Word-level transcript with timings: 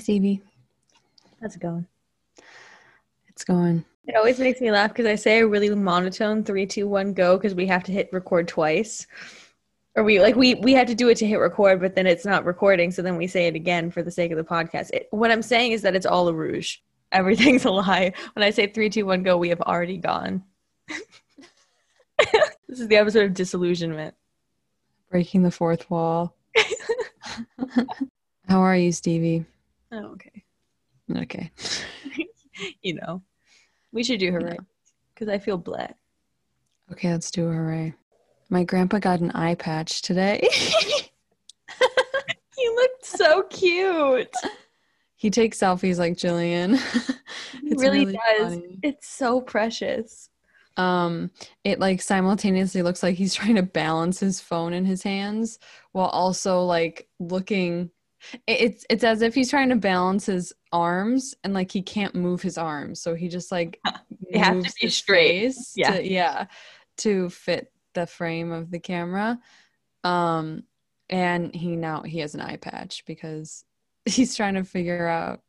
Stevie. 0.00 0.42
How's 1.40 1.56
it 1.56 1.62
going? 1.62 1.86
It's 3.28 3.44
going. 3.44 3.84
It 4.06 4.16
always 4.16 4.40
makes 4.40 4.60
me 4.60 4.72
laugh 4.72 4.90
because 4.90 5.06
I 5.06 5.14
say 5.14 5.38
a 5.38 5.46
really 5.46 5.72
monotone 5.74 6.42
three, 6.42 6.66
two, 6.66 6.88
one, 6.88 7.12
go 7.12 7.36
because 7.36 7.54
we 7.54 7.66
have 7.66 7.84
to 7.84 7.92
hit 7.92 8.12
record 8.12 8.48
twice. 8.48 9.06
Or 9.94 10.04
we 10.04 10.20
like 10.20 10.36
we 10.36 10.54
we 10.56 10.72
have 10.74 10.86
to 10.86 10.94
do 10.94 11.08
it 11.08 11.16
to 11.18 11.26
hit 11.26 11.36
record, 11.36 11.80
but 11.80 11.94
then 11.94 12.06
it's 12.06 12.24
not 12.24 12.44
recording, 12.44 12.90
so 12.90 13.02
then 13.02 13.16
we 13.16 13.26
say 13.26 13.46
it 13.46 13.54
again 13.54 13.90
for 13.90 14.02
the 14.02 14.10
sake 14.10 14.30
of 14.30 14.38
the 14.38 14.44
podcast. 14.44 14.90
It, 14.90 15.08
what 15.10 15.30
I'm 15.30 15.42
saying 15.42 15.72
is 15.72 15.82
that 15.82 15.96
it's 15.96 16.06
all 16.06 16.28
a 16.28 16.34
rouge. 16.34 16.78
Everything's 17.12 17.64
a 17.64 17.70
lie. 17.70 18.12
When 18.34 18.42
I 18.42 18.50
say 18.50 18.68
three, 18.68 18.88
two, 18.88 19.06
one, 19.06 19.22
go, 19.22 19.36
we 19.36 19.48
have 19.48 19.60
already 19.62 19.98
gone. 19.98 20.44
this 20.88 22.80
is 22.80 22.88
the 22.88 22.96
episode 22.96 23.24
of 23.26 23.34
disillusionment. 23.34 24.14
Breaking 25.10 25.42
the 25.42 25.50
fourth 25.50 25.90
wall. 25.90 26.34
How 28.48 28.60
are 28.60 28.76
you, 28.76 28.92
Stevie? 28.92 29.44
Oh, 29.92 30.12
okay. 30.12 30.44
Okay. 31.16 31.50
you 32.82 32.94
know, 32.94 33.22
we 33.92 34.04
should 34.04 34.20
do 34.20 34.30
hooray 34.30 34.58
because 35.14 35.28
I 35.28 35.38
feel 35.38 35.58
bleh. 35.58 35.92
Okay, 36.92 37.10
let's 37.10 37.30
do 37.30 37.48
a 37.48 37.52
hooray. 37.52 37.94
My 38.48 38.64
grandpa 38.64 38.98
got 38.98 39.20
an 39.20 39.30
eye 39.32 39.54
patch 39.54 40.02
today. 40.02 40.48
He 42.60 42.68
looked 42.68 43.06
so 43.06 43.42
cute. 43.44 44.34
he 45.16 45.30
takes 45.30 45.58
selfies 45.58 45.98
like 45.98 46.16
Gillian. 46.16 46.78
It 47.62 47.78
really, 47.78 48.04
does. 48.04 48.14
funny. 48.38 48.78
It's 48.82 49.08
so 49.08 49.40
precious. 49.40 50.28
Um, 50.76 51.30
it 51.62 51.78
like 51.78 52.02
simultaneously 52.02 52.82
looks 52.82 53.02
like 53.02 53.14
he's 53.16 53.34
trying 53.34 53.54
to 53.56 53.62
balance 53.62 54.18
his 54.18 54.40
phone 54.40 54.72
in 54.72 54.84
his 54.84 55.02
hands 55.02 55.58
while 55.92 56.08
also 56.08 56.62
like 56.62 57.08
looking 57.20 57.90
it's 58.46 58.84
it's 58.90 59.04
as 59.04 59.22
if 59.22 59.34
he's 59.34 59.50
trying 59.50 59.68
to 59.68 59.76
balance 59.76 60.26
his 60.26 60.52
arms 60.72 61.34
and 61.44 61.54
like 61.54 61.70
he 61.70 61.82
can't 61.82 62.14
move 62.14 62.42
his 62.42 62.58
arms 62.58 63.00
so 63.00 63.14
he 63.14 63.28
just 63.28 63.50
like 63.50 63.80
They 64.32 64.38
have 64.38 64.62
to 64.62 64.72
be 64.80 64.88
straight. 64.88 65.54
Yeah. 65.74 65.96
to, 65.96 66.08
yeah 66.08 66.46
to 66.98 67.28
fit 67.30 67.72
the 67.94 68.06
frame 68.06 68.52
of 68.52 68.70
the 68.70 68.78
camera 68.78 69.38
um 70.04 70.62
and 71.08 71.54
he 71.54 71.74
now 71.76 72.02
he 72.02 72.20
has 72.20 72.34
an 72.34 72.40
eye 72.40 72.56
patch 72.56 73.04
because 73.06 73.64
he's 74.04 74.36
trying 74.36 74.54
to 74.54 74.64
figure 74.64 75.08
out 75.08 75.40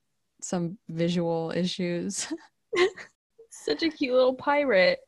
some 0.41 0.77
visual 0.89 1.51
issues 1.55 2.31
Such 3.53 3.83
a 3.83 3.89
cute 3.89 4.13
little 4.13 4.33
pirate. 4.33 4.99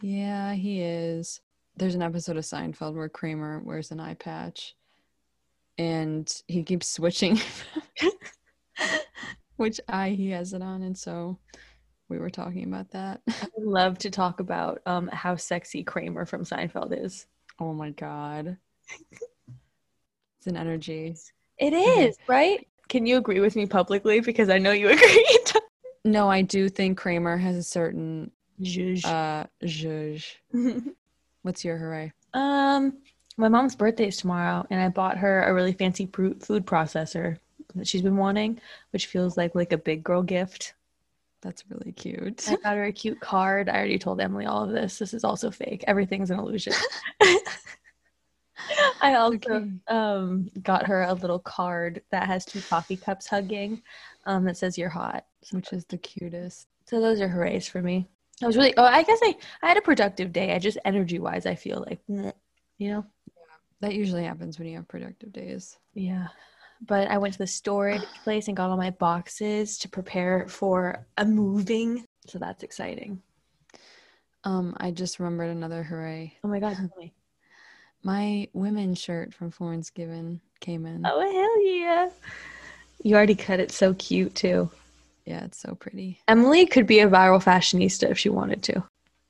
Yeah, 0.00 0.54
he 0.54 0.82
is. 0.82 1.40
There's 1.76 1.94
an 1.94 2.02
episode 2.02 2.36
of 2.36 2.44
Seinfeld 2.44 2.94
where 2.94 3.08
Kramer 3.08 3.60
wears 3.64 3.90
an 3.90 3.98
eye 3.98 4.14
patch 4.14 4.76
and 5.78 6.32
he 6.48 6.62
keeps 6.62 6.88
switching 6.88 7.38
which 9.56 9.80
eye 9.88 10.10
he 10.10 10.30
has 10.30 10.52
it 10.52 10.62
on. 10.62 10.82
And 10.82 10.96
so 10.96 11.38
we 12.08 12.18
were 12.18 12.30
talking 12.30 12.64
about 12.64 12.90
that. 12.90 13.20
I 13.28 13.46
would 13.56 13.66
love 13.66 13.98
to 13.98 14.10
talk 14.10 14.40
about 14.40 14.80
um 14.86 15.08
how 15.08 15.36
sexy 15.36 15.82
Kramer 15.84 16.26
from 16.26 16.44
Seinfeld 16.44 16.96
is. 17.04 17.26
Oh 17.60 17.72
my 17.72 17.90
God. 17.90 18.56
It's 20.38 20.46
an 20.46 20.56
energy. 20.56 21.14
It 21.58 21.72
Mhm. 21.72 22.14
right? 22.26 22.66
Can 22.88 23.06
you 23.06 23.16
agree 23.16 23.40
with 23.40 23.54
me 23.56 23.66
publicly? 23.66 24.20
Because 24.20 24.50
I 24.50 24.58
know 24.58 24.72
you 24.72 24.88
agreed. 24.90 25.52
No, 26.04 26.28
I 26.28 26.42
do 26.42 26.68
think 26.68 26.98
Kramer 26.98 27.36
has 27.36 27.56
a 27.56 27.62
certain 27.62 28.32
Zhuzh. 28.60 29.04
uh 29.06 29.46
zhuzh. 29.64 30.24
What's 31.42 31.64
your 31.64 31.78
hooray? 31.78 32.12
um, 32.34 32.98
my 33.36 33.48
mom's 33.48 33.76
birthday 33.76 34.08
is 34.08 34.16
tomorrow, 34.16 34.66
and 34.70 34.80
I 34.80 34.88
bought 34.88 35.18
her 35.18 35.42
a 35.44 35.54
really 35.54 35.72
fancy 35.72 36.06
food 36.06 36.66
processor 36.66 37.38
that 37.74 37.86
she's 37.86 38.02
been 38.02 38.16
wanting, 38.16 38.60
which 38.90 39.06
feels 39.06 39.36
like 39.36 39.54
like 39.54 39.72
a 39.72 39.78
big 39.78 40.02
girl 40.04 40.22
gift. 40.22 40.74
That's 41.40 41.64
really 41.68 41.92
cute. 41.92 42.46
I 42.48 42.56
got 42.56 42.76
her 42.76 42.84
a 42.84 42.92
cute 42.92 43.20
card. 43.20 43.68
I 43.68 43.76
already 43.76 43.98
told 43.98 44.20
Emilie 44.20 44.46
all 44.46 44.62
of 44.64 44.70
this. 44.70 44.98
This 44.98 45.12
is 45.12 45.24
also 45.24 45.50
fake. 45.50 45.82
Everything's 45.88 46.30
an 46.30 46.38
illusion. 46.38 46.72
I 49.00 49.14
also 49.14 49.36
Okay. 49.36 49.70
um, 49.88 50.48
got 50.62 50.86
her 50.86 51.02
a 51.02 51.14
little 51.14 51.40
card 51.40 52.02
that 52.10 52.26
has 52.26 52.44
two 52.44 52.60
coffee 52.60 52.96
cups 52.96 53.26
hugging 53.26 53.82
um, 54.26 54.44
that 54.44 54.56
says 54.56 54.78
"You're 54.78 54.88
hot." 54.88 55.24
So, 55.42 55.56
Which 55.56 55.72
is 55.72 55.84
the 55.86 55.98
cutest. 55.98 56.68
so 56.86 57.00
those 57.00 57.20
are 57.20 57.28
hoorays 57.28 57.66
for 57.68 57.82
me. 57.82 58.06
I 58.42 58.46
was 58.46 58.56
really. 58.56 58.74
Oh, 58.76 58.84
I 58.84 59.02
guess 59.02 59.18
I 59.22 59.36
I 59.62 59.68
had 59.68 59.76
a 59.78 59.82
productive 59.82 60.32
day. 60.32 60.54
I 60.54 60.58
just 60.58 60.78
energy 60.84 61.18
wise, 61.18 61.46
I 61.46 61.54
feel 61.56 61.84
like 61.88 62.00
you 62.78 62.90
know. 62.90 63.06
That 63.80 63.94
usually 63.94 64.22
happens 64.22 64.58
when 64.58 64.68
you 64.68 64.76
have 64.76 64.86
productive 64.86 65.32
days. 65.32 65.76
Yeah. 65.94 66.28
But 66.86 67.08
I 67.08 67.18
went 67.18 67.34
to 67.34 67.38
the 67.38 67.46
storage 67.46 68.02
place 68.22 68.48
and 68.48 68.56
got 68.56 68.70
all 68.70 68.76
my 68.76 68.90
boxes 68.90 69.78
to 69.78 69.88
prepare 69.88 70.46
for 70.48 71.04
a 71.18 71.24
moving. 71.24 72.04
So 72.26 72.38
that's 72.38 72.62
exciting. 72.62 73.20
Um, 74.44 74.76
I 74.78 74.90
just 74.90 75.18
remembered 75.18 75.50
another 75.50 75.82
hooray. 75.82 76.36
Oh 76.44 76.48
my 76.48 76.60
god. 76.60 76.76
me. 76.98 77.12
My 78.04 78.48
women's 78.52 79.00
shirt 79.00 79.32
from 79.32 79.50
Florence 79.50 79.90
Given 79.90 80.40
came 80.60 80.86
in. 80.86 81.02
Oh 81.04 81.20
hell 81.20 81.66
yeah. 81.66 82.10
You 83.02 83.16
already 83.16 83.34
cut 83.34 83.60
it 83.60 83.70
so 83.70 83.94
cute 83.94 84.34
too. 84.34 84.70
Yeah, 85.24 85.44
it's 85.44 85.58
so 85.58 85.74
pretty. 85.74 86.20
Emilie 86.26 86.66
could 86.66 86.86
be 86.86 87.00
a 87.00 87.08
viral 87.08 87.42
fashionista 87.42 88.10
if 88.10 88.18
she 88.18 88.28
wanted 88.28 88.62
to. 88.64 88.82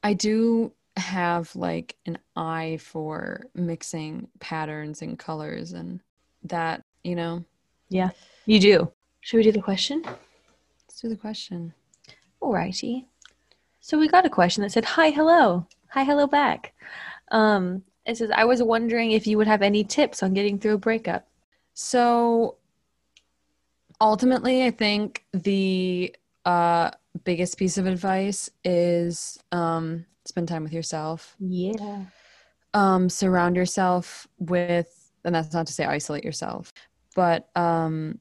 I 0.03 0.15
do 0.15 0.73
have 0.97 1.55
like 1.57 1.97
an 2.07 2.19
eye 2.37 2.79
for 2.81 3.41
mixing 3.55 4.29
patterns 4.41 5.03
and 5.03 5.19
colors 5.19 5.73
and 5.73 6.01
that, 6.45 6.85
you 7.03 7.17
know. 7.17 7.45
Yeah. 7.89 8.11
You 8.47 8.61
do. 8.61 8.93
Should 9.21 9.39
we 9.39 9.43
do 9.45 9.53
the 9.53 9.63
question? 9.63 10.03
Let's 10.05 11.01
do 11.01 11.09
the 11.09 11.17
question. 11.17 11.73
Alrighty. 12.43 13.07
So 13.81 13.99
we 13.99 14.09
got 14.09 14.27
a 14.27 14.31
question 14.31 14.63
that 14.63 14.73
said, 14.73 14.85
Hi, 14.85 15.11
hello. 15.11 15.67
Hi, 15.91 16.05
hello 16.05 16.27
back. 16.27 16.73
Um, 17.31 17.83
it 18.07 18.17
says, 18.17 18.31
I 18.35 18.45
was 18.45 18.63
wondering 18.63 19.13
if 19.13 19.27
you 19.27 19.37
would 19.39 19.47
have 19.47 19.63
any 19.63 19.85
tips 19.85 20.23
on 20.23 20.35
getting 20.35 20.59
through 20.59 20.75
a 20.75 20.79
breakup. 20.79 21.27
So 21.75 22.57
ultimately, 24.01 24.65
I 24.65 24.71
think 24.71 25.25
the 25.33 26.15
uh 26.45 26.91
biggest 27.25 27.57
piece 27.57 27.79
of 27.79 27.87
advice 27.87 28.51
is 28.65 29.39
um 29.53 30.05
spend 30.33 30.49
time 30.49 30.63
with 30.65 30.73
yourself. 30.73 31.37
Yeah. 31.39 32.05
um 32.75 33.09
surround 33.09 33.55
yourself 33.57 34.27
with 34.39 34.93
and 35.25 35.35
that's 35.35 35.53
not 35.53 35.67
to 35.67 35.73
say 35.73 35.85
isolate 35.85 36.25
yourself 36.25 36.73
but 37.15 37.41
um 37.55 38.19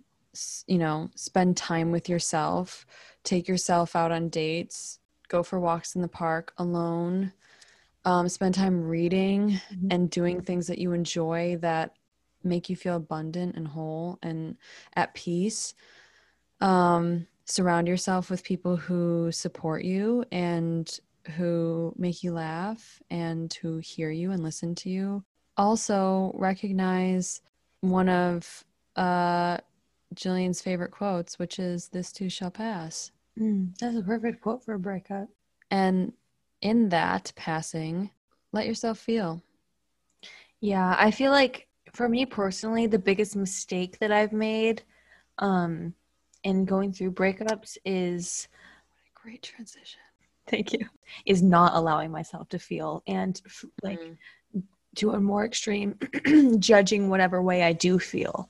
you 0.68 0.78
know 0.78 1.10
spend 1.16 1.56
time 1.58 1.90
with 1.92 2.10
yourself 2.10 2.86
take 3.24 3.48
yourself 3.48 3.96
out 3.96 4.12
on 4.12 4.28
dates 4.30 5.00
go 5.30 5.42
for 5.44 5.58
walks 5.60 5.96
in 5.96 6.02
the 6.02 6.08
park 6.24 6.54
alone 6.58 7.32
um 8.04 8.28
spend 8.28 8.54
time 8.56 8.78
reading 8.84 9.60
Mhm. 9.74 9.88
and 9.94 10.10
doing 10.10 10.42
things 10.42 10.68
that 10.68 10.80
you 10.80 10.92
enjoy 10.92 11.58
that 11.62 11.96
make 12.44 12.70
you 12.70 12.76
feel 12.76 12.98
abundant 12.98 13.56
and 13.56 13.68
whole 13.70 14.20
and 14.22 14.58
at 14.96 15.14
peace 15.14 15.74
um 16.60 17.26
surround 17.46 17.88
yourself 17.88 18.30
with 18.30 18.44
people 18.44 18.76
who 18.78 19.32
support 19.32 19.84
you 19.84 20.24
and 20.32 21.00
who 21.36 21.94
make 21.98 22.24
you 22.24 22.34
laugh 22.34 23.02
and 23.10 23.54
who 23.62 23.78
hear 23.78 24.12
you 24.12 24.32
and 24.32 24.44
listen 24.44 24.76
to 24.76 24.90
you. 24.90 25.24
Also, 25.58 26.32
recognize 26.36 27.42
one 27.82 28.10
of 28.10 28.64
uh, 28.96 29.58
Gillian's 30.16 30.62
favorite 30.62 30.92
quotes, 30.92 31.38
which 31.40 31.60
is, 31.60 31.88
This 31.90 32.12
too 32.12 32.30
shall 32.30 32.52
pass. 32.52 33.12
Mm, 33.40 33.78
that's 33.80 33.96
a 33.96 34.02
perfect 34.02 34.42
quote 34.42 34.64
for 34.64 34.74
a 34.74 34.80
breakup. 34.80 35.30
And 35.70 36.14
in 36.62 36.90
that 36.90 37.32
passing, 37.36 38.12
let 38.52 38.68
yourself 38.68 39.00
feel. 39.00 39.42
Yeah, 40.60 40.96
I 40.98 41.12
feel 41.12 41.32
like 41.32 41.68
for 41.94 42.08
me 42.08 42.26
personally, 42.26 42.88
the 42.88 43.00
biggest 43.00 43.36
mistake 43.36 43.98
that 44.00 44.12
I've 44.12 44.34
made 44.34 44.84
um, 45.40 45.94
in 46.44 46.66
going 46.66 46.94
through 46.94 47.12
breakups 47.12 47.78
is 47.84 48.48
What 48.90 49.00
a 49.08 49.22
Great 49.22 49.42
transition. 49.42 50.00
thank 50.48 50.74
you 50.74 50.80
is 51.26 51.42
not 51.42 51.74
allowing 51.76 52.12
myself 52.12 52.50
to 52.50 52.60
feel 52.60 53.04
and 53.08 53.42
f- 53.46 53.66
like 53.84 54.00
Mm. 54.00 54.18
to 54.96 55.12
a 55.12 55.20
more 55.20 55.46
extreme 55.46 55.98
judging 56.60 57.10
whatever 57.10 57.42
way 57.42 57.64
I 57.64 57.74
do 57.74 57.98
feel. 58.00 58.50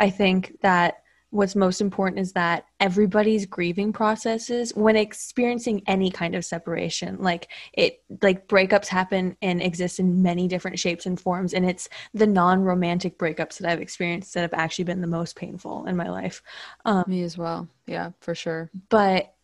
I 0.00 0.08
think 0.10 0.58
that 0.62 1.02
what's 1.30 1.56
most 1.56 1.80
important 1.80 2.20
is 2.20 2.32
that 2.32 2.66
everybody's 2.78 3.46
grieving 3.46 3.90
processes 3.92 4.70
when 4.74 4.96
experiencing 4.96 5.82
any 5.86 6.10
kind 6.10 6.34
of 6.34 6.44
separation 6.44 7.16
like 7.20 7.48
it 7.72 8.02
like 8.20 8.46
breakups 8.48 8.86
happen 8.86 9.34
and 9.40 9.62
exist 9.62 9.98
in 9.98 10.22
many 10.22 10.46
different 10.46 10.78
shapes 10.78 11.06
and 11.06 11.18
forms 11.18 11.54
and 11.54 11.64
it's 11.64 11.88
the 12.12 12.26
non-romantic 12.26 13.18
breakups 13.18 13.56
that 13.58 13.70
I've 13.70 13.80
experienced 13.80 14.34
that 14.34 14.42
have 14.42 14.52
actually 14.52 14.84
been 14.84 15.00
the 15.00 15.06
most 15.06 15.34
painful 15.34 15.86
in 15.86 15.96
my 15.96 16.10
life 16.10 16.42
um, 16.84 17.04
Me 17.06 17.22
as 17.22 17.38
well. 17.38 17.66
Yeah, 17.86 18.10
for 18.20 18.34
sure. 18.34 18.70
but 18.90 19.34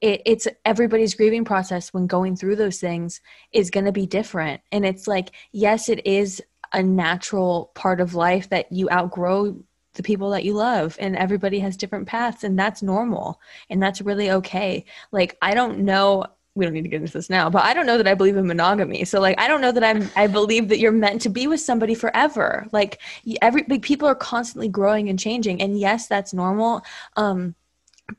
it, 0.00 0.22
it's 0.24 0.48
everybody's 0.64 1.14
grieving 1.14 1.44
process 1.44 1.92
when 1.92 2.06
going 2.06 2.36
through 2.36 2.56
those 2.56 2.78
things 2.78 3.20
is 3.52 3.70
going 3.70 3.86
to 3.86 3.92
be 3.92 4.06
different. 4.06 4.60
And 4.72 4.84
it's 4.84 5.06
like 5.06 5.32
yes 5.52 5.88
it 5.88 6.06
is 6.06 6.42
a 6.72 6.82
natural 6.82 7.70
part 7.74 8.00
of 8.00 8.14
life 8.14 8.48
that 8.50 8.70
you 8.72 8.90
outgrow 8.90 9.56
the 9.94 10.02
people 10.02 10.30
that 10.30 10.44
you 10.44 10.54
love 10.54 10.96
and 10.98 11.16
everybody 11.16 11.60
has 11.60 11.76
different 11.76 12.06
paths 12.06 12.42
and 12.42 12.58
that's 12.58 12.82
normal 12.82 13.40
and 13.70 13.82
that's 13.82 14.00
really 14.00 14.30
okay. 14.30 14.84
Like 15.12 15.36
i 15.40 15.54
don't 15.54 15.78
know 15.78 16.24
we 16.56 16.64
don't 16.64 16.74
need 16.74 16.82
to 16.82 16.88
get 16.88 17.00
into 17.00 17.12
this 17.12 17.28
now 17.28 17.50
but 17.50 17.64
i 17.64 17.74
don't 17.74 17.86
know 17.86 17.96
that 17.96 18.06
i 18.06 18.14
believe 18.14 18.36
in 18.36 18.46
monogamy. 18.46 19.04
So 19.04 19.20
like 19.20 19.38
i 19.40 19.48
don't 19.48 19.60
know 19.60 19.72
that 19.72 19.84
i'm 19.84 20.10
i 20.16 20.26
believe 20.26 20.68
that 20.68 20.78
you're 20.78 20.92
meant 20.92 21.22
to 21.22 21.28
be 21.28 21.46
with 21.46 21.60
somebody 21.60 21.94
forever. 21.94 22.66
Like 22.72 23.00
every 23.40 23.64
like, 23.68 23.82
people 23.82 24.08
are 24.08 24.14
constantly 24.14 24.68
growing 24.68 25.08
and 25.08 25.18
changing 25.18 25.62
and 25.62 25.78
yes 25.78 26.06
that's 26.08 26.34
normal. 26.34 26.82
Um 27.16 27.54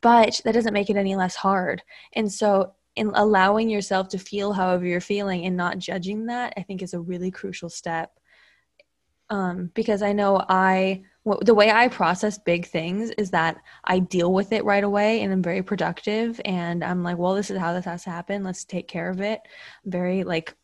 but 0.02 0.42
that 0.44 0.54
doesn't 0.54 0.74
make 0.74 0.90
it 0.90 0.98
any 0.98 1.16
less 1.16 1.36
hard 1.36 1.82
and 2.14 2.32
so 2.32 2.74
in 2.96 3.12
allowing 3.14 3.70
yourself 3.70 4.08
to 4.08 4.18
feel 4.18 4.54
however 4.54 4.86
you're 4.86 5.02
feeling 5.02 5.46
and 5.46 5.56
not 5.56 5.78
judging 5.78 6.26
that 6.26 6.54
i 6.58 6.62
think 6.62 6.82
is 6.82 6.94
a 6.94 7.00
really 7.00 7.32
crucial 7.32 7.70
step 7.70 8.20
um, 9.30 9.72
because 9.74 10.02
i 10.02 10.14
know 10.14 10.44
i 10.50 11.02
the 11.42 11.56
way 11.56 11.72
I 11.72 11.88
process 11.88 12.38
big 12.38 12.68
things 12.68 13.10
is 13.12 13.32
that 13.32 13.58
I 13.84 14.00
deal 14.00 14.32
with 14.32 14.52
it 14.52 14.64
right 14.64 14.84
away 14.84 15.22
and 15.22 15.34
I'm 15.34 15.42
very 15.42 15.64
productive 15.64 16.40
and 16.46 16.84
I'm 16.84 17.02
like, 17.02 17.18
well, 17.18 17.34
this 17.34 17.50
is 17.50 17.58
how 17.58 17.74
this 17.74 17.86
has 17.86 18.04
to 18.04 18.12
happen. 18.12 18.44
Let's 18.44 18.64
take 18.64 18.88
care 18.88 19.10
of 19.10 19.22
it. 19.22 19.42
Very 19.86 20.24
like 20.24 20.56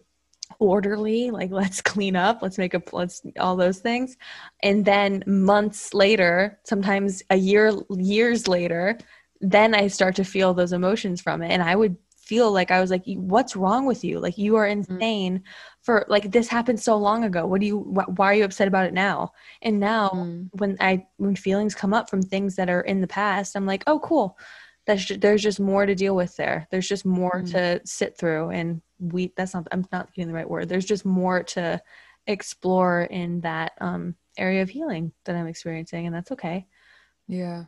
orderly, 0.59 1.31
like 1.31 1.51
let's 1.62 1.81
clean 1.81 2.15
up, 2.15 2.42
let's 2.42 2.57
make 2.57 2.74
a 2.74 2.81
let's 2.92 3.21
all 3.39 3.56
those 3.56 3.80
things. 3.80 4.18
And 4.63 4.86
then 4.86 5.24
months 5.27 5.94
later, 5.94 6.59
sometimes 6.63 7.24
a 7.30 7.36
year 7.38 7.74
years 7.89 8.48
later, 8.48 8.98
then 9.39 9.74
I 9.74 9.88
start 9.88 10.15
to 10.18 10.24
feel 10.24 10.53
those 10.53 10.74
emotions 10.74 11.21
from 11.21 11.42
it 11.42 11.50
and 11.50 11.63
I 11.63 11.75
would 11.75 11.98
feel 12.31 12.51
like 12.51 12.71
I 12.71 12.80
was 12.80 12.92
like, 12.92 13.03
what's 13.06 13.57
wrong 13.57 13.86
with 13.86 14.06
you? 14.06 14.19
Like 14.19 14.38
you 14.38 14.56
are 14.56 14.65
mm-hmm. 14.68 14.94
insane 14.94 15.39
mm 15.39 15.44
for 15.81 16.06
like 16.07 16.31
this 16.31 16.48
happened 16.48 16.80
so 16.80 16.95
long 16.95 17.24
ago. 17.24 17.44
What 17.47 17.59
do 17.59 17.65
you, 17.65 17.80
wh- 17.80 18.19
why 18.19 18.27
are 18.27 18.36
you 18.36 18.44
upset 18.44 18.68
about 18.68 18.86
it 18.86 18.94
now? 18.94 19.31
And 19.63 19.80
now 19.80 20.12
mm 20.13 20.47
when 20.51 20.77
I, 20.80 21.07
when 21.18 21.36
feelings 21.36 21.74
come 21.74 21.92
up 21.92 22.07
from 22.07 22.21
things 22.21 22.56
that 22.57 22.69
are 22.69 22.81
in 22.81 23.01
the 23.01 23.07
past, 23.07 23.56
I'm 23.56 23.65
like, 23.65 23.83
oh, 23.88 23.97
cool. 23.97 24.38
That's 24.86 25.06
just, 25.06 25.22
there's 25.22 25.44
just 25.44 25.60
more 25.60 25.86
to 25.86 25.95
deal 25.95 26.16
with 26.16 26.36
there. 26.38 26.68
There's 26.72 26.88
just 26.88 27.06
more 27.06 27.42
mm 27.44 27.51
to 27.51 27.81
sit 27.86 28.18
through 28.18 28.50
and 28.50 28.81
we, 29.00 29.33
that's 29.36 29.54
not, 29.54 29.68
I'm 29.72 29.86
not 29.92 30.13
getting 30.13 30.28
the 30.28 30.33
right 30.33 30.50
word. 30.50 30.69
There's 30.69 30.86
just 30.86 31.06
more 31.06 31.44
to 31.44 31.81
explore 32.28 33.04
in 33.04 33.42
that 33.42 33.74
um, 33.81 34.16
area 34.38 34.62
of 34.62 34.69
healing 34.69 35.12
that 35.25 35.36
I'm 35.36 35.48
experiencing. 35.48 36.06
And 36.06 36.16
that's 36.16 36.31
okay. 36.31 36.68
Yeah. 37.28 37.66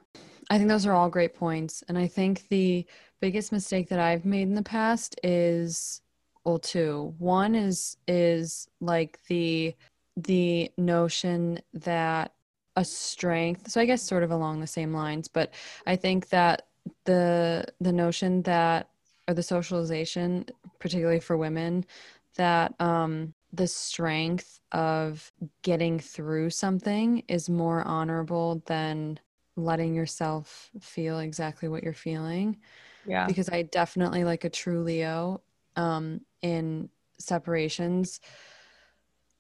I 0.50 0.58
think 0.58 0.70
those 0.70 0.86
are 0.86 0.94
all 0.94 1.10
great 1.10 1.36
points. 1.36 1.84
And 1.88 1.98
I 1.98 2.08
think 2.08 2.48
the 2.50 2.86
biggest 3.22 3.52
mistake 3.52 3.90
that 3.90 4.00
I've 4.00 4.26
made 4.26 4.44
in 4.44 4.56
the 4.56 4.64
past 4.64 5.20
is 5.24 6.02
well 6.44 6.60
two. 6.60 7.16
One 7.18 7.56
is 7.56 7.98
is 8.08 8.68
like 8.82 9.20
the 9.30 9.76
the 10.18 10.70
notion 10.78 11.62
that 11.74 12.34
a 12.76 12.84
strength 12.84 13.70
so 13.70 13.80
I 13.80 13.86
guess 13.86 14.02
sort 14.02 14.24
of 14.24 14.32
along 14.32 14.60
the 14.60 14.68
same 14.68 14.94
lines, 14.94 15.28
but 15.28 15.54
I 15.88 15.96
think 15.96 16.30
that 16.30 16.68
the 17.06 17.66
the 17.80 17.94
notion 17.94 18.42
that 18.44 18.90
or 19.28 19.34
the 19.34 19.44
socialization, 19.44 20.46
particularly 20.80 21.20
for 21.20 21.38
women, 21.38 21.86
that 22.36 22.74
um 22.80 23.34
the 23.52 23.68
strength 23.68 24.60
of 24.72 25.32
getting 25.62 26.00
through 26.00 26.50
something 26.50 27.24
is 27.28 27.50
more 27.50 27.84
honorable 27.88 28.64
than 28.66 29.20
letting 29.56 29.94
yourself 29.94 30.72
feel 30.82 31.20
exactly 31.20 31.70
what 31.70 31.84
you're 31.84 31.94
feeling. 31.94 32.58
Yeah. 33.06 33.28
Because 33.28 33.50
I 33.50 33.64
definitely 33.64 34.24
like 34.24 34.44
a 34.44 34.50
true 34.50 34.84
Leo 34.84 35.42
um 35.76 36.22
in 36.42 36.90
separations 37.20 38.20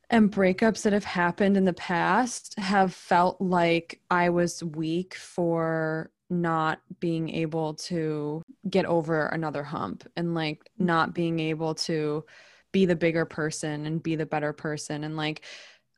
and 0.10 0.32
breakups 0.32 0.84
that 0.84 0.94
have 0.94 1.04
happened 1.04 1.58
in 1.58 1.66
the 1.66 1.74
past 1.74 2.54
have 2.60 2.94
felt 2.94 3.42
like 3.42 4.00
I 4.12 4.30
was 4.30 4.64
weak 4.64 5.16
for 5.16 6.12
not 6.42 6.82
being 7.00 7.30
able 7.30 7.74
to 7.76 8.42
get 8.70 8.86
over 8.86 9.28
another 9.28 9.64
hump 9.64 10.08
and 10.16 10.34
like 10.34 10.70
not 10.78 11.14
being 11.14 11.40
able 11.40 11.76
to 11.76 12.24
be 12.72 12.86
the 12.86 12.96
bigger 12.96 13.26
person 13.26 13.86
and 13.86 14.04
be 14.04 14.16
the 14.16 14.26
better 14.26 14.52
person 14.52 15.04
and 15.04 15.16
like 15.16 15.42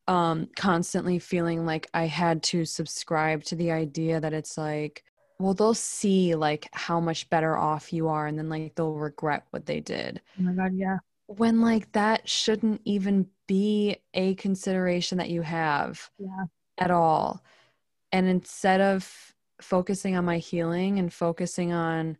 um 0.08 0.48
constantly 0.56 1.18
feeling 1.18 1.66
like 1.66 1.88
I 1.94 2.06
had 2.06 2.44
to 2.44 2.66
subscribe 2.66 3.44
to 3.46 3.56
the 3.56 3.72
idea 3.72 4.20
that 4.20 4.34
it's 4.34 4.58
like 4.58 5.04
well 5.40 5.54
they'll 5.54 5.74
see 5.74 6.36
like 6.36 6.68
how 6.74 7.00
much 7.00 7.30
better 7.30 7.58
off 7.58 7.92
you 7.92 8.08
are 8.08 8.28
and 8.28 8.38
then 8.38 8.50
like 8.50 8.76
they'll 8.76 8.94
regret 8.94 9.46
what 9.50 9.66
they 9.66 9.80
did. 9.80 10.22
Oh 10.40 10.44
my 10.44 10.54
god 10.54 10.74
yeah. 10.76 10.98
When 11.28 11.62
like 11.62 11.92
that 11.94 12.28
shouldn't 12.30 12.82
even 12.86 13.28
be 13.48 13.98
a 14.14 14.36
consideration 14.36 15.18
that 15.18 15.30
you 15.30 15.42
have 15.42 16.10
yeah. 16.20 16.46
at 16.78 16.92
all. 16.92 17.44
And 18.12 18.28
instead 18.28 18.80
of 18.82 19.35
focusing 19.66 20.16
on 20.16 20.26
my 20.26 20.38
healing 20.38 21.00
and 21.00 21.12
focusing 21.12 21.74
on 21.74 22.18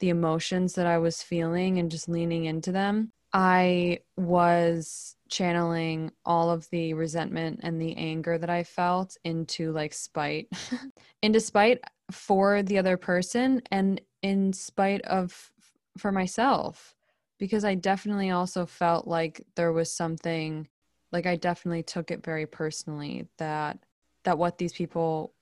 the 0.00 0.08
emotions 0.08 0.74
that 0.74 0.86
i 0.86 0.98
was 0.98 1.22
feeling 1.22 1.78
and 1.78 1.90
just 1.90 2.08
leaning 2.08 2.44
into 2.44 2.72
them 2.72 3.12
i 3.32 3.98
was 4.16 5.16
channeling 5.28 6.10
all 6.24 6.50
of 6.50 6.68
the 6.70 6.92
resentment 6.92 7.60
and 7.62 7.80
the 7.80 7.96
anger 7.96 8.36
that 8.36 8.50
i 8.50 8.62
felt 8.62 9.16
into 9.24 9.72
like 9.72 9.94
spite. 9.94 10.48
Into 11.22 11.38
spite 11.38 11.78
for 12.10 12.64
the 12.64 12.78
other 12.78 12.96
person 12.96 13.62
and 13.70 14.00
in 14.22 14.52
spite 14.52 15.02
of 15.02 15.52
for 15.98 16.12
myself 16.12 16.94
because 17.38 17.64
I 17.64 17.74
definitely 17.74 18.30
also 18.30 18.66
felt 18.66 19.06
like 19.06 19.44
there 19.56 19.72
was 19.72 19.90
something 19.90 20.68
like 21.10 21.26
I 21.26 21.36
definitely 21.36 21.82
took 21.82 22.10
it 22.10 22.24
very 22.24 22.46
personally 22.46 23.26
that 23.38 23.78
that 24.24 24.38
what 24.38 24.58
these 24.58 24.72
people 24.72 25.34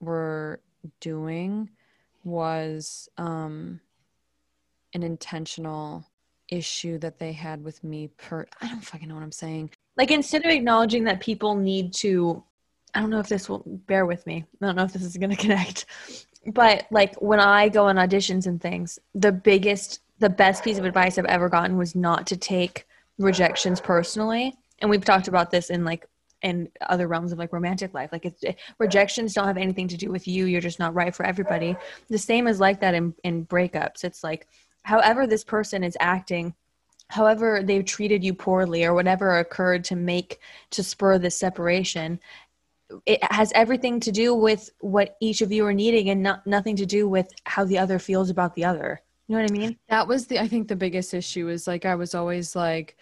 were 0.00 0.60
doing 1.00 1.70
was 2.24 3.08
um 3.18 3.80
an 4.94 5.02
intentional 5.02 6.04
issue 6.48 6.98
that 6.98 7.18
they 7.18 7.32
had 7.32 7.62
with 7.62 7.82
me 7.82 8.08
per 8.16 8.46
I 8.60 8.68
don't 8.68 8.84
fucking 8.84 9.08
know 9.08 9.14
what 9.14 9.22
I'm 9.22 9.32
saying. 9.32 9.70
Like 9.96 10.10
instead 10.10 10.44
of 10.44 10.50
acknowledging 10.50 11.04
that 11.04 11.20
people 11.20 11.54
need 11.54 11.92
to 11.94 12.42
I 12.94 13.00
don't 13.00 13.10
know 13.10 13.18
if 13.18 13.28
this 13.28 13.48
will 13.48 13.62
bear 13.66 14.06
with 14.06 14.24
me. 14.26 14.44
I 14.62 14.66
don't 14.66 14.76
know 14.76 14.84
if 14.84 14.92
this 14.92 15.02
is 15.02 15.16
going 15.16 15.30
to 15.36 15.36
connect. 15.36 15.86
But 16.46 16.86
like 16.90 17.14
when 17.16 17.40
I 17.40 17.68
go 17.68 17.86
on 17.86 17.96
auditions 17.96 18.46
and 18.46 18.60
things, 18.60 18.98
the 19.14 19.32
biggest, 19.32 20.00
the 20.18 20.28
best 20.28 20.62
piece 20.62 20.78
of 20.78 20.84
advice 20.84 21.18
I've 21.18 21.24
ever 21.24 21.48
gotten 21.48 21.76
was 21.76 21.94
not 21.94 22.26
to 22.28 22.36
take 22.36 22.86
rejections 23.18 23.80
personally. 23.80 24.54
And 24.80 24.90
we've 24.90 25.04
talked 25.04 25.28
about 25.28 25.50
this 25.50 25.70
in 25.70 25.84
like 25.84 26.06
in 26.44 26.68
other 26.88 27.08
realms 27.08 27.32
of 27.32 27.38
like 27.38 27.52
romantic 27.52 27.94
life. 27.94 28.12
Like 28.12 28.26
it's, 28.26 28.44
rejections 28.78 29.32
don't 29.32 29.46
have 29.46 29.56
anything 29.56 29.88
to 29.88 29.96
do 29.96 30.10
with 30.10 30.28
you. 30.28 30.44
You're 30.44 30.60
just 30.60 30.78
not 30.78 30.94
right 30.94 31.14
for 31.14 31.24
everybody. 31.24 31.74
The 32.10 32.18
same 32.18 32.46
is 32.46 32.60
like 32.60 32.80
that 32.80 32.94
in, 32.94 33.14
in 33.24 33.46
breakups. 33.46 34.04
It's 34.04 34.22
like, 34.22 34.46
however 34.82 35.26
this 35.26 35.42
person 35.42 35.82
is 35.82 35.96
acting, 35.98 36.54
however 37.08 37.62
they've 37.64 37.84
treated 37.84 38.22
you 38.22 38.34
poorly 38.34 38.84
or 38.84 38.94
whatever 38.94 39.38
occurred 39.38 39.84
to 39.84 39.96
make 39.96 40.38
to 40.70 40.82
spur 40.82 41.18
this 41.18 41.36
separation 41.36 42.20
it 43.06 43.22
has 43.32 43.50
everything 43.54 43.98
to 43.98 44.12
do 44.12 44.34
with 44.34 44.70
what 44.80 45.16
each 45.20 45.40
of 45.40 45.50
you 45.50 45.66
are 45.66 45.72
needing 45.72 46.10
and 46.10 46.22
not 46.22 46.46
nothing 46.46 46.76
to 46.76 46.86
do 46.86 47.08
with 47.08 47.28
how 47.44 47.64
the 47.64 47.78
other 47.78 47.98
feels 47.98 48.30
about 48.30 48.54
the 48.54 48.64
other 48.64 49.02
you 49.26 49.34
know 49.34 49.42
what 49.42 49.50
i 49.50 49.52
mean 49.52 49.76
that 49.88 50.06
was 50.06 50.26
the 50.26 50.38
i 50.38 50.46
think 50.46 50.68
the 50.68 50.76
biggest 50.76 51.14
issue 51.14 51.48
is 51.48 51.66
like 51.66 51.84
i 51.84 51.94
was 51.94 52.14
always 52.14 52.54
like 52.54 52.96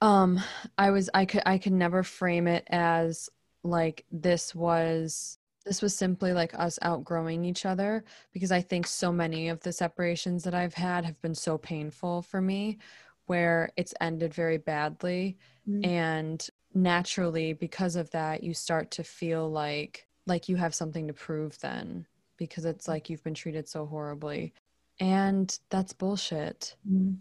um 0.00 0.40
i 0.76 0.90
was 0.90 1.10
i 1.14 1.24
could 1.24 1.42
i 1.46 1.58
could 1.58 1.72
never 1.72 2.02
frame 2.02 2.46
it 2.46 2.64
as 2.68 3.28
like 3.64 4.04
this 4.12 4.54
was 4.54 5.38
this 5.64 5.82
was 5.82 5.94
simply 5.94 6.32
like 6.32 6.58
us 6.58 6.78
outgrowing 6.82 7.44
each 7.44 7.66
other 7.66 8.04
because 8.32 8.52
i 8.52 8.60
think 8.60 8.86
so 8.86 9.12
many 9.12 9.48
of 9.48 9.60
the 9.60 9.72
separations 9.72 10.44
that 10.44 10.54
i've 10.54 10.74
had 10.74 11.04
have 11.04 11.20
been 11.20 11.34
so 11.34 11.58
painful 11.58 12.22
for 12.22 12.40
me 12.40 12.78
where 13.26 13.70
it's 13.76 13.94
ended 14.00 14.32
very 14.32 14.56
badly 14.56 15.36
mm-hmm. 15.68 15.84
and 15.84 16.48
naturally 16.74 17.52
because 17.52 17.96
of 17.96 18.10
that 18.10 18.42
you 18.42 18.54
start 18.54 18.90
to 18.90 19.02
feel 19.02 19.50
like 19.50 20.06
like 20.26 20.48
you 20.48 20.56
have 20.56 20.74
something 20.74 21.06
to 21.06 21.12
prove 21.12 21.58
then 21.60 22.06
because 22.36 22.64
it's 22.64 22.86
like 22.86 23.10
you've 23.10 23.24
been 23.24 23.34
treated 23.34 23.68
so 23.68 23.84
horribly 23.84 24.52
and 25.00 25.58
that's 25.70 25.92
bullshit 25.92 26.76
mm-hmm. 26.88 27.14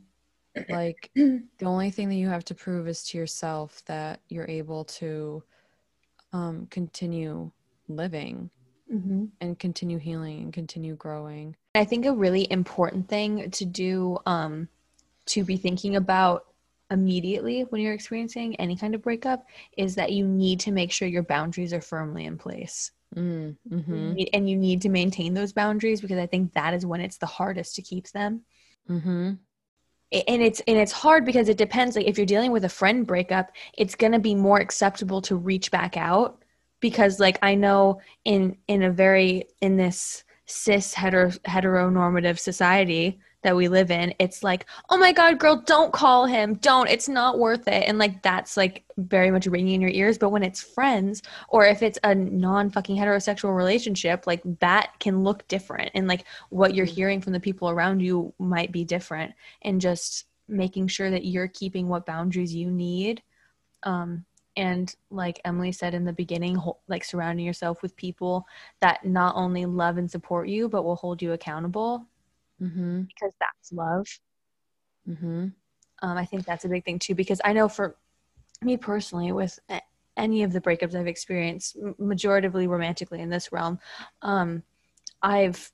Like 0.69 1.09
the 1.15 1.65
only 1.65 1.91
thing 1.91 2.09
that 2.09 2.15
you 2.15 2.27
have 2.27 2.45
to 2.45 2.55
prove 2.55 2.87
is 2.87 3.03
to 3.03 3.17
yourself 3.17 3.83
that 3.85 4.21
you're 4.29 4.47
able 4.47 4.85
to 4.85 5.43
um, 6.33 6.67
continue 6.69 7.51
living 7.87 8.49
mm-hmm. 8.93 9.25
and 9.41 9.59
continue 9.59 9.97
healing 9.97 10.41
and 10.43 10.53
continue 10.53 10.95
growing 10.95 11.55
i 11.75 11.85
think 11.85 12.05
a 12.05 12.13
really 12.13 12.47
important 12.51 13.07
thing 13.07 13.49
to 13.51 13.65
do 13.65 14.17
um, 14.25 14.67
to 15.25 15.43
be 15.43 15.57
thinking 15.57 15.95
about 15.95 16.47
immediately 16.91 17.61
when 17.63 17.81
you're 17.81 17.93
experiencing 17.93 18.55
any 18.55 18.75
kind 18.75 18.95
of 18.95 19.01
breakup 19.01 19.45
is 19.77 19.95
that 19.95 20.11
you 20.11 20.25
need 20.25 20.59
to 20.61 20.71
make 20.71 20.91
sure 20.91 21.07
your 21.07 21.23
boundaries 21.23 21.73
are 21.73 21.81
firmly 21.81 22.25
in 22.25 22.37
place. 22.37 22.91
Mm, 23.15 23.55
hmm 23.69 24.13
and 24.33 24.49
you 24.49 24.57
need 24.57 24.81
to 24.81 24.89
maintain 24.89 25.33
those 25.33 25.53
boundaries 25.53 26.01
because 26.01 26.17
I 26.17 26.25
think 26.25 26.53
that 26.53 26.73
is 26.73 26.85
when 26.85 26.99
it's 26.99 27.17
the 27.17 27.25
hardest 27.25 27.75
to 27.75 27.81
keep 27.81 28.09
them. 28.09 28.41
Mm-hmm. 28.89 29.33
And 30.11 30.41
it's 30.41 30.61
and 30.61 30.77
it's 30.77 30.91
hard 30.91 31.25
because 31.25 31.49
it 31.49 31.57
depends. 31.57 31.95
Like 31.95 32.07
if 32.07 32.17
you're 32.17 32.25
dealing 32.25 32.51
with 32.51 32.63
a 32.63 32.69
friend 32.69 33.05
breakup, 33.05 33.51
it's 33.77 33.95
gonna 33.95 34.19
be 34.19 34.35
more 34.35 34.59
acceptable 34.59 35.21
to 35.23 35.35
reach 35.35 35.69
back 35.69 35.97
out 35.97 36.43
because 36.79 37.19
like 37.19 37.37
I 37.41 37.55
know 37.55 37.99
in 38.23 38.57
in 38.67 38.83
a 38.83 38.91
very 38.91 39.43
in 39.61 39.75
this 39.75 40.23
cis 40.45 40.93
hetero, 40.93 41.29
heteronormative 41.45 42.39
society 42.39 43.19
that 43.43 43.55
we 43.55 43.67
live 43.67 43.91
in 43.91 44.13
it's 44.19 44.43
like 44.43 44.65
oh 44.89 44.97
my 44.97 45.11
god 45.11 45.39
girl 45.39 45.57
don't 45.65 45.93
call 45.93 46.25
him. 46.25 46.55
Don't. 46.55 46.89
It's 46.89 47.09
not 47.09 47.39
worth 47.39 47.67
it. 47.67 47.83
And 47.87 47.97
like 47.97 48.21
that's 48.21 48.57
like 48.57 48.85
very 48.97 49.31
much 49.31 49.47
ringing 49.47 49.75
in 49.75 49.81
your 49.81 49.91
ears. 49.91 50.17
But 50.17 50.29
when 50.29 50.43
it's 50.43 50.61
friends 50.61 51.21
or 51.49 51.65
if 51.65 51.81
it's 51.81 51.99
a 52.03 52.15
non 52.15 52.69
fucking 52.69 52.97
heterosexual 52.97 53.55
relationship 53.55 54.25
like 54.27 54.41
that 54.59 54.93
can 54.99 55.23
look 55.23 55.47
different. 55.47 55.91
And 55.93 56.07
like 56.07 56.25
what 56.49 56.75
you're 56.75 56.85
hearing 56.85 57.21
from 57.21 57.33
the 57.33 57.39
people 57.39 57.69
around 57.69 58.01
you 58.01 58.33
might 58.39 58.71
be 58.71 58.83
different. 58.83 59.33
And 59.61 59.81
just 59.81 60.25
making 60.47 60.87
sure 60.87 61.11
that 61.11 61.25
you're 61.25 61.47
keeping 61.47 61.87
what 61.87 62.05
boundaries 62.05 62.55
you 62.55 62.71
need. 62.71 63.21
Um 63.83 64.25
and 64.55 64.95
like 65.11 65.39
emilie 65.45 65.71
said 65.71 65.93
in 65.93 66.03
the 66.03 66.13
beginning 66.13 66.59
like 66.87 67.03
surrounding 67.03 67.45
yourself 67.45 67.83
with 67.83 67.95
people 67.95 68.47
that 68.81 69.05
not 69.05 69.35
only 69.35 69.67
love 69.67 69.99
and 69.99 70.09
support 70.09 70.47
you 70.47 70.67
but 70.67 70.83
will 70.83 70.95
hold 70.95 71.21
you 71.21 71.33
accountable 71.33 72.07
mm-hmm. 72.61 73.01
because 73.01 73.33
that's 73.39 73.71
love 73.71 74.07
mm-hmm. 75.07 75.47
um, 76.01 76.17
i 76.17 76.25
think 76.25 76.45
that's 76.45 76.65
a 76.65 76.69
big 76.69 76.83
thing 76.85 76.99
too 76.99 77.15
because 77.15 77.41
i 77.43 77.53
know 77.53 77.67
for 77.67 77.95
me 78.61 78.77
personally 78.77 79.31
with 79.31 79.59
any 80.15 80.43
of 80.43 80.51
the 80.51 80.61
breakups 80.61 80.95
i've 80.95 81.07
experienced 81.07 81.77
majoritively 81.99 82.67
romantically 82.67 83.21
in 83.21 83.29
this 83.29 83.51
realm 83.51 83.79
um, 84.21 84.63
i've 85.21 85.71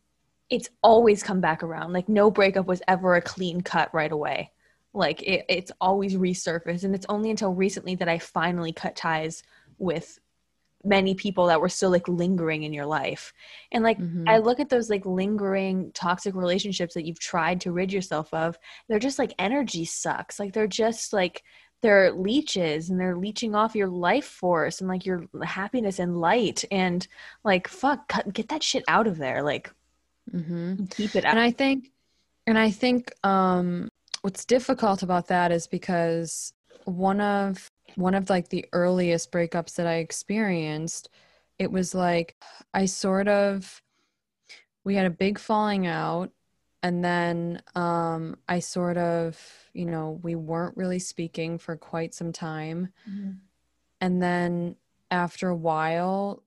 it's 0.50 0.70
always 0.82 1.24
come 1.24 1.42
back 1.42 1.64
around 1.64 1.94
like 1.94 2.10
no 2.10 2.30
breakup 2.30 2.66
was 2.66 2.82
ever 2.88 3.16
a 3.16 3.22
clean 3.22 3.62
cut 3.62 3.94
right 3.94 4.12
away 4.12 4.52
like 4.94 5.22
it, 5.24 5.46
it's 5.50 5.72
always 5.82 6.16
resurfaced 6.16 6.84
and 6.84 6.94
it's 6.94 7.06
only 7.10 7.30
until 7.30 7.54
recently 7.54 7.96
that 7.96 8.10
i 8.10 8.20
finally 8.20 8.72
cut 8.72 8.96
ties 8.96 9.44
with 9.78 10.20
many 10.84 11.16
people 11.16 11.48
that 11.48 11.62
were 11.62 11.70
still 11.70 11.90
like 11.90 12.08
lingering 12.08 12.64
in 12.64 12.74
your 12.74 12.86
life. 12.86 13.34
And 13.72 13.84
like 13.84 14.00
mm-hmm. 14.00 14.28
i 14.28 14.38
look 14.38 14.60
at 14.60 14.70
those 14.70 14.90
like 14.90 15.06
lingering 15.06 15.92
toxic 15.94 16.36
relationships 16.36 16.94
that 16.94 17.06
you've 17.06 17.20
tried 17.20 17.62
to 17.62 17.72
rid 17.72 17.92
yourself 17.92 18.34
of 18.34 18.58
they're 18.88 19.00
just 19.00 19.20
like 19.20 19.34
energy 19.40 19.86
sucks. 19.86 20.40
Like 20.40 20.54
they're 20.54 20.68
just 20.68 21.14
like 21.14 21.44
they're 21.82 22.14
leeches 22.14 22.90
and 22.90 23.00
they're 23.00 23.18
leeching 23.18 23.56
off 23.56 23.76
your 23.76 23.90
life 23.90 24.26
force 24.26 24.80
and 24.80 24.88
like 24.88 25.06
your 25.06 25.26
happiness 25.44 26.00
and 26.00 26.20
light. 26.20 26.64
And 26.72 27.08
like 27.44 27.68
fuck 27.68 28.08
cut, 28.08 28.34
get 28.34 28.50
that 28.50 28.64
shit 28.64 28.84
out 28.88 29.08
of 29.08 29.18
there. 29.18 29.44
Like 29.44 29.72
mm-hmm. 30.32 30.86
keep 30.86 31.16
it 31.16 31.26
out. 31.26 31.32
And 31.32 31.40
i 31.40 31.52
think 31.52 31.92
and 32.46 32.58
i 32.58 32.70
think 32.70 33.12
um 33.24 33.90
what's 34.22 34.46
difficult 34.46 35.04
about 35.04 35.28
that 35.28 35.52
is 35.52 35.68
because 35.68 36.54
one 36.86 37.22
of 37.22 37.70
one 37.96 38.16
of 38.16 38.30
like 38.30 38.50
the 38.50 38.66
earliest 38.74 39.32
breakups 39.32 39.76
that 39.76 39.88
I 39.88 39.96
experienced, 39.96 41.10
it 41.60 41.72
was 41.72 41.94
like 41.94 42.36
I 42.74 42.86
sort 42.86 43.28
of 43.28 43.82
we 44.84 44.96
had 44.96 45.06
a 45.06 45.12
big 45.12 45.40
falling 45.40 45.88
out 45.88 46.32
and 46.82 47.04
then 47.04 47.62
um 47.76 48.38
I 48.48 48.60
sort 48.60 48.98
of, 48.98 49.40
you 49.74 49.86
know, 49.86 50.20
we 50.24 50.36
weren't 50.36 50.78
really 50.78 51.00
speaking 51.00 51.58
for 51.58 51.76
quite 51.76 52.14
some 52.14 52.34
time. 52.34 52.90
Mm-hmm. 53.10 53.32
And 54.02 54.22
then 54.22 54.76
after 55.12 55.50
a 55.50 55.56
while 55.56 56.44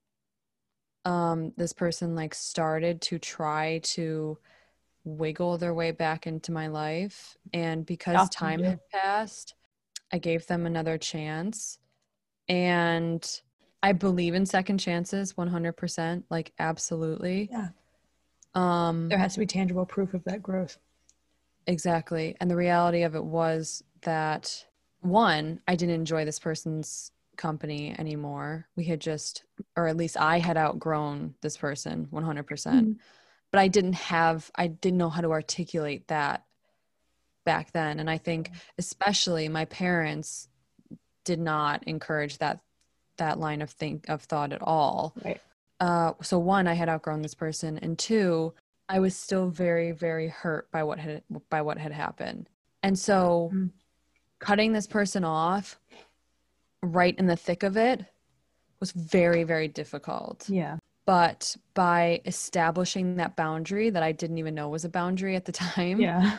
um 1.05 1.53
this 1.57 1.73
person 1.73 2.15
like 2.15 2.35
started 2.35 3.01
to 3.01 3.19
try 3.19 3.79
to 3.85 4.39
wiggle 5.05 5.57
their 5.57 5.73
way 5.73 5.93
back 5.93 6.27
into 6.27 6.53
my 6.53 6.67
life. 6.67 7.39
And 7.55 7.87
because 7.87 8.29
time 8.31 8.63
had 8.63 8.81
passed, 8.91 9.55
I 10.13 10.19
gave 10.19 10.47
them 10.47 10.67
another 10.67 10.99
chance. 10.99 11.79
And 12.49 13.29
I 13.83 13.93
believe 13.93 14.35
in 14.35 14.47
second 14.47 14.79
chances 14.79 15.35
100%, 15.35 16.25
like 16.31 16.53
absolutely. 16.59 17.49
Yeah. 17.51 17.69
Um 18.55 19.09
there 19.09 19.19
has 19.19 19.35
to 19.35 19.41
be 19.41 19.47
tangible 19.47 19.87
proof 19.87 20.15
of 20.15 20.25
that 20.25 20.43
growth. 20.43 20.79
Exactly. 21.67 22.37
And 22.41 22.51
the 22.51 22.57
reality 22.57 23.03
of 23.03 23.15
it 23.15 23.25
was 23.25 23.83
that 24.03 24.67
one, 25.01 25.61
I 25.67 25.77
didn't 25.77 25.97
enjoy 25.97 26.25
this 26.25 26.39
person's 26.39 27.11
company 27.37 27.95
anymore. 27.99 28.67
We 28.77 28.85
had 28.85 29.01
just 29.01 29.45
or 29.77 29.89
at 29.89 29.97
least 29.97 30.17
I 30.17 30.39
had 30.39 30.57
outgrown 30.57 31.35
this 31.43 31.57
person 31.57 32.09
100%. 32.13 32.47
percent 32.47 32.89
mm 32.91 32.93
hmm 32.95 33.01
but 33.53 33.61
I 33.61 33.69
didn't 33.69 33.95
have 33.95 34.51
I 34.57 34.67
didn't 34.67 34.99
know 34.99 35.09
how 35.09 35.21
to 35.23 35.31
articulate 35.31 36.09
that 36.09 36.45
back 37.47 37.73
then 37.73 37.99
and 37.99 38.11
I 38.11 38.19
think 38.19 38.51
especially 38.77 39.49
my 39.49 39.65
parents 39.65 40.49
did 41.25 41.41
not 41.41 41.83
encourage 41.85 42.39
that 42.39 42.61
that 43.17 43.39
line 43.39 43.63
of 43.63 43.71
think 43.71 44.09
of 44.09 44.23
thought 44.23 44.53
at 44.53 44.63
all. 44.63 45.15
Right. 45.25 45.41
Uh, 45.81 46.13
so 46.23 46.39
one, 46.39 46.67
I 46.67 46.75
had 46.75 46.89
outgrown 46.89 47.23
this 47.23 47.35
person, 47.35 47.79
and 47.79 47.99
two, 47.99 48.55
I 48.89 49.01
was 49.01 49.17
still 49.17 49.49
very, 49.49 49.93
very 49.93 50.29
hurt 50.29 50.71
by 50.71 50.83
what 50.85 50.99
had 50.99 51.23
by 51.51 51.63
what 51.63 51.79
had 51.79 51.93
happened. 51.93 52.49
And 52.83 52.99
so, 52.99 53.51
mm-hmm. 53.53 53.67
cutting 54.39 54.73
this 54.73 54.87
person 54.87 55.25
off 55.25 55.79
right 56.83 57.19
in 57.19 57.27
the 57.27 57.37
thick 57.37 57.63
of 57.63 57.77
it 57.77 58.05
was 58.81 58.93
very, 58.93 59.43
very 59.45 59.69
difficult. 59.69 60.49
Yeah 60.49 60.77
but 61.07 61.57
by 61.75 62.21
establishing 62.27 63.17
that 63.17 63.37
boundary 63.37 63.91
that 63.91 64.03
I 64.03 64.11
didn't 64.11 64.39
even 64.39 64.57
know 64.57 64.69
was 64.69 64.85
a 64.85 64.89
boundary 64.89 65.37
at 65.37 65.45
the 65.45 65.53
time, 65.53 66.01
yeah, 66.01 66.39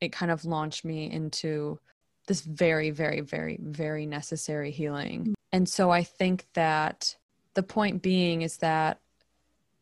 it 0.00 0.12
kind 0.12 0.30
of 0.30 0.44
launched 0.44 0.84
me 0.84 1.10
into 1.10 1.78
this 2.26 2.42
very, 2.42 2.90
very, 2.90 3.20
very, 3.20 3.58
very 3.60 4.06
necessary 4.06 4.70
healing. 4.70 5.20
Mm-hmm. 5.20 5.32
And 5.52 5.68
so 5.68 5.90
I 5.90 6.04
think 6.04 6.46
that 6.54 7.16
the 7.54 7.62
point 7.62 8.02
being 8.02 8.42
is 8.42 8.58
that 8.58 9.00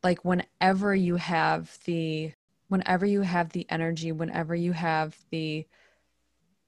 like 0.03 0.25
whenever 0.25 0.95
you 0.95 1.17
have 1.17 1.77
the 1.85 2.33
whenever 2.69 3.05
you 3.07 3.23
have 3.23 3.51
the 3.51 3.67
energy, 3.69 4.13
whenever 4.13 4.55
you 4.55 4.73
have 4.73 5.17
the 5.31 5.67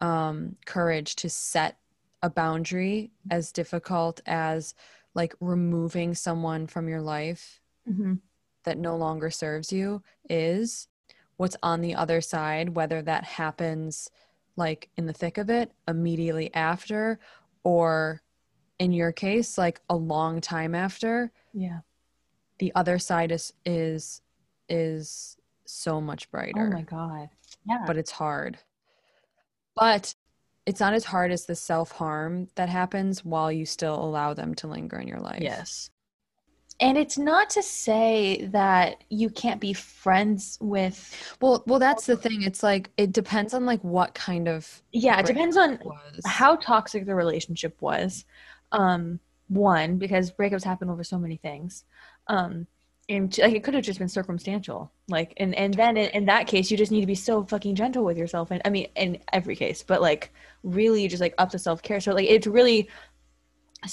um 0.00 0.56
courage 0.66 1.16
to 1.16 1.30
set 1.30 1.78
a 2.22 2.30
boundary 2.30 3.10
as 3.30 3.52
difficult 3.52 4.20
as 4.26 4.74
like 5.14 5.34
removing 5.40 6.14
someone 6.14 6.66
from 6.66 6.88
your 6.88 7.00
life 7.00 7.60
mm-hmm. 7.88 8.14
that 8.64 8.78
no 8.78 8.96
longer 8.96 9.30
serves 9.30 9.72
you 9.72 10.02
is 10.28 10.88
what's 11.38 11.56
on 11.62 11.80
the 11.80 11.94
other 11.94 12.20
side, 12.20 12.70
whether 12.70 13.00
that 13.00 13.24
happens 13.24 14.10
like 14.56 14.90
in 14.96 15.06
the 15.06 15.12
thick 15.12 15.38
of 15.38 15.48
it, 15.48 15.72
immediately 15.86 16.52
after, 16.52 17.18
or 17.64 18.20
in 18.78 18.92
your 18.92 19.12
case, 19.12 19.56
like 19.56 19.80
a 19.88 19.96
long 19.96 20.40
time 20.40 20.74
after. 20.74 21.32
Yeah. 21.54 21.80
The 22.58 22.72
other 22.74 22.98
side 22.98 23.32
is 23.32 23.52
is 23.64 24.20
is 24.68 25.36
so 25.64 26.00
much 26.00 26.30
brighter. 26.30 26.68
Oh 26.72 26.76
my 26.76 26.82
god. 26.82 27.30
Yeah. 27.66 27.84
But 27.86 27.96
it's 27.96 28.10
hard. 28.10 28.58
But 29.76 30.14
it's 30.66 30.80
not 30.80 30.92
as 30.92 31.04
hard 31.04 31.30
as 31.30 31.46
the 31.46 31.54
self 31.54 31.92
harm 31.92 32.48
that 32.56 32.68
happens 32.68 33.24
while 33.24 33.50
you 33.50 33.64
still 33.64 33.94
allow 33.94 34.34
them 34.34 34.54
to 34.56 34.66
linger 34.66 34.98
in 34.98 35.06
your 35.06 35.20
life. 35.20 35.40
Yes. 35.40 35.90
And 36.80 36.96
it's 36.96 37.18
not 37.18 37.50
to 37.50 37.62
say 37.62 38.48
that 38.52 39.02
you 39.08 39.30
can't 39.30 39.60
be 39.60 39.72
friends 39.72 40.58
with 40.60 41.36
Well, 41.40 41.64
well 41.66 41.78
that's 41.78 42.06
the 42.06 42.16
thing. 42.16 42.42
It's 42.42 42.62
like 42.62 42.90
it 42.96 43.12
depends 43.12 43.52
on 43.52 43.66
like 43.66 43.82
what 43.82 44.14
kind 44.14 44.48
of 44.48 44.82
Yeah, 44.92 45.18
it 45.18 45.26
depends 45.26 45.56
on 45.56 45.80
was. 45.84 46.20
how 46.24 46.56
toxic 46.56 47.06
the 47.06 47.14
relationship 47.14 47.80
was. 47.80 48.24
Um 48.72 49.20
one 49.48 49.96
because 49.96 50.30
breakups 50.30 50.64
happen 50.64 50.90
over 50.90 51.02
so 51.02 51.18
many 51.18 51.36
things. 51.36 51.84
Um 52.28 52.66
and 53.08 53.36
like 53.38 53.54
it 53.54 53.64
could 53.64 53.74
have 53.74 53.84
just 53.84 53.98
been 53.98 54.08
circumstantial 54.08 54.92
like 55.08 55.32
and 55.38 55.54
and 55.54 55.74
then 55.74 55.96
in, 55.96 56.10
in, 56.10 56.24
that 56.26 56.46
case 56.46 56.70
you 56.70 56.76
just 56.76 56.92
need 56.92 57.00
to 57.00 57.06
be 57.06 57.14
so 57.14 57.44
fucking 57.44 57.74
gentle 57.74 58.04
with 58.04 58.18
yourself 58.18 58.50
and 58.50 58.60
i 58.64 58.70
mean 58.70 58.86
in 58.96 59.18
every 59.32 59.56
case 59.56 59.82
but 59.82 60.02
like 60.02 60.32
really 60.62 61.08
just 61.08 61.20
like 61.20 61.34
up 61.38 61.50
to 61.50 61.58
self-care 61.58 62.00
so 62.00 62.12
like 62.12 62.28
it's 62.28 62.46
really 62.46 62.88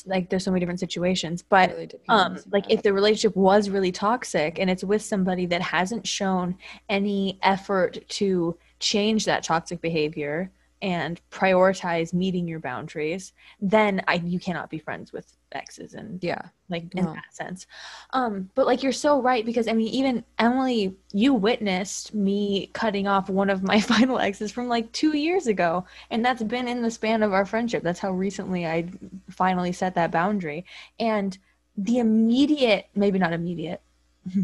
like 0.05 0.29
there's 0.29 0.43
so 0.43 0.51
many 0.51 0.59
different 0.59 0.79
situations 0.79 1.43
but 1.47 1.69
really 1.71 1.89
um 2.09 2.37
like 2.51 2.65
if 2.69 2.81
the 2.81 2.91
relationship 2.91 3.35
was 3.35 3.69
really 3.69 3.91
toxic 3.91 4.57
and 4.59 4.69
it's 4.69 4.83
with 4.83 5.01
somebody 5.01 5.45
that 5.45 5.61
hasn't 5.61 6.05
shown 6.07 6.55
any 6.89 7.37
effort 7.43 7.97
to 8.09 8.57
change 8.79 9.25
that 9.25 9.43
toxic 9.43 9.79
behavior 9.81 10.51
and 10.81 11.21
prioritize 11.31 12.13
meeting 12.13 12.47
your 12.47 12.59
boundaries 12.59 13.33
then 13.61 14.01
i 14.07 14.15
you 14.15 14.39
cannot 14.39 14.69
be 14.69 14.77
friends 14.77 15.13
with 15.13 15.35
exes 15.55 15.93
and 15.93 16.21
yeah. 16.23 16.41
like 16.69 16.83
in 16.95 17.05
no. 17.05 17.13
that 17.13 17.33
sense. 17.33 17.65
Um 18.11 18.49
but 18.55 18.65
like 18.65 18.83
you're 18.83 18.91
so 18.91 19.21
right 19.21 19.45
because 19.45 19.67
i 19.67 19.73
mean 19.73 19.87
even 19.87 20.23
emilie 20.37 20.95
you 21.11 21.33
witnessed 21.33 22.13
me 22.13 22.67
cutting 22.73 23.07
off 23.07 23.29
one 23.29 23.49
of 23.49 23.63
my 23.63 23.79
final 23.93 24.19
exes 24.19 24.51
from 24.51 24.67
like 24.67 24.91
two 24.91 25.15
years 25.15 25.47
ago 25.47 25.85
and 26.09 26.23
that's 26.23 26.43
been 26.43 26.67
in 26.67 26.81
the 26.81 26.91
span 26.91 27.23
of 27.23 27.33
our 27.33 27.45
friendship. 27.45 27.83
That's 27.83 27.99
how 27.99 28.11
recently 28.11 28.65
i 28.65 28.87
finally 29.29 29.71
set 29.71 29.95
that 29.95 30.11
boundary. 30.11 30.65
And 30.99 31.37
the 31.77 31.99
immediate 31.99 32.87
maybe 32.95 33.19
not 33.19 33.33
immediate 33.33 33.81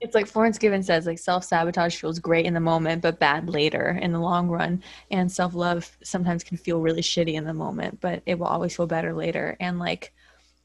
it's 0.00 0.14
like 0.14 0.26
Florence 0.26 0.58
Given 0.58 0.82
says, 0.82 1.06
like 1.06 1.18
self 1.18 1.44
sabotage 1.44 1.96
feels 1.96 2.18
great 2.18 2.46
in 2.46 2.54
the 2.54 2.60
moment, 2.60 3.02
but 3.02 3.18
bad 3.18 3.48
later 3.48 3.98
in 4.00 4.12
the 4.12 4.18
long 4.20 4.48
run. 4.48 4.82
And 5.10 5.30
self 5.30 5.54
love 5.54 5.96
sometimes 6.02 6.44
can 6.44 6.56
feel 6.56 6.80
really 6.80 7.02
shitty 7.02 7.34
in 7.34 7.44
the 7.44 7.54
moment, 7.54 8.00
but 8.00 8.22
it 8.26 8.38
will 8.38 8.46
always 8.46 8.76
feel 8.76 8.86
better 8.86 9.14
later. 9.14 9.56
And 9.60 9.78
like 9.78 10.12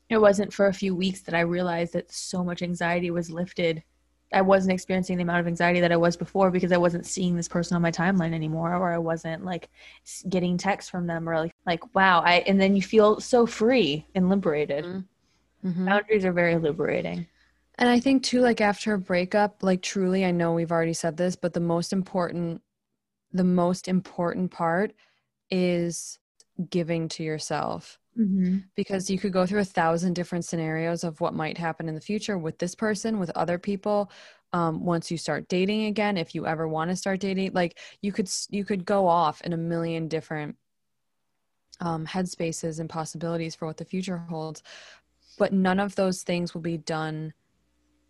it 0.09 0.19
wasn't 0.19 0.53
for 0.53 0.67
a 0.67 0.73
few 0.73 0.93
weeks 0.93 1.21
that 1.21 1.33
I 1.33 1.41
realized 1.41 1.93
that 1.93 2.11
so 2.11 2.43
much 2.43 2.61
anxiety 2.61 3.11
was 3.11 3.31
lifted. 3.31 3.81
I 4.33 4.41
wasn't 4.41 4.73
experiencing 4.73 5.17
the 5.17 5.23
amount 5.23 5.39
of 5.41 5.47
anxiety 5.47 5.79
that 5.81 5.91
I 5.91 5.97
was 5.97 6.17
before 6.17 6.51
because 6.51 6.71
I 6.71 6.77
wasn't 6.77 7.05
seeing 7.05 7.35
this 7.35 7.47
person 7.47 7.75
on 7.75 7.81
my 7.81 7.91
timeline 7.91 8.33
anymore, 8.33 8.75
or 8.75 8.91
I 8.91 8.97
wasn't 8.97 9.45
like 9.45 9.69
getting 10.29 10.57
texts 10.57 10.89
from 10.89 11.07
them, 11.07 11.27
or 11.27 11.37
like, 11.39 11.53
like 11.65 11.95
wow, 11.95 12.21
I. 12.21 12.43
And 12.47 12.59
then 12.59 12.75
you 12.75 12.81
feel 12.81 13.19
so 13.19 13.45
free 13.45 14.05
and 14.15 14.29
liberated. 14.29 14.85
Mhm. 15.65 15.85
Boundaries 15.85 16.25
are 16.25 16.33
very 16.33 16.57
liberating. 16.57 17.27
And 17.75 17.89
I 17.89 17.99
think 17.99 18.23
too, 18.23 18.41
like 18.41 18.61
after 18.61 18.93
a 18.93 18.99
breakup, 18.99 19.63
like 19.63 19.81
truly, 19.81 20.25
I 20.25 20.31
know 20.31 20.53
we've 20.53 20.71
already 20.71 20.93
said 20.93 21.17
this, 21.17 21.35
but 21.35 21.53
the 21.53 21.59
most 21.59 21.93
important, 21.93 22.61
the 23.31 23.43
most 23.43 23.87
important 23.87 24.51
part 24.51 24.93
is 25.49 26.19
giving 26.69 27.07
to 27.09 27.23
yourself 27.23 27.97
Mm-hmm. 28.19 28.57
because 28.75 29.09
you 29.09 29.17
could 29.17 29.31
go 29.31 29.45
through 29.45 29.61
a 29.61 29.65
thousand 29.65 30.15
different 30.15 30.43
scenarios 30.43 31.05
of 31.05 31.21
what 31.21 31.33
might 31.33 31.57
happen 31.57 31.87
in 31.87 31.95
the 31.95 32.01
future 32.01 32.37
with 32.37 32.57
this 32.57 32.75
person, 32.75 33.19
with 33.19 33.29
other 33.35 33.57
people. 33.57 34.11
Um, 34.51 34.83
once 34.83 35.09
you 35.09 35.17
start 35.17 35.47
dating 35.47 35.85
again, 35.85 36.17
if 36.17 36.35
you 36.35 36.45
ever 36.45 36.67
want 36.67 36.91
to 36.91 36.97
start 36.97 37.21
dating, 37.21 37.53
like 37.53 37.79
you 38.01 38.11
could 38.11 38.29
you 38.49 38.65
could 38.65 38.83
go 38.83 39.07
off 39.07 39.39
in 39.41 39.53
a 39.53 39.57
million 39.57 40.09
different 40.09 40.57
um, 41.79 42.05
headspaces 42.05 42.81
and 42.81 42.89
possibilities 42.89 43.55
for 43.55 43.65
what 43.65 43.77
the 43.77 43.85
future 43.85 44.17
holds, 44.17 44.61
but 45.37 45.53
none 45.53 45.79
of 45.79 45.95
those 45.95 46.21
things 46.23 46.53
will 46.53 46.61
be 46.61 46.77
done 46.77 47.33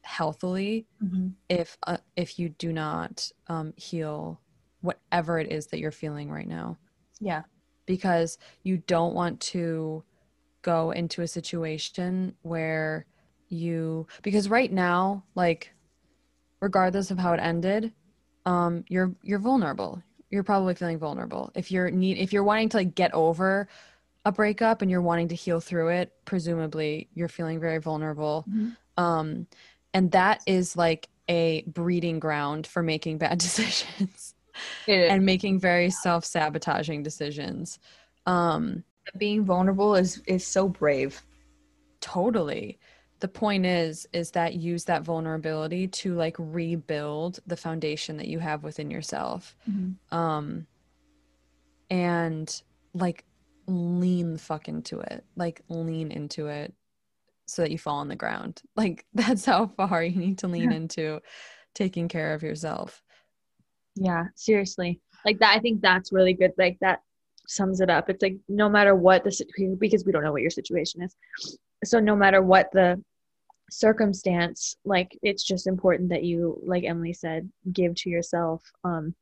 healthily 0.04 0.86
Mm-hmm. 1.04 1.30
if 1.50 1.78
uh, 1.88 1.98
if 2.16 2.38
you 2.40 2.50
do 2.50 2.72
not 2.72 3.32
um, 3.48 3.74
heal 3.76 4.40
whatever 4.82 5.40
it 5.40 5.52
is 5.52 5.68
that 5.68 5.80
you're 5.80 5.92
feeling 5.92 6.30
right 6.32 6.48
now 6.48 6.78
Yeah. 7.20 7.44
because 7.86 8.38
you 8.64 8.78
don't 8.78 9.14
want 9.14 9.40
to 9.42 10.04
go 10.64 10.92
into 10.92 11.22
a 11.24 11.28
situation 11.28 12.36
where 12.44 13.06
you 13.50 14.08
because 14.22 14.48
right 14.50 14.72
now 14.72 15.24
like 15.36 15.74
regardless 16.62 17.12
of 17.12 17.18
how 17.18 17.34
it 17.34 17.40
ended 17.40 17.92
um 18.46 18.84
you're 18.88 19.14
you're 19.24 19.40
vulnerable 19.40 20.02
you're 20.30 20.44
probably 20.44 20.74
feeling 20.76 20.98
vulnerable 21.00 21.52
if 21.56 21.72
you're 21.72 21.90
need 21.92 22.18
if 22.18 22.32
you're 22.32 22.44
wanting 22.44 22.70
to 22.70 22.78
like 22.78 22.96
get 22.96 23.14
over 23.14 23.68
a 24.26 24.32
breakup 24.32 24.82
and 24.82 24.90
you're 24.92 25.02
wanting 25.02 25.28
to 25.28 25.36
heal 25.36 25.60
through 25.60 25.90
it 25.90 26.14
presumably 26.26 27.10
you're 27.14 27.28
feeling 27.28 27.60
very 27.60 27.80
vulnerable 27.80 28.46
Mhm. 28.50 28.76
um 28.98 29.48
and 29.94 30.12
that 30.12 30.42
is 30.46 30.76
like 30.76 31.10
a 31.30 31.64
breeding 31.68 32.20
ground 32.20 32.68
for 32.68 32.84
making 32.84 33.18
bad 33.18 33.38
decisions 33.48 34.36
and 34.88 35.26
making 35.26 35.60
very 35.60 35.90
self-sabotaging 35.90 37.04
decisions. 37.04 37.80
Um 38.26 38.84
being 39.18 39.44
vulnerable 39.46 39.96
is 39.96 40.22
is 40.28 40.46
so 40.46 40.68
brave. 40.68 41.22
totally. 42.02 42.80
The 43.20 43.28
point 43.28 43.66
is 43.66 44.08
is 44.14 44.32
that 44.32 44.56
use 44.56 44.86
that 44.86 45.04
vulnerability 45.04 45.88
to 45.88 46.16
like 46.16 46.36
rebuild 46.38 47.40
the 47.46 47.58
foundation 47.58 48.18
that 48.18 48.28
you 48.28 48.40
have 48.40 48.64
within 48.64 48.92
yourself. 48.92 49.56
Um 50.12 50.68
and 51.90 52.62
like 52.94 53.26
lean 53.68 54.38
fuck 54.38 54.68
into 54.68 55.00
it. 55.00 55.24
Like 55.36 55.62
lean 55.70 56.12
into 56.12 56.48
it 56.48 56.74
so 57.52 57.62
that 57.62 57.72
you 57.72 57.78
fall 57.78 57.98
on 57.98 58.08
the 58.08 58.16
ground 58.16 58.62
like 58.76 59.06
that's 59.14 59.46
how 59.46 59.68
far 59.68 60.04
you 60.04 60.18
need 60.20 60.38
to 60.40 60.48
lean 60.48 60.72
Yeah. 60.72 60.78
into 60.78 61.22
taking 61.76 62.08
care 62.08 62.34
of 62.34 62.44
yourself 62.44 63.02
Yeah, 63.96 64.26
seriously. 64.36 65.00
Like 65.26 65.40
that 65.40 65.56
I 65.56 65.60
think 65.60 65.82
that's 65.82 66.12
really 66.12 66.34
good. 66.34 66.52
Like 66.58 66.78
that 66.82 67.02
sums 67.48 67.82
it 67.82 67.90
up. 67.90 68.10
It's 68.10 68.22
like 68.22 68.38
no 68.48 68.70
matter 68.70 68.96
what 68.96 69.24
the 69.24 69.32
situation 69.32 69.76
because 69.76 70.06
we 70.06 70.12
don't 70.12 70.24
know 70.24 70.32
what 70.32 70.42
your 70.42 70.50
situation 70.52 71.02
is. 71.02 71.16
So 71.84 72.00
no 72.00 72.16
matter 72.16 72.42
what 72.42 72.70
the 72.72 73.04
circumstance, 73.70 74.76
like 74.86 75.18
it's 75.22 75.44
just 75.44 75.68
important 75.68 76.10
that 76.10 76.24
you 76.24 76.60
like 76.64 76.84
Emilie 76.84 77.14
said, 77.14 77.50
give 77.72 77.96
to 77.96 78.10
yourself 78.10 78.64
um 78.84 79.14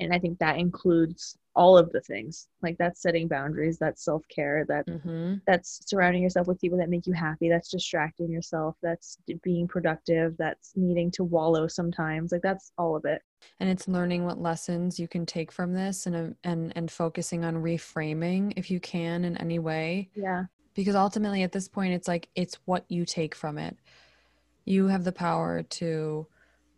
and 0.00 0.12
I 0.12 0.18
think 0.18 0.38
that 0.38 0.58
includes 0.58 1.36
all 1.56 1.78
of 1.78 1.90
the 1.92 2.00
things. 2.00 2.48
Like 2.62 2.76
that's 2.78 3.00
setting 3.00 3.28
boundaries, 3.28 3.78
that's 3.78 4.04
self-care, 4.04 4.64
that 4.68 4.86
mm-hmm. 4.86 5.34
that's 5.46 5.80
surrounding 5.86 6.22
yourself 6.22 6.46
with 6.48 6.60
people 6.60 6.78
that 6.78 6.90
make 6.90 7.06
you 7.06 7.12
happy 7.12 7.48
that's 7.48 7.70
distracting 7.70 8.30
yourself 8.30 8.76
that's 8.82 9.18
being 9.42 9.68
productive 9.68 10.36
that's 10.36 10.72
needing 10.76 11.10
to 11.12 11.24
wallow 11.24 11.66
sometimes 11.66 12.32
like 12.32 12.42
that's 12.42 12.72
all 12.78 12.96
of 12.96 13.04
it 13.04 13.22
and 13.60 13.68
it's 13.68 13.88
learning 13.88 14.24
what 14.24 14.40
lessons 14.40 14.98
you 14.98 15.06
can 15.06 15.26
take 15.26 15.52
from 15.52 15.72
this 15.72 16.06
and 16.06 16.16
um, 16.16 16.36
and 16.44 16.72
and 16.76 16.90
focusing 16.90 17.44
on 17.44 17.54
reframing 17.56 18.52
if 18.56 18.70
you 18.70 18.80
can 18.80 19.24
in 19.24 19.36
any 19.36 19.58
way 19.58 20.08
yeah 20.14 20.44
because 20.74 20.94
ultimately 20.94 21.42
at 21.42 21.52
this 21.52 21.68
point 21.68 21.92
it's 21.92 22.08
like 22.08 22.28
it's 22.34 22.58
what 22.64 22.84
you 22.88 23.04
take 23.04 23.34
from 23.34 23.58
it 23.58 23.76
you 24.64 24.86
have 24.88 25.04
the 25.04 25.12
power 25.12 25.62
to 25.62 26.26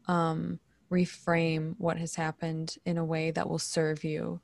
um 0.09 0.59
reframe 0.91 1.75
what 1.79 1.97
has 1.99 2.15
happened 2.15 2.77
in 2.85 2.97
a 2.99 3.05
way 3.05 3.31
that 3.31 3.49
will 3.49 3.59
serve 3.59 4.05
you 4.05 4.41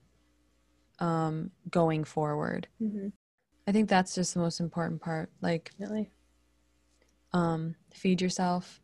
um 0.98 1.50
going 1.70 2.04
forward. 2.04 2.68
Mm-hmm. 2.80 3.08
i 3.66 3.72
think 3.72 3.88
that's 3.88 4.14
just 4.14 4.34
the 4.34 4.40
most 4.40 4.60
important 4.60 5.00
part 5.00 5.30
like 5.40 5.70
really 5.78 6.10
um 7.32 7.74
feed 7.94 8.20
yourself. 8.20 8.80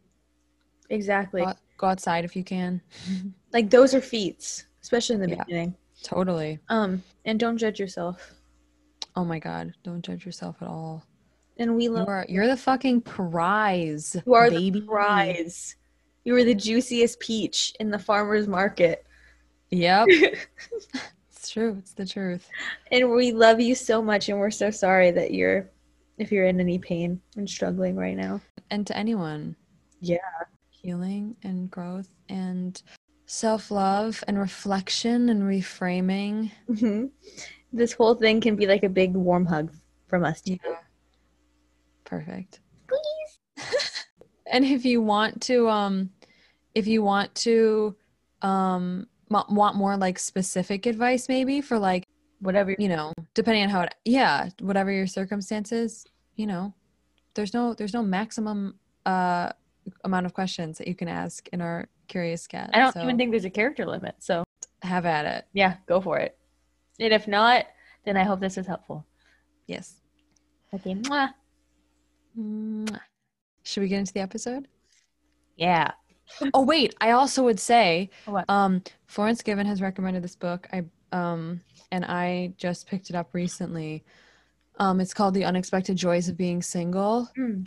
Exactly. 0.90 1.42
Go, 1.42 1.52
go 1.76 1.86
outside 1.88 2.24
if 2.24 2.34
you 2.34 2.42
can. 2.44 2.80
Like 3.52 3.70
those 3.70 3.94
are 3.94 4.00
feats 4.00 4.64
especially 4.82 5.16
in 5.16 5.22
the 5.22 5.28
Yeah. 5.30 5.44
beginning. 5.44 5.74
totally. 6.02 6.58
Um 6.68 7.02
and 7.24 7.38
don't 7.40 7.56
judge 7.58 7.78
yourself. 7.80 8.34
Oh 9.16 9.24
my 9.24 9.38
god 9.38 9.74
don't 9.82 10.02
judge 10.04 10.24
yourself 10.24 10.56
at 10.62 10.68
all. 10.68 11.04
And 11.58 11.74
we 11.76 11.84
you 11.84 11.90
love 11.92 12.08
are 12.08 12.24
you're 12.28 12.46
the 12.46 12.56
fucking 12.56 13.02
prize 13.02 14.16
you 14.26 14.34
are 14.34 14.48
baby. 14.50 14.80
the 14.80 14.86
prize 14.86 15.76
you 16.24 16.32
were 16.32 16.44
the 16.44 16.54
juiciest 16.54 17.20
peach 17.20 17.72
in 17.80 17.90
the 17.90 17.98
farmer's 17.98 18.46
market. 18.48 19.06
Yep. 19.70 20.08
It's 21.30 21.50
true. 21.50 21.76
It's 21.78 21.92
the 21.92 22.04
truth. 22.04 22.48
And 22.90 23.10
we 23.12 23.30
love 23.32 23.60
you 23.60 23.74
so 23.76 24.02
much 24.02 24.28
and 24.28 24.38
we're 24.40 24.50
so 24.50 24.70
sorry 24.70 25.12
that 25.12 25.32
you're 25.32 25.70
if 26.18 26.32
you're 26.32 26.46
in 26.46 26.58
any 26.60 26.78
pain 26.78 27.20
and 27.36 27.48
struggling 27.48 27.94
right 27.96 28.16
now. 28.16 28.40
And 28.70 28.84
to 28.88 28.96
anyone. 28.96 29.54
Yeah. 30.00 30.18
healing 30.70 31.36
and 31.44 31.70
growth 31.70 32.08
and 32.28 32.82
self-love 33.26 34.24
and 34.26 34.38
reflection 34.38 35.28
and 35.28 35.42
reframing. 35.44 36.50
Hmm 36.66 37.06
This 37.72 37.92
whole 37.92 38.14
thing 38.16 38.40
can 38.40 38.56
be 38.56 38.66
like 38.66 38.82
a 38.82 38.88
big 38.88 39.14
warm 39.14 39.46
hug 39.46 39.72
from 40.08 40.24
us 40.24 40.40
to 40.42 40.52
you. 40.52 40.58
perfect 42.04 42.60
and 44.50 44.64
if 44.64 44.84
you 44.84 45.00
want 45.00 45.40
to 45.42 45.68
um 45.68 46.10
if 46.74 46.86
you 46.86 47.02
want 47.02 47.34
to 47.34 47.94
um 48.42 49.06
want 49.30 49.76
more 49.76 49.96
like 49.96 50.18
specific 50.18 50.86
advice 50.86 51.28
maybe 51.28 51.60
for 51.60 51.78
like 51.78 52.04
Whatever. 52.40 52.74
you 52.78 52.88
know 52.88 53.12
depending 53.34 53.64
on 53.64 53.68
how 53.68 53.80
it 53.82 53.94
yeah 54.04 54.48
whatever 54.60 54.92
your 54.92 55.06
circumstances 55.06 56.06
you 56.36 56.46
know 56.46 56.72
there's 57.34 57.52
no 57.52 57.74
there's 57.74 57.92
no 57.92 58.02
maximum 58.02 58.78
uh 59.06 59.50
amount 60.04 60.26
of 60.26 60.34
questions 60.34 60.78
that 60.78 60.86
you 60.86 60.94
can 60.94 61.08
ask 61.08 61.48
in 61.52 61.60
our 61.60 61.88
curious 62.06 62.46
cat 62.46 62.70
I 62.72 62.78
don't 62.78 62.92
so 62.92 63.02
even 63.02 63.16
think 63.16 63.30
there's 63.32 63.44
a 63.44 63.50
character 63.50 63.84
limit. 63.86 64.14
So 64.18 64.44
have 64.82 65.04
at 65.04 65.26
it 65.26 65.44
yeah, 65.52 65.76
go 65.86 66.00
for 66.00 66.18
it. 66.18 66.38
And 67.00 67.12
if 67.12 67.26
not, 67.26 67.66
then 68.04 68.16
I 68.16 68.22
hope 68.24 68.40
this 68.40 68.56
is 68.56 68.66
helpful. 68.66 69.04
yes 69.66 69.96
Okay. 70.74 70.94
Mwah. 70.94 71.30
Mwah. 72.38 73.00
Should 73.68 73.82
we 73.82 73.88
get 73.88 73.98
into 73.98 74.12
the 74.12 74.20
episode 74.20 74.66
Yeah. 75.56 75.90
oh 76.54 76.62
wait 76.64 76.94
i 77.00 77.10
also 77.12 77.42
would 77.44 77.60
say 77.60 78.10
What? 78.26 78.44
um 78.48 78.82
florence 79.06 79.42
given 79.42 79.66
has 79.66 79.80
recommended 79.82 80.22
this 80.22 80.36
book 80.36 80.68
i 80.72 80.82
um 81.12 81.60
and 81.90 82.04
i 82.04 82.52
just 82.58 82.86
picked 82.86 83.08
it 83.10 83.16
up 83.16 83.30
recently 83.32 84.04
um 84.78 85.00
it's 85.00 85.14
called 85.14 85.34
the 85.34 85.44
unexpected 85.44 85.96
joys 85.96 86.28
of 86.28 86.36
being 86.36 86.62
single 86.62 87.28
Mm. 87.36 87.66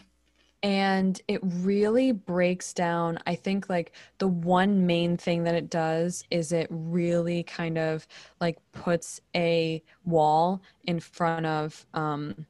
and 0.64 1.20
it 1.28 1.40
really 1.44 2.12
breaks 2.12 2.72
down 2.74 3.18
i 3.26 3.34
think 3.34 3.68
like 3.68 3.94
the 4.20 4.28
one 4.28 4.86
main 4.86 5.18
thing 5.18 5.44
that 5.46 5.56
it 5.56 5.72
does 5.72 6.24
is 6.30 6.52
it 6.52 6.68
really 6.70 7.42
kind 7.42 7.80
of 7.80 8.06
like 8.40 8.60
puts 8.74 9.22
a 9.36 9.82
wall 10.06 10.62
in 10.84 11.00
front 11.00 11.48
of 11.48 11.84
um 11.96 12.46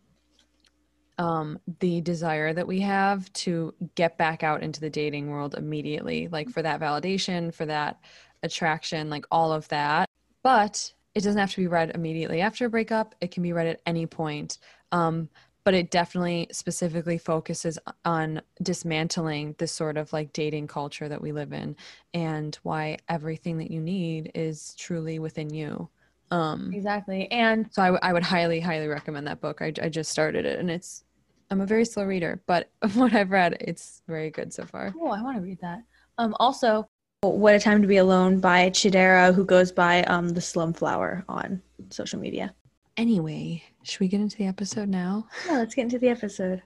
um 1.21 1.59
the 1.79 2.01
desire 2.01 2.53
that 2.53 2.67
we 2.67 2.79
have 2.81 3.31
to 3.33 3.73
get 3.95 4.17
back 4.17 4.43
out 4.43 4.63
into 4.63 4.81
the 4.81 4.89
dating 4.89 5.29
world 5.29 5.55
immediately 5.55 6.27
like 6.29 6.49
for 6.49 6.61
that 6.63 6.79
validation 6.81 7.53
for 7.53 7.65
that 7.67 7.99
attraction 8.43 9.09
like 9.09 9.25
all 9.31 9.51
of 9.53 9.67
that. 9.69 10.07
But 10.43 10.93
it 11.13 11.21
doesn't 11.23 11.39
have 11.39 11.51
to 11.51 11.57
be 11.61 11.67
read 11.67 11.91
immediately 11.93 12.41
after 12.41 12.65
a 12.65 12.69
breakup. 12.69 13.13
It 13.21 13.31
can 13.31 13.43
be 13.43 13.53
read 13.53 13.67
at 13.67 13.81
any 13.85 14.05
point. 14.07 14.57
Um 14.91 15.29
but 15.63 15.75
it 15.75 15.91
definitely 15.91 16.47
specifically 16.51 17.19
focuses 17.19 17.77
on 18.03 18.41
dismantling 18.63 19.53
this 19.59 19.71
sort 19.71 19.95
of 19.97 20.11
like 20.11 20.33
dating 20.33 20.65
culture 20.67 21.07
that 21.07 21.21
we 21.21 21.31
live 21.31 21.53
in 21.53 21.75
and 22.15 22.55
why 22.63 22.97
everything 23.09 23.59
that 23.59 23.69
you 23.69 23.79
need 23.79 24.31
is 24.33 24.73
truly 24.75 25.19
within 25.19 25.53
you. 25.53 25.89
Um 26.31 26.77
Exactly. 26.77 27.29
And 27.31 27.67
so 27.71 27.81
I, 27.83 27.85
w- 27.87 27.99
I 28.01 28.13
would 28.13 28.23
highly 28.23 28.59
highly 28.61 28.87
recommend 28.87 29.27
that 29.27 29.41
book. 29.41 29.61
I, 29.61 29.73
I 29.81 29.89
just 29.89 30.11
started 30.11 30.45
it 30.45 30.59
and 30.59 30.71
it's 30.71 31.03
I'm 31.51 31.59
a 31.59 31.65
very 31.65 31.83
slow 31.83 32.05
reader, 32.05 32.41
but 32.47 32.71
what 32.93 33.13
I've 33.13 33.29
read, 33.29 33.57
it's 33.59 34.01
very 34.07 34.31
good 34.31 34.53
so 34.53 34.65
far. 34.65 34.93
Oh, 34.99 35.09
I 35.09 35.21
want 35.21 35.35
to 35.37 35.43
read 35.43 35.59
that. 35.61 35.83
Um, 36.17 36.35
also, 36.39 36.87
"What 37.21 37.55
a 37.55 37.59
Time 37.59 37.81
to 37.81 37.87
Be 37.87 37.97
Alone" 37.97 38.39
by 38.39 38.69
Chidera, 38.69 39.35
who 39.35 39.45
goes 39.45 39.71
by 39.71 40.03
um 40.03 40.29
the 40.29 40.41
Slum 40.41 40.73
Flower 40.73 41.25
on 41.27 41.61
social 41.89 42.19
media. 42.19 42.55
Anyway, 42.97 43.63
should 43.83 43.99
we 43.99 44.07
get 44.07 44.21
into 44.21 44.37
the 44.37 44.45
episode 44.45 44.87
now? 44.87 45.27
Yeah, 45.45 45.57
let's 45.57 45.75
get 45.75 45.83
into 45.83 45.99
the 45.99 46.09
episode. 46.09 46.61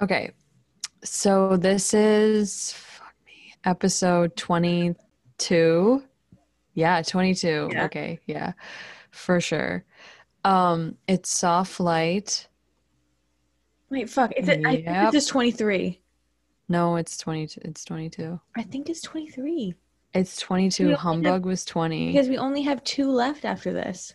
Okay. 0.00 0.30
So 1.02 1.56
this 1.56 1.94
is 1.94 2.72
fuck 2.72 3.14
me, 3.26 3.54
episode 3.64 4.36
22. 4.36 6.02
Yeah, 6.74 7.02
22. 7.02 7.70
Yeah. 7.72 7.84
Okay, 7.84 8.20
yeah. 8.26 8.52
For 9.10 9.40
sure. 9.40 9.84
Um 10.44 10.96
it's 11.06 11.30
soft 11.30 11.80
light. 11.80 12.48
Wait, 13.90 14.08
fuck. 14.10 14.32
Is 14.36 14.48
it? 14.48 14.64
I 14.66 14.74
think 14.76 14.86
Yep. 14.86 15.04
it's 15.06 15.12
just 15.12 15.28
twenty 15.28 15.50
three. 15.50 16.00
No, 16.68 16.96
it's 16.96 17.18
22. 17.18 17.60
It's 17.62 17.84
22. 17.84 18.40
I 18.56 18.62
think 18.62 18.88
it's 18.88 19.02
twenty 19.02 19.28
three 19.28 19.74
It's 20.14 20.38
22. 20.38 20.84
only 20.84 20.92
have- 20.94 21.00
Humbug 21.00 21.44
was 21.44 21.64
20. 21.64 22.12
because 22.12 22.28
we 22.28 22.38
only 22.38 22.62
have 22.62 22.82
two 22.84 23.10
left 23.10 23.44
after 23.44 23.72
this. 23.72 24.14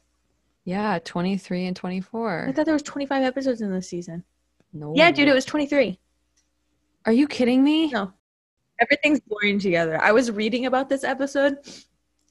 yeah, 0.66 1.00
23 1.04 1.66
and 1.68 1.76
twenty 1.76 2.02
four. 2.02 2.46
I 2.48 2.52
thought 2.52 2.66
there 2.66 2.74
was 2.74 2.82
twenty 2.84 3.06
five 3.06 3.24
episodes 3.24 3.62
in 3.62 3.72
this 3.72 3.88
season. 3.90 4.24
No. 4.74 4.94
Yeah, 4.96 5.12
dude, 5.12 5.28
it 5.28 5.34
was 5.34 5.46
twenty 5.46 5.66
three. 5.68 6.00
Are 7.06 7.12
you 7.12 7.28
kidding 7.28 7.64
me? 7.64 7.90
No. 7.92 8.14
Everything's 8.80 9.20
blurring 9.20 9.60
together. 9.60 10.00
I 10.02 10.12
was 10.12 10.32
reading 10.32 10.66
about 10.66 10.90
this 10.90 11.04
episode 11.04 11.58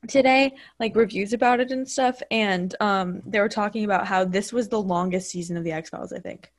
today, 0.09 0.55
like 0.81 0.95
reviews 0.97 1.33
about 1.33 1.61
it 1.61 1.71
and 1.73 1.89
stuff, 1.89 2.23
and 2.31 2.75
um 2.81 3.23
they 3.27 3.41
were 3.41 3.49
talking 3.49 3.85
about 3.85 4.07
how 4.07 4.25
this 4.25 4.53
was 4.53 4.69
the 4.69 4.81
longest 4.81 5.31
season 5.31 5.57
of 5.57 5.65
the 5.65 5.73
X 5.73 5.91
Files, 5.91 6.13
I 6.13 6.19
think. 6.21 6.53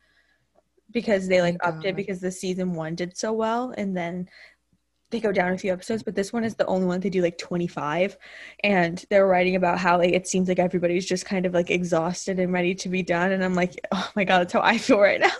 Because 0.91 1.27
they 1.27 1.41
like 1.41 1.57
upped 1.63 1.85
it 1.85 1.95
because 1.95 2.19
the 2.19 2.31
season 2.31 2.73
one 2.73 2.95
did 2.95 3.15
so 3.15 3.31
well 3.31 3.73
and 3.77 3.95
then 3.95 4.27
they 5.11 5.19
go 5.19 5.31
down 5.31 5.53
a 5.53 5.57
few 5.57 5.73
episodes, 5.73 6.03
but 6.03 6.15
this 6.15 6.31
one 6.31 6.43
is 6.43 6.55
the 6.55 6.65
only 6.67 6.85
one 6.85 6.99
they 6.99 7.09
do 7.09 7.21
like 7.21 7.37
25. 7.37 8.17
And 8.63 9.03
they're 9.09 9.27
writing 9.27 9.55
about 9.55 9.79
how 9.79 9.97
like 9.97 10.13
it 10.13 10.27
seems 10.27 10.47
like 10.47 10.59
everybody's 10.59 11.05
just 11.05 11.25
kind 11.25 11.45
of 11.45 11.53
like 11.53 11.71
exhausted 11.71 12.39
and 12.39 12.53
ready 12.53 12.75
to 12.75 12.89
be 12.89 13.03
done. 13.03 13.31
And 13.31 13.43
I'm 13.43 13.55
like, 13.55 13.79
oh 13.91 14.09
my 14.15 14.23
god, 14.23 14.39
that's 14.39 14.53
how 14.53 14.61
I 14.61 14.77
feel 14.77 14.99
right 14.99 15.19
now. 15.19 15.31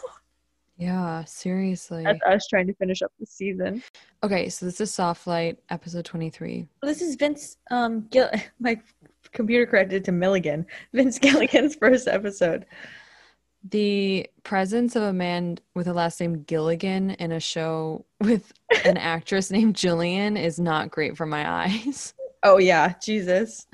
Yeah, 0.80 1.26
seriously. 1.26 2.06
That's 2.06 2.22
us 2.26 2.48
trying 2.48 2.68
to 2.68 2.74
finish 2.74 3.02
up 3.02 3.12
the 3.20 3.26
season. 3.26 3.84
Okay, 4.24 4.48
so 4.48 4.66
this 4.66 4.80
is 4.80 4.94
Soft 4.94 5.28
Light, 5.28 5.60
episode 5.70 6.06
23. 6.06 6.66
This 6.84 7.02
is 7.02 7.16
Vince. 7.16 7.58
Um, 7.70 8.08
Gil- 8.12 8.32
my 8.62 8.80
computer 9.34 9.66
corrected 9.66 10.06
to 10.06 10.14
Milligan. 10.14 10.66
Vince 10.94 11.20
Gilligan's 11.20 11.76
first 11.80 12.08
episode. 12.08 12.66
The 13.68 14.28
presence 14.44 14.96
of 14.96 15.04
a 15.04 15.14
man 15.14 15.58
with 15.76 15.88
a 15.88 15.94
last 15.94 16.20
name 16.22 16.44
Gilligan 16.44 17.12
in 17.12 17.32
a 17.32 17.40
show 17.40 18.06
with 18.22 18.52
an 18.86 18.98
actress 18.98 19.52
named 19.52 19.76
Gillian 19.76 20.38
is 20.38 20.60
not 20.60 20.92
great 20.92 21.18
for 21.18 21.26
my 21.26 21.50
eyes. 21.50 22.14
Oh 22.44 22.58
yeah, 22.58 22.94
Jesus. 23.04 23.68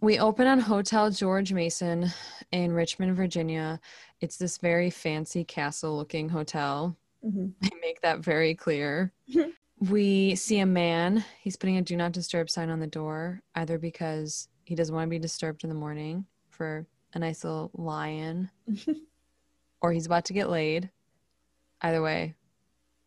We 0.00 0.18
open 0.18 0.46
on 0.46 0.58
Hotel 0.58 1.10
George 1.10 1.52
Mason 1.52 2.06
in 2.52 2.72
Richmond, 2.72 3.14
Virginia. 3.16 3.78
It's 4.20 4.38
this 4.38 4.56
very 4.58 4.88
fancy 4.90 5.44
castle 5.44 5.96
looking 5.96 6.28
hotel. 6.28 6.96
Mhm. 7.26 7.54
They 7.60 7.70
make 7.80 8.00
that 8.02 8.20
very 8.20 8.54
clear. 8.54 9.12
Mhm. 9.34 9.50
we 9.90 10.36
see 10.36 10.60
a 10.60 10.66
man. 10.66 11.24
He's 11.40 11.56
putting 11.56 11.76
a 11.76 11.82
do 11.82 11.96
not 11.96 12.12
disturb 12.12 12.48
sign 12.48 12.70
on 12.70 12.78
the 12.78 12.86
door, 12.86 13.42
either 13.56 13.78
because 13.78 14.48
he 14.64 14.76
doesn't 14.76 14.94
want 14.94 15.06
to 15.06 15.10
be 15.10 15.18
disturbed 15.18 15.64
in 15.64 15.68
the 15.70 15.74
morning 15.74 16.24
for 16.50 16.86
a 17.16 17.18
nice 17.18 17.44
little 17.44 17.70
lion, 17.74 18.50
or 19.80 19.92
he's 19.92 20.06
about 20.06 20.26
to 20.26 20.32
get 20.32 20.50
laid. 20.50 20.90
Either 21.80 22.02
way, 22.02 22.34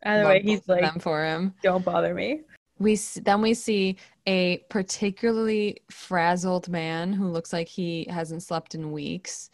Either 0.04 0.26
way, 0.26 0.42
he's 0.42 0.68
like, 0.68 0.82
them 0.82 0.98
for 0.98 1.24
him. 1.24 1.54
"Don't 1.62 1.84
bother 1.84 2.12
me." 2.12 2.42
We 2.78 2.96
then 3.22 3.40
we 3.40 3.54
see 3.54 3.96
a 4.26 4.58
particularly 4.68 5.82
frazzled 5.90 6.68
man 6.68 7.12
who 7.12 7.28
looks 7.28 7.52
like 7.52 7.68
he 7.68 8.06
hasn't 8.10 8.42
slept 8.42 8.74
in 8.74 8.92
weeks. 8.92 9.50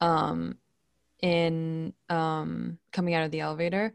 Um, 0.00 0.56
in 1.20 1.92
um 2.08 2.78
coming 2.92 3.14
out 3.14 3.24
of 3.24 3.30
the 3.30 3.40
elevator, 3.40 3.92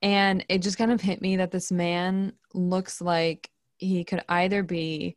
and 0.00 0.44
it 0.48 0.62
just 0.62 0.78
kind 0.78 0.92
of 0.92 1.00
hit 1.00 1.20
me 1.20 1.36
that 1.36 1.50
this 1.50 1.70
man 1.70 2.32
looks 2.54 3.00
like 3.00 3.50
he 3.78 4.04
could 4.04 4.22
either 4.28 4.62
be 4.62 5.16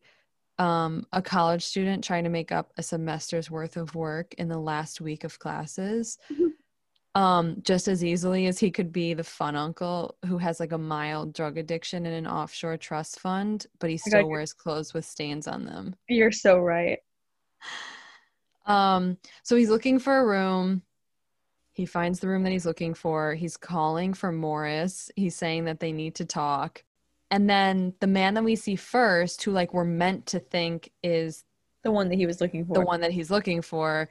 um, 0.59 1.05
a 1.13 1.21
college 1.21 1.63
student 1.63 2.03
trying 2.03 2.25
to 2.25 2.29
make 2.29 2.51
up 2.51 2.71
a 2.77 2.83
semester's 2.83 3.49
worth 3.49 3.77
of 3.77 3.95
work 3.95 4.33
in 4.35 4.47
the 4.49 4.59
last 4.59 4.99
week 5.01 5.23
of 5.23 5.39
classes 5.39 6.17
Mhm. 6.29 6.51
um, 7.15 7.61
just 7.63 7.87
as 7.87 8.03
easily 8.03 8.45
as 8.45 8.59
he 8.59 8.69
could 8.69 8.91
be 8.91 9.13
the 9.15 9.23
fun 9.23 9.55
uncle 9.55 10.17
who 10.25 10.37
has 10.37 10.59
like 10.59 10.73
a 10.73 10.77
mild 10.77 11.33
drug 11.33 11.57
addiction 11.57 12.05
in 12.05 12.13
an 12.13 12.27
offshore 12.27 12.77
trust 12.77 13.19
fund, 13.19 13.65
but 13.79 13.89
he 13.89 13.97
still 13.97 14.29
wears 14.29 14.53
clothes 14.53 14.93
with 14.93 15.05
stains 15.05 15.47
on 15.47 15.65
them. 15.65 15.95
You're 16.07 16.31
so 16.31 16.59
right. 16.59 16.99
Um, 18.65 19.17
so 19.43 19.55
he's 19.55 19.69
looking 19.69 19.97
for 19.97 20.19
a 20.19 20.25
room. 20.25 20.83
He 21.71 21.85
finds 21.85 22.19
the 22.19 22.27
room 22.27 22.43
that 22.43 22.51
he's 22.51 22.65
looking 22.65 22.93
for. 22.93 23.33
He's 23.33 23.57
calling 23.57 24.13
for 24.13 24.31
Morris. 24.31 25.09
He's 25.15 25.35
saying 25.35 25.65
that 25.65 25.79
they 25.79 25.91
need 25.91 26.15
to 26.15 26.25
talk. 26.25 26.83
And 27.31 27.49
then 27.49 27.93
the 27.99 28.07
man 28.07 28.33
that 28.33 28.43
we 28.43 28.55
see 28.55 28.75
first, 28.75 29.43
who 29.43 29.51
like 29.51 29.73
we're 29.73 29.83
meant 29.83 30.25
to 30.27 30.39
think 30.39 30.91
is 31.03 31.43
The 31.83 31.91
one 31.91 32.09
that 32.09 32.15
he 32.15 32.25
was 32.25 32.41
looking 32.41 32.65
for. 32.65 32.73
the 32.73 32.81
one 32.81 33.01
that 33.01 33.11
he's 33.11 33.29
looking 33.29 33.61
for, 33.61 34.09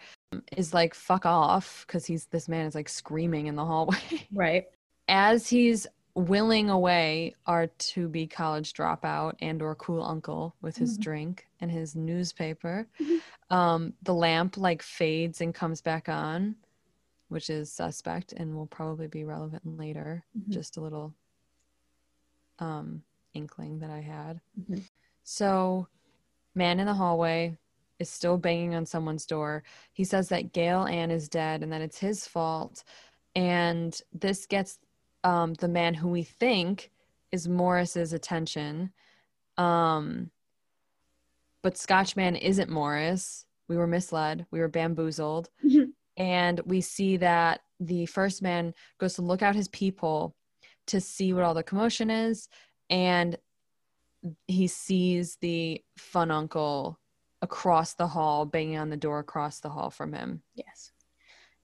is 0.56 0.72
like 0.74 0.94
fuck 0.94 1.26
off 1.26 1.84
because 1.86 2.06
he's 2.06 2.26
this 2.26 2.48
man 2.48 2.66
is 2.66 2.74
like 2.74 2.88
screaming 2.88 3.46
in 3.46 3.56
the 3.56 3.64
hallway. 3.64 3.96
Right. 4.32 4.66
As 5.08 5.48
he's 5.48 5.86
willing 6.14 6.68
away 6.68 7.34
our 7.46 7.68
to 7.68 8.08
be 8.08 8.26
college 8.26 8.72
dropout 8.72 9.34
and 9.40 9.62
or 9.62 9.74
cool 9.76 10.02
uncle 10.02 10.54
with 10.60 10.76
his 10.76 10.98
Mhm. 10.98 11.02
drink 11.02 11.46
and 11.60 11.70
his 11.70 11.94
newspaper 11.94 12.88
Mhm. 13.00 13.20
um 13.50 13.92
the 14.02 14.12
lamp 14.14 14.56
like 14.56 14.82
fades 14.82 15.40
and 15.40 15.54
comes 15.54 15.80
back 15.80 16.08
on 16.08 16.56
which 17.28 17.48
is 17.50 17.70
suspect 17.72 18.32
and 18.32 18.54
will 18.56 18.66
probably 18.66 19.06
be 19.06 19.22
relevant 19.22 19.64
later 19.78 20.24
Mhm. 20.36 20.48
just 20.50 20.76
a 20.76 20.80
little 20.80 21.14
um 22.58 23.02
inkling 23.34 23.78
that 23.80 23.90
i 23.90 24.00
had 24.00 24.40
Mhm. 24.60 24.88
so 25.22 25.88
man 26.54 26.80
in 26.80 26.86
the 26.86 26.94
hallway 26.94 27.56
is 27.98 28.08
still 28.08 28.38
banging 28.38 28.74
on 28.74 28.86
someone's 28.86 29.26
door 29.26 29.62
he 29.92 30.04
says 30.04 30.28
that 30.28 30.52
gail 30.52 30.84
ann 30.86 31.10
is 31.10 31.28
dead 31.28 31.62
and 31.62 31.72
that 31.72 31.82
it's 31.82 31.98
his 31.98 32.26
fault 32.26 32.84
and 33.34 34.00
this 34.12 34.46
gets 34.46 34.78
um, 35.24 35.54
the 35.54 35.68
man 35.68 35.94
who 35.94 36.08
we 36.08 36.22
think 36.22 36.90
is 37.32 37.46
Morris's 37.48 38.12
attention. 38.12 38.92
Um, 39.56 40.30
but 41.62 41.76
Scotchman 41.76 42.36
isn't 42.36 42.70
Morris. 42.70 43.44
We 43.68 43.76
were 43.76 43.86
misled. 43.86 44.46
We 44.50 44.60
were 44.60 44.68
bamboozled. 44.68 45.50
Mhm. 45.64 45.92
and 46.16 46.60
we 46.60 46.80
see 46.80 47.16
that 47.18 47.60
the 47.78 48.06
first 48.06 48.42
man 48.42 48.74
goes 48.98 49.14
to 49.14 49.22
look 49.22 49.42
out 49.42 49.54
his 49.54 49.68
peephole 49.68 50.34
to 50.86 51.00
see 51.00 51.32
what 51.32 51.44
all 51.44 51.54
the 51.54 51.62
commotion 51.62 52.10
is. 52.10 52.48
And 52.90 53.36
he 54.46 54.66
sees 54.66 55.36
the 55.36 55.82
fun 55.96 56.30
uncle 56.30 56.98
across 57.40 57.94
the 57.94 58.08
hall, 58.08 58.44
banging 58.44 58.78
on 58.78 58.90
the 58.90 58.96
door 58.96 59.20
across 59.20 59.60
the 59.60 59.68
hall 59.68 59.90
from 59.90 60.12
him. 60.12 60.42
Yes. 60.54 60.92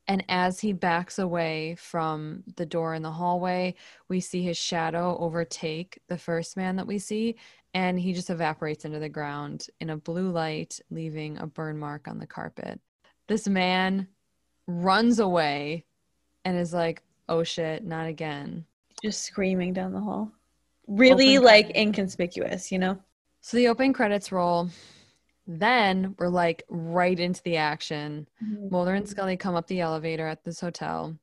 And 0.07 0.25
as 0.29 0.61
he 0.61 0.73
backs 0.73 1.19
away 1.19 1.77
from 1.77 2.45
the 2.57 2.67
door 2.67 2.95
in 2.95 3.03
the 3.03 3.11
hallway, 3.11 3.75
we 4.09 4.21
see 4.21 4.43
his 4.43 4.59
shadow 4.59 5.17
overtake 5.19 5.99
the 6.09 6.19
first 6.19 6.57
man 6.57 6.77
that 6.77 6.87
we 6.87 6.99
see, 6.99 7.37
and 7.73 7.99
he 7.99 8.13
just 8.13 8.31
evaporates 8.31 8.85
into 8.85 8.99
the 8.99 9.09
ground 9.09 9.67
in 9.81 9.91
a 9.91 9.97
blue 9.97 10.31
light, 10.31 10.79
leaving 10.91 11.39
a 11.39 11.47
burn 11.47 11.79
mark 11.79 12.07
on 12.07 12.19
the 12.19 12.27
carpet. 12.27 12.79
This 13.29 13.49
man 13.49 14.07
runs 14.67 15.19
away 15.19 15.87
and 16.45 16.57
is 16.57 16.75
like, 16.75 17.03
oh 17.29 17.43
shit, 17.43 17.85
not 17.85 18.07
again. 18.07 18.67
Just 19.03 19.23
screaming 19.23 19.73
down 19.73 19.93
the 19.93 20.01
hall. 20.01 20.31
Really 20.87 21.37
Open 21.37 21.47
like 21.47 21.67
credits. 21.67 21.81
inconspicuous, 21.81 22.73
you 22.73 22.79
know? 22.79 22.99
So 23.41 23.57
the 23.57 23.69
open 23.69 23.93
credits 23.93 24.33
roll. 24.33 24.69
Then 25.47 26.15
we're 26.19 26.29
like 26.29 26.63
right 26.69 27.19
into 27.19 27.43
the 27.43 27.57
action. 27.57 28.27
Mulder 28.71 28.95
and 28.95 29.09
Scully 29.09 29.37
come 29.37 29.55
up 29.55 29.67
the 29.67 29.81
elevator 29.81 30.27
at 30.27 30.43
this 30.45 30.61
hotel. 30.61 31.19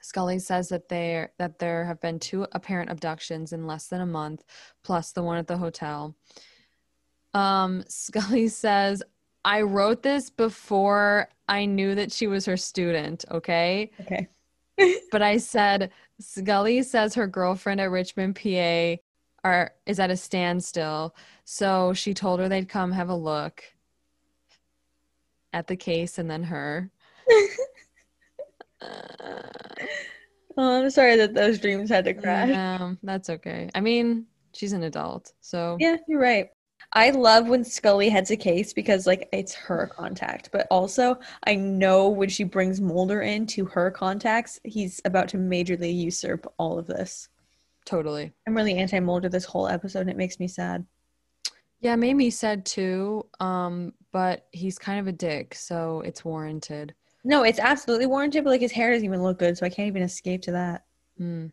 Scully 0.00 0.38
says 0.38 0.68
that 0.68 0.88
there 0.88 1.32
that 1.38 1.58
there 1.58 1.84
have 1.84 2.00
been 2.00 2.18
two 2.18 2.46
apparent 2.52 2.90
abductions 2.90 3.52
in 3.52 3.66
less 3.66 3.88
than 3.88 4.00
a 4.00 4.06
month, 4.06 4.44
plus 4.84 5.12
the 5.12 5.22
one 5.22 5.36
at 5.36 5.48
the 5.48 5.58
hotel. 5.58 6.14
Um, 7.34 7.84
Scully 7.88 8.48
says, 8.48 9.02
"I 9.44 9.62
wrote 9.62 10.02
this 10.02 10.30
before 10.30 11.28
I 11.48 11.64
knew 11.66 11.94
that 11.96 12.12
she 12.12 12.28
was 12.28 12.46
her 12.46 12.56
student." 12.56 13.24
Okay, 13.30 13.90
Okay. 14.00 14.28
But 15.10 15.22
I 15.22 15.38
said 15.38 15.90
Scully 16.20 16.82
says 16.82 17.14
her 17.14 17.26
girlfriend 17.26 17.80
at 17.80 17.90
Richmond, 17.90 18.36
PA, 18.36 18.96
are 19.44 19.72
is 19.86 20.00
at 20.00 20.10
a 20.10 20.16
standstill, 20.16 21.14
so 21.44 21.92
she 21.92 22.14
told 22.14 22.40
her 22.40 22.48
they'd 22.48 22.68
come 22.68 22.92
have 22.92 23.08
a 23.08 23.14
look 23.14 23.62
at 25.52 25.66
the 25.66 25.76
case 25.76 26.18
and 26.18 26.30
then 26.30 26.42
her. 26.44 26.90
Uh, 28.80 29.42
Oh, 30.58 30.82
I'm 30.82 30.90
sorry 30.90 31.16
that 31.16 31.34
those 31.34 31.58
dreams 31.58 31.90
had 31.90 32.06
to 32.06 32.14
crash. 32.14 32.48
Yeah, 32.48 32.94
that's 33.02 33.28
okay. 33.28 33.68
I 33.74 33.80
mean, 33.80 34.24
she's 34.54 34.72
an 34.72 34.84
adult, 34.84 35.32
so 35.42 35.76
Yeah, 35.78 35.96
you're 36.08 36.20
right. 36.20 36.48
I 36.92 37.10
love 37.10 37.48
when 37.48 37.64
Scully 37.64 38.08
heads 38.08 38.30
a 38.30 38.36
case 38.36 38.72
because 38.72 39.06
like 39.06 39.28
it's 39.32 39.54
her 39.54 39.88
contact, 39.88 40.50
but 40.52 40.66
also 40.70 41.18
I 41.46 41.54
know 41.54 42.08
when 42.08 42.28
she 42.28 42.44
brings 42.44 42.80
Mulder 42.80 43.22
into 43.22 43.64
her 43.66 43.90
contacts, 43.90 44.60
he's 44.64 45.00
about 45.04 45.28
to 45.28 45.36
majorly 45.36 45.94
usurp 45.94 46.52
all 46.58 46.78
of 46.78 46.86
this. 46.86 47.28
totally. 47.84 48.32
I'm 48.46 48.56
really 48.56 48.76
anti 48.76 49.00
Mulder 49.00 49.28
this 49.28 49.44
whole 49.44 49.68
episode 49.68 50.00
and 50.00 50.10
it 50.10 50.16
makes 50.16 50.40
me 50.40 50.48
sad. 50.48 50.86
Yeah, 51.80 51.94
it 51.94 51.98
made 51.98 52.14
me 52.14 52.30
sad 52.30 52.64
too. 52.64 53.26
Um, 53.40 53.92
but 54.12 54.46
he's 54.52 54.78
kind 54.78 54.98
of 54.98 55.06
a 55.06 55.12
dick, 55.12 55.54
so 55.54 56.00
it's 56.00 56.24
warranted. 56.24 56.94
No, 57.24 57.42
it's 57.42 57.58
absolutely 57.58 58.06
warranted, 58.06 58.44
but 58.44 58.50
like 58.50 58.60
his 58.60 58.72
hair 58.72 58.92
doesn't 58.92 59.04
even 59.04 59.22
look 59.22 59.38
good, 59.38 59.58
so 59.58 59.66
I 59.66 59.68
can't 59.68 59.88
even 59.88 60.02
escape 60.02 60.42
to 60.42 60.52
that. 60.52 60.84
Mm. 61.20 61.50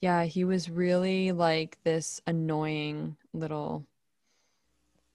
Yeah, 0.00 0.24
he 0.24 0.44
was 0.44 0.70
really 0.70 1.32
like 1.32 1.76
this 1.84 2.20
annoying 2.26 3.16
little 3.32 3.84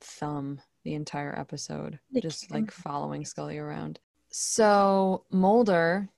thumb 0.04 0.62
the 0.84 0.94
entire 0.94 1.38
episode, 1.38 2.00
just 2.22 2.52
like 2.52 2.72
following 2.72 3.26
Scully 3.26 3.58
around. 3.58 4.00
So 4.30 5.26
Mulder, 5.32 6.10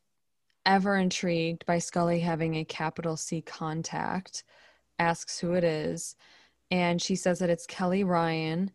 ever 0.66 0.98
intrigued 0.98 1.66
by 1.66 1.80
Scully 1.80 2.20
having 2.20 2.56
a 2.56 2.66
capital 2.66 3.18
C 3.18 3.42
contact, 3.42 4.44
asks 5.00 5.40
who 5.40 5.54
it 5.54 5.64
is, 5.64 6.16
and 6.72 7.02
she 7.02 7.16
says 7.16 7.40
that 7.40 7.50
it's 7.50 7.68
Kelly 7.68 8.04
Ryan. 8.04 8.72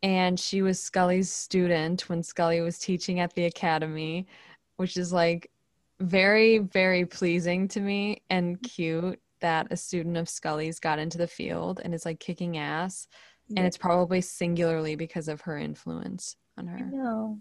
And 0.00 0.38
she 0.38 0.62
was 0.62 0.80
Scully's 0.80 1.28
student 1.30 2.08
when 2.08 2.22
Scully 2.22 2.60
was 2.60 2.78
teaching 2.78 3.18
at 3.18 3.34
the 3.34 3.46
academy, 3.46 4.28
which 4.76 4.96
is 4.96 5.12
like 5.12 5.50
very, 5.98 6.58
very 6.58 7.04
pleasing 7.04 7.66
to 7.68 7.80
me 7.80 8.22
and 8.30 8.62
cute 8.62 9.20
that 9.40 9.66
a 9.72 9.76
student 9.76 10.16
of 10.16 10.28
Scully's 10.28 10.78
got 10.78 11.00
into 11.00 11.18
the 11.18 11.26
field 11.26 11.80
and 11.82 11.94
is 11.94 12.04
like 12.04 12.20
kicking 12.20 12.58
ass. 12.58 13.08
And 13.56 13.66
it's 13.66 13.78
probably 13.78 14.20
singularly 14.20 14.94
because 14.94 15.28
of 15.28 15.40
her 15.42 15.56
influence 15.58 16.36
on 16.56 16.68
I 16.68 16.72
her. 16.72 16.86
know. 16.86 17.38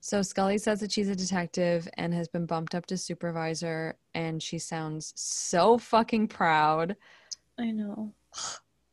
So 0.00 0.22
Scully 0.22 0.58
says 0.58 0.78
that 0.80 0.92
she's 0.92 1.08
a 1.08 1.16
detective 1.16 1.88
and 1.94 2.14
has 2.14 2.28
been 2.28 2.46
bumped 2.46 2.74
up 2.74 2.86
to 2.86 2.96
supervisor, 2.96 3.96
and 4.14 4.40
she 4.42 4.58
sounds 4.58 5.12
so 5.16 5.76
fucking 5.76 6.28
proud. 6.28 6.94
I 7.58 7.72
know. 7.72 8.12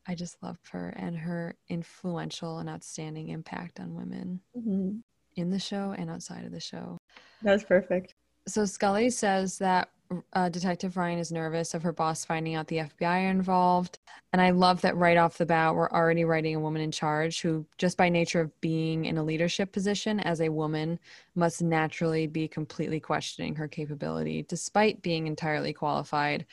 I 0.08 0.16
just 0.16 0.42
love 0.42 0.58
her 0.72 0.90
and 0.90 1.16
her 1.16 1.56
influential 1.70 2.58
and 2.60 2.70
outstanding 2.70 3.30
impact 3.30 3.80
on 3.80 3.94
women 3.96 4.42
Mhm. 4.58 5.02
in 5.36 5.50
the 5.52 5.60
show 5.60 5.92
and 5.98 6.10
outside 6.10 6.44
of 6.46 6.52
the 6.52 6.60
show. 6.60 6.98
That's 7.44 7.64
perfect. 7.64 8.16
So 8.48 8.66
Scully 8.66 9.10
says 9.12 9.58
that 9.60 9.90
uh, 10.34 10.50
Detective 10.50 10.98
Ryan 10.98 11.20
is 11.20 11.32
nervous 11.32 11.74
of 11.74 11.84
her 11.84 11.92
boss 11.92 12.26
finding 12.26 12.56
out 12.56 12.68
the 12.68 12.78
FBI 12.78 13.26
are 13.26 13.30
involved. 13.30 14.00
And 14.34 14.42
I 14.42 14.52
love 14.52 14.82
that 14.82 14.98
right 14.98 15.18
off 15.18 15.38
the 15.38 15.46
bat, 15.46 15.76
we're 15.76 15.90
already 15.90 16.26
writing 16.26 16.56
a 16.56 16.60
woman 16.60 16.82
in 16.82 16.92
charge 16.92 17.42
who, 17.42 17.66
just 17.78 17.98
by 17.98 18.10
nature 18.10 18.42
of 18.42 18.62
being 18.62 19.06
in 19.06 19.18
a 19.18 19.24
leadership 19.24 19.72
position 19.72 20.20
as 20.20 20.42
a 20.42 20.50
woman, 20.50 21.00
must 21.36 21.62
naturally 21.62 22.28
be 22.28 22.48
completely 22.48 23.00
questioning 23.00 23.56
her 23.56 23.68
capability 23.68 24.44
despite 24.48 25.02
being 25.02 25.28
entirely 25.28 25.74
qualified. 25.74 26.46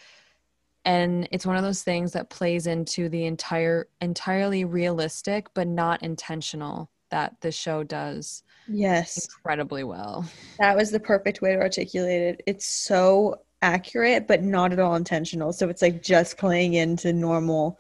And 0.85 1.29
it's 1.31 1.47
one 1.47 1.57
of 1.57 1.63
those 1.63 1.83
things 1.83 2.13
that 2.13 2.31
plays 2.31 2.67
into 2.67 3.09
the 3.09 3.25
entire, 3.27 3.89
entirely 4.01 4.65
realistic, 4.65 5.47
but 5.55 5.69
not 5.69 6.03
intentional 6.03 6.91
that 7.11 7.37
the 7.41 7.53
show 7.53 7.85
does 7.85 8.43
Yes. 8.69 9.27
incredibly 9.27 9.85
well. 9.85 10.25
That 10.59 10.77
was 10.77 10.91
the 10.91 11.01
perfect 11.01 11.43
way 11.43 11.53
to 11.55 11.61
articulate 11.61 12.23
it. 12.23 12.43
It's 12.47 12.67
so 12.67 13.43
accurate, 13.61 14.27
but 14.27 14.43
not 14.43 14.73
at 14.73 14.79
all 14.81 14.95
intentional. 14.97 15.53
So 15.53 15.69
it's 15.69 15.83
like 15.83 16.03
just 16.03 16.37
playing 16.39 16.75
into 16.75 17.13
normal 17.13 17.79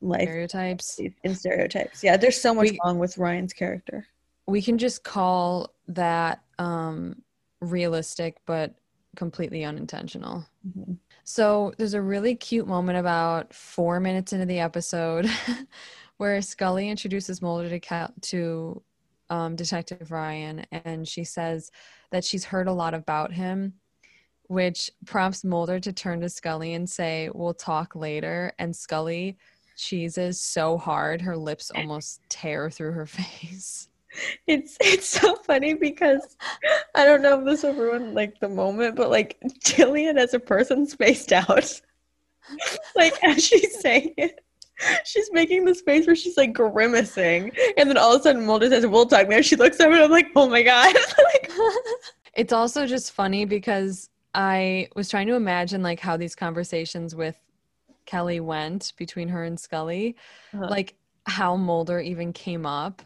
life 0.00 0.22
Stereotypes. 0.22 1.00
and 1.24 1.36
stereotypes. 1.36 2.04
Yeah, 2.04 2.16
there's 2.16 2.40
so 2.40 2.54
much 2.54 2.70
We- 2.70 2.78
wrong 2.84 2.98
with 2.98 3.16
Ryan's 3.18 3.52
character. 3.52 4.06
we 4.46 4.62
can 4.62 4.78
just 4.78 5.02
call 5.02 5.74
that 5.88 6.40
um 6.58 7.20
realistic 7.60 8.36
but 8.46 8.74
completely 9.16 9.64
unintentional 9.64 10.46
Mhm. 10.68 10.98
so 11.24 11.72
there's 11.78 11.94
a 11.94 12.02
really 12.02 12.34
cute 12.36 12.66
moment 12.68 12.98
about 12.98 13.52
four 13.54 13.98
minutes 13.98 14.32
into 14.32 14.46
the 14.46 14.58
episode 14.60 15.26
where 16.18 16.40
scully 16.42 16.88
introduces 16.90 17.40
mulder 17.42 17.68
to, 17.70 17.80
Cal- 17.80 18.12
to 18.22 18.82
um, 19.30 19.56
detective 19.56 20.10
ryan 20.10 20.64
and 20.70 21.06
she 21.06 21.24
says 21.24 21.70
that 22.10 22.24
she's 22.24 22.44
heard 22.44 22.68
a 22.68 22.72
lot 22.72 22.94
about 22.94 23.32
him 23.32 23.74
which 24.48 24.90
prompts 25.04 25.44
mulder 25.44 25.80
to 25.80 25.92
turn 25.92 26.20
to 26.20 26.28
scully 26.28 26.74
and 26.74 26.88
say 26.88 27.30
we'll 27.34 27.54
talk 27.54 27.94
later. 27.94 28.52
And 28.58 28.74
scully 28.74 29.36
cheeses 29.76 30.40
so 30.40 30.78
hard 30.78 31.20
her 31.20 31.36
lips 31.36 31.70
almost 31.74 32.20
tear 32.28 32.70
through 32.70 32.92
her 32.92 33.06
face. 33.06 33.88
It's 34.46 34.78
it's 34.80 35.08
so 35.08 35.34
funny 35.36 35.74
because 35.74 36.36
I 36.94 37.04
don't 37.04 37.20
know 37.20 37.38
if 37.38 37.44
this 37.44 37.62
will 37.62 37.74
ruin 37.74 38.14
like 38.14 38.40
the 38.40 38.48
moment, 38.48 38.96
but 38.96 39.10
like 39.10 39.36
Gillian 39.62 40.16
as 40.16 40.32
a 40.32 40.40
person 40.40 40.86
spaced 40.86 41.32
out. 41.32 41.80
like 42.96 43.12
as 43.24 43.44
she's 43.44 43.78
saying 43.80 44.14
it, 44.16 44.40
she's 45.04 45.30
making 45.32 45.64
this 45.64 45.80
face 45.80 46.06
where 46.06 46.16
she's 46.16 46.36
like 46.36 46.52
grimacing, 46.52 47.52
and 47.76 47.88
then 47.88 47.96
all 47.96 48.14
of 48.14 48.20
a 48.20 48.22
sudden 48.22 48.44
Mulder 48.46 48.68
says, 48.68 48.86
"We'll 48.86 49.06
talk 49.06 49.28
there." 49.28 49.42
She 49.42 49.56
looks 49.56 49.80
over, 49.80 49.94
and 49.94 50.04
I'm 50.04 50.10
like, 50.10 50.28
"Oh 50.36 50.48
my 50.48 50.62
god!" 50.62 50.94
like, 51.24 51.50
it's 52.34 52.52
also 52.52 52.86
just 52.86 53.12
funny 53.12 53.44
because 53.44 54.10
I 54.34 54.88
was 54.94 55.08
trying 55.08 55.26
to 55.28 55.34
imagine 55.34 55.82
like 55.82 56.00
how 56.00 56.16
these 56.16 56.34
conversations 56.34 57.14
with 57.14 57.36
Kelly 58.04 58.40
went 58.40 58.92
between 58.96 59.28
her 59.28 59.44
and 59.44 59.58
Scully, 59.58 60.16
Uh-huh. 60.54 60.68
like 60.68 60.94
how 61.26 61.56
Mulder 61.56 62.00
even 62.00 62.32
came 62.32 62.66
up. 62.66 63.02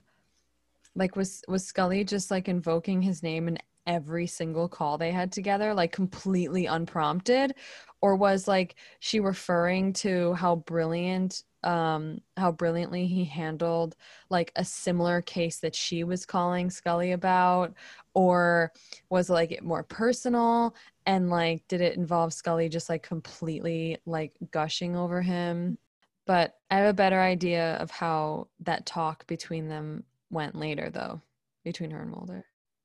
Like 0.97 1.15
was 1.15 1.43
was 1.47 1.65
Scully 1.65 2.03
just 2.05 2.31
like 2.31 2.49
invoking 2.49 3.01
his 3.01 3.23
name 3.23 3.47
in 3.49 3.59
every 3.91 4.27
single 4.29 4.69
call 4.69 4.97
they 4.97 5.11
had 5.11 5.33
together, 5.33 5.75
like 5.75 5.93
completely 5.93 6.67
unprompted? 6.67 7.55
Or 8.01 8.17
was 8.17 8.47
like 8.49 8.77
she 9.01 9.21
referring 9.21 9.93
to 9.95 10.33
how 10.35 10.57
brilliant 10.57 11.43
um 11.63 12.21
how 12.39 12.51
brilliantly 12.51 13.07
he 13.07 13.23
handled 13.25 13.95
like 14.31 14.51
a 14.57 14.65
similar 14.65 15.21
case 15.21 15.59
that 15.59 15.75
she 15.75 16.05
was 16.05 16.25
calling 16.25 16.71
Scully 16.71 17.13
about? 17.13 17.75
Or 18.15 18.73
was 19.11 19.29
like 19.29 19.51
it 19.53 19.65
more 19.65 19.83
personal? 19.83 20.75
And 21.07 21.29
like 21.31 21.67
did 21.69 21.81
it 21.81 21.97
involve 21.97 22.33
Scully 22.33 22.69
just 22.69 22.89
like 22.89 23.03
completely 23.03 23.99
like 24.07 24.33
gushing 24.53 24.97
over 24.97 25.21
him? 25.21 25.79
But 26.27 26.55
I 26.71 26.77
have 26.79 26.89
a 26.91 26.95
better 26.95 27.21
idea 27.21 27.75
of 27.77 27.91
how 27.91 28.49
that 28.61 28.87
talk 28.87 29.27
between 29.27 29.69
them 29.69 30.05
went 30.31 30.55
later 30.55 30.91
though 30.91 31.21
between 31.65 31.91
her 31.91 32.03
and 32.03 32.11
Mulder 32.13 32.45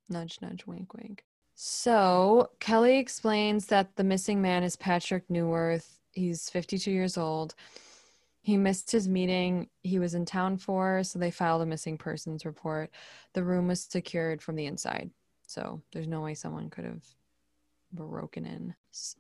nudge 0.10 0.40
nudge 0.42 0.66
wink 0.66 0.94
wink. 0.94 1.24
So 1.56 2.50
Kelly 2.60 2.98
explains 2.98 3.68
that 3.68 3.96
the 3.96 4.04
missing 4.04 4.42
man 4.42 4.64
is 4.64 4.76
Patrick 4.76 5.30
Newirth. 5.30 6.00
He's 6.12 6.50
52 6.50 6.92
years 6.92 7.18
old. 7.18 7.56
He 8.42 8.58
missed 8.58 8.92
his 8.92 9.08
meeting 9.08 9.70
he 9.82 9.98
was 9.98 10.14
in 10.14 10.26
town 10.26 10.58
for, 10.58 11.04
so 11.04 11.18
they 11.18 11.32
filed 11.32 11.62
a 11.62 11.66
missing 11.66 11.98
persons 11.98 12.46
report. 12.46 12.92
The 13.34 13.44
room 13.44 13.68
was 13.68 13.82
secured 13.82 14.42
from 14.42 14.56
the 14.56 14.68
inside, 14.68 15.10
so 15.48 15.82
there's 15.92 16.08
no 16.08 16.22
way 16.22 16.36
someone 16.36 16.70
could 16.70 16.86
have 16.86 17.04
broken 17.96 18.46
in. 18.46 18.76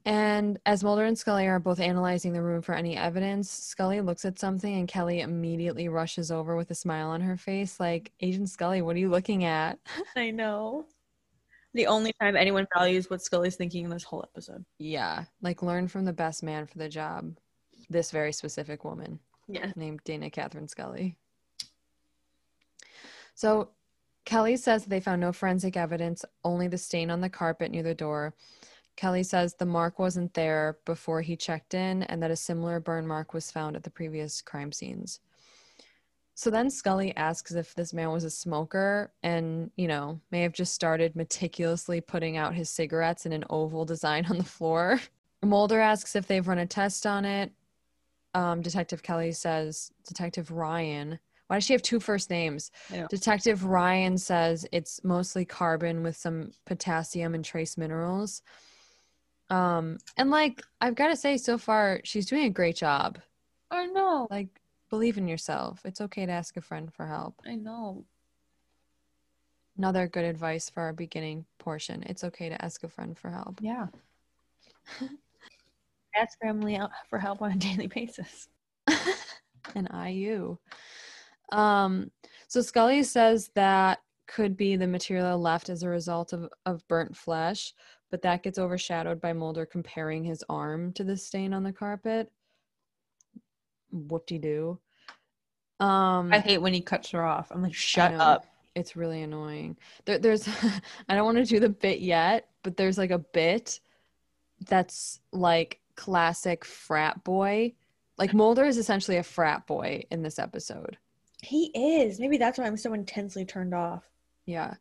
And 0.05 0.59
as 0.65 0.83
Mulder 0.83 1.05
and 1.05 1.17
Scully 1.17 1.47
are 1.47 1.59
both 1.59 1.79
analyzing 1.79 2.33
the 2.33 2.41
room 2.41 2.61
for 2.61 2.75
any 2.75 2.95
evidence, 2.95 3.49
Scully 3.49 4.01
looks 4.01 4.25
at 4.25 4.39
something 4.39 4.73
and 4.73 4.87
Kelly 4.87 5.21
immediately 5.21 5.87
rushes 5.89 6.31
over 6.31 6.55
with 6.55 6.71
a 6.71 6.75
smile 6.75 7.09
on 7.09 7.21
her 7.21 7.37
face, 7.37 7.79
like, 7.79 8.11
Agent 8.21 8.49
Scully, 8.49 8.81
what 8.81 8.95
are 8.95 8.99
you 8.99 9.09
looking 9.09 9.43
at? 9.43 9.79
I 10.15 10.31
know. 10.31 10.85
The 11.73 11.87
only 11.87 12.13
time 12.21 12.37
anyone 12.37 12.67
values 12.73 13.09
what 13.09 13.21
Scully's 13.21 13.57
thinking 13.57 13.83
in 13.83 13.89
this 13.89 14.03
whole 14.03 14.23
episode. 14.23 14.63
Yeah, 14.79 15.25
like, 15.41 15.61
learn 15.61 15.87
from 15.87 16.05
the 16.05 16.13
best 16.13 16.43
man 16.43 16.65
for 16.65 16.77
the 16.77 16.89
job. 16.89 17.37
This 17.89 18.11
very 18.11 18.31
specific 18.31 18.83
woman. 18.85 19.19
Yeah. 19.47 19.71
named 19.75 19.99
Dana 20.05 20.29
Catherine 20.29 20.67
Scully. 20.67 21.17
So 23.35 23.69
Kelly 24.25 24.57
says 24.57 24.85
they 24.85 24.99
found 24.99 25.21
no 25.21 25.31
forensic 25.31 25.77
evidence, 25.77 26.25
only 26.43 26.67
the 26.67 26.77
stain 26.77 27.09
on 27.11 27.21
the 27.21 27.29
carpet 27.29 27.71
near 27.71 27.83
the 27.83 27.95
door. 27.95 28.33
Kelly 28.95 29.23
says 29.23 29.53
the 29.53 29.65
mark 29.65 29.99
wasn't 29.99 30.33
there 30.33 30.77
before 30.85 31.21
he 31.21 31.35
checked 31.35 31.73
in 31.73 32.03
and 32.03 32.23
that 32.23 32.31
a 32.31 32.35
similar 32.35 32.79
burn 32.79 33.05
mark 33.05 33.33
was 33.33 33.51
found 33.51 33.75
at 33.75 33.83
the 33.83 33.89
previous 33.89 34.41
crime 34.41 34.71
scenes. 34.71 35.19
So 36.33 36.49
then 36.49 36.69
Scully 36.69 37.15
asks 37.15 37.53
if 37.53 37.75
this 37.75 37.93
man 37.93 38.11
was 38.11 38.23
a 38.23 38.29
smoker 38.29 39.13
and, 39.23 39.69
you 39.77 39.87
know, 39.87 40.19
may 40.31 40.41
have 40.41 40.53
just 40.53 40.73
started 40.73 41.15
meticulously 41.15 42.01
putting 42.01 42.35
out 42.35 42.55
his 42.55 42.69
cigarettes 42.69 43.25
in 43.25 43.31
an 43.31 43.45
oval 43.49 43.85
design 43.85 44.25
on 44.25 44.37
the 44.37 44.43
floor. 44.43 44.99
Mulder 45.43 45.79
asks 45.79 46.15
if 46.15 46.27
they've 46.27 46.47
run 46.47 46.57
a 46.57 46.65
test 46.65 47.05
on 47.05 47.23
it 47.23 47.51
um, 48.35 48.61
Detective 48.61 49.01
Kelly 49.01 49.31
says, 49.31 49.91
Detective 50.05 50.51
Ryan. 50.51 51.17
Why 51.47 51.57
does 51.57 51.65
she 51.65 51.73
have 51.73 51.81
two 51.81 51.99
first 51.99 52.29
names? 52.29 52.71
Detective 53.09 53.65
Ryan 53.65 54.17
says 54.17 54.65
it's 54.71 55.03
mostly 55.03 55.45
carbon 55.45 56.01
with 56.01 56.17
some 56.17 56.51
potassium 56.65 57.35
and 57.35 57.45
trace 57.45 57.77
minerals. 57.77 58.41
Um, 59.49 59.99
and 60.17 60.31
like 60.31 60.63
I've 60.81 60.95
got 60.95 61.09
to 61.09 61.15
say, 61.15 61.37
so 61.37 61.57
far 61.57 62.01
she's 62.03 62.25
doing 62.25 62.45
a 62.45 62.49
great 62.49 62.75
job. 62.75 63.19
I 63.69 63.85
know. 63.85 64.27
Like, 64.29 64.47
believe 64.89 65.17
in 65.17 65.27
yourself. 65.27 65.81
It's 65.85 66.01
okay 66.01 66.25
to 66.25 66.31
ask 66.31 66.57
a 66.57 66.61
friend 66.61 66.91
for 66.91 67.05
help. 67.05 67.41
I 67.45 67.55
know. 67.55 68.05
Another 69.77 70.07
good 70.07 70.23
advice 70.23 70.69
for 70.69 70.81
our 70.81 70.93
beginning 70.93 71.45
portion. 71.59 72.03
It's 72.07 72.23
okay 72.23 72.49
to 72.49 72.63
ask 72.63 72.83
a 72.83 72.87
friend 72.87 73.17
for 73.17 73.29
help. 73.29 73.59
Yeah. 73.61 73.87
Ask 76.15 76.39
family 76.39 76.77
out 76.77 76.91
for 77.09 77.19
help 77.19 77.41
on 77.41 77.51
a 77.51 77.57
daily 77.57 77.87
basis. 77.87 78.47
and 79.75 79.89
IU. 79.93 80.57
Um, 81.51 82.11
so 82.47 82.61
Scully 82.61 83.03
says 83.03 83.49
that 83.55 83.99
could 84.27 84.57
be 84.57 84.75
the 84.75 84.87
material 84.87 85.39
left 85.39 85.69
as 85.69 85.83
a 85.83 85.89
result 85.89 86.33
of, 86.33 86.49
of 86.65 86.87
burnt 86.87 87.15
flesh, 87.15 87.73
but 88.09 88.21
that 88.23 88.43
gets 88.43 88.57
overshadowed 88.57 89.21
by 89.21 89.33
Mulder 89.33 89.65
comparing 89.65 90.23
his 90.23 90.43
arm 90.49 90.93
to 90.93 91.03
the 91.03 91.17
stain 91.17 91.53
on 91.53 91.63
the 91.63 91.73
carpet. 91.73 92.31
Whoop 93.91 94.25
de 94.25 94.39
doo. 94.39 94.79
Um, 95.79 96.31
I 96.33 96.39
hate 96.39 96.59
when 96.59 96.73
he 96.73 96.81
cuts 96.81 97.11
her 97.11 97.23
off. 97.23 97.51
I'm 97.51 97.61
like, 97.61 97.73
shut 97.73 98.13
up. 98.13 98.45
it's 98.75 98.95
really 98.95 99.21
annoying. 99.21 99.77
There, 100.05 100.17
there's, 100.17 100.47
I 101.09 101.15
don't 101.15 101.25
want 101.25 101.37
to 101.37 101.45
do 101.45 101.59
the 101.59 101.69
bit 101.69 101.99
yet, 101.99 102.49
but 102.63 102.77
there's 102.77 102.97
like 102.97 103.11
a 103.11 103.19
bit 103.19 103.79
that's 104.67 105.19
like 105.31 105.79
classic 105.95 106.63
frat 106.63 107.23
boy. 107.23 107.73
Like 108.17 108.33
Mulder 108.33 108.65
is 108.65 108.77
essentially 108.77 109.17
a 109.17 109.23
frat 109.23 109.67
boy 109.67 110.03
in 110.09 110.21
this 110.21 110.39
episode. 110.39 110.97
He 111.45 111.65
is. 111.67 112.19
Maybe 112.19 112.37
that's 112.37 112.57
why 112.57 112.65
I'm 112.65 112.77
so 112.77 112.93
intensely 112.93 113.45
turned 113.45 113.73
off. 113.73 114.09
Yeah. 114.45 114.75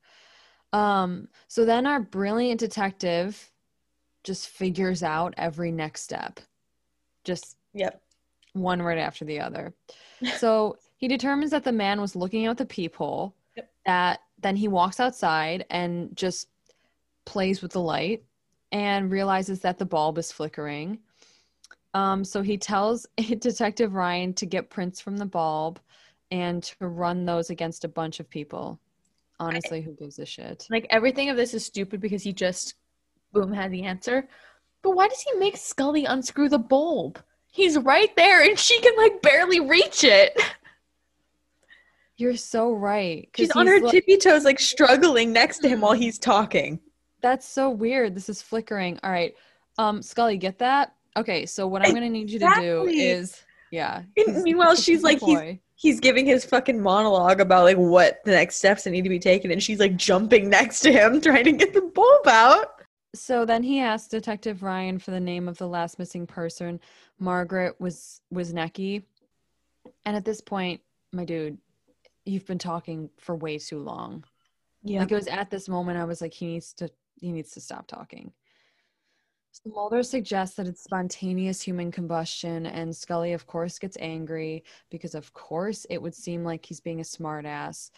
Um, 0.72 1.29
so 1.46 1.64
then 1.64 1.87
our 1.87 2.00
brilliant 2.00 2.59
detective 2.61 3.50
just 4.24 4.48
figures 4.48 5.03
out 5.03 5.35
every 5.37 5.70
next 5.70 6.03
step. 6.03 6.40
Just 7.22 7.57
Yep. 7.74 8.03
one 8.55 8.83
right 8.83 8.98
after 8.98 9.24
the 9.24 9.40
other. 9.40 9.74
So 10.38 10.79
he 10.96 11.07
determines 11.07 11.50
that 11.50 11.64
the 11.64 11.72
man 11.72 12.00
was 12.00 12.16
looking 12.16 12.46
out 12.46 12.57
the 12.57 12.64
peephole. 12.64 13.35
Yep. 13.57 13.70
That 13.85 14.20
then 14.40 14.57
he 14.57 14.68
walks 14.68 14.98
outside 14.98 15.66
and 15.70 16.16
just 16.16 16.48
plays 17.27 17.61
with 17.61 17.72
the 17.72 17.81
light 17.81 18.24
and 18.72 19.11
realizes 19.11 19.61
that 19.61 19.79
the 19.79 19.85
bulb 19.85 20.16
is 20.16 20.33
flickering. 20.33 20.98
Um, 21.92 22.24
so 22.24 22.42
he 22.42 22.57
tells 22.57 23.07
Detective 23.16 23.94
Ryan 23.94 24.33
to 24.35 24.46
get 24.46 24.70
prints 24.70 25.00
from 25.00 25.16
the 25.18 25.27
bulb 25.27 25.79
and 26.34 26.64
to 26.64 26.88
run 26.88 27.24
those 27.24 27.50
against 27.50 27.84
a 27.84 27.88
bunch 27.88 28.18
of 28.18 28.28
people. 28.28 28.80
Honestly, 29.38 29.80
who 29.80 29.92
gives 29.92 30.18
a 30.18 30.26
shit? 30.26 30.66
Like 30.68 30.86
everything 30.90 31.30
of 31.30 31.36
this 31.36 31.54
is 31.54 31.64
stupid 31.64 32.00
because 32.00 32.22
he 32.24 32.32
just 32.32 32.74
boom 33.32 33.52
had 33.52 33.70
the 33.70 33.84
answer. 33.84 34.28
But 34.82 34.96
why 34.96 35.06
does 35.08 35.20
he 35.22 35.38
make 35.38 35.56
Scully 35.56 36.04
unscrew 36.04 36.48
the 36.48 36.58
bulb? 36.58 37.20
He's 37.46 37.78
right 37.78 38.14
there 38.16 38.42
and 38.42 38.58
she 38.58 38.80
can 38.80 38.96
like 38.96 39.22
barely 39.22 39.60
reach 39.60 40.02
it. 40.02 40.40
You're 42.16 42.36
so 42.36 42.72
right. 42.72 43.28
She's 43.36 43.50
on 43.52 43.66
her 43.66 43.80
like- 43.80 43.92
tippy 43.92 44.16
toes, 44.16 44.44
like 44.44 44.58
struggling 44.60 45.32
next 45.32 45.58
to 45.60 45.68
him 45.68 45.80
while 45.80 45.92
he's 45.92 46.18
talking. 46.18 46.80
That's 47.22 47.48
so 47.48 47.70
weird. 47.70 48.14
This 48.14 48.28
is 48.28 48.42
flickering. 48.42 48.98
All 49.02 49.10
right. 49.10 49.34
Um, 49.78 50.02
Scully, 50.02 50.36
get 50.36 50.58
that? 50.58 50.94
Okay, 51.16 51.46
so 51.46 51.66
what 51.66 51.86
I'm 51.86 51.94
gonna 51.94 52.10
need 52.10 52.28
you 52.30 52.38
to 52.40 52.52
do 52.60 52.86
is 52.88 53.42
yeah. 53.70 54.02
And 54.16 54.42
meanwhile, 54.42 54.74
she's 54.76 55.02
like, 55.02 55.20
he's- 55.20 55.40
boy. 55.40 55.60
He's 55.76 56.00
giving 56.00 56.26
his 56.26 56.44
fucking 56.44 56.80
monologue 56.80 57.40
about 57.40 57.64
like 57.64 57.76
what 57.76 58.24
the 58.24 58.30
next 58.30 58.56
steps 58.56 58.84
that 58.84 58.90
need 58.90 59.02
to 59.02 59.08
be 59.08 59.18
taken, 59.18 59.50
and 59.50 59.62
she's 59.62 59.80
like 59.80 59.96
jumping 59.96 60.48
next 60.50 60.80
to 60.80 60.92
him 60.92 61.20
trying 61.20 61.44
to 61.44 61.52
get 61.52 61.74
the 61.74 61.82
bulb 61.82 62.26
out. 62.26 62.82
So 63.14 63.44
then 63.44 63.62
he 63.62 63.80
asked 63.80 64.10
Detective 64.10 64.62
Ryan 64.62 64.98
for 64.98 65.12
the 65.12 65.20
name 65.20 65.48
of 65.48 65.56
the 65.56 65.68
last 65.68 65.98
missing 65.98 66.26
person. 66.26 66.80
Margaret 67.20 67.80
was 67.80 68.20
Wisniewski. 68.32 69.04
And 70.04 70.16
at 70.16 70.24
this 70.24 70.40
point, 70.40 70.80
my 71.12 71.24
dude, 71.24 71.58
you've 72.24 72.46
been 72.46 72.58
talking 72.58 73.08
for 73.16 73.37
way 73.37 73.58
too 73.58 73.78
long. 73.78 74.24
Yeah. 74.82 75.00
Like 75.00 75.12
it 75.12 75.14
was 75.14 75.28
at 75.28 75.50
this 75.50 75.68
moment 75.68 75.98
I 75.98 76.04
was 76.04 76.20
like, 76.20 76.34
he 76.34 76.46
needs 76.46 76.72
to 76.74 76.90
he 77.20 77.32
needs 77.32 77.52
to 77.52 77.60
stop 77.60 77.87
talking. 77.87 78.32
So 79.54 79.70
Mulder 79.70 80.02
suggests 80.02 80.56
that 80.56 80.66
it's 80.66 80.82
spontaneous 80.82 81.62
human 81.62 81.92
combustion, 81.92 82.66
and 82.66 82.94
Scully, 82.94 83.34
of 83.34 83.46
course, 83.46 83.78
gets 83.78 83.96
angry 84.00 84.64
because, 84.90 85.14
of 85.14 85.32
course, 85.32 85.86
it 85.88 86.02
would 86.02 86.14
seem 86.14 86.42
like 86.42 86.66
he's 86.66 86.80
being 86.80 86.98
a 86.98 87.04
smartass. 87.04 87.92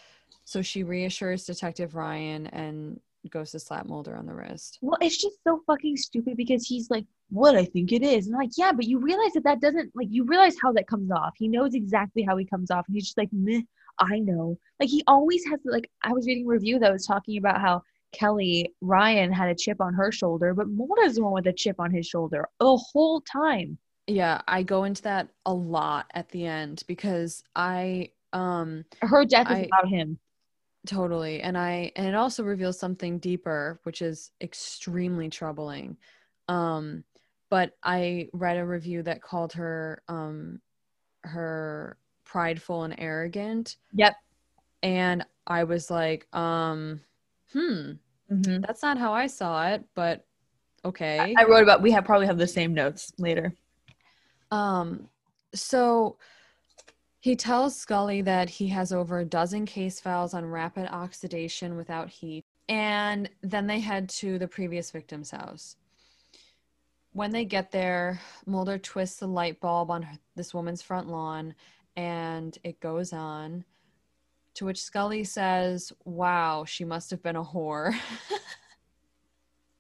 So 0.45 0.61
she 0.61 0.83
reassures 0.83 1.47
Detective 1.47 1.95
Ryan 1.95 2.47
and 2.49 3.01
goes 3.31 3.53
to 3.53 3.59
slap 3.59 3.87
Mulder 3.87 4.15
on 4.17 4.27
the 4.27 4.35
wrist. 4.35 4.79
Well, 4.83 4.99
it's 5.01 5.17
just 5.17 5.39
so 5.45 5.63
fucking 5.67 5.97
stupid 5.97 6.37
because 6.37 6.67
he's 6.67 6.91
like, 6.91 7.07
what 7.31 7.57
I 7.57 7.65
think 7.65 7.91
it 7.91 8.03
is. 8.03 8.27
And 8.27 8.37
I'm 8.37 8.43
like, 8.43 8.59
yeah, 8.59 8.73
but 8.73 8.85
you 8.85 8.99
realize 8.99 9.33
that 9.33 9.45
that 9.45 9.63
doesn't, 9.63 9.97
like, 9.97 10.09
you 10.11 10.25
realize 10.25 10.57
how 10.63 10.73
that 10.75 10.87
comes 10.87 11.11
off. 11.11 11.33
He 11.39 11.49
knows 11.49 11.75
exactly 11.75 12.23
how 12.23 12.37
he 12.37 12.45
comes 12.45 12.71
off. 12.71 12.87
And 12.87 12.95
he's 12.95 13.07
just 13.07 13.19
like, 13.19 13.31
meh, 13.33 13.63
I 13.99 14.19
know. 14.19 14.59
Like, 14.79 14.91
he 14.91 15.03
always 15.07 15.43
has, 15.47 15.59
like, 15.65 15.91
I 16.03 16.13
was 16.13 16.27
reading 16.27 16.45
a 16.45 16.51
review 16.51 16.79
that 16.81 16.93
was 16.93 17.07
talking 17.07 17.39
about 17.39 17.63
how 17.63 17.83
Kelly 18.13 18.75
Ryan 18.81 19.33
had 19.33 19.49
a 19.49 19.55
chip 19.55 19.81
on 19.81 19.95
her 19.95 20.11
shoulder, 20.13 20.55
but 20.55 20.69
Mulder's 20.69 21.17
the 21.17 21.23
one 21.23 21.33
with 21.33 21.47
a 21.47 21.53
chip 21.53 21.77
on 21.79 21.91
his 21.91 22.07
shoulder 22.07 22.49
the 22.61 22.77
whole 22.77 23.21
time. 23.21 23.79
Yeah, 24.07 24.41
I 24.47 24.63
go 24.63 24.85
into 24.85 25.03
that 25.03 25.29
a 25.45 25.53
lot 25.53 26.07
at 26.15 26.29
the 26.31 26.47
end 26.47 26.83
because 26.87 27.43
I 27.55 28.11
um 28.33 28.85
Her 29.03 29.25
death 29.25 29.51
is 29.51 29.57
I- 29.57 29.61
about 29.63 29.89
him. 29.89 30.19
Totally. 30.87 31.41
And 31.43 31.59
I 31.59 31.91
and 31.97 32.07
it 32.07 32.15
also 32.15 32.45
reveals 32.45 32.79
something 32.79 33.19
deeper, 33.19 33.81
which 33.83 34.03
is 34.03 34.31
extremely 34.41 35.29
troubling. 35.29 35.97
Um 36.49 37.03
but 37.51 37.77
I 37.83 38.29
read 38.33 38.57
a 38.57 38.65
review 38.65 39.03
that 39.03 39.21
called 39.23 39.53
her 39.55 40.03
um 40.09 40.61
her 41.25 41.99
prideful 42.25 42.85
and 42.85 42.95
arrogant 42.99 43.77
Yep. 43.95 44.15
and 44.83 45.27
I 45.47 45.65
was 45.65 45.91
like, 45.91 46.29
um 46.33 47.01
hmm, 47.57 47.93
Mm-hmm. 48.31 48.61
that's 48.63 48.83
not 48.83 48.99
how 48.99 49.13
I 49.13 49.29
saw 49.29 49.69
it, 49.69 49.85
but 49.95 50.25
okay. 50.85 51.35
I 51.39 51.45
wrote 51.45 51.63
about. 51.63 51.81
We 51.81 51.93
have 51.93 52.05
probably 52.05 52.27
have 52.27 52.39
the 52.39 52.47
same 52.47 52.75
notes 52.75 53.13
later. 53.19 53.55
Um, 54.51 55.09
so 55.55 56.17
he 57.21 57.37
tells 57.37 57.77
Scully 57.77 58.23
that 58.23 58.51
he 58.51 58.69
has 58.69 58.93
over 58.93 59.21
a 59.21 59.25
dozen 59.25 59.65
case 59.65 60.01
files 60.01 60.35
on 60.35 60.45
rapid 60.45 60.89
oxidation 60.91 61.77
without 61.77 62.09
heat, 62.09 62.45
and 62.69 63.31
then 63.43 63.67
they 63.67 63.79
head 63.81 64.09
to 64.11 64.39
the 64.39 64.49
previous 64.49 64.91
victim's 64.91 65.31
house. 65.31 65.77
When 67.13 67.31
they 67.31 67.45
get 67.45 67.71
there, 67.71 68.21
Mulder 68.45 68.79
twists 68.79 69.21
the 69.21 69.29
light 69.29 69.61
bulb 69.61 69.91
on 69.91 70.07
this 70.35 70.53
woman's 70.53 70.83
front 70.83 71.09
lawn, 71.09 71.55
and 71.97 72.59
it 72.65 72.81
goes 72.81 73.13
on. 73.13 73.65
To 74.57 74.65
which 74.65 74.81
Scully 74.81 75.23
says, 75.23 75.93
Wow, 76.05 76.65
she 76.65 76.85
must 76.85 77.11
have 77.11 77.23
been 77.23 77.37
a 77.37 77.45
whore. 77.45 77.95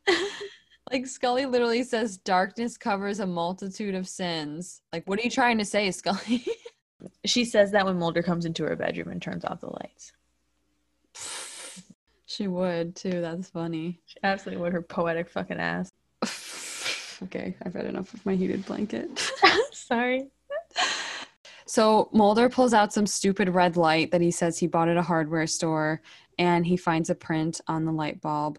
like 0.92 1.06
Scully 1.06 1.46
literally 1.46 1.82
says, 1.82 2.18
Darkness 2.18 2.76
covers 2.76 3.20
a 3.20 3.26
multitude 3.26 3.94
of 3.94 4.06
sins. 4.06 4.82
Like, 4.92 5.08
what 5.08 5.18
are 5.18 5.22
you 5.22 5.30
trying 5.30 5.56
to 5.58 5.64
say, 5.64 5.90
Scully? 5.92 6.46
She 7.24 7.46
says 7.46 7.72
that 7.72 7.86
when 7.86 7.98
Mulder 7.98 8.22
comes 8.22 8.44
into 8.44 8.64
her 8.64 8.76
bedroom 8.76 9.08
and 9.08 9.20
turns 9.20 9.46
off 9.46 9.60
the 9.60 9.70
lights. 9.70 10.12
she 12.26 12.46
would 12.46 12.96
too. 12.96 13.22
That's 13.22 13.48
funny. 13.48 14.00
She 14.04 14.18
absolutely 14.22 14.62
would. 14.62 14.74
Her 14.74 14.82
poetic 14.82 15.30
fucking 15.30 15.58
ass. 15.58 15.90
okay, 17.22 17.56
I've 17.64 17.74
had 17.74 17.86
enough 17.86 18.12
of 18.12 18.26
my 18.26 18.34
heated 18.34 18.66
blanket. 18.66 19.32
Sorry. 19.72 20.28
So 21.66 22.08
Mulder 22.12 22.48
pulls 22.48 22.72
out 22.72 22.92
some 22.92 23.06
stupid 23.06 23.48
red 23.48 23.76
light 23.76 24.12
that 24.12 24.20
he 24.20 24.30
says 24.30 24.58
he 24.58 24.68
bought 24.68 24.88
at 24.88 24.96
a 24.96 25.02
hardware 25.02 25.46
store, 25.48 26.00
and 26.38 26.64
he 26.64 26.76
finds 26.76 27.10
a 27.10 27.14
print 27.14 27.60
on 27.66 27.84
the 27.84 27.92
light 27.92 28.20
bulb. 28.20 28.58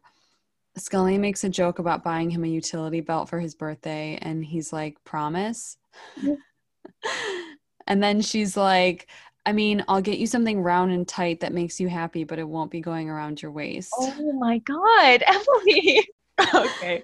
Scully 0.75 1.17
makes 1.17 1.43
a 1.43 1.49
joke 1.49 1.79
about 1.79 2.03
buying 2.03 2.29
him 2.29 2.43
a 2.43 2.47
utility 2.47 3.01
belt 3.01 3.29
for 3.29 3.39
his 3.39 3.55
birthday, 3.55 4.19
and 4.21 4.43
he's 4.43 4.71
like, 4.73 5.03
"Promise." 5.05 5.77
and 7.87 8.03
then 8.03 8.21
she's 8.21 8.57
like, 8.57 9.07
"I 9.45 9.53
mean, 9.53 9.83
I'll 9.87 10.01
get 10.01 10.19
you 10.19 10.27
something 10.27 10.61
round 10.61 10.91
and 10.91 11.07
tight 11.07 11.39
that 11.39 11.53
makes 11.53 11.79
you 11.79 11.87
happy, 11.87 12.25
but 12.25 12.39
it 12.39 12.47
won't 12.47 12.71
be 12.71 12.81
going 12.81 13.09
around 13.09 13.41
your 13.41 13.51
waist." 13.51 13.93
Oh 13.97 14.33
my 14.33 14.59
God, 14.59 15.23
Emilie. 15.27 16.07
okay. 16.53 17.01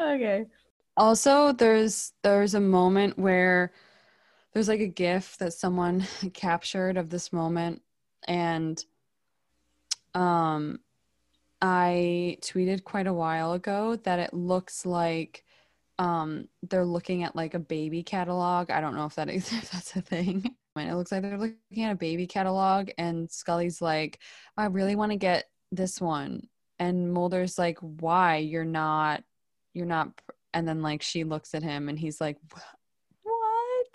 Okay. 0.00 0.46
also 0.96 1.52
there's 1.52 2.12
there's 2.22 2.54
a 2.54 2.60
moment 2.60 3.18
where 3.18 3.72
there's 4.52 4.68
like 4.68 4.80
a 4.80 4.86
gif 4.86 5.36
that 5.38 5.52
someone 5.52 6.04
captured 6.34 6.96
of 6.96 7.10
this 7.10 7.32
moment. 7.32 7.82
And 8.26 8.82
um 10.14 10.80
i 11.62 12.36
tweeted 12.40 12.82
quite 12.82 13.06
a 13.06 13.12
while 13.14 13.52
ago 13.52 13.94
that 13.94 14.18
it 14.18 14.34
looks 14.34 14.84
like 14.84 15.44
um 16.00 16.48
they're 16.68 16.84
looking 16.84 17.22
at 17.22 17.36
like 17.36 17.54
a 17.54 17.58
baby 17.58 18.02
catalog. 18.02 18.70
I 18.70 18.80
don't 18.80 18.96
know 18.96 19.06
if 19.06 19.14
that 19.16 19.28
is 19.28 19.52
if 19.52 19.70
that's 19.70 19.96
a 19.96 20.02
thing. 20.02 20.54
And 20.76 20.88
it 20.88 20.94
looks 20.94 21.12
like 21.12 21.22
they're 21.22 21.36
looking 21.38 21.84
at 21.84 21.92
a 21.92 21.96
baby 21.96 22.26
catalog 22.26 22.90
and 22.96 23.30
scully's 23.30 23.82
like 23.82 24.18
i 24.56 24.66
really 24.66 24.96
want 24.96 25.12
to 25.12 25.16
get 25.16 25.48
this 25.72 26.00
one. 26.00 26.48
And 26.78 27.12
mulder's 27.12 27.58
like 27.58 27.78
why? 27.80 28.38
You're 28.38 28.64
not 28.64 29.22
you're 29.74 29.86
not 29.86 30.20
and 30.54 30.66
then 30.66 30.82
like 30.82 31.02
she 31.02 31.24
looks 31.24 31.54
at 31.54 31.62
him 31.62 31.88
and 31.88 31.98
he's 31.98 32.20
like 32.20 32.38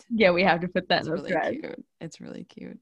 Yeah, 0.09 0.31
we 0.31 0.43
have 0.43 0.61
to 0.61 0.67
put 0.67 0.89
that 0.89 0.99
it's 0.99 1.07
in 1.07 1.15
the 1.15 1.21
really 1.21 1.31
thread. 1.31 1.61
cute. 1.61 1.85
It's 2.01 2.21
really 2.21 2.43
cute. 2.43 2.79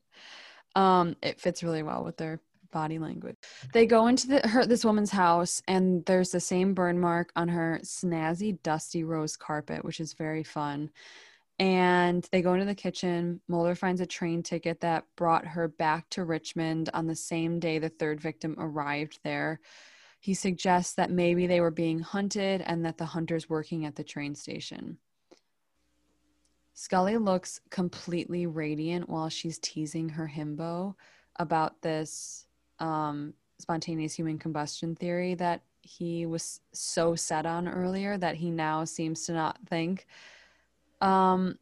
Um 0.76 1.16
it 1.22 1.40
fits 1.40 1.64
really 1.64 1.84
well 1.84 2.04
with 2.04 2.18
their 2.18 2.40
body 2.72 2.98
language. 3.00 3.38
They 3.72 3.86
go 3.86 4.08
into 4.08 4.28
the, 4.28 4.48
her 4.48 4.66
this 4.66 4.84
woman's 4.84 5.12
house 5.12 5.62
and 5.68 6.04
there's 6.06 6.32
the 6.32 6.40
same 6.40 6.74
burn 6.74 7.00
mark 7.00 7.32
on 7.36 7.48
her 7.50 7.80
snazzy 7.84 8.62
dusty 8.64 9.04
rose 9.04 9.38
carpet 9.38 9.86
which 9.86 10.00
is 10.00 10.14
very 10.14 10.44
fun. 10.44 10.90
And 11.60 12.28
they 12.32 12.42
go 12.42 12.54
into 12.54 12.66
the 12.66 12.74
kitchen. 12.74 13.40
Mulder 13.48 13.76
finds 13.76 14.02
a 14.02 14.08
train 14.08 14.42
ticket 14.42 14.82
that 14.82 15.06
brought 15.16 15.46
her 15.46 15.68
back 15.68 16.10
to 16.12 16.24
richmond 16.26 16.90
on 16.94 17.06
the 17.06 17.16
same 17.16 17.60
day 17.60 17.78
the 17.80 17.90
third 17.90 18.20
victim 18.20 18.56
arrived 18.58 19.20
there. 19.24 19.60
He 20.20 20.34
suggests 20.34 20.96
that 20.96 21.12
maybe 21.12 21.48
they 21.48 21.62
were 21.62 21.70
being 21.70 22.00
hunted 22.00 22.62
and 22.62 22.84
that 22.86 22.98
the 22.98 23.06
hunter's 23.06 23.50
working 23.50 23.86
at 23.86 23.96
the 23.96 24.04
train 24.04 24.36
station 24.36 24.98
Scully 26.74 27.18
looks 27.18 27.62
completely 27.70 28.48
radiant 28.48 29.08
while 29.08 29.30
she's 29.30 29.60
teasing 29.60 30.10
her 30.10 30.32
himbo 30.34 30.96
about 31.38 31.82
this 31.82 32.48
um, 32.80 33.34
spontaneous 33.60 34.14
human 34.14 34.38
combustion 34.38 34.96
theory 34.96 35.36
that 35.36 35.62
he 35.82 36.26
was 36.26 36.62
so 36.72 37.16
set 37.16 37.46
on 37.46 37.68
earlier 37.68 38.18
that 38.18 38.36
he 38.36 38.50
now 38.50 38.86
seems 38.86 39.26
to 39.26 39.34
not 39.34 39.60
think. 39.68 40.08
Um, 41.02 41.60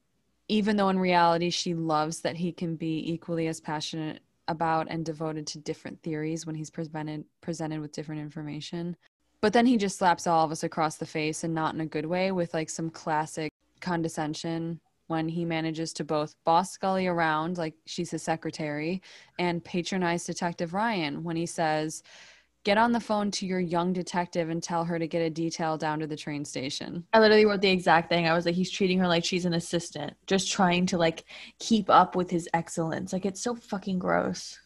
even 0.48 0.76
though 0.76 0.90
in 0.90 1.00
reality 1.00 1.50
she 1.50 1.74
loves 1.74 2.22
that 2.22 2.38
he 2.38 2.52
can 2.52 2.76
be 2.76 3.12
equally 3.12 3.48
as 3.48 3.60
passionate 3.60 4.22
about 4.48 4.88
and 4.90 5.06
devoted 5.06 5.48
to 5.48 5.60
different 5.60 6.02
theories 6.04 6.46
when 6.46 6.56
he's 6.56 6.70
presented 6.70 7.24
presented 7.42 7.80
with 7.80 7.92
different 7.92 8.22
information. 8.22 8.96
But 9.40 9.54
then 9.54 9.66
he 9.66 9.78
just 9.78 9.98
slaps 9.98 10.28
all 10.28 10.46
of 10.46 10.52
us 10.52 10.64
across 10.64 10.98
the 10.98 11.06
face 11.06 11.44
and 11.44 11.54
not 11.54 11.74
in 11.74 11.82
a 11.82 11.86
good 11.86 12.06
way 12.06 12.32
with 12.32 12.54
like 12.54 12.70
some 12.70 12.90
classic 12.90 13.52
condescension 13.80 14.80
when 15.12 15.28
he 15.28 15.44
manages 15.46 15.92
to 15.94 16.06
both 16.06 16.36
boss 16.46 16.72
Scully 16.72 17.06
around 17.06 17.58
like 17.58 17.76
she's 17.86 18.10
his 18.10 18.24
secretary 18.24 19.02
and 19.38 19.64
patronize 19.64 20.26
Detective 20.26 20.74
Ryan 20.74 21.24
when 21.24 21.36
he 21.36 21.46
says, 21.46 22.02
Get 22.64 22.78
on 22.78 22.92
the 22.92 23.00
phone 23.00 23.32
to 23.32 23.46
your 23.48 23.60
young 23.60 23.92
detective 23.92 24.50
and 24.50 24.62
tell 24.62 24.86
her 24.86 25.00
to 25.00 25.08
get 25.08 25.24
a 25.24 25.30
detail 25.32 25.78
down 25.78 26.00
to 26.00 26.08
the 26.08 26.16
train 26.16 26.46
station. 26.46 27.04
I 27.12 27.20
literally 27.20 27.46
wrote 27.46 27.62
the 27.62 27.72
exact 27.72 28.08
thing. 28.08 28.28
I 28.28 28.34
was 28.34 28.46
like, 28.46 28.54
he's 28.54 28.70
treating 28.70 29.00
her 29.00 29.08
like 29.08 29.26
she's 29.26 29.46
an 29.46 29.56
assistant, 29.56 30.14
just 30.28 30.52
trying 30.52 30.86
to 30.88 30.98
like 30.98 31.26
keep 31.58 31.90
up 31.90 32.16
with 32.16 32.30
his 32.30 32.48
excellence. 32.54 33.14
Like 33.14 33.26
it's 33.26 33.42
so 33.42 33.56
fucking 33.56 33.98
gross. 33.98 34.60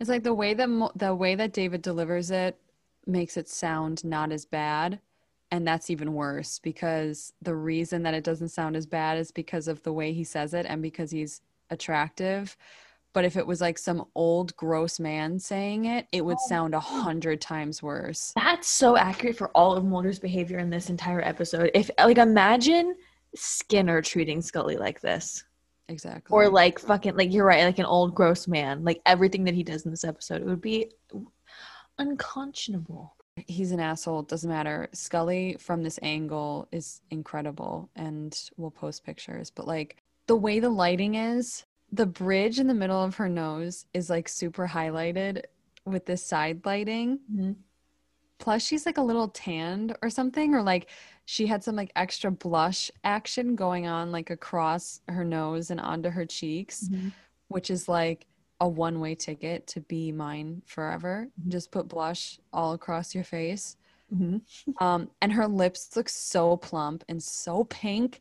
It's 0.00 0.08
like 0.08 0.24
the 0.24 0.34
way 0.34 0.54
that 0.54 0.68
mo- 0.68 0.92
the 0.96 1.14
way 1.14 1.34
that 1.34 1.52
David 1.52 1.82
delivers 1.82 2.30
it 2.30 2.58
makes 3.06 3.36
it 3.36 3.48
sound 3.48 4.02
not 4.02 4.32
as 4.32 4.46
bad, 4.46 4.98
and 5.52 5.68
that's 5.68 5.90
even 5.90 6.14
worse 6.14 6.58
because 6.58 7.34
the 7.42 7.54
reason 7.54 8.02
that 8.02 8.14
it 8.14 8.24
doesn't 8.24 8.48
sound 8.48 8.74
as 8.74 8.86
bad 8.86 9.18
is 9.18 9.30
because 9.30 9.68
of 9.68 9.82
the 9.82 9.92
way 9.92 10.12
he 10.14 10.24
says 10.24 10.54
it 10.54 10.64
and 10.66 10.82
because 10.82 11.10
he's 11.10 11.42
attractive. 11.68 12.56
But 13.12 13.26
if 13.26 13.36
it 13.36 13.46
was 13.46 13.60
like 13.60 13.76
some 13.76 14.06
old 14.14 14.56
gross 14.56 14.98
man 14.98 15.38
saying 15.38 15.84
it, 15.84 16.06
it 16.10 16.24
would 16.24 16.38
Oh, 16.40 16.48
sound 16.48 16.74
a 16.74 16.80
hundred 16.80 17.42
times 17.42 17.82
worse. 17.82 18.32
That's 18.34 18.66
so 18.66 18.96
accurate 18.96 19.36
for 19.36 19.48
all 19.48 19.76
of 19.76 19.84
Mulder's 19.84 20.18
behavior 20.18 20.58
in 20.58 20.70
this 20.70 20.88
entire 20.88 21.20
episode. 21.20 21.70
If 21.74 21.90
like 21.98 22.16
imagine 22.16 22.96
Skinner 23.34 24.00
treating 24.00 24.40
Scully 24.40 24.78
like 24.78 25.02
this. 25.02 25.44
Exactly. 25.88 26.34
Or 26.34 26.48
like 26.48 26.78
fucking 26.78 27.14
like 27.14 27.30
you're 27.30 27.44
right, 27.44 27.64
like 27.64 27.78
an 27.78 27.84
old 27.84 28.14
gross 28.14 28.48
man. 28.48 28.84
Like 28.84 29.02
everything 29.04 29.44
that 29.44 29.54
he 29.54 29.62
does 29.62 29.84
in 29.84 29.90
this 29.90 30.04
episode, 30.04 30.40
it 30.40 30.46
would 30.46 30.62
be 30.62 30.92
unconscionable. 31.98 33.14
He's 33.36 33.72
an 33.72 33.80
asshole. 33.80 34.22
Doesn't 34.22 34.48
matter. 34.48 34.88
Scully 34.92 35.56
from 35.58 35.82
this 35.82 35.98
angle 36.02 36.68
is 36.72 37.00
incredible, 37.10 37.88
and 37.96 38.38
we'll 38.56 38.70
post 38.70 39.04
pictures. 39.04 39.50
But 39.50 39.66
like 39.66 39.96
the 40.26 40.36
way 40.36 40.60
the 40.60 40.70
lighting 40.70 41.14
is, 41.14 41.64
the 41.90 42.06
bridge 42.06 42.58
in 42.58 42.66
the 42.66 42.74
middle 42.74 43.02
of 43.02 43.16
her 43.16 43.28
nose 43.28 43.86
is 43.92 44.08
like 44.08 44.28
super 44.28 44.68
highlighted 44.68 45.42
with 45.84 46.06
this 46.06 46.24
side 46.24 46.64
lighting. 46.64 47.20
Mhm. 47.32 47.56
Plus, 48.38 48.62
she's 48.62 48.86
like 48.86 48.98
a 48.98 49.02
little 49.02 49.28
tanned 49.28 49.96
or 50.02 50.10
something, 50.10 50.54
or 50.54 50.62
like 50.62 50.88
she 51.24 51.46
had 51.46 51.62
some 51.62 51.76
like 51.76 51.92
extra 51.94 52.30
blush 52.30 52.90
action 53.04 53.54
going 53.54 53.86
on, 53.86 54.10
like 54.10 54.30
across 54.30 55.00
her 55.08 55.24
nose 55.24 55.70
and 55.70 55.78
onto 55.80 56.10
her 56.10 56.26
cheeks, 56.26 56.88
which 57.48 57.70
is 57.70 57.88
like 57.88 58.26
a 58.62 58.68
one 58.68 59.00
way 59.00 59.12
ticket 59.16 59.66
to 59.66 59.80
be 59.80 60.12
mine 60.12 60.62
forever. 60.66 61.28
Just 61.48 61.72
put 61.72 61.88
blush 61.88 62.38
all 62.52 62.74
across 62.74 63.12
your 63.12 63.24
face. 63.24 63.76
Mhm. 64.14 64.40
Um, 64.80 65.10
and 65.20 65.32
her 65.32 65.48
lips 65.48 65.96
look 65.96 66.08
so 66.08 66.56
plump 66.56 67.02
and 67.08 67.20
so 67.20 67.64
pink 67.64 68.20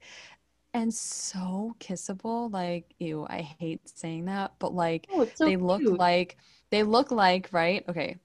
and 0.74 0.92
so 0.92 1.76
kissable. 1.80 2.52
Like, 2.52 2.96
ew, 2.98 3.28
I 3.30 3.42
hate 3.42 3.88
saying 3.88 4.26
that, 4.26 4.54
but 4.58 4.74
like 4.74 5.08
Oh, 5.14 5.30
so 5.36 5.46
they 5.46 5.58
look 5.58 5.84
like 5.84 6.38
they 6.72 6.82
look 6.82 7.12
like, 7.12 7.50
right? 7.52 7.88
Okay. 7.88 8.18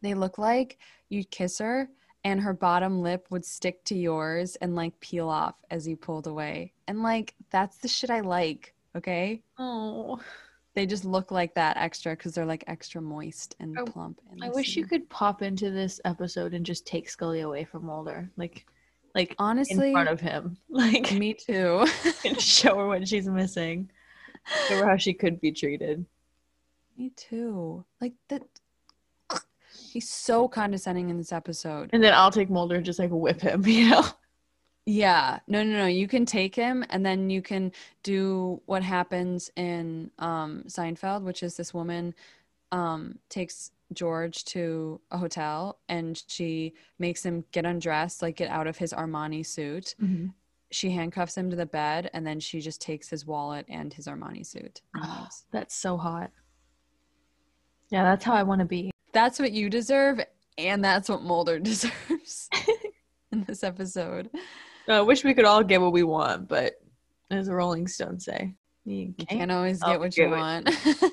They 0.00 0.14
look 0.14 0.38
like 0.38 0.78
you'd 1.08 1.30
kiss 1.32 1.58
her 1.58 1.88
and 2.22 2.40
her 2.40 2.52
bottom 2.54 3.00
lip 3.00 3.26
would 3.30 3.44
stick 3.44 3.82
to 3.86 3.96
yours 3.96 4.54
and 4.56 4.76
like 4.76 5.00
peel 5.00 5.28
off 5.28 5.56
as 5.70 5.88
you 5.88 5.96
pulled 5.96 6.28
away. 6.28 6.72
And 6.86 7.02
like 7.02 7.34
that's 7.50 7.78
the 7.78 7.88
shit 7.88 8.10
I 8.10 8.20
like, 8.20 8.74
okay? 8.94 9.42
Oh, 9.58 10.20
They 10.74 10.86
just 10.86 11.04
look 11.04 11.30
like 11.30 11.54
that 11.54 11.76
extra 11.76 12.16
because 12.16 12.34
they're 12.34 12.46
like 12.46 12.64
extra 12.66 13.00
moist 13.00 13.56
and 13.60 13.76
plump. 13.86 14.20
And 14.30 14.42
I 14.42 14.48
wish 14.48 14.74
you 14.74 14.86
could 14.86 15.08
pop 15.10 15.42
into 15.42 15.70
this 15.70 16.00
episode 16.04 16.54
and 16.54 16.64
just 16.64 16.86
take 16.86 17.10
Scully 17.10 17.40
away 17.40 17.64
from 17.64 17.84
Mulder, 17.84 18.30
like, 18.36 18.66
like 19.14 19.34
honestly 19.38 19.88
in 19.88 19.92
front 19.92 20.08
of 20.08 20.20
him, 20.20 20.56
like, 20.70 21.12
me 21.12 21.34
too. 21.46 21.86
and 22.24 22.40
show 22.40 22.78
her 22.78 22.86
what 22.86 23.06
she's 23.06 23.28
missing, 23.28 23.90
show 24.68 24.78
her 24.78 24.88
how 24.88 24.96
she 24.96 25.12
could 25.12 25.40
be 25.40 25.52
treated. 25.52 26.06
me 26.96 27.10
too. 27.16 27.84
Like 28.00 28.14
that 28.28 28.42
he's 29.92 30.08
so 30.08 30.48
condescending 30.48 31.10
in 31.10 31.18
this 31.18 31.32
episode. 31.32 31.90
And 31.92 32.02
then 32.02 32.14
I'll 32.14 32.30
take 32.30 32.50
Mulder 32.50 32.76
and 32.76 32.84
just 32.84 32.98
like 32.98 33.10
whip 33.10 33.40
him, 33.40 33.62
you 33.66 33.90
know? 33.90 34.04
Yeah, 34.84 35.38
no, 35.46 35.62
no, 35.62 35.78
no. 35.78 35.86
You 35.86 36.08
can 36.08 36.26
take 36.26 36.54
him, 36.54 36.84
and 36.90 37.06
then 37.06 37.30
you 37.30 37.40
can 37.40 37.70
do 38.02 38.60
what 38.66 38.82
happens 38.82 39.50
in 39.56 40.10
um, 40.18 40.64
Seinfeld, 40.66 41.22
which 41.22 41.42
is 41.42 41.56
this 41.56 41.72
woman 41.72 42.14
um, 42.72 43.18
takes 43.28 43.70
George 43.92 44.44
to 44.46 45.00
a 45.12 45.18
hotel, 45.18 45.78
and 45.88 46.20
she 46.26 46.74
makes 46.98 47.24
him 47.24 47.44
get 47.52 47.64
undressed, 47.64 48.22
like 48.22 48.36
get 48.36 48.50
out 48.50 48.66
of 48.66 48.76
his 48.76 48.92
Armani 48.92 49.46
suit. 49.46 49.94
She 50.72 50.90
handcuffs 50.90 51.36
him 51.36 51.50
to 51.50 51.56
the 51.56 51.66
bed, 51.66 52.10
and 52.12 52.26
then 52.26 52.40
she 52.40 52.60
just 52.60 52.80
takes 52.80 53.08
his 53.08 53.24
wallet 53.24 53.66
and 53.68 53.92
his 53.92 54.06
Armani 54.06 54.44
suit. 54.44 54.80
leaves. 54.96 55.44
That's 55.52 55.76
so 55.76 55.96
hot. 55.96 56.30
Yeah, 57.90 58.04
that's 58.04 58.24
how 58.24 58.32
I 58.32 58.42
want 58.42 58.60
to 58.60 58.64
be. 58.64 58.90
That's 59.12 59.38
what 59.38 59.52
you 59.52 59.68
deserve, 59.68 60.20
and 60.58 60.82
that's 60.82 61.08
what 61.08 61.22
Mulder 61.22 61.58
deserves 61.60 62.48
in 63.32 63.44
this 63.44 63.62
episode. 63.62 64.30
I 64.88 65.00
wish 65.00 65.24
we 65.24 65.34
could 65.34 65.44
all 65.44 65.62
get 65.62 65.80
what 65.80 65.92
we 65.92 66.02
want, 66.02 66.48
but 66.48 66.74
as 67.30 67.46
the 67.46 67.54
Rolling 67.54 67.86
Stones 67.86 68.24
say, 68.24 68.54
you 68.84 69.14
can't. 69.18 69.28
can't 69.28 69.52
always 69.52 69.82
get 69.82 70.00
what 70.00 70.16
you 70.16 70.24
it. 70.24 70.30
want. 70.30 70.70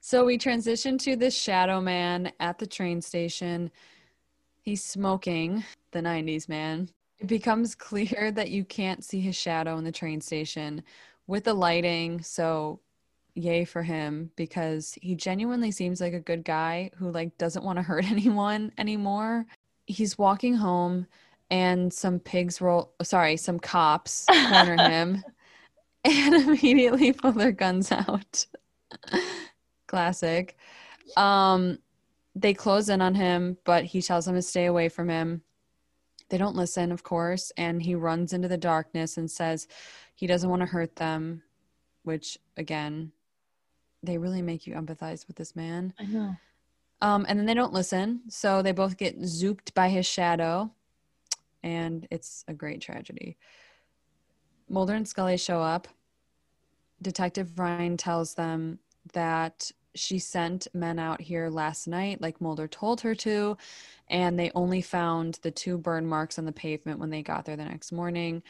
so 0.00 0.24
we 0.24 0.36
transition 0.38 0.98
to 0.98 1.16
this 1.16 1.36
shadow 1.36 1.80
man 1.80 2.32
at 2.40 2.58
the 2.58 2.66
train 2.66 3.00
station. 3.00 3.70
He's 4.62 4.84
smoking, 4.84 5.64
the 5.92 6.00
90s 6.00 6.48
man. 6.48 6.90
It 7.18 7.26
becomes 7.26 7.74
clear 7.74 8.30
that 8.32 8.50
you 8.50 8.64
can't 8.64 9.04
see 9.04 9.20
his 9.20 9.36
shadow 9.36 9.78
in 9.78 9.84
the 9.84 9.92
train 9.92 10.20
station 10.20 10.82
with 11.26 11.44
the 11.44 11.54
lighting. 11.54 12.22
So 12.22 12.80
yay 13.34 13.64
for 13.64 13.82
him 13.82 14.30
because 14.36 14.98
he 15.00 15.14
genuinely 15.14 15.70
seems 15.70 16.00
like 16.00 16.12
a 16.12 16.20
good 16.20 16.44
guy 16.44 16.90
who 16.96 17.10
like 17.10 17.36
doesn't 17.38 17.64
want 17.64 17.78
to 17.78 17.82
hurt 17.82 18.04
anyone 18.10 18.72
anymore. 18.78 19.46
He's 19.86 20.18
walking 20.18 20.54
home 20.54 21.06
and 21.50 21.92
some 21.92 22.18
pigs 22.18 22.60
roll 22.60 22.92
sorry, 23.02 23.36
some 23.36 23.58
cops 23.58 24.26
corner 24.48 24.76
him 24.88 25.24
and 26.04 26.34
immediately 26.34 27.12
pull 27.12 27.32
their 27.32 27.52
guns 27.52 27.92
out. 27.92 28.46
Classic. 29.86 30.56
Um, 31.16 31.78
they 32.34 32.54
close 32.54 32.88
in 32.88 33.02
on 33.02 33.14
him, 33.14 33.58
but 33.64 33.84
he 33.84 34.00
tells 34.00 34.24
them 34.24 34.34
to 34.34 34.42
stay 34.42 34.66
away 34.66 34.88
from 34.88 35.08
him. 35.08 35.42
They 36.28 36.38
don't 36.38 36.54
listen, 36.54 36.92
of 36.92 37.02
course, 37.02 37.50
and 37.56 37.82
he 37.82 37.96
runs 37.96 38.32
into 38.32 38.46
the 38.46 38.56
darkness 38.56 39.16
and 39.16 39.28
says 39.28 39.66
he 40.14 40.28
doesn't 40.28 40.48
want 40.48 40.60
to 40.60 40.66
hurt 40.66 40.96
them, 40.96 41.42
which 42.04 42.38
again, 42.56 43.10
they 44.02 44.16
really 44.16 44.40
make 44.40 44.66
you 44.66 44.74
empathize 44.74 45.26
with 45.26 45.36
this 45.36 45.56
man. 45.56 45.92
I 45.98 46.04
know. 46.04 46.36
Um, 47.02 47.26
and 47.28 47.38
then 47.38 47.46
they 47.46 47.54
don't 47.54 47.72
listen, 47.72 48.20
so 48.28 48.62
they 48.62 48.72
both 48.72 48.96
get 48.96 49.20
zooped 49.20 49.74
by 49.74 49.88
his 49.88 50.06
shadow, 50.06 50.70
and 51.62 52.06
it's 52.10 52.44
a 52.48 52.54
great 52.54 52.80
tragedy. 52.80 53.36
Mulder 54.68 54.94
and 54.94 55.06
Scully 55.06 55.36
show 55.36 55.60
up. 55.60 55.88
Detective 57.02 57.58
Ryan 57.58 57.96
tells 57.96 58.34
them 58.34 58.78
that 59.12 59.70
she 59.94 60.18
sent 60.18 60.68
men 60.72 60.98
out 60.98 61.20
here 61.20 61.48
last 61.48 61.88
night, 61.88 62.20
like 62.20 62.40
Mulder 62.40 62.68
told 62.68 63.00
her 63.00 63.14
to, 63.16 63.56
and 64.08 64.38
they 64.38 64.52
only 64.54 64.80
found 64.80 65.38
the 65.42 65.50
two 65.50 65.78
burn 65.78 66.06
marks 66.06 66.38
on 66.38 66.44
the 66.44 66.52
pavement 66.52 67.00
when 67.00 67.10
they 67.10 67.22
got 67.22 67.44
there 67.44 67.56
the 67.56 67.64
next 67.64 67.90
morning. 67.90 68.42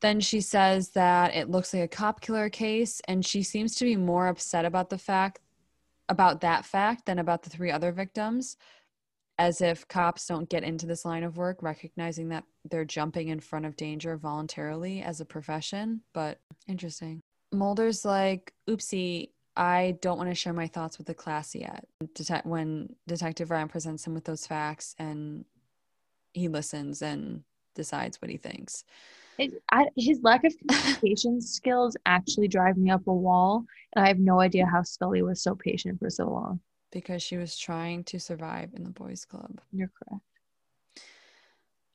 Then 0.00 0.20
she 0.20 0.42
says 0.42 0.90
that 0.90 1.34
it 1.34 1.48
looks 1.48 1.72
like 1.72 1.82
a 1.82 1.88
cop 1.88 2.20
killer 2.20 2.50
case, 2.50 3.00
and 3.08 3.24
she 3.24 3.42
seems 3.42 3.74
to 3.76 3.84
be 3.84 3.96
more 3.96 4.26
upset 4.26 4.64
about 4.64 4.90
the 4.90 4.98
fact 4.98 5.40
about 6.10 6.42
that 6.42 6.66
fact 6.66 7.06
than 7.06 7.18
about 7.18 7.42
the 7.42 7.48
three 7.48 7.70
other 7.70 7.90
victims, 7.90 8.58
as 9.38 9.60
if 9.60 9.86
cops 9.88 10.26
don't 10.26 10.48
get 10.48 10.62
into 10.62 10.86
this 10.86 11.04
line 11.04 11.24
of 11.24 11.36
work 11.36 11.62
recognizing 11.62 12.28
that 12.28 12.44
they're 12.70 12.84
jumping 12.84 13.28
in 13.28 13.40
front 13.40 13.66
of 13.66 13.76
danger 13.76 14.16
voluntarily 14.16 15.02
as 15.02 15.20
a 15.20 15.24
profession. 15.24 16.00
But 16.12 16.38
interesting. 16.68 17.20
Mulder's 17.52 18.04
like, 18.04 18.52
oopsie, 18.68 19.30
I 19.56 19.96
don't 20.00 20.18
want 20.18 20.30
to 20.30 20.34
share 20.34 20.52
my 20.52 20.66
thoughts 20.66 20.98
with 20.98 21.06
the 21.06 21.14
class 21.14 21.54
yet. 21.54 21.84
When 22.44 22.94
Detective 23.06 23.50
Ryan 23.50 23.68
presents 23.68 24.06
him 24.06 24.14
with 24.14 24.24
those 24.24 24.46
facts 24.46 24.94
and 24.98 25.44
he 26.32 26.48
listens 26.48 27.02
and 27.02 27.42
decides 27.74 28.20
what 28.20 28.30
he 28.30 28.36
thinks. 28.36 28.84
His, 29.38 29.52
I, 29.70 29.86
his 29.96 30.20
lack 30.22 30.44
of 30.44 30.54
communication 30.58 31.40
skills 31.40 31.96
actually 32.06 32.48
drive 32.48 32.76
me 32.76 32.90
up 32.90 33.06
a 33.06 33.12
wall, 33.12 33.64
and 33.94 34.04
I 34.04 34.08
have 34.08 34.18
no 34.18 34.40
idea 34.40 34.66
how 34.66 34.82
Scully 34.82 35.22
was 35.22 35.42
so 35.42 35.54
patient 35.56 35.98
for 35.98 36.10
so 36.10 36.28
long. 36.30 36.60
Because 36.94 37.22
she 37.22 37.36
was 37.36 37.58
trying 37.58 38.04
to 38.04 38.18
survive 38.18 38.70
in 38.74 38.84
the 38.84 38.90
boys' 38.90 39.26
club. 39.26 39.60
You're 39.72 39.90
correct. 39.98 40.22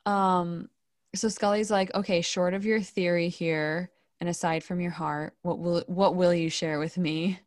Um, 0.06 0.70
so 1.16 1.30
Scully's 1.30 1.72
like, 1.72 1.93
okay, 1.95 2.22
short 2.22 2.54
of 2.54 2.66
your 2.66 2.82
theory 2.82 3.30
here, 3.30 3.89
and 4.20 4.30
aside 4.30 4.64
from 4.64 4.82
your 4.82 4.91
heart, 4.91 5.34
what 5.41 5.58
will 5.58 5.84
what 5.88 6.16
will 6.16 6.34
you 6.34 6.50
share 6.50 6.78
with 6.80 6.97
me? 6.97 7.39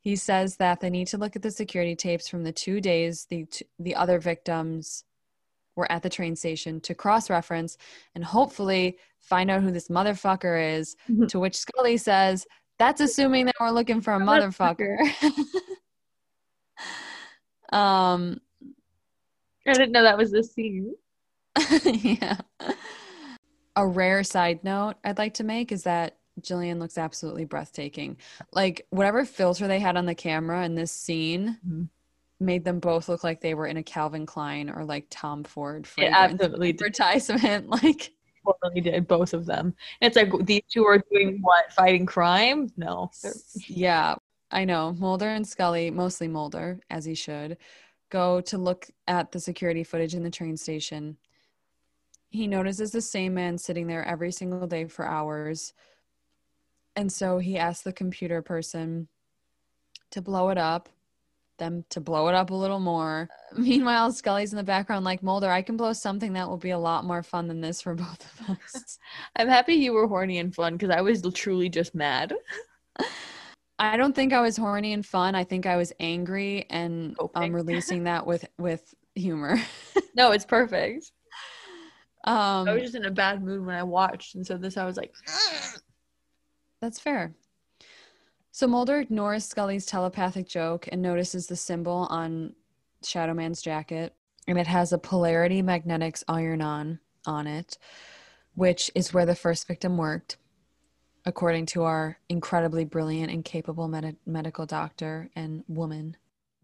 He 0.00 0.16
says 0.16 0.56
that 0.56 0.80
they 0.80 0.90
need 0.90 1.08
to 1.08 1.18
look 1.18 1.36
at 1.36 1.42
the 1.42 1.50
security 1.50 1.94
tapes 1.94 2.28
from 2.28 2.42
the 2.42 2.52
two 2.52 2.80
days 2.80 3.26
the 3.28 3.46
the 3.78 3.94
other 3.94 4.18
victims 4.18 5.04
were 5.76 5.90
at 5.92 6.02
the 6.02 6.10
train 6.10 6.34
station 6.34 6.80
to 6.80 6.94
cross 6.94 7.30
reference 7.30 7.78
and 8.14 8.24
hopefully 8.24 8.98
find 9.20 9.50
out 9.50 9.62
who 9.62 9.70
this 9.70 9.88
motherfucker 9.88 10.78
is. 10.78 10.96
Mm-hmm. 11.08 11.26
to 11.26 11.38
which 11.38 11.56
Scully 11.56 11.96
says, 11.96 12.46
That's 12.78 13.00
assuming 13.00 13.46
that 13.46 13.54
we're 13.60 13.70
looking 13.70 14.00
for 14.00 14.14
a 14.14 14.18
motherfucker. 14.20 14.98
um, 17.72 18.40
I 19.66 19.72
didn't 19.72 19.92
know 19.92 20.02
that 20.02 20.18
was 20.18 20.30
the 20.30 20.42
scene. 20.42 20.94
yeah. 21.84 22.38
A 23.76 23.86
rare 23.86 24.24
side 24.24 24.64
note 24.64 24.94
I'd 25.04 25.18
like 25.18 25.34
to 25.34 25.44
make 25.44 25.70
is 25.72 25.84
that 25.84 26.16
Gillian 26.42 26.78
looks 26.78 26.98
absolutely 26.98 27.44
breathtaking. 27.44 28.16
Like, 28.52 28.86
whatever 28.90 29.24
filter 29.24 29.66
they 29.68 29.80
had 29.80 29.96
on 29.96 30.06
the 30.06 30.14
camera 30.14 30.64
in 30.64 30.74
this 30.74 30.92
scene. 30.92 31.58
Mhm. 31.66 31.88
Made 32.40 32.64
them 32.64 32.78
both 32.78 33.08
look 33.08 33.24
like 33.24 33.40
they 33.40 33.54
were 33.54 33.66
in 33.66 33.76
a 33.78 33.82
Calvin 33.82 34.24
Klein 34.24 34.70
or 34.70 34.84
like 34.84 35.06
Tom 35.10 35.42
Ford 35.42 35.88
absolutely 35.98 36.72
did. 36.72 36.80
advertisement. 36.82 37.68
Like, 37.82 38.12
Totally 38.62 38.80
did 38.80 39.06
both 39.08 39.34
of 39.34 39.44
them. 39.44 39.74
It's 40.00 40.16
like 40.16 40.32
these 40.46 40.62
two 40.70 40.84
are 40.84 41.02
doing 41.12 41.40
what? 41.42 41.70
Fighting 41.72 42.06
crime? 42.06 42.70
No. 42.76 43.10
Yeah, 43.66 44.14
I 44.50 44.64
know. 44.64 44.94
Mulder 44.98 45.28
and 45.28 45.46
Scully, 45.46 45.90
mostly 45.90 46.28
Mulder, 46.28 46.80
as 46.90 47.04
he 47.04 47.14
should, 47.14 47.58
go 48.10 48.40
to 48.42 48.58
look 48.58 48.88
at 49.06 49.32
the 49.32 49.40
security 49.40 49.84
footage 49.84 50.14
in 50.14 50.22
the 50.22 50.30
train 50.30 50.56
station. 50.56 51.16
He 52.30 52.46
notices 52.46 52.90
the 52.90 53.00
same 53.00 53.34
man 53.34 53.58
sitting 53.58 53.86
there 53.86 54.04
every 54.04 54.32
single 54.32 54.66
day 54.66 54.86
for 54.86 55.06
hours. 55.06 55.72
And 56.96 57.12
so 57.12 57.38
he 57.38 57.58
asks 57.58 57.82
the 57.82 57.92
computer 57.92 58.42
person 58.42 59.08
to 60.10 60.22
blow 60.22 60.48
it 60.48 60.58
up, 60.58 60.88
them 61.58 61.84
to 61.90 62.00
blow 62.00 62.28
it 62.28 62.34
up 62.34 62.50
a 62.50 62.54
little 62.54 62.80
more. 62.80 63.28
Meanwhile, 63.56 64.12
Scully's 64.12 64.52
in 64.52 64.56
the 64.56 64.62
background 64.62 65.04
like 65.04 65.22
Mulder, 65.22 65.50
I 65.50 65.62
can 65.62 65.76
blow 65.76 65.92
something 65.92 66.32
that 66.34 66.48
will 66.48 66.56
be 66.58 66.70
a 66.70 66.78
lot 66.78 67.04
more 67.04 67.22
fun 67.22 67.48
than 67.48 67.60
this 67.60 67.82
for 67.82 67.94
both 67.96 68.40
of 68.40 68.50
us. 68.50 68.98
I'm 69.36 69.48
happy 69.48 69.74
you 69.74 69.92
were 69.92 70.08
horny 70.08 70.38
and 70.38 70.54
fun 70.54 70.74
because 70.74 70.90
I 70.90 71.02
was 71.02 71.22
truly 71.34 71.68
just 71.68 71.94
mad. 71.94 72.32
I 73.78 73.96
don't 73.96 74.14
think 74.14 74.32
I 74.32 74.40
was 74.40 74.56
horny 74.56 74.92
and 74.92 75.04
fun. 75.06 75.34
I 75.34 75.44
think 75.44 75.64
I 75.66 75.76
was 75.76 75.92
angry 76.00 76.66
and 76.70 77.16
Coping. 77.16 77.42
um, 77.44 77.52
releasing 77.54 78.04
that 78.04 78.26
with 78.26 78.44
with 78.58 78.94
humor. 79.14 79.60
No, 80.14 80.32
it's 80.32 80.44
perfect. 80.44 81.12
I 82.24 82.62
was 82.62 82.68
Um, 82.68 82.80
just 82.80 82.94
in 82.96 83.04
a 83.04 83.10
bad 83.10 83.40
mood 83.42 83.64
when 83.64 83.76
I 83.76 83.84
watched, 83.84 84.34
and 84.34 84.44
so 84.44 84.56
this 84.56 84.76
I 84.76 84.84
was 84.84 84.96
like, 84.96 85.14
that's 86.80 86.98
fair. 86.98 87.34
So 88.50 88.66
Mulder 88.66 88.98
ignores 88.98 89.44
Scully's 89.44 89.86
telepathic 89.86 90.48
joke 90.48 90.88
and 90.90 91.00
notices 91.00 91.46
the 91.46 91.54
symbol 91.54 92.08
on 92.10 92.54
Shadow 93.04 93.32
Man's 93.34 93.62
jacket, 93.62 94.12
and 94.48 94.58
it 94.58 94.66
has 94.66 94.92
a 94.92 94.98
polarity 94.98 95.62
magnetics 95.62 96.24
iron 96.26 96.62
on 96.62 96.98
on 97.26 97.46
it, 97.46 97.78
which 98.56 98.90
is 98.96 99.14
where 99.14 99.26
the 99.26 99.36
first 99.36 99.68
victim 99.68 99.96
worked, 99.96 100.36
according 101.28 101.66
to 101.66 101.84
our 101.84 102.18
incredibly 102.30 102.86
brilliant 102.86 103.30
and 103.30 103.44
capable 103.44 103.86
med- 103.86 104.16
medical 104.24 104.64
doctor 104.64 105.28
and 105.36 105.62
woman, 105.68 106.16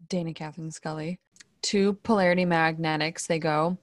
Dana 0.09 0.33
Catherine 0.33 0.71
Scully. 0.71 1.19
To 1.61 1.93
polarity 1.93 2.45
magnetics, 2.45 3.27
they 3.27 3.37
go. 3.37 3.77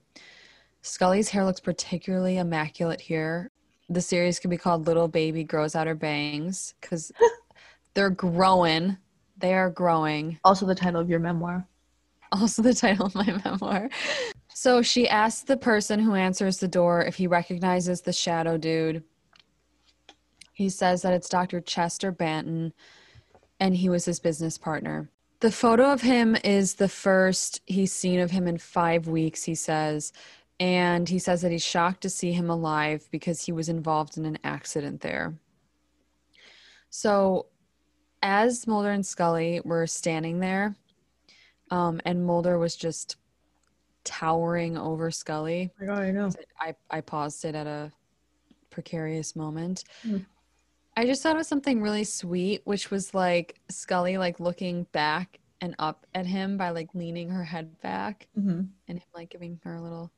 Scully's 0.81 1.29
hair 1.29 1.45
looks 1.45 1.61
particularly 1.61 2.37
immaculate 2.37 2.99
here. 2.99 3.49
The 3.89 4.01
series 4.01 4.39
could 4.39 4.49
be 4.49 4.57
called 4.57 4.85
Little 4.85 5.07
Baby 5.07 5.45
Grows 5.45 5.73
Out 5.73 5.87
Her 5.87 5.95
Bangs 5.95 6.73
because 6.81 7.13
they're 7.93 8.09
growing. 8.09 8.97
They 9.37 9.53
are 9.53 9.69
growing. 9.69 10.37
also 10.43 10.65
the 10.65 10.75
title 10.75 10.99
of 10.99 11.09
your 11.09 11.19
memoir. 11.19 11.65
Also, 12.33 12.63
the 12.63 12.73
title 12.73 13.05
of 13.05 13.15
my 13.15 13.41
memoir. 13.45 13.89
So 14.53 14.81
she 14.81 15.07
asks 15.07 15.43
the 15.43 15.55
person 15.55 15.99
who 15.99 16.15
answers 16.15 16.57
the 16.57 16.67
door 16.67 17.03
if 17.03 17.15
he 17.15 17.27
recognizes 17.27 18.01
the 18.01 18.11
shadow 18.11 18.57
dude. 18.57 19.03
He 20.53 20.69
says 20.69 21.01
that 21.01 21.13
it's 21.13 21.29
Dr. 21.29 21.59
Chester 21.59 22.11
Banton 22.11 22.71
and 23.59 23.75
he 23.75 23.89
was 23.89 24.05
his 24.05 24.19
business 24.19 24.57
partner. 24.57 25.09
The 25.39 25.51
photo 25.51 25.91
of 25.91 26.01
him 26.01 26.37
is 26.43 26.75
the 26.75 26.87
first 26.87 27.61
he's 27.65 27.91
seen 27.91 28.19
of 28.19 28.31
him 28.31 28.47
in 28.47 28.57
five 28.57 29.07
weeks, 29.07 29.43
he 29.43 29.55
says. 29.55 30.13
And 30.59 31.09
he 31.09 31.19
says 31.19 31.41
that 31.41 31.51
he's 31.51 31.65
shocked 31.65 32.01
to 32.01 32.09
see 32.09 32.31
him 32.31 32.49
alive 32.49 33.07
because 33.11 33.43
he 33.43 33.51
was 33.51 33.67
involved 33.69 34.17
in 34.17 34.25
an 34.25 34.37
accident 34.43 35.01
there. 35.01 35.33
So, 36.89 37.47
as 38.21 38.67
Mulder 38.67 38.91
and 38.91 39.05
Scully 39.05 39.59
were 39.65 39.87
standing 39.87 40.39
there, 40.39 40.75
um, 41.71 41.99
and 42.05 42.25
Mulder 42.25 42.57
was 42.57 42.75
just 42.75 43.17
towering 44.03 44.77
over 44.77 45.09
Scully. 45.09 45.71
Oh, 45.81 45.91
I 45.91 46.11
know. 46.11 46.29
I, 46.59 46.75
I 46.89 47.01
paused 47.01 47.43
it 47.45 47.55
at 47.55 47.67
a 47.67 47.91
precarious 48.69 49.35
moment. 49.35 49.83
Mm. 50.05 50.25
I 50.95 51.05
just 51.05 51.23
thought 51.23 51.35
it 51.35 51.37
was 51.39 51.47
something 51.47 51.81
really 51.81 52.03
sweet, 52.03 52.61
which 52.65 52.91
was 52.91 53.13
like 53.13 53.59
Scully 53.69 54.17
like 54.17 54.39
looking 54.39 54.83
back 54.91 55.39
and 55.61 55.75
up 55.79 56.05
at 56.13 56.25
him 56.25 56.57
by 56.57 56.69
like 56.69 56.89
leaning 56.93 57.29
her 57.29 57.43
head 57.43 57.79
back 57.81 58.27
Mm-hmm. 58.37 58.61
and 58.87 58.97
him 58.99 59.07
like 59.15 59.29
giving 59.29 59.59
her 59.63 59.75
a 59.75 59.81
little 59.81 60.11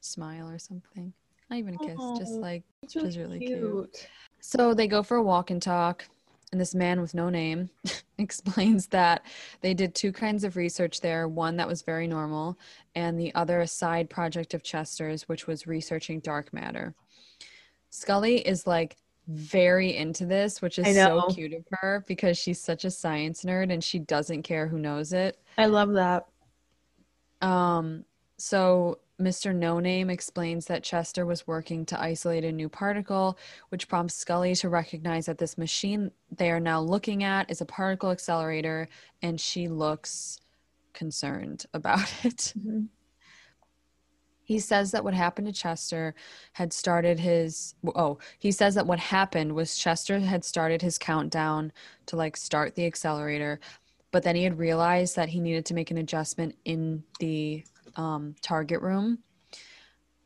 smile 0.00 0.48
or 0.48 0.58
something. 0.58 1.12
Not 1.48 1.58
even 1.58 1.74
a 1.74 1.78
kiss, 1.78 1.96
just 2.18 2.32
Oh, 2.34 2.38
like 2.40 2.62
Which 2.80 2.96
is 2.96 3.16
really 3.18 3.38
cute. 3.38 3.58
cute. 3.60 4.08
so 4.40 4.74
they 4.74 4.86
go 4.86 5.02
for 5.02 5.16
a 5.18 5.22
walk 5.22 5.50
and 5.50 5.60
talk, 5.62 6.04
and 6.50 6.60
this 6.60 6.74
man 6.74 7.00
with 7.00 7.14
no 7.14 7.28
name 7.30 7.70
explains 8.18 8.86
that 8.88 9.24
they 9.60 9.72
did 9.74 9.94
two 9.94 10.12
kinds 10.12 10.44
of 10.44 10.56
research 10.56 11.00
there 11.00 11.28
one 11.28 11.56
that 11.56 11.68
was 11.68 11.82
very 11.82 12.06
normal, 12.06 12.58
and 12.94 13.18
the 13.18 13.34
other 13.34 13.60
a 13.60 13.66
side 13.66 14.10
project 14.10 14.52
of 14.54 14.62
Chester's, 14.62 15.28
which 15.28 15.46
was 15.46 15.66
researching 15.66 16.20
dark 16.20 16.52
matter. 16.52 16.94
Scully 17.90 18.36
is 18.46 18.66
like 18.66 18.96
very 19.28 19.96
into 19.96 20.26
this, 20.26 20.60
which 20.60 20.78
is 20.78 20.86
so 20.96 21.28
cute 21.34 21.52
of 21.52 21.64
her 21.70 22.04
because 22.06 22.36
she's 22.36 22.60
such 22.60 22.84
a 22.84 22.90
science 22.90 23.44
nerd 23.44 23.72
and 23.72 23.82
she 23.82 23.98
doesn't 23.98 24.42
care 24.42 24.66
who 24.66 24.78
knows 24.78 25.12
it. 25.12 25.38
I 25.56 25.66
love 25.66 25.92
that. 25.92 26.26
Um, 27.40 28.04
so 28.36 28.98
Mr. 29.20 29.54
No 29.54 29.78
Name 29.78 30.10
explains 30.10 30.66
that 30.66 30.82
Chester 30.82 31.24
was 31.24 31.46
working 31.46 31.86
to 31.86 32.00
isolate 32.00 32.44
a 32.44 32.50
new 32.52 32.68
particle, 32.68 33.38
which 33.68 33.88
prompts 33.88 34.14
Scully 34.14 34.54
to 34.56 34.68
recognize 34.68 35.26
that 35.26 35.38
this 35.38 35.56
machine 35.56 36.10
they 36.30 36.50
are 36.50 36.60
now 36.60 36.80
looking 36.80 37.22
at 37.22 37.50
is 37.50 37.60
a 37.60 37.66
particle 37.66 38.10
accelerator, 38.10 38.88
and 39.22 39.40
she 39.40 39.68
looks 39.68 40.40
concerned 40.92 41.66
about 41.74 42.12
it. 42.24 42.52
Mhm. 42.58 42.88
He 44.52 44.58
says 44.58 44.90
that 44.90 45.02
what 45.02 45.14
happened 45.14 45.46
to 45.46 45.52
Chester 45.54 46.14
had 46.52 46.74
started 46.74 47.18
his 47.18 47.74
oh, 47.94 48.18
he 48.38 48.52
says 48.52 48.74
that 48.74 48.86
what 48.86 48.98
happened 48.98 49.54
was 49.54 49.78
Chester 49.78 50.18
had 50.20 50.44
started 50.44 50.82
his 50.82 50.98
countdown 50.98 51.72
to 52.04 52.16
like 52.16 52.36
start 52.36 52.74
the 52.74 52.84
accelerator, 52.84 53.60
but 54.10 54.22
then 54.22 54.36
he 54.36 54.44
had 54.44 54.58
realized 54.58 55.16
that 55.16 55.30
he 55.30 55.40
needed 55.40 55.64
to 55.64 55.74
make 55.74 55.90
an 55.90 55.96
adjustment 55.96 56.54
in 56.66 57.02
the 57.18 57.64
um, 57.96 58.34
target 58.42 58.82
room. 58.82 59.20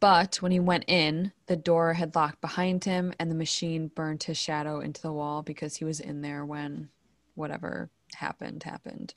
But 0.00 0.42
when 0.42 0.50
he 0.50 0.58
went 0.58 0.86
in, 0.88 1.30
the 1.46 1.54
door 1.54 1.92
had 1.92 2.16
locked 2.16 2.40
behind 2.40 2.82
him 2.82 3.14
and 3.20 3.30
the 3.30 3.36
machine 3.36 3.92
burned 3.94 4.24
his 4.24 4.36
shadow 4.36 4.80
into 4.80 5.00
the 5.00 5.12
wall 5.12 5.44
because 5.44 5.76
he 5.76 5.84
was 5.84 6.00
in 6.00 6.20
there 6.20 6.44
when 6.44 6.88
whatever 7.36 7.90
happened 8.16 8.64
happened. 8.64 9.14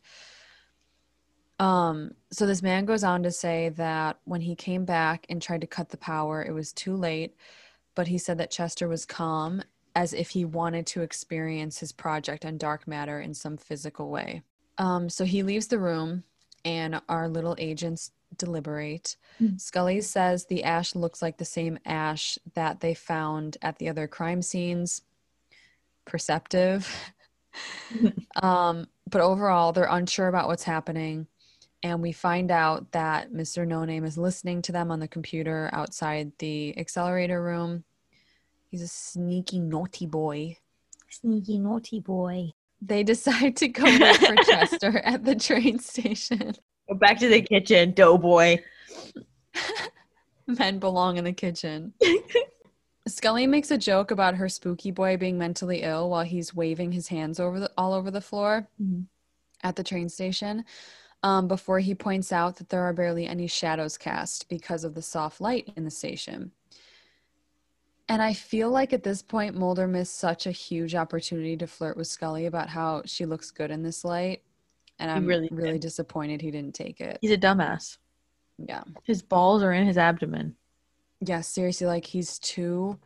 Um, 1.60 2.12
so 2.32 2.46
this 2.46 2.62
man 2.62 2.86
goes 2.86 3.04
on 3.04 3.24
to 3.24 3.32
say 3.32 3.70
that 3.70 4.20
when 4.24 4.42
he 4.42 4.56
came 4.56 4.86
back 4.86 5.26
and 5.30 5.42
tried 5.42 5.62
to 5.62 5.68
cut 5.68 5.90
the 5.90 5.98
power, 5.98 6.44
it 6.44 6.54
was 6.54 6.72
too 6.72 6.96
late. 6.96 7.36
But 7.96 8.08
he 8.08 8.18
said 8.18 8.38
that 8.38 8.52
Chester 8.52 8.88
was 8.88 9.06
calm 9.06 9.62
as 9.96 10.14
if 10.14 10.30
he 10.30 10.46
wanted 10.46 10.86
to 10.88 11.02
experience 11.02 11.80
his 11.80 11.92
project 11.92 12.46
on 12.46 12.58
dark 12.58 12.88
matter 12.88 13.20
in 13.20 13.34
some 13.34 13.58
physical 13.58 14.10
way. 14.10 14.42
Um, 14.78 15.10
so 15.10 15.26
he 15.26 15.44
leaves 15.44 15.68
the 15.68 15.80
room 15.80 16.24
and 16.64 17.02
our 17.10 17.28
little 17.28 17.56
agents 17.58 18.12
deliberate. 18.38 19.18
Mm. 19.42 19.60
Scully 19.60 20.00
says 20.02 20.46
the 20.46 20.64
ash 20.64 20.96
looks 20.96 21.22
like 21.22 21.38
the 21.38 21.46
same 21.46 21.78
ash 21.86 22.38
that 22.54 22.80
they 22.80 22.94
found 22.94 23.58
at 23.62 23.78
the 23.80 23.90
other 23.90 24.08
crime 24.08 24.42
scenes. 24.42 25.02
Perceptive. 26.06 26.90
um, 28.42 28.88
but 29.10 29.22
overall, 29.22 29.72
they're 29.72 29.88
unsure 29.90 30.28
about 30.28 30.48
what's 30.48 30.64
happening. 30.64 31.28
And 31.82 32.02
we 32.02 32.12
find 32.12 32.52
out 32.52 32.92
that 32.92 33.32
Mr. 33.32 33.66
No 33.66 33.86
Name 33.86 34.04
is 34.04 34.18
listening 34.18 34.62
to 34.64 34.72
them 34.72 34.92
on 34.92 35.00
the 35.00 35.08
computer 35.08 35.70
outside 35.72 36.32
the 36.40 36.78
accelerator 36.78 37.42
room. 37.42 37.84
He's 38.70 38.82
a 38.82 38.88
sneaky, 38.88 39.60
naughty 39.60 40.06
boy. 40.06 40.58
Sneaky 41.10 41.58
naughty 41.60 42.00
boy. 42.02 42.52
They 42.82 43.04
decide 43.04 43.56
to 43.58 43.68
go 43.70 43.84
look 43.84 44.18
for 44.18 44.36
Chester 44.46 45.00
at 45.00 45.24
the 45.24 45.36
train 45.36 45.80
station. 45.80 46.54
Go 46.90 46.96
back 46.96 47.18
to 47.20 47.30
the 47.30 47.42
kitchen, 47.42 47.94
doughboy. 47.94 48.58
Men 50.48 50.80
belong 50.80 51.18
in 51.18 51.24
the 51.24 51.34
kitchen. 51.34 51.94
Scully 53.08 53.48
makes 53.48 53.72
a 53.72 53.78
joke 53.78 54.12
about 54.12 54.36
her 54.36 54.50
spooky 54.50 54.92
boy 54.92 55.18
being 55.18 55.38
mentally 55.38 55.82
ill 55.82 56.10
while 56.10 56.24
he's 56.24 56.54
waving 56.54 56.92
his 56.92 57.08
hands 57.08 57.40
over 57.40 57.60
the, 57.60 57.72
all 57.78 57.94
over 57.94 58.12
the 58.12 58.22
floor 58.22 58.68
Mhm. 58.82 59.06
at 59.64 59.76
the 59.76 59.84
train 59.84 60.10
station. 60.10 60.66
Um, 61.22 61.50
before 61.50 61.80
he 61.80 61.94
points 61.94 62.32
out 62.32 62.56
that 62.58 62.70
there 62.70 62.82
are 62.82 62.94
barely 62.94 63.28
any 63.28 63.48
shadows 63.48 63.98
cast 63.98 64.48
because 64.48 64.86
of 64.86 64.94
the 64.96 65.02
soft 65.02 65.42
light 65.42 65.70
in 65.76 65.84
the 65.84 65.92
station. 65.92 66.52
And 68.08 68.22
I 68.22 68.34
feel 68.34 68.72
like 68.72 68.94
at 68.94 69.04
this 69.04 69.22
point, 69.22 69.56
Mulder 69.56 69.88
missed 69.88 70.18
such 70.18 70.48
a 70.48 70.52
huge 70.52 70.96
opportunity 70.96 71.56
to 71.58 71.68
flirt 71.68 71.98
with 71.98 72.08
Scully 72.08 72.48
about 72.48 72.70
how 72.70 73.04
she 73.06 73.26
looks 73.26 73.52
good 73.52 73.70
in 73.70 73.84
this 73.84 74.04
light. 74.04 74.42
And 74.98 75.12
I'm 75.12 75.26
really 75.26 75.48
really, 75.52 75.74
did. 75.74 75.82
disappointed 75.82 76.42
he 76.42 76.52
didn't 76.52 76.74
take 76.74 77.02
it. 77.02 77.20
He's 77.22 77.32
a 77.32 77.38
dumbass. 77.38 77.98
Yeah. 78.58 78.84
His 79.04 79.22
balls 79.22 79.62
are 79.62 79.74
in 79.74 79.86
his 79.86 79.98
abdomen. 79.98 80.56
Yeah, 81.22 81.42
seriously, 81.42 81.86
like 81.88 82.06
he's 82.06 82.40
too 82.40 82.98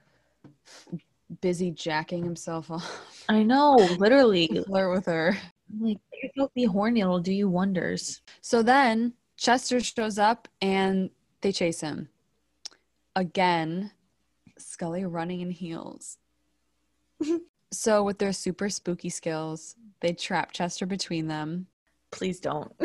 busy 1.42 1.72
jacking 1.72 2.24
himself 2.24 2.72
off 2.72 3.02
I 3.28 3.44
know, 3.44 3.76
literally. 3.98 4.48
to 4.50 4.64
flirt 4.64 4.96
with 4.96 5.06
her. 5.06 5.38
Like, 5.80 6.00
if 6.12 6.32
you'll 6.36 6.52
be 6.54 6.66
horny, 6.66 7.02
it'll 7.02 7.20
do 7.20 7.34
you 7.34 7.50
wonders. 7.50 8.22
So 8.42 8.62
then 8.62 9.14
Chester 9.38 9.80
shows 9.80 10.20
up 10.20 10.48
and 10.62 11.10
they 11.42 11.52
chase 11.52 11.82
him. 11.82 12.10
Again, 13.16 13.92
Scully 14.58 15.06
running 15.06 15.42
in 15.42 15.50
heels. 15.50 16.18
so, 17.72 18.04
with 18.04 18.20
their 18.20 18.34
super 18.34 18.70
spooky 18.70 19.10
skills, 19.10 19.76
they 20.00 20.14
trap 20.14 20.52
Chester 20.52 20.86
between 20.86 21.28
them. 21.28 21.68
Please 22.12 22.40
don't. 22.40 22.72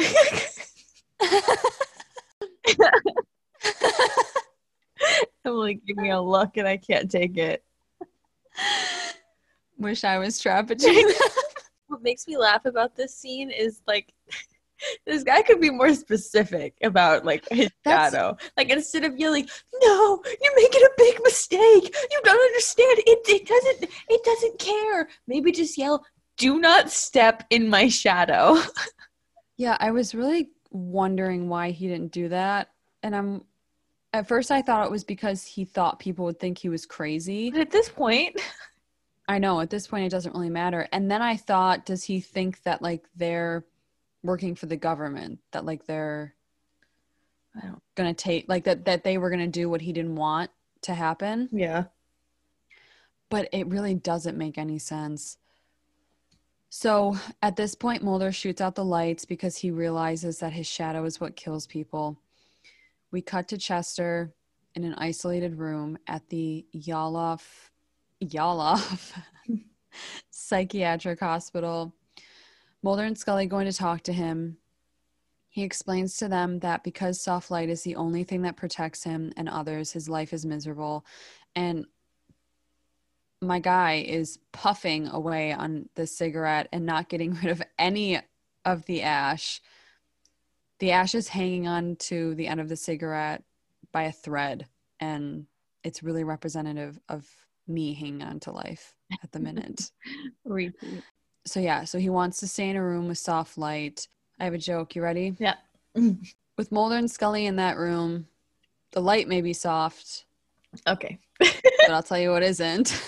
I'm 5.45 5.55
like, 5.55 5.81
give 5.87 5.97
me 5.97 6.11
a 6.11 6.21
look 6.21 6.57
and 6.57 6.69
I 6.69 6.77
can't 6.77 7.11
take 7.11 7.37
it. 7.37 7.65
Wish 9.79 10.05
I 10.05 10.19
was 10.19 10.39
trapped 10.41 10.69
between 10.69 11.07
them. 11.07 11.17
What 11.89 12.03
makes 12.03 12.27
me 12.29 12.37
laugh 12.37 12.65
about 12.65 12.95
this 12.97 13.15
scene 13.15 13.51
is 13.51 13.83
like, 13.87 14.13
this 15.07 15.25
guy 15.25 15.43
could 15.43 15.61
be 15.61 15.71
more 15.71 15.93
specific 15.95 16.75
about 16.83 17.25
like 17.25 17.49
his 17.51 17.71
That's- 17.85 18.13
shadow. 18.13 18.37
Like 18.57 18.71
instead 18.71 19.05
of 19.05 19.19
yelling, 19.19 19.49
"No, 19.83 20.23
you're 20.43 20.57
making 20.57 20.83
a 20.85 20.91
big 20.97 21.19
mistake. 21.25 21.95
You 22.11 22.21
don't 22.25 22.41
understand. 22.41 22.99
It 23.07 23.19
it 23.29 23.47
doesn't 23.47 23.91
it 24.09 24.25
doesn't 24.25 24.59
care." 24.59 25.09
Maybe 25.27 25.51
just 25.51 25.77
yell, 25.79 26.05
"Do 26.37 26.61
not 26.61 26.91
step 26.91 27.45
in 27.51 27.69
my 27.69 27.89
shadow." 27.89 28.57
Yeah, 29.61 29.77
I 29.81 29.91
was 29.91 30.15
really 30.15 30.51
wondering 30.71 31.49
why 31.49 31.73
he 31.73 31.89
didn't 31.89 32.13
do 32.13 32.29
that. 32.29 32.69
And 33.03 33.17
I'm 33.17 33.43
at 34.13 34.29
first 34.29 34.53
I 34.53 34.63
thought 34.63 34.87
it 34.87 34.91
was 34.93 35.03
because 35.03 35.45
he 35.45 35.65
thought 35.65 35.99
people 35.99 36.25
would 36.27 36.39
think 36.39 36.59
he 36.59 36.69
was 36.69 36.87
crazy. 36.87 37.51
But 37.51 37.63
at 37.63 37.73
this 37.73 37.89
point, 37.89 38.41
I 39.29 39.39
know 39.39 39.61
at 39.61 39.69
this 39.69 39.87
point 39.87 40.07
it 40.07 40.11
doesn't 40.11 40.35
really 40.35 40.49
matter. 40.49 40.89
And 40.91 41.11
then 41.11 41.21
I 41.21 41.37
thought, 41.37 41.85
does 41.85 42.03
he 42.03 42.21
think 42.21 42.63
that 42.63 42.81
like 42.81 43.05
they're 43.15 43.67
working 44.23 44.55
for 44.55 44.67
the 44.67 44.77
government? 44.77 45.41
That 45.53 45.67
like 45.67 45.85
they're 45.87 46.35
I 47.55 47.67
don't. 47.67 47.83
gonna 47.95 48.15
take 48.15 48.49
like 48.49 48.65
that 48.65 48.87
that 48.87 49.05
they 49.05 49.19
were 49.19 49.31
gonna 49.31 49.47
do 49.47 49.69
what 49.69 49.83
he 49.83 49.93
didn't 49.93 50.17
want 50.17 50.51
to 50.83 50.95
happen. 50.95 51.51
Yeah. 51.53 51.85
But 53.29 53.51
it 53.53 53.67
really 53.67 53.95
doesn't 53.95 54.39
make 54.39 54.57
any 54.57 54.79
sense. 54.79 55.37
So 56.71 57.17
at 57.43 57.57
this 57.57 57.75
point, 57.75 58.03
Mulder 58.03 58.33
shoots 58.33 58.61
out 58.61 58.75
the 58.75 58.85
lights 58.85 59.27
because 59.27 59.59
he 59.59 59.71
realizes 59.71 60.39
that 60.39 60.53
his 60.55 60.67
shadow 60.67 61.05
is 61.05 61.21
what 61.21 61.37
kills 61.37 61.67
people. 61.67 62.19
We 63.11 63.21
cut 63.21 63.49
to 63.49 63.59
Chester 63.59 64.33
in 64.75 64.85
an 64.85 64.95
isolated 64.95 65.59
room 65.59 65.99
at 66.07 66.29
the 66.29 66.67
Yalof 66.75 67.41
Yalof 68.23 69.13
Psychiatric 70.31 71.21
Hospital. 71.21 71.93
Mulder 72.83 73.05
and 73.05 73.19
Scully 73.19 73.47
going 73.47 73.67
to 73.67 73.77
talk 73.77 74.03
to 74.03 74.13
him. 74.13 74.57
He 75.49 75.63
explains 75.65 76.17
to 76.19 76.29
them 76.29 76.61
that 76.61 76.85
because 76.85 77.21
soft 77.21 77.51
light 77.51 77.69
is 77.69 77.83
the 77.83 77.97
only 77.97 78.23
thing 78.23 78.43
that 78.43 78.57
protects 78.57 79.05
him 79.05 79.33
and 79.37 79.49
others, 79.49 79.93
his 79.93 80.09
life 80.09 80.33
is 80.33 80.47
miserable. 80.47 81.05
And 81.57 81.87
my 83.41 83.59
guy 83.59 84.05
is 84.07 84.39
puffing 84.53 85.09
away 85.09 85.53
on 85.53 85.89
the 85.95 86.07
cigarette 86.07 86.69
and 86.73 86.87
not 86.87 87.09
getting 87.09 87.35
rid 87.43 87.47
of 87.47 87.63
any 87.79 88.21
of 88.65 88.85
the 88.87 89.03
ash. 89.03 89.61
The 90.81 90.93
ash 90.93 91.15
is 91.15 91.29
hanging 91.29 91.67
on 91.67 91.97
to 91.97 92.35
the 92.35 92.47
end 92.47 92.61
of 92.61 92.69
the 92.69 92.77
cigarette 92.77 93.43
by 93.91 94.03
a 94.05 94.13
thread, 94.13 94.67
and 95.01 95.47
it's 95.83 96.03
really 96.03 96.23
representative 96.23 97.01
of 97.09 97.27
me 97.69 97.95
hanging 97.95 98.23
on 98.23 98.41
to 98.41 98.53
life 98.53 98.95
at 99.23 99.33
the 99.33 99.41
minute. 99.41 99.91
Repeat. 100.45 101.03
so, 101.47 101.61
yeah, 101.61 101.85
so 101.85 101.99
he 101.99 102.09
wants 102.11 102.41
to 102.41 102.47
stay 102.47 102.69
in 102.69 102.77
a 102.77 102.83
room 102.83 103.09
with 103.09 103.19
soft 103.19 103.59
light. 103.59 104.09
I 104.41 104.45
have 104.45 104.55
a 104.55 104.59
joke. 104.59 104.95
You 104.95 105.03
ready? 105.03 105.35
Yeah. 105.39 105.55
With 106.57 106.73
Mulder 106.73 106.97
and 106.97 107.11
Scully 107.11 107.47
in 107.47 107.57
that 107.57 107.77
room, 107.77 108.27
the 108.93 109.01
light 109.01 109.29
may 109.29 109.41
be 109.43 109.53
soft, 109.53 110.25
Okay. 110.87 111.19
but 111.39 111.91
I'll 111.91 112.03
tell 112.03 112.19
you 112.19 112.31
what 112.31 112.43
isn't. 112.43 113.01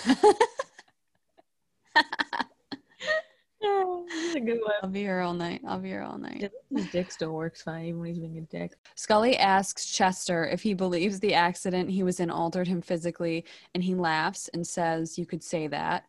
That's 4.31 4.43
a 4.43 4.45
good 4.45 4.61
one. 4.61 4.71
I'll 4.81 4.89
be 4.89 5.01
here 5.01 5.19
all 5.19 5.33
night. 5.33 5.61
I'll 5.67 5.79
be 5.79 5.89
here 5.89 6.03
all 6.03 6.17
night. 6.17 6.49
His 6.73 6.89
dick 6.89 7.11
still 7.11 7.33
works 7.33 7.61
fine, 7.61 7.85
even 7.85 7.99
when 7.99 8.07
he's 8.09 8.19
being 8.19 8.37
a 8.37 8.41
dick. 8.41 8.77
Scully 8.95 9.35
asks 9.37 9.91
Chester 9.91 10.47
if 10.47 10.61
he 10.61 10.73
believes 10.73 11.19
the 11.19 11.33
accident 11.33 11.89
he 11.89 12.01
was 12.03 12.21
in 12.21 12.29
altered 12.29 12.67
him 12.67 12.81
physically, 12.81 13.43
and 13.75 13.83
he 13.83 13.93
laughs 13.93 14.47
and 14.53 14.65
says, 14.65 15.17
You 15.17 15.25
could 15.25 15.43
say 15.43 15.67
that. 15.67 16.05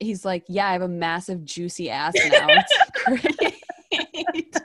He's 0.00 0.24
like, 0.24 0.42
Yeah, 0.48 0.66
I 0.66 0.72
have 0.72 0.82
a 0.82 0.88
massive, 0.88 1.44
juicy 1.44 1.90
ass 1.90 2.14
now. 2.16 2.48
It's 2.48 2.74
great. 3.04 3.56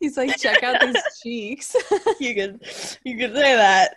He's 0.00 0.16
like, 0.18 0.36
Check 0.36 0.62
out 0.62 0.82
these 0.82 1.02
cheeks. 1.22 1.74
you 2.20 2.34
could, 2.34 2.60
you 3.04 3.16
could 3.16 3.32
say 3.34 3.56
that. 3.56 3.94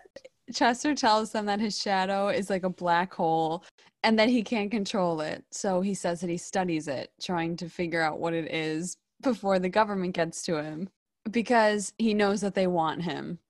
Chester 0.54 0.94
tells 0.94 1.32
them 1.32 1.46
that 1.46 1.60
his 1.60 1.80
shadow 1.80 2.28
is 2.28 2.50
like 2.50 2.64
a 2.64 2.70
black 2.70 3.14
hole 3.14 3.64
and 4.04 4.20
that 4.20 4.30
he 4.30 4.44
can't 4.44 4.70
control 4.70 5.22
it. 5.22 5.44
So 5.52 5.82
he 5.82 5.94
says 5.94 6.22
that 6.22 6.30
he 6.30 6.38
studies 6.38 6.88
it, 6.88 7.12
trying 7.22 7.58
to 7.58 7.70
figure 7.70 8.02
out 8.02 8.20
what 8.20 8.34
it 8.34 8.54
is 8.54 8.98
before 9.22 9.60
the 9.60 9.70
government 9.70 10.14
gets 10.14 10.44
to 10.44 10.62
him 10.62 10.90
because 11.32 11.94
he 11.98 12.14
knows 12.14 12.42
that 12.42 12.56
they 12.56 12.68
want 12.68 13.02
him. 13.02 13.40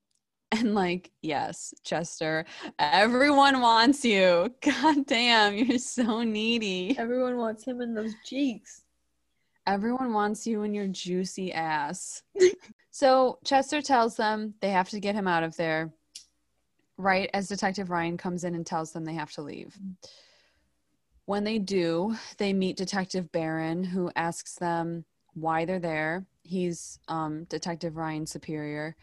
And 0.52 0.76
like, 0.76 1.10
yes, 1.22 1.74
Chester, 1.82 2.46
everyone 2.78 3.60
wants 3.60 4.04
you. 4.04 4.54
God 4.62 5.04
damn, 5.04 5.56
you're 5.56 5.76
so 5.76 6.22
needy. 6.22 6.96
Everyone 6.96 7.36
wants 7.36 7.64
him 7.64 7.80
in 7.80 7.94
those 7.94 8.14
cheeks. 8.24 8.82
Everyone 9.66 10.12
wants 10.12 10.46
you 10.46 10.62
in 10.62 10.72
your 10.72 10.86
juicy 10.86 11.52
ass. 11.52 12.22
so 12.92 13.40
Chester 13.44 13.82
tells 13.82 14.16
them 14.16 14.54
they 14.60 14.70
have 14.70 14.88
to 14.90 15.00
get 15.00 15.16
him 15.16 15.26
out 15.26 15.42
of 15.42 15.56
there 15.56 15.92
right 16.98 17.28
as 17.34 17.48
Detective 17.48 17.90
Ryan 17.90 18.16
comes 18.16 18.44
in 18.44 18.54
and 18.54 18.66
tells 18.66 18.92
them 18.92 19.04
they 19.04 19.14
have 19.14 19.32
to 19.32 19.42
leave. 19.42 19.78
When 21.26 21.44
they 21.44 21.58
do, 21.58 22.16
they 22.38 22.52
meet 22.52 22.76
Detective 22.76 23.30
Barron, 23.32 23.84
who 23.84 24.10
asks 24.14 24.54
them 24.54 25.04
why 25.34 25.64
they're 25.64 25.78
there. 25.78 26.24
He's 26.42 26.98
um, 27.08 27.44
Detective 27.44 27.96
Ryan's 27.96 28.30
superior. 28.30 28.96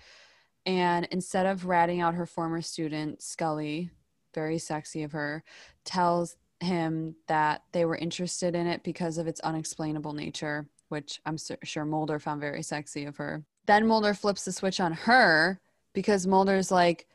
And 0.66 1.08
instead 1.12 1.46
of 1.46 1.66
ratting 1.66 2.00
out 2.00 2.16
her 2.16 2.26
former 2.26 2.62
student, 2.62 3.22
Scully, 3.22 3.90
very 4.34 4.58
sexy 4.58 5.04
of 5.04 5.12
her, 5.12 5.44
tells 5.84 6.38
him 6.62 7.16
that 7.28 7.64
they 7.74 7.84
were 7.84 7.98
interested 7.98 8.56
in 8.56 8.68
it 8.68 8.84
because 8.84 9.18
of 9.18 9.28
its 9.28 9.42
unexplainable 9.42 10.14
nature, 10.14 10.66
which 10.88 11.20
I'm 11.26 11.38
su- 11.38 11.58
sure 11.64 11.86
Mulder 11.86 12.20
found 12.20 12.40
very 12.40 12.64
sexy 12.64 13.04
of 13.04 13.18
her. 13.18 13.44
Then 13.66 13.86
Mulder 13.86 14.14
flips 14.14 14.46
the 14.46 14.54
switch 14.54 14.80
on 14.80 14.94
her 14.94 15.60
because 15.94 16.26
Mulder's 16.26 16.72
like, 16.72 17.08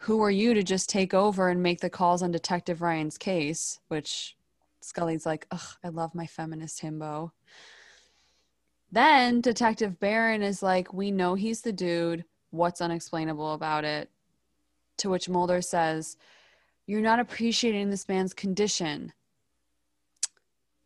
Who 0.00 0.22
are 0.22 0.30
you 0.30 0.54
to 0.54 0.62
just 0.62 0.88
take 0.88 1.14
over 1.14 1.48
and 1.48 1.62
make 1.62 1.80
the 1.80 1.90
calls 1.90 2.22
on 2.22 2.30
Detective 2.30 2.82
Ryan's 2.82 3.18
case? 3.18 3.80
Which 3.88 4.36
Scully's 4.80 5.26
like, 5.26 5.46
Ugh, 5.50 5.76
I 5.82 5.88
love 5.88 6.14
my 6.14 6.26
feminist 6.26 6.82
himbo. 6.82 7.32
Then 8.92 9.40
Detective 9.40 9.98
Barron 9.98 10.42
is 10.42 10.62
like, 10.62 10.92
We 10.92 11.10
know 11.10 11.34
he's 11.34 11.62
the 11.62 11.72
dude. 11.72 12.24
What's 12.50 12.80
unexplainable 12.80 13.52
about 13.52 13.84
it? 13.84 14.10
To 14.98 15.10
which 15.10 15.28
Mulder 15.28 15.60
says, 15.60 16.16
You're 16.86 17.00
not 17.00 17.18
appreciating 17.18 17.90
this 17.90 18.08
man's 18.08 18.34
condition. 18.34 19.12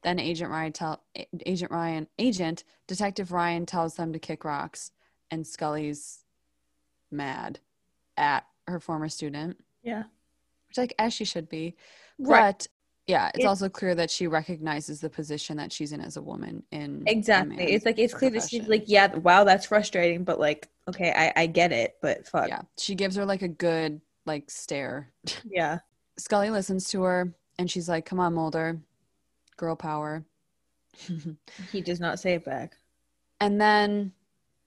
Then 0.03 0.19
Agent 0.19 0.51
Ryan 0.51 0.73
tell 0.73 1.03
Agent 1.45 1.71
Ryan 1.71 2.07
agent 2.19 2.65
Detective 2.87 3.33
Ryan 3.33 3.67
tells 3.67 3.97
them 3.97 4.13
to 4.13 4.19
kick 4.19 4.45
rocks, 4.45 4.93
and 5.31 5.47
Scully's 5.47 6.25
mad 7.11 7.59
at 8.17 8.47
her 8.71 8.81
former 8.81 9.09
student, 9.09 9.63
Yeah. 9.83 10.05
which 10.69 10.79
like 10.79 10.95
as 10.99 11.13
she 11.13 11.25
should 11.25 11.49
be. 11.49 11.77
Right. 12.19 12.53
But 12.53 12.67
yeah, 13.07 13.31
it's 13.35 13.45
It- 13.45 13.49
also 13.49 13.69
clear 13.69 13.95
that 13.97 14.11
she 14.11 14.27
recognizes 14.27 15.01
the 15.01 15.11
position 15.11 15.57
that 15.57 15.73
she's 15.73 15.93
in 15.93 16.01
as 16.01 16.17
a 16.17 16.23
woman 16.23 16.63
in 16.71 17.03
Exactly. 17.07 17.73
It's 17.73 17.85
like 17.85 17.99
it's 17.99 18.15
clear 18.15 18.31
that 18.31 18.49
she's 18.49 18.69
like, 18.69 18.85
yeah, 18.87 19.15
wow, 19.17 19.45
that's 19.45 19.67
frustrating, 19.67 20.23
but 20.25 20.39
like, 20.39 20.69
okay, 20.89 21.13
I 21.17 21.43
I 21.43 21.47
get 21.47 21.73
it, 21.73 21.97
but 22.01 22.27
fuck. 22.27 22.49
yeah. 22.49 22.63
She 22.79 22.95
gives 22.95 23.17
her 23.17 23.25
like 23.25 23.43
a 23.43 23.49
good 23.49 24.01
like 24.27 24.51
stare. 24.51 25.11
Yeah. 25.45 25.79
Scully 26.19 26.51
listens 26.51 26.89
to 26.91 27.03
her 27.03 27.35
and 27.59 27.71
she's 27.71 27.89
like, 27.89 28.05
"Come 28.07 28.21
on, 28.21 28.35
Mulder, 28.35 28.79
girl 29.57 29.75
power." 29.77 30.25
He 31.73 31.81
does 31.81 31.99
not 32.01 32.21
say 32.21 32.35
it 32.35 32.45
back. 32.45 32.77
And 33.41 33.59
then 33.61 34.13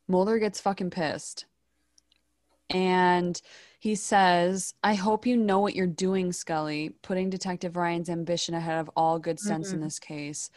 Mulder 0.08 0.39
gets 0.39 0.60
fucking 0.60 0.89
pissed. 0.89 1.45
And 2.70 3.39
he 3.84 3.96
says, 3.96 4.76
I 4.82 4.94
hope 4.94 5.26
you 5.26 5.36
know 5.36 5.60
what 5.60 5.76
you're 5.76 5.86
doing, 5.88 6.32
Scully, 6.32 6.92
putting 7.02 7.30
Detective 7.30 7.76
Ryan's 7.76 8.10
ambition 8.10 8.56
ahead 8.56 8.80
of 8.80 8.90
all 8.96 9.20
good 9.20 9.42
sense 9.42 9.74
in 9.74 9.82
Mhm. 9.82 9.84
this 9.84 10.00
case. 10.00 10.50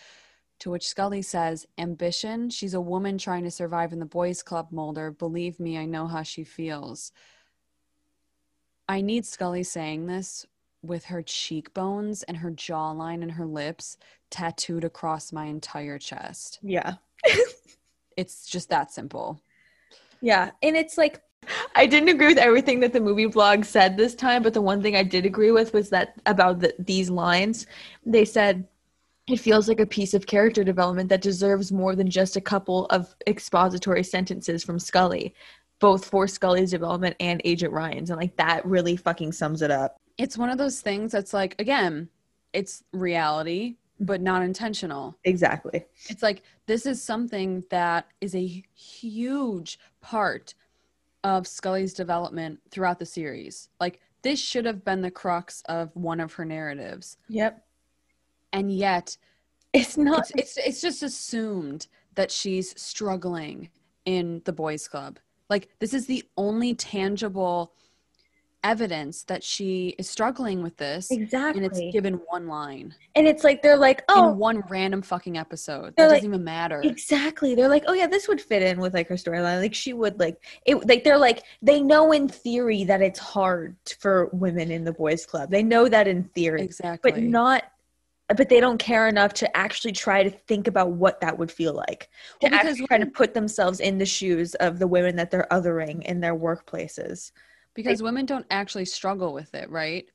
To 0.61 0.71
which 0.71 0.87
Scully 0.87 1.23
says, 1.23 1.67
Ambition? 1.77 2.51
She's 2.51 2.73
a 2.73 2.81
woman 2.81 3.19
trying 3.19 3.43
to 3.43 3.51
survive 3.51 3.93
in 3.93 3.99
the 3.99 4.07
boys' 4.07 4.45
club, 4.45 4.71
Mulder. 4.71 5.11
Believe 5.11 5.59
me, 5.59 5.77
I 5.77 5.87
know 5.87 6.07
how 6.07 6.23
she 6.23 6.45
feels. 6.45 7.11
I 8.89 9.01
need 9.01 9.27
Scully 9.27 9.65
saying 9.65 10.07
this 10.07 10.47
with 10.83 11.07
her 11.07 11.21
cheekbones 11.21 12.23
and 12.23 12.37
her 12.37 12.53
jawline 12.53 13.23
and 13.23 13.33
her 13.33 13.47
lips 13.47 13.97
tattooed 14.31 14.85
across 14.85 15.33
my 15.33 15.47
entire 15.47 15.99
chest. 15.99 16.61
Yeah. 16.63 16.99
It's 18.17 18.47
just 18.47 18.69
that 18.69 18.93
simple. 18.93 19.41
Yeah. 20.21 20.53
And 20.63 20.77
it's 20.77 20.97
like 20.97 21.26
I 21.77 21.85
didn't 21.85 22.09
agree 22.09 22.29
with 22.29 22.39
everything 22.39 22.81
that 22.81 22.95
the 22.95 23.01
movie 23.01 23.27
blog 23.27 23.65
said 23.65 23.97
this 23.97 24.15
time, 24.15 24.43
but 24.43 24.55
the 24.55 24.63
one 24.63 24.83
thing 24.83 24.97
I 24.97 25.03
did 25.03 25.27
agree 25.27 25.51
with 25.51 25.75
was 25.75 25.91
that 25.91 26.19
about 26.25 26.61
the, 26.61 26.75
these 26.79 27.11
lines, 27.11 27.67
they 28.07 28.25
said 28.25 28.67
it 29.29 29.39
feels 29.39 29.69
like 29.69 29.81
a 29.81 29.87
piece 29.87 30.15
of 30.15 30.27
character 30.27 30.65
development 30.65 31.11
that 31.11 31.21
deserves 31.21 31.71
more 31.71 31.95
than 31.95 32.09
just 32.09 32.35
a 32.35 32.41
couple 32.41 32.87
of 32.87 33.15
expository 33.27 34.03
sentences 34.03 34.65
from 34.65 34.79
Scully, 34.79 35.35
both 35.79 36.07
for 36.07 36.27
Scully's 36.27 36.71
development 36.71 37.15
and 37.21 37.43
Agent 37.45 37.75
Ryan's. 37.75 38.09
And 38.09 38.19
like 38.19 38.37
that 38.37 38.65
really 38.65 38.97
fucking 38.97 39.33
sums 39.33 39.61
it 39.61 39.71
up. 39.71 39.99
It's 40.17 40.39
one 40.39 40.49
of 40.49 40.57
those 40.57 40.81
things 40.81 41.13
that's 41.13 41.35
like, 41.35 41.57
again, 41.59 42.09
it's 42.55 42.85
reality, 42.93 43.77
but 44.01 44.23
not 44.23 44.43
intentional. 44.43 45.15
Exactly. 45.25 45.85
It's 46.09 46.23
like 46.23 46.43
this 46.65 46.87
is 46.87 47.03
something 47.03 47.65
that 47.69 48.07
is 48.23 48.35
a 48.35 48.65
huge 48.75 49.79
part 50.01 50.55
of 51.25 51.47
Scully's 51.47 51.95
development 51.95 52.61
throughout 52.71 52.99
the 52.99 53.07
series. 53.07 53.69
Like 53.81 54.01
this 54.23 54.41
should 54.41 54.65
have 54.65 54.85
been 54.85 55.03
the 55.03 55.11
crux 55.11 55.63
of 55.69 55.95
one 55.95 56.21
of 56.21 56.33
her 56.35 56.45
narratives. 56.45 57.19
Yep. 57.29 57.65
And 58.53 58.71
yet 58.73 59.17
It's 59.73 59.99
not 59.99 60.31
it's, 60.37 60.57
it's 60.57 60.67
it's 60.69 60.81
just 60.81 61.03
assumed 61.03 61.87
that 62.15 62.31
she's 62.31 62.81
struggling 62.81 63.69
in 64.07 64.41
the 64.45 64.53
boys 64.53 64.89
club. 64.89 65.19
Like 65.51 65.69
this 65.81 65.93
is 65.93 66.07
the 66.07 66.25
only 66.37 66.75
tangible 66.75 67.75
evidence 68.67 69.23
that 69.25 69.45
she 69.45 69.95
is 69.99 70.09
struggling 70.11 70.63
with 70.63 70.77
this 70.77 71.11
exactly. 71.11 71.63
and 71.63 71.73
it's 71.73 71.93
given 71.93 72.15
one 72.29 72.49
line 72.49 72.95
and 73.17 73.27
it's 73.27 73.45
like 73.45 73.63
they're 73.63 73.79
like, 73.79 74.05
oh, 74.09 74.33
in 74.33 74.37
one 74.37 74.63
random 74.69 75.01
fucking 75.01 75.39
episode. 75.39 75.87
That 75.87 75.97
They're 75.97 76.09
doesn't 76.11 76.27
even 76.27 76.45
matter. 76.45 76.83
Exactly. 76.85 77.55
They're 77.55 77.69
like, 77.69 77.85
oh 77.87 77.95
yeah, 77.95 78.07
this 78.07 78.29
would 78.29 78.43
fit 78.43 78.63
in 78.63 78.79
with 78.79 78.93
like 78.93 79.09
her 79.09 79.15
storyline. 79.15 79.63
Like 79.63 79.75
she 79.75 79.95
would 79.95 80.21
like 80.21 80.37
it. 80.67 80.87
Like 80.87 81.03
they're 81.03 81.17
like 81.17 81.43
they 81.63 81.81
know 81.81 82.13
in 82.13 82.29
theory 82.29 82.85
that 82.85 83.01
it's 83.01 83.19
hard 83.19 83.75
for 84.01 84.27
women 84.33 84.71
in 84.71 84.85
the 84.85 84.93
boys' 84.93 85.25
club. 85.25 85.51
They 85.51 85.63
know 85.63 85.89
that 85.89 86.07
in 86.07 86.25
theory, 86.25 86.63
Exactly. 86.63 87.11
but 87.11 87.23
not. 87.23 87.65
But 88.37 88.49
they 88.49 88.59
don't 88.59 88.79
care 88.79 89.07
enough 89.07 89.33
to 89.35 89.57
actually 89.57 89.93
try 89.93 90.25
to 90.25 90.31
think 90.31 90.67
about 90.67 90.91
what 90.91 91.21
that 91.21 91.39
would 91.39 91.51
feel 91.51 91.75
like. 91.75 92.11
To 92.41 92.49
Well, 92.49 92.51
because 92.51 92.73
actually 92.73 92.87
try 92.89 92.99
to 92.99 93.07
put 93.07 93.35
themselves 93.35 93.79
in 93.79 93.99
the 93.99 94.05
shoes 94.05 94.57
of 94.57 94.81
the 94.81 94.89
women 94.89 95.15
that 95.17 95.31
they're 95.31 95.47
othering 95.53 96.03
in 96.03 96.21
their 96.21 96.35
workplaces. 96.35 97.31
Because 97.77 98.03
women 98.03 98.27
don't 98.27 98.47
actually 98.51 98.87
struggle 98.87 99.33
with 99.33 99.55
it, 99.55 99.71
right? 99.71 100.09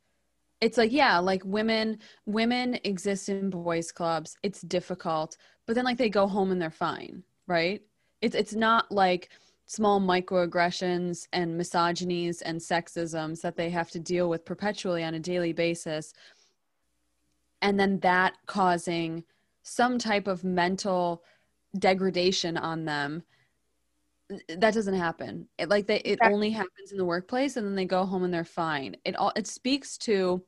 It's 0.60 0.78
like, 0.78 0.92
yeah, 0.92 1.18
like 1.20 1.44
women 1.46 2.00
women 2.26 2.78
exist 2.84 3.30
in 3.30 3.50
boys 3.50 3.92
clubs. 3.92 4.36
It's 4.44 4.62
difficult, 4.62 5.38
but 5.66 5.76
then 5.76 5.86
like 5.86 5.98
they 5.98 6.10
go 6.10 6.28
home 6.28 6.52
and 6.52 6.62
they're 6.62 6.70
fine, 6.70 7.24
right? 7.48 7.82
It's 8.22 8.36
it's 8.36 8.54
not 8.54 8.92
like 8.92 9.30
small 9.66 10.02
microaggressions 10.02 11.28
and 11.32 11.60
misogynies 11.60 12.42
and 12.44 12.60
sexisms 12.60 13.42
that 13.42 13.56
they 13.56 13.70
have 13.70 13.90
to 13.92 14.00
deal 14.00 14.28
with 14.28 14.44
perpetually 14.44 15.04
on 15.04 15.14
a 15.14 15.20
daily 15.20 15.54
basis. 15.54 16.14
And 17.62 17.80
then 17.80 18.00
that 18.00 18.34
causing 18.48 19.24
some 19.64 19.98
type 19.98 20.28
of 20.28 20.44
mental 20.44 21.24
degradation 21.78 22.58
on 22.58 22.86
them 22.86 23.24
that 24.48 24.74
doesn't 24.74 24.94
happen. 24.94 25.48
It 25.58 25.70
like 25.70 25.88
they 25.88 26.00
it 26.00 26.20
Exactly. 26.22 26.34
only 26.34 26.50
happens 26.52 26.92
in 26.92 26.98
the 26.98 27.06
workplace 27.06 27.58
and 27.58 27.66
then 27.66 27.76
they 27.76 27.86
go 27.86 28.06
home 28.06 28.24
and 28.24 28.34
they're 28.34 28.44
fine. 28.44 28.96
It 29.06 29.16
all 29.16 29.32
it 29.36 29.48
speaks 29.48 29.98
to 30.00 30.44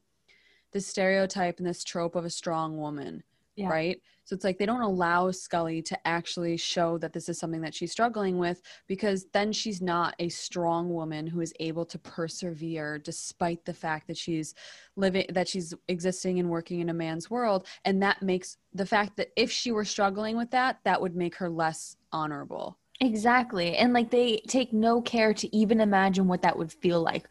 the 0.72 0.82
stereotype 0.82 1.60
and 1.60 1.68
this 1.68 1.84
trope 1.84 2.16
of 2.16 2.26
a 2.26 2.30
strong 2.30 2.78
woman 2.78 3.24
Yeah. 3.56 3.70
right? 3.70 4.02
So 4.26 4.34
it's 4.36 4.44
like 4.44 4.58
they 4.58 4.66
don't 4.66 4.82
allow 4.82 5.30
scully 5.32 5.82
to 5.84 6.08
actually 6.08 6.58
show 6.58 6.98
that 6.98 7.14
this 7.14 7.30
is 7.30 7.38
something 7.40 7.62
that 7.62 7.76
she's 7.76 7.92
struggling 7.92 8.38
with 8.38 8.62
because 8.88 9.26
then 9.34 9.52
she's 9.52 9.82
not 9.82 10.16
a 10.20 10.30
strong 10.30 10.94
woman 10.94 11.28
who 11.28 11.42
is 11.42 11.54
able 11.60 11.86
to 11.86 12.00
persevere 12.00 12.98
despite 13.00 13.64
the 13.66 13.74
fact 13.74 14.08
that 14.08 14.18
she's 14.18 14.56
living 14.96 15.26
that 15.30 15.48
she's 15.48 15.74
existing 15.88 16.40
and 16.40 16.50
working 16.50 16.80
in 16.80 16.90
a 16.90 16.94
man's 16.94 17.30
world. 17.30 17.68
And 17.86 18.02
that 18.02 18.22
makes 18.22 18.58
the 18.74 18.86
fact 18.86 19.18
that 19.18 19.30
if 19.36 19.52
she 19.52 19.72
were 19.72 19.86
struggling 19.86 20.38
with 20.38 20.52
that 20.52 20.80
that 20.84 21.02
would 21.02 21.16
make 21.16 21.36
her 21.36 21.50
less 21.50 21.96
honorable 22.12 22.78
Exactly. 23.04 23.76
And 23.76 23.92
like 23.94 24.12
they 24.12 24.42
take 24.48 24.72
no 24.72 25.02
care 25.02 25.34
to 25.34 25.54
even 25.56 25.82
imagine 25.82 26.28
what 26.28 26.42
that 26.44 26.58
would 26.58 26.72
feel 26.72 27.02
like. 27.02 27.28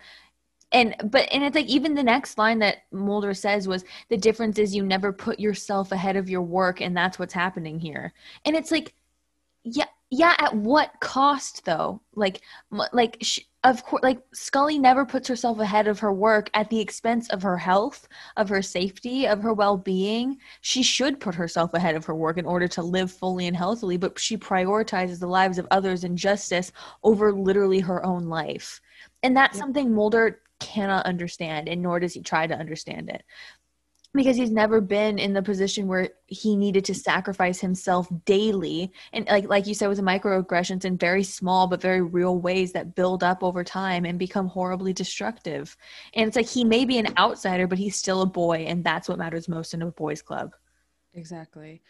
And 0.72 0.94
but 1.04 1.28
and 1.32 1.44
it's 1.44 1.56
like 1.56 1.66
even 1.66 1.94
the 1.94 2.02
next 2.04 2.38
line 2.38 2.58
that 2.60 2.78
Mulder 2.92 3.34
says 3.34 3.68
was 3.68 3.84
the 4.10 4.18
difference 4.18 4.58
is 4.58 4.74
you 4.74 4.84
never 4.84 5.12
put 5.12 5.40
yourself 5.40 5.92
ahead 5.92 6.16
of 6.16 6.30
your 6.30 6.42
work 6.42 6.80
and 6.82 6.96
that's 6.96 7.18
what's 7.18 7.34
happening 7.34 7.80
here. 7.80 8.12
And 8.46 8.56
it's 8.56 8.70
like 8.72 8.94
yeah 9.64 9.86
yeah 10.10 10.36
at 10.38 10.54
what 10.56 10.92
cost 11.00 11.64
though? 11.66 12.02
Like 12.14 12.42
like 12.92 13.18
sh- 13.22 13.40
of 13.64 13.84
course 13.84 14.02
like 14.02 14.20
Scully 14.32 14.78
never 14.78 15.06
puts 15.06 15.28
herself 15.28 15.58
ahead 15.60 15.86
of 15.86 16.00
her 16.00 16.12
work 16.12 16.50
at 16.54 16.68
the 16.70 16.80
expense 16.80 17.28
of 17.30 17.42
her 17.42 17.56
health, 17.58 18.08
of 18.36 18.48
her 18.48 18.62
safety, 18.62 19.26
of 19.26 19.42
her 19.42 19.52
well-being 19.52 20.38
she 20.60 20.82
should 20.82 21.20
put 21.20 21.34
herself 21.34 21.72
ahead 21.74 21.94
of 21.94 22.04
her 22.06 22.14
work 22.14 22.38
in 22.38 22.46
order 22.46 22.66
to 22.68 22.82
live 22.82 23.10
fully 23.12 23.46
and 23.46 23.56
healthily, 23.56 23.96
but 23.96 24.18
she 24.18 24.36
prioritizes 24.36 25.20
the 25.20 25.26
lives 25.28 25.58
of 25.58 25.66
others 25.70 26.04
and 26.04 26.18
justice 26.18 26.72
over 27.04 27.32
literally 27.32 27.80
her 27.80 28.04
own 28.04 28.24
life. 28.28 28.80
And 29.22 29.36
that's 29.36 29.56
Yep. 29.56 29.62
something 29.62 29.94
Mulder 29.94 30.40
cannot 30.60 31.06
understand, 31.06 31.68
and 31.68 31.82
nor 31.82 32.00
does 32.00 32.14
he 32.14 32.22
try 32.22 32.46
to 32.46 32.56
understand 32.56 33.10
it. 33.10 33.22
Because 34.14 34.36
he's 34.36 34.50
never 34.50 34.82
been 34.82 35.18
in 35.18 35.32
the 35.32 35.40
position 35.40 35.86
where 35.86 36.10
he 36.26 36.54
needed 36.54 36.84
to 36.84 36.94
sacrifice 36.94 37.60
himself 37.60 38.08
daily. 38.26 38.92
And 39.14 39.26
like 39.26 39.48
like 39.48 39.66
you 39.66 39.74
said, 39.74 39.88
with 39.88 39.96
the 39.96 40.02
microaggressions 40.02 40.84
in 40.84 40.98
very 40.98 41.22
small 41.22 41.66
but 41.66 41.80
very 41.80 42.02
real 42.02 42.38
ways 42.38 42.72
that 42.72 42.94
build 42.94 43.24
up 43.24 43.42
over 43.42 43.64
time 43.64 44.04
and 44.04 44.18
become 44.18 44.48
horribly 44.48 44.92
destructive. 44.92 45.74
And 46.12 46.26
it's 46.26 46.36
like 46.36 46.48
he 46.48 46.62
may 46.62 46.84
be 46.84 46.98
an 46.98 47.14
outsider, 47.16 47.66
but 47.66 47.78
he's 47.78 47.96
still 47.96 48.20
a 48.20 48.26
boy, 48.26 48.64
and 48.68 48.84
that's 48.84 49.08
what 49.08 49.18
matters 49.18 49.48
most 49.48 49.72
in 49.72 49.80
a 49.80 49.90
boys' 49.90 50.20
club. 50.20 50.54
Exactly. 51.14 51.80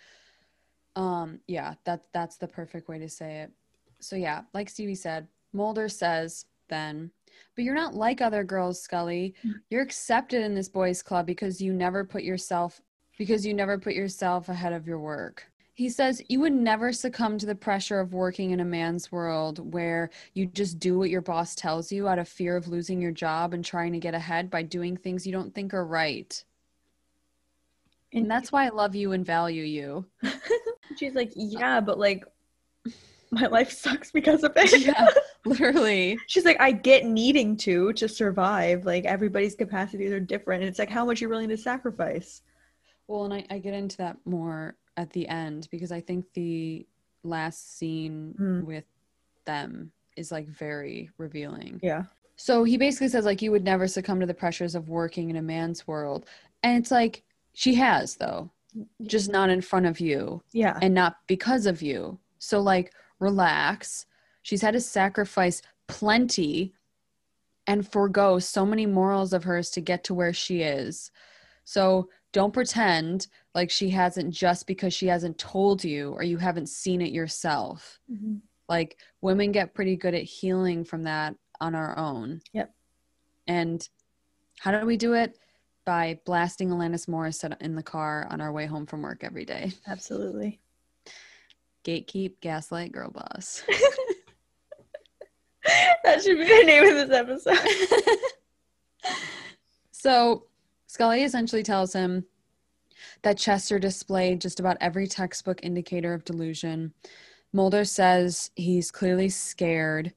Um, 0.94 1.40
yeah, 1.48 1.74
that 1.84 2.04
that's 2.12 2.36
the 2.36 2.48
perfect 2.48 2.88
way 2.88 2.98
to 2.98 3.08
say 3.08 3.40
it. 3.40 3.52
So 4.00 4.16
yeah, 4.16 4.42
like 4.52 4.68
Stephee 4.68 4.94
said, 4.94 5.26
Mulder 5.52 5.88
says 5.88 6.46
then 6.68 7.10
But 7.54 7.64
you're 7.64 7.74
not 7.74 7.94
like 7.94 8.20
other 8.20 8.44
girls, 8.44 8.80
Scully. 8.80 9.34
Mm. 9.44 9.54
You're 9.70 9.82
accepted 9.82 10.42
in 10.42 10.54
this 10.54 10.68
boys' 10.68 11.02
club 11.02 11.26
because 11.26 11.60
you 11.60 11.72
never 11.72 12.04
put 12.04 12.22
yourself 12.22 12.80
because 13.18 13.46
you 13.46 13.54
never 13.54 13.78
put 13.78 13.94
yourself 13.94 14.48
ahead 14.48 14.72
of 14.72 14.86
your 14.86 14.98
work. 14.98 15.46
He 15.74 15.88
says 15.88 16.22
you 16.28 16.40
would 16.40 16.52
never 16.52 16.92
succumb 16.92 17.38
to 17.38 17.46
the 17.46 17.54
pressure 17.54 17.98
of 17.98 18.12
working 18.12 18.50
in 18.50 18.60
a 18.60 18.64
man's 18.64 19.10
world 19.10 19.72
where 19.72 20.10
you 20.34 20.46
just 20.46 20.78
do 20.78 20.98
what 20.98 21.10
your 21.10 21.22
boss 21.22 21.54
tells 21.54 21.90
you 21.90 22.08
out 22.08 22.18
of 22.18 22.28
fear 22.28 22.56
of 22.56 22.68
losing 22.68 23.00
your 23.00 23.12
job 23.12 23.54
and 23.54 23.64
trying 23.64 23.92
to 23.92 23.98
get 23.98 24.14
ahead 24.14 24.50
by 24.50 24.62
doing 24.62 24.96
things 24.96 25.26
you 25.26 25.32
don't 25.32 25.54
think 25.54 25.72
are 25.72 25.86
right. 25.86 26.44
And 28.12 28.30
that's 28.30 28.52
why 28.52 28.66
I 28.66 28.68
love 28.68 28.94
you 28.94 29.12
and 29.12 29.24
value 29.24 29.64
you. 29.64 30.04
She's 30.98 31.14
like, 31.14 31.32
yeah, 31.34 31.80
but 31.80 31.98
like, 31.98 32.24
my 33.32 33.46
life 33.46 33.72
sucks 33.72 34.12
because 34.12 34.44
of 34.44 34.52
it. 34.56 34.80
yeah, 34.86 35.08
literally. 35.44 36.18
She's 36.26 36.44
like, 36.44 36.60
I 36.60 36.70
get 36.70 37.06
needing 37.06 37.56
to 37.58 37.92
to 37.94 38.08
survive. 38.08 38.84
Like 38.84 39.04
everybody's 39.06 39.54
capacities 39.54 40.12
are 40.12 40.20
different. 40.20 40.62
And 40.62 40.68
it's 40.68 40.78
like 40.78 40.90
how 40.90 41.04
much 41.04 41.20
you're 41.20 41.30
willing 41.30 41.48
to 41.48 41.56
sacrifice. 41.56 42.42
Well, 43.08 43.24
and 43.24 43.34
I, 43.34 43.46
I 43.50 43.58
get 43.58 43.74
into 43.74 43.96
that 43.96 44.16
more 44.26 44.76
at 44.96 45.10
the 45.10 45.26
end 45.28 45.66
because 45.70 45.90
I 45.90 46.00
think 46.00 46.26
the 46.34 46.86
last 47.24 47.78
scene 47.78 48.34
Mm. 48.38 48.64
with 48.64 48.84
them 49.46 49.90
is 50.16 50.30
like 50.30 50.46
very 50.46 51.10
revealing. 51.18 51.80
Yeah. 51.82 52.04
So 52.36 52.64
he 52.64 52.76
basically 52.76 53.08
says 53.08 53.24
like 53.24 53.40
you 53.40 53.50
would 53.50 53.64
never 53.64 53.88
succumb 53.88 54.20
to 54.20 54.26
the 54.26 54.34
pressures 54.34 54.74
of 54.74 54.88
working 54.88 55.30
in 55.30 55.36
a 55.36 55.42
man's 55.42 55.86
world. 55.88 56.26
And 56.62 56.78
it's 56.78 56.90
like 56.90 57.22
she 57.54 57.74
has 57.76 58.16
though, 58.16 58.50
just 59.06 59.30
not 59.30 59.48
in 59.50 59.62
front 59.62 59.86
of 59.86 60.00
you 60.00 60.42
Yeah. 60.52 60.78
and 60.82 60.92
not 60.94 61.16
because 61.26 61.66
of 61.66 61.80
you. 61.80 62.18
So 62.38 62.60
like 62.60 62.92
relax. 63.22 64.04
She's 64.42 64.60
had 64.60 64.74
to 64.74 64.80
sacrifice 64.80 65.62
plenty 65.86 66.74
and 67.66 67.88
forego 67.90 68.38
so 68.40 68.66
many 68.66 68.86
morals 68.86 69.32
of 69.32 69.44
hers 69.44 69.70
to 69.70 69.80
get 69.80 70.02
to 70.04 70.14
where 70.14 70.32
she 70.32 70.62
is. 70.62 71.10
So 71.64 72.08
don't 72.32 72.52
pretend 72.52 73.28
like 73.54 73.70
she 73.70 73.90
hasn't 73.90 74.34
just 74.34 74.66
because 74.66 74.92
she 74.92 75.06
hasn't 75.06 75.38
told 75.38 75.84
you 75.84 76.10
or 76.12 76.24
you 76.24 76.38
haven't 76.38 76.68
seen 76.68 77.00
it 77.00 77.12
yourself. 77.12 78.00
Mhm. 78.10 78.40
Like 78.68 78.98
women 79.20 79.52
get 79.52 79.74
pretty 79.74 79.96
good 79.96 80.14
at 80.14 80.24
healing 80.24 80.84
from 80.84 81.04
that 81.04 81.36
on 81.60 81.74
our 81.76 81.96
own. 81.96 82.40
Yep. 82.52 82.74
And 83.46 83.88
how 84.58 84.72
do 84.72 84.84
we 84.84 84.96
do 84.96 85.12
it? 85.12 85.38
By 85.84 86.20
blasting 86.24 86.70
Alanis 86.70 87.06
Morissette 87.06 87.60
in 87.60 87.74
the 87.74 87.82
car 87.82 88.26
on 88.30 88.40
our 88.40 88.52
way 88.52 88.66
home 88.66 88.86
from 88.86 89.02
work 89.02 89.22
every 89.22 89.44
day. 89.44 89.72
Absolutely. 89.86 90.60
Gatekeep, 91.84 92.34
gaslight, 92.40 92.92
girl 92.92 93.10
boss. 93.10 93.62
that 96.04 96.22
should 96.22 96.38
be 96.38 96.44
the 96.44 96.64
name 96.64 96.84
of 96.84 97.08
this 97.08 97.10
episode. 97.10 97.58
so 99.92 100.44
Scully 100.86 101.24
essentially 101.24 101.62
tells 101.62 101.92
him 101.92 102.24
that 103.22 103.38
Chester 103.38 103.78
displayed 103.78 104.40
just 104.40 104.60
about 104.60 104.76
every 104.80 105.06
textbook 105.06 105.60
indicator 105.62 106.12
of 106.14 106.24
delusion. 106.24 106.92
Mulder 107.52 107.84
says 107.84 108.50
he's 108.56 108.90
clearly 108.90 109.28
scared. 109.28 110.12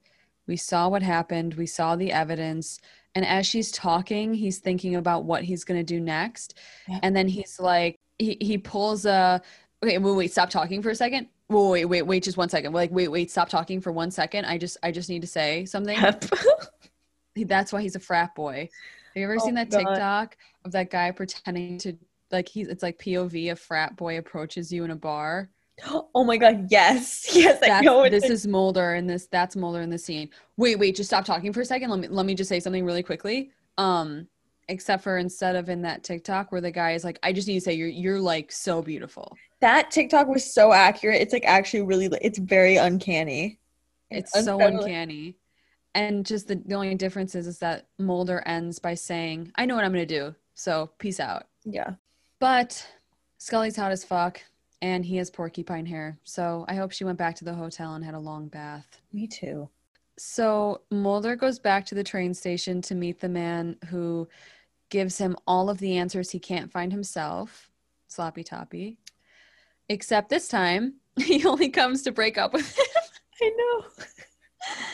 We 0.46 0.56
saw 0.56 0.88
what 0.88 1.02
happened, 1.02 1.54
we 1.54 1.66
saw 1.66 1.96
the 1.96 2.12
evidence. 2.12 2.78
And 3.14 3.24
as 3.24 3.46
she's 3.46 3.72
talking, 3.72 4.34
he's 4.34 4.58
thinking 4.58 4.96
about 4.96 5.24
what 5.24 5.42
he's 5.42 5.64
going 5.64 5.80
to 5.80 5.84
do 5.84 6.00
next. 6.00 6.58
Yeah. 6.86 7.00
And 7.02 7.16
then 7.16 7.28
he's 7.28 7.58
like, 7.58 7.98
he, 8.18 8.36
he 8.40 8.58
pulls 8.58 9.06
a, 9.06 9.40
okay, 9.82 9.98
wait, 9.98 10.12
wait, 10.12 10.32
stop 10.32 10.50
talking 10.50 10.82
for 10.82 10.90
a 10.90 10.94
second. 10.94 11.28
Wait, 11.48 11.70
wait, 11.70 11.84
wait, 11.84 12.02
wait, 12.02 12.22
just 12.24 12.36
one 12.36 12.48
second. 12.48 12.72
Like, 12.72 12.90
wait, 12.90 13.08
wait, 13.08 13.30
stop 13.30 13.48
talking 13.48 13.80
for 13.80 13.92
one 13.92 14.10
second. 14.10 14.44
I 14.46 14.58
just, 14.58 14.76
I 14.82 14.90
just 14.90 15.08
need 15.08 15.20
to 15.22 15.28
say 15.28 15.64
something. 15.64 15.98
That's 17.36 17.72
why 17.72 17.82
he's 17.82 17.96
a 17.96 18.00
frat 18.00 18.34
boy. 18.34 18.68
Have 19.14 19.20
you 19.20 19.24
ever 19.24 19.36
Oh 19.40 19.44
seen 19.44 19.54
that 19.54 19.70
God. 19.70 19.78
TikTok 19.78 20.36
of 20.64 20.72
that 20.72 20.90
guy 20.90 21.10
pretending 21.10 21.78
to 21.78 21.96
like 22.30 22.48
he's 22.48 22.68
it's 22.68 22.82
like 22.82 22.98
POV 22.98 23.52
a 23.52 23.56
frat 23.56 23.96
boy 23.96 24.18
approaches 24.18 24.72
you 24.72 24.84
in 24.84 24.90
a 24.90 24.96
bar? 24.96 25.50
oh 26.14 26.24
my 26.24 26.36
god, 26.36 26.66
yes. 26.70 27.28
Yes, 27.34 27.58
I 27.62 27.80
know 27.80 28.08
this 28.08 28.24
is 28.24 28.46
Mulder 28.46 28.94
and 28.94 29.08
this 29.08 29.26
that's 29.30 29.56
Mulder 29.56 29.82
in 29.82 29.90
the 29.90 29.98
scene. 29.98 30.30
Wait, 30.56 30.78
wait, 30.78 30.96
just 30.96 31.08
stop 31.08 31.24
talking 31.24 31.52
for 31.52 31.60
a 31.60 31.64
second. 31.64 31.90
Let 31.90 32.00
me 32.00 32.08
let 32.08 32.26
me 32.26 32.34
just 32.34 32.48
say 32.48 32.60
something 32.60 32.84
really 32.84 33.02
quickly. 33.02 33.50
Um, 33.78 34.26
except 34.68 35.02
for 35.02 35.18
instead 35.18 35.56
of 35.56 35.68
in 35.68 35.82
that 35.82 36.02
TikTok 36.02 36.52
where 36.52 36.60
the 36.60 36.70
guy 36.70 36.92
is 36.92 37.04
like, 37.04 37.18
I 37.22 37.32
just 37.32 37.48
need 37.48 37.54
to 37.54 37.60
say 37.60 37.74
you're 37.74 37.88
you're 37.88 38.20
like 38.20 38.50
so 38.50 38.82
beautiful. 38.82 39.36
that 39.60 39.90
TikTok 39.90 40.28
was 40.28 40.52
so 40.52 40.72
accurate. 40.72 41.20
It's 41.20 41.32
like 41.32 41.44
actually 41.44 41.82
really 41.82 42.08
it's 42.20 42.38
very 42.38 42.76
uncanny. 42.76 43.58
It's 44.10 44.32
so 44.44 44.60
uncanny. 44.60 45.36
And 45.94 46.26
just 46.26 46.48
the, 46.48 46.56
the 46.56 46.74
only 46.74 46.94
difference 46.94 47.34
is, 47.34 47.46
is 47.46 47.58
that 47.60 47.86
Mulder 47.98 48.42
ends 48.44 48.78
by 48.78 48.94
saying, 48.94 49.50
I 49.56 49.64
know 49.64 49.74
what 49.74 49.84
I'm 49.84 49.92
gonna 49.92 50.04
do. 50.06 50.34
So 50.54 50.90
peace 50.98 51.20
out. 51.20 51.46
Yeah. 51.64 51.94
But 52.38 52.86
Scully's 53.38 53.76
hot 53.76 53.92
as 53.92 54.04
fuck, 54.04 54.40
and 54.82 55.04
he 55.04 55.16
has 55.16 55.30
porcupine 55.30 55.86
hair. 55.86 56.18
So 56.24 56.66
I 56.68 56.74
hope 56.74 56.92
she 56.92 57.04
went 57.04 57.18
back 57.18 57.34
to 57.36 57.44
the 57.44 57.54
hotel 57.54 57.94
and 57.94 58.04
had 58.04 58.14
a 58.14 58.18
long 58.18 58.48
bath. 58.48 59.00
Me 59.12 59.26
too. 59.26 59.68
So 60.18 60.82
Mulder 60.90 61.34
goes 61.34 61.58
back 61.58 61.86
to 61.86 61.94
the 61.94 62.04
train 62.04 62.34
station 62.34 62.82
to 62.82 62.94
meet 62.94 63.20
the 63.20 63.28
man 63.28 63.76
who 63.88 64.28
gives 64.90 65.18
him 65.18 65.36
all 65.46 65.68
of 65.68 65.78
the 65.78 65.96
answers 65.96 66.30
he 66.30 66.38
can't 66.38 66.70
find 66.70 66.92
himself, 66.92 67.70
Sloppy 68.08 68.44
Toppy. 68.44 68.98
Except 69.88 70.28
this 70.28 70.48
time, 70.48 70.94
he 71.16 71.44
only 71.46 71.68
comes 71.68 72.02
to 72.02 72.12
break 72.12 72.38
up 72.38 72.52
with 72.52 72.76
him. 72.76 72.84
I 73.42 73.52
know. 73.56 73.84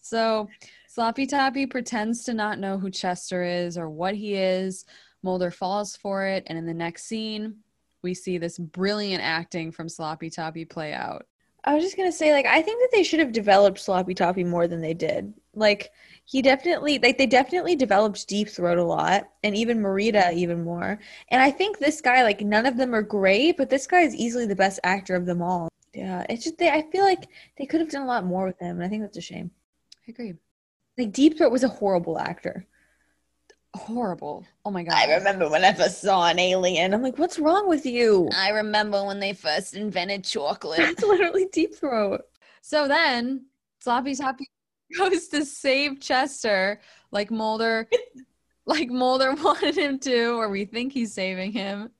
So 0.00 0.48
Sloppy 0.86 1.26
Toppy 1.26 1.66
pretends 1.66 2.22
to 2.24 2.32
not 2.32 2.60
know 2.60 2.78
who 2.78 2.90
Chester 2.90 3.42
is 3.42 3.76
or 3.76 3.90
what 3.90 4.14
he 4.14 4.36
is. 4.36 4.84
Mulder 5.24 5.50
falls 5.50 5.96
for 5.96 6.24
it, 6.24 6.44
and 6.46 6.56
in 6.56 6.64
the 6.64 6.72
next 6.72 7.06
scene, 7.06 7.56
we 8.02 8.14
see 8.14 8.38
this 8.38 8.56
brilliant 8.56 9.20
acting 9.20 9.72
from 9.72 9.88
Sloppy 9.88 10.30
Toppy 10.30 10.64
play 10.64 10.92
out. 10.92 11.26
I 11.66 11.74
was 11.74 11.82
just 11.82 11.96
gonna 11.96 12.12
say, 12.12 12.32
like, 12.32 12.46
I 12.46 12.62
think 12.62 12.80
that 12.80 12.90
they 12.92 13.02
should 13.02 13.18
have 13.18 13.32
developed 13.32 13.80
Sloppy 13.80 14.14
Toppy 14.14 14.44
more 14.44 14.68
than 14.68 14.80
they 14.80 14.94
did. 14.94 15.34
Like, 15.54 15.90
he 16.24 16.40
definitely, 16.40 16.98
like, 16.98 17.18
they 17.18 17.26
definitely 17.26 17.74
developed 17.74 18.28
Deep 18.28 18.48
Throat 18.48 18.78
a 18.78 18.84
lot, 18.84 19.28
and 19.42 19.56
even 19.56 19.80
Marita 19.80 20.32
even 20.32 20.62
more. 20.62 21.00
And 21.28 21.42
I 21.42 21.50
think 21.50 21.78
this 21.78 22.00
guy, 22.00 22.22
like, 22.22 22.40
none 22.40 22.66
of 22.66 22.76
them 22.76 22.94
are 22.94 23.02
great, 23.02 23.56
but 23.56 23.68
this 23.68 23.86
guy 23.86 24.02
is 24.02 24.14
easily 24.14 24.46
the 24.46 24.54
best 24.54 24.78
actor 24.84 25.16
of 25.16 25.26
them 25.26 25.42
all. 25.42 25.68
Yeah, 25.92 26.24
it's 26.28 26.44
just 26.44 26.58
they. 26.58 26.70
I 26.70 26.82
feel 26.92 27.04
like 27.04 27.28
they 27.58 27.66
could 27.66 27.80
have 27.80 27.90
done 27.90 28.02
a 28.02 28.06
lot 28.06 28.24
more 28.24 28.46
with 28.46 28.58
him, 28.58 28.76
and 28.76 28.84
I 28.84 28.88
think 28.88 29.02
that's 29.02 29.16
a 29.16 29.20
shame. 29.20 29.50
I 30.06 30.10
agree. 30.10 30.34
Like, 30.98 31.12
Deep 31.12 31.36
Throat 31.36 31.52
was 31.52 31.64
a 31.64 31.68
horrible 31.68 32.18
actor. 32.18 32.66
Horrible. 33.76 34.44
Oh 34.64 34.70
my 34.70 34.82
god. 34.82 34.94
I 34.94 35.14
remember 35.14 35.48
when 35.48 35.64
I 35.64 35.72
first 35.72 36.00
saw 36.00 36.26
an 36.26 36.38
alien. 36.38 36.94
I'm 36.94 37.02
like, 37.02 37.18
what's 37.18 37.38
wrong 37.38 37.68
with 37.68 37.86
you? 37.86 38.28
I 38.34 38.50
remember 38.50 39.04
when 39.04 39.20
they 39.20 39.32
first 39.32 39.74
invented 39.74 40.24
chocolate. 40.24 40.80
It's 40.80 41.02
literally 41.04 41.46
Deep 41.52 41.74
Throat. 41.74 42.22
so 42.62 42.88
then 42.88 43.46
Sloppy 43.80 44.14
Toppy 44.14 44.48
goes 44.98 45.28
to 45.28 45.44
save 45.44 46.00
Chester 46.00 46.80
like 47.10 47.30
Mulder 47.30 47.88
like 48.66 48.90
Mulder 48.90 49.34
wanted 49.34 49.76
him 49.76 49.98
to, 50.00 50.30
or 50.30 50.48
we 50.48 50.64
think 50.64 50.92
he's 50.92 51.14
saving 51.14 51.52
him. 51.52 51.90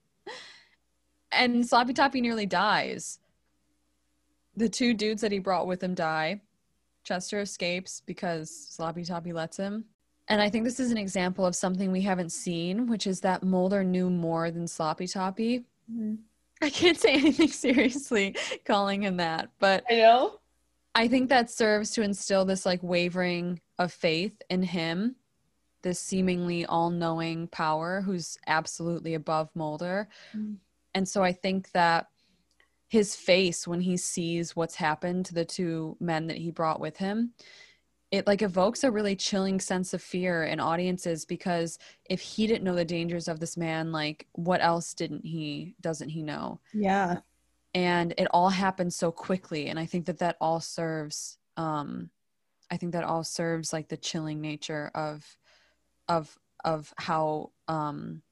And 1.33 1.67
Sloppy 1.67 1.93
Toppy 1.93 2.21
nearly 2.21 2.47
dies. 2.47 3.19
The 4.57 4.69
two 4.69 4.95
dudes 4.95 5.21
that 5.21 5.33
he 5.33 5.39
brought 5.39 5.67
with 5.67 5.83
him 5.83 5.95
die. 5.95 6.41
Chester 7.05 7.41
escapes 7.41 8.03
because 8.05 8.51
Sloppy 8.51 9.05
Toppy 9.05 9.33
lets 9.33 9.57
him. 9.57 9.85
And 10.29 10.43
I 10.43 10.51
think 10.51 10.65
this 10.65 10.81
is 10.81 10.91
an 10.91 10.99
example 10.99 11.47
of 11.47 11.55
something 11.55 11.93
we 11.93 12.03
haven't 12.03 12.33
seen, 12.33 12.87
which 12.87 13.07
is 13.07 13.21
that 13.21 13.43
Mulder 13.43 13.85
knew 13.85 14.11
more 14.11 14.51
than 14.51 14.67
Sloppy 14.67 15.07
Toppy. 15.07 15.65
I 16.63 16.71
can't 16.71 16.99
say 16.99 17.13
anything 17.13 17.49
seriously 17.49 18.35
calling 18.65 19.03
him 19.03 19.19
that, 19.19 19.51
but 19.59 19.85
I 19.91 19.97
know. 19.97 20.41
I 20.95 21.09
think 21.09 21.29
that 21.29 21.51
serves 21.51 21.91
to 21.93 22.03
instill 22.03 22.45
this 22.45 22.65
like 22.65 22.83
wavering 22.83 23.61
of 23.79 23.93
faith 23.93 24.41
in 24.49 24.63
him, 24.63 25.17
this 25.83 26.01
seemingly 26.01 26.65
all 26.65 26.91
knowing 26.91 27.49
power 27.49 28.01
who's 28.01 28.39
absolutely 28.47 29.15
above 29.15 29.51
Mulder. 29.55 30.09
Mm. 30.35 30.57
And 30.95 31.07
so 31.07 31.23
I 31.23 31.33
think 31.33 31.71
that 31.73 32.09
his 32.89 33.15
face 33.15 33.69
when 33.69 33.81
he 33.81 33.97
sees 33.97 34.57
what's 34.57 34.77
happened 34.77 35.27
to 35.27 35.35
the 35.35 35.45
two 35.45 35.97
men 36.01 36.29
that 36.29 36.39
he 36.39 36.51
brought 36.51 36.81
with 36.81 36.97
him, 36.97 37.33
it 38.17 38.27
like 38.27 38.43
evokes 38.43 38.83
a 38.85 38.91
really 38.91 39.15
chilling 39.17 39.61
sense 39.61 39.95
of 39.95 40.03
fear 40.03 40.45
in 40.45 40.59
audiences 40.61 41.25
because 41.25 41.79
if 42.09 42.21
he 42.21 42.47
didn't 42.47 42.65
know 42.65 42.75
the 42.75 42.85
dangers 42.85 43.29
of 43.29 43.39
this 43.41 43.57
man, 43.57 43.93
like 43.93 44.27
what 44.33 44.63
else 44.63 44.95
didn't 44.95 45.25
he, 45.25 45.75
doesn't 45.81 46.09
he 46.09 46.23
know? 46.23 46.61
Yeah. 46.73 47.21
and 47.75 48.15
it 48.17 48.27
all 48.31 48.49
happened 48.49 48.93
so 48.93 49.13
quickly 49.13 49.69
and 49.69 49.79
i 49.79 49.85
think 49.85 50.07
that 50.07 50.19
that 50.19 50.37
all 50.41 50.61
serves 50.61 51.39
um 51.59 52.09
i 52.71 52.77
think 52.77 52.93
that 52.93 53.05
all 53.05 53.23
serves 53.23 53.73
like 53.73 53.89
the 53.89 53.97
chilling 53.99 54.41
nature 54.41 54.91
of 54.95 55.37
of 56.09 56.39
of 56.65 56.93
how 56.97 57.51
um 57.69 58.23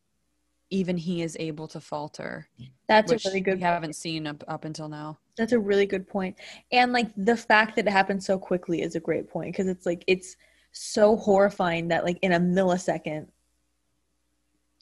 even 0.71 0.97
he 0.97 1.21
is 1.23 1.37
able 1.39 1.69
to 1.69 1.81
falter 1.81 2.49
That's 2.89 3.13
a 3.13 3.19
really 3.29 3.41
good 3.41 3.59
we 3.59 3.63
haven't 3.63 3.97
seen 3.97 4.27
up, 4.27 4.43
up 4.49 4.65
until 4.65 4.89
now 4.89 5.19
That's 5.37 5.53
a 5.53 5.59
really 5.59 5.87
good 5.87 6.07
point. 6.07 6.37
And 6.73 6.93
like 6.93 7.09
the 7.17 7.37
fact 7.37 7.77
that 7.77 7.87
it 7.87 7.91
happened 7.91 8.23
so 8.23 8.39
quickly 8.39 8.83
is 8.83 8.95
a 8.95 9.01
great 9.01 9.29
point 9.29 9.53
because 9.53 9.69
it's 9.69 9.87
like 9.87 10.05
it's 10.07 10.37
so 10.73 11.17
horrifying 11.17 11.89
that 11.89 12.05
like 12.05 12.19
in 12.23 12.33
a 12.33 12.41
millisecond 12.41 13.29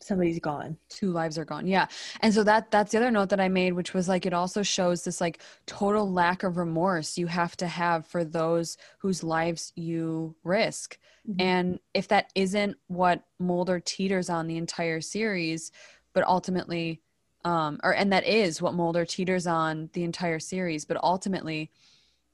somebody's 0.01 0.41
gone. 0.41 0.77
two 0.89 1.13
lives 1.13 1.39
are 1.39 1.45
gone 1.45 1.67
yeah 1.67 1.87
and 2.23 2.35
so 2.35 2.43
that 2.43 2.71
that's 2.71 2.91
the 2.91 2.99
other 2.99 3.11
note 3.11 3.29
that 3.29 3.39
i 3.41 3.49
made 3.49 3.73
which 3.73 3.95
was 3.95 4.09
like 4.09 4.27
it 4.27 4.33
also 4.33 4.63
shows 4.63 5.05
this 5.05 5.21
like 5.21 5.41
total 5.67 6.11
lack 6.11 6.43
of 6.43 6.57
remorse 6.57 7.17
you 7.17 7.27
have 7.29 7.57
to 7.57 7.67
have 7.67 8.07
for 8.07 8.25
those 8.25 8.77
whose 8.99 9.23
lives 9.23 9.73
you 9.77 10.35
risk 10.45 10.99
Mm-hmm. 11.29 11.41
and 11.41 11.79
if 11.95 12.09
that 12.09 12.33
isn't 12.35 12.77
what 12.89 13.23
mulder 13.39 13.79
teeters 13.79 14.29
on 14.29 14.49
the 14.49 14.57
entire 14.57 15.01
series 15.01 15.71
but 16.15 16.25
ultimately 16.27 17.02
um 17.45 17.81
or 17.83 17.95
and 17.95 18.13
that 18.13 18.27
is 18.27 18.63
what 18.63 18.75
mulder 18.75 19.05
teeters 19.05 19.47
on 19.47 19.89
the 19.93 20.05
entire 20.05 20.39
series 20.39 20.85
but 20.85 20.97
ultimately 21.03 21.71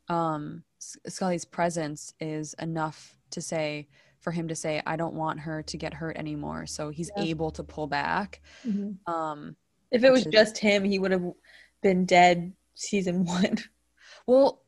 um 0.09 0.62
scully's 0.78 1.44
presence 1.44 2.14
is 2.20 2.54
enough 2.54 3.16
to 3.30 3.40
say 3.40 3.88
for 4.20 4.30
him 4.30 4.48
to 4.48 4.54
say 4.54 4.82
i 4.86 4.96
don't 4.96 5.14
want 5.14 5.40
her 5.40 5.62
to 5.62 5.76
get 5.76 5.94
hurt 5.94 6.16
anymore 6.16 6.66
so 6.66 6.90
he's 6.90 7.11
Yeah. 7.16 7.24
able 7.24 7.50
to 7.52 7.62
pull 7.64 7.86
back 7.86 8.40
um 9.06 9.56
If 9.90 10.04
it 10.04 10.11
was 10.11 10.26
is- 10.26 10.32
just 10.32 10.59
him, 10.59 10.84
he 10.84 10.98
would 10.98 11.12
have 11.12 11.24
been 11.82 12.04
dead 12.04 12.52
season 12.74 13.24
one. 13.36 13.56
well 14.26 14.62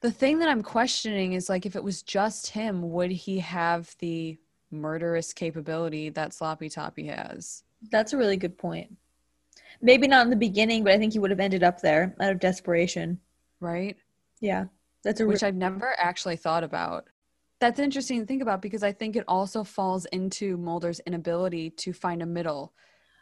the 0.00 0.10
thing 0.10 0.38
that 0.40 0.48
i'm 0.48 0.62
questioning 0.62 1.32
is 1.34 1.48
like 1.48 1.66
if 1.66 1.76
it 1.76 1.84
was 1.84 2.02
just 2.02 2.48
him 2.48 2.90
would 2.90 3.10
he 3.10 3.38
have 3.38 3.94
the 3.98 4.38
murderous 4.70 5.32
capability 5.32 6.10
that 6.10 6.32
sloppy 6.32 6.68
toppy 6.68 7.06
has 7.06 7.64
That's 7.90 8.12
a 8.12 8.16
really 8.16 8.36
good 8.36 8.56
point. 8.56 8.96
Maybe 9.80 10.08
not 10.08 10.24
in 10.24 10.30
the 10.30 10.36
beginning, 10.36 10.84
but 10.84 10.92
I 10.92 10.98
think 10.98 11.12
he 11.12 11.18
would 11.18 11.30
have 11.30 11.40
ended 11.40 11.62
up 11.62 11.80
there 11.80 12.14
out 12.20 12.32
of 12.32 12.40
desperation. 12.40 13.18
right 13.60 13.96
Yeah, 14.40 14.66
that's 15.04 15.20
a 15.20 15.26
which 15.26 15.42
re- 15.42 15.48
I've 15.48 15.54
never 15.54 15.94
actually 15.98 16.36
thought 16.36 16.64
about. 16.64 17.06
That's 17.60 17.78
interesting 17.78 18.20
to 18.20 18.26
think 18.26 18.42
about 18.42 18.62
because 18.62 18.82
I 18.82 18.92
think 18.92 19.16
it 19.16 19.24
also 19.28 19.64
falls 19.64 20.06
into 20.06 20.56
Mulder's 20.56 21.00
inability 21.00 21.70
to 21.70 21.92
find 21.92 22.22
a 22.22 22.26
middle. 22.26 22.72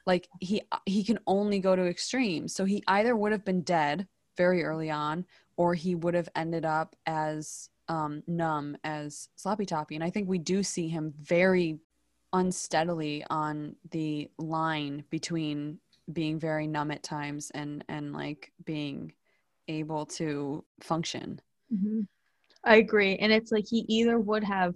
Like 0.07 0.29
he 0.41 0.63
he 0.87 1.05
can 1.05 1.19
only 1.27 1.59
go 1.59 1.77
to 1.77 1.87
extremes. 1.87 2.55
So 2.55 2.65
he 2.65 2.83
either 2.87 3.15
would 3.17 3.33
have 3.33 3.45
been 3.45 3.63
dead 3.63 4.07
very 4.37 4.65
early 4.65 4.91
on 4.91 5.27
or 5.57 5.75
he 5.75 5.95
would 5.95 6.15
have 6.15 6.29
ended 6.37 6.65
up 6.65 6.95
as 7.05 7.69
um, 7.89 8.23
numb 8.27 8.77
as 8.85 9.29
Sloppy 9.35 9.67
Toppy. 9.67 9.97
And 9.97 10.05
I 10.05 10.11
think 10.11 10.29
we 10.29 10.39
do 10.39 10.63
see 10.63 10.89
him 10.89 11.13
very 11.21 11.79
unsteadily 12.33 13.25
on 13.29 13.75
the 13.91 14.31
line 14.39 15.05
between 15.11 15.79
being 16.13 16.39
very 16.39 16.67
numb 16.67 16.91
at 16.91 17.03
times 17.03 17.51
and 17.55 17.85
and 17.89 18.13
like 18.13 18.53
being 18.65 19.13
able 19.69 20.07
to 20.07 20.65
function. 20.81 21.41
Mhm. 21.73 22.07
I 22.65 22.77
agree. 22.77 23.17
And 23.17 23.33
it's 23.33 23.53
like 23.53 23.67
he 23.69 23.85
either 23.89 24.19
would 24.19 24.45
have 24.45 24.75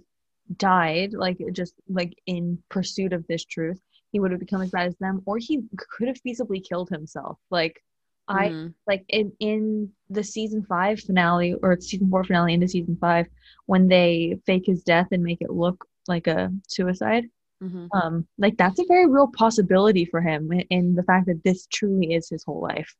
died, 0.57 1.13
like 1.13 1.37
just 1.51 1.73
like 1.89 2.13
in 2.27 2.61
pursuit 2.69 3.13
of 3.13 3.25
this 3.27 3.45
truth, 3.45 3.81
he 4.11 4.19
would 4.19 4.31
have 4.31 4.39
become 4.39 4.61
as 4.61 4.71
bad 4.71 4.87
as 4.87 4.95
them, 4.97 5.21
or 5.25 5.37
he 5.37 5.63
could 5.77 6.07
have 6.07 6.21
feasibly 6.21 6.63
killed 6.63 6.89
himself. 6.89 7.39
Like 7.49 7.83
I 8.27 8.49
Mhm. 8.49 8.73
like 8.87 9.05
in 9.09 9.33
in 9.39 9.91
the 10.09 10.23
season 10.23 10.63
five 10.63 10.99
finale 10.99 11.53
or 11.55 11.79
season 11.81 12.09
four 12.09 12.23
finale 12.23 12.53
into 12.53 12.67
season 12.67 12.97
five, 12.97 13.27
when 13.65 13.87
they 13.87 14.39
fake 14.45 14.65
his 14.67 14.83
death 14.83 15.07
and 15.11 15.23
make 15.23 15.41
it 15.41 15.51
look 15.51 15.87
like 16.07 16.27
a 16.27 16.51
suicide. 16.67 17.29
Mhm. 17.63 17.87
Um, 17.93 18.27
like 18.37 18.57
that's 18.57 18.79
a 18.79 18.85
very 18.87 19.07
real 19.07 19.27
possibility 19.27 20.05
for 20.05 20.21
him 20.21 20.51
in, 20.69 20.95
the 20.95 21.03
fact 21.03 21.27
that 21.27 21.43
this 21.43 21.67
truly 21.67 22.13
is 22.13 22.27
his 22.29 22.43
whole 22.43 22.61
life. 22.61 22.95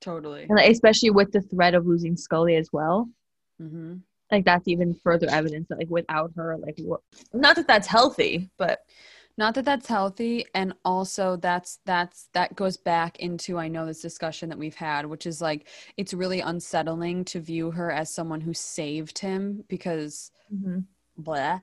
Totally. 0.00 0.42
And 0.42 0.56
like, 0.56 0.70
especially 0.70 1.10
with 1.10 1.32
the 1.32 1.40
threat 1.40 1.74
of 1.74 1.86
losing 1.86 2.16
Scully 2.16 2.56
as 2.56 2.68
well. 2.72 3.08
hmm 3.58 3.94
like 4.30 4.44
that's 4.44 4.66
even 4.66 4.94
further 4.94 5.28
evidence 5.30 5.68
that 5.68 5.78
like 5.78 5.90
without 5.90 6.32
her 6.34 6.56
like 6.58 6.76
what 6.78 7.00
not 7.32 7.54
that 7.56 7.68
that's 7.68 7.86
healthy, 7.86 8.50
but 8.58 8.80
Not 9.36 9.54
that 9.54 9.64
that's 9.64 9.88
healthy, 9.88 10.46
and 10.54 10.74
also 10.84 11.36
that's 11.36 11.80
that's 11.84 12.28
that 12.34 12.54
goes 12.54 12.76
back 12.76 13.18
into 13.18 13.58
I 13.58 13.68
know 13.68 13.84
this 13.86 14.00
discussion 14.00 14.48
that 14.50 14.58
we've 14.58 14.74
had, 14.76 15.06
which 15.06 15.26
is 15.26 15.40
like 15.40 15.68
it's 15.96 16.14
really 16.14 16.40
unsettling 16.40 17.24
to 17.26 17.40
view 17.40 17.72
her 17.72 17.90
as 17.90 18.10
someone 18.14 18.40
who 18.40 18.54
saved 18.54 19.18
him 19.18 19.64
because 19.68 20.30
blah. 21.16 21.60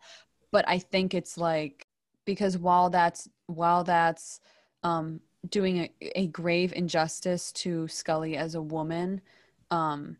But 0.51 0.65
I 0.67 0.79
think 0.79 1.13
it's 1.13 1.37
like 1.37 1.87
because 2.25 2.57
while 2.57 2.89
that's 2.89 3.27
while 3.47 3.83
that's 3.83 4.39
um, 4.83 5.19
doing 5.49 5.79
a, 5.79 6.19
a 6.19 6.27
grave 6.27 6.73
injustice 6.73 7.51
to 7.53 7.87
Scully 7.87 8.37
as 8.37 8.55
a 8.55 8.61
woman, 8.61 9.21
um, 9.69 10.17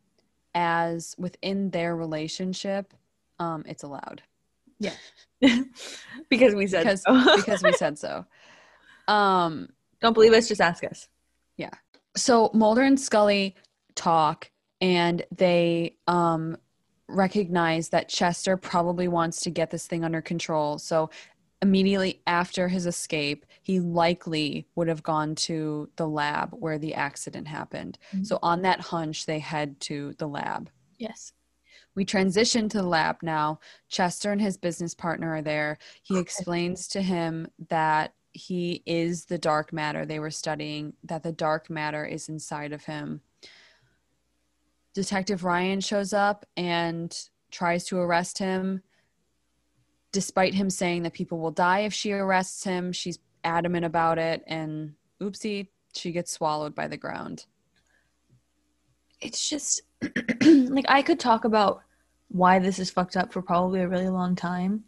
as 0.56 1.16
within 1.18 1.70
their 1.70 1.96
relationship, 1.96 2.94
um, 3.40 3.64
it's 3.68 3.84
allowed. 3.84 4.22
Yeah, 4.80 4.94
because 6.30 6.56
we 6.56 6.68
said 6.68 6.84
because 6.84 7.04
so. 7.04 7.36
because 7.36 7.64
we 7.64 7.74
said 7.74 7.98
so. 7.98 8.26
Um, 9.08 9.70
don't 10.02 10.14
believe 10.14 10.34
us, 10.34 10.48
just 10.48 10.62
ask 10.62 10.84
us. 10.84 11.08
Yeah. 11.58 11.72
So 12.16 12.50
Mulder 12.54 12.82
and 12.82 13.00
Scully 13.00 13.56
talk, 13.96 14.50
and 14.80 15.24
they 15.36 15.96
um 16.08 16.58
recognize 17.08 17.90
that 17.90 18.10
Chester 18.10 18.58
probably 18.58 19.08
wants 19.08 19.42
to 19.42 19.50
get 19.50 19.70
this 19.70 19.86
thing 19.86 20.04
under 20.04 20.22
control. 20.22 20.80
So 20.80 21.10
immediately 21.62 22.22
after 22.26 22.68
his 22.68 22.86
escape, 22.86 23.46
he 23.62 23.80
likely 23.80 24.68
would 24.76 24.88
have 24.88 25.04
gone 25.04 25.36
to 25.36 25.90
the 25.96 26.08
lab 26.08 26.52
where 26.52 26.80
the 26.80 26.94
accident 26.96 27.48
happened. 27.48 27.98
Mhm. 28.14 28.26
So 28.26 28.40
on 28.42 28.64
that 28.64 28.80
hunch, 28.80 29.26
they 29.26 29.40
head 29.40 29.80
to 29.82 30.14
the 30.18 30.28
lab. 30.28 30.70
Yes. 30.98 31.34
We 31.94 32.06
transition 32.06 32.70
to 32.70 32.78
the 32.78 32.88
lab 32.88 33.18
now. 33.22 33.60
Chester 33.90 34.32
and 34.32 34.42
his 34.42 34.58
business 34.58 34.96
partner 34.96 35.36
are 35.36 35.42
there. 35.42 35.78
He 36.04 36.18
explains 36.18 36.88
to 36.90 37.02
him 37.02 37.48
that 37.70 38.14
he 38.34 38.82
is 38.86 39.26
the 39.26 39.38
dark 39.38 39.74
matter 39.74 40.06
they 40.06 40.20
were 40.20 40.32
studying, 40.32 40.94
that 41.04 41.22
the 41.22 41.34
dark 41.34 41.70
matter 41.70 42.06
is 42.06 42.30
inside 42.30 42.72
of 42.72 42.86
him. 42.86 43.22
Detective 44.94 45.44
Ryan 45.44 45.82
shows 45.82 46.14
up 46.14 46.46
and 46.56 47.30
tries 47.52 47.86
to 47.86 47.98
arrest 47.98 48.38
him. 48.38 48.84
Despite 50.12 50.54
him 50.54 50.70
saying 50.70 51.04
that 51.04 51.14
people 51.14 51.40
will 51.40 51.52
die 51.52 51.80
if 51.80 51.94
she 51.94 52.12
arrests 52.12 52.64
him, 52.64 52.92
she's 52.92 53.20
adamant 53.44 53.86
about 53.86 54.18
it. 54.18 54.44
And 54.48 54.94
oopsie, 55.22 55.68
she 55.94 56.12
gets 56.12 56.32
swallowed 56.32 56.76
by 56.76 56.88
the 56.88 56.98
ground. 56.98 57.46
It's 59.20 59.50
just 59.50 59.82
like 60.42 60.86
I 60.88 61.02
could 61.02 61.20
talk 61.20 61.46
about 61.46 61.82
why 62.30 62.60
this 62.60 62.80
is 62.80 62.90
fucked 62.90 63.18
up 63.18 63.32
for 63.32 63.42
probably 63.42 63.82
a 63.82 63.88
really 63.88 64.10
long 64.10 64.36
time. 64.36 64.84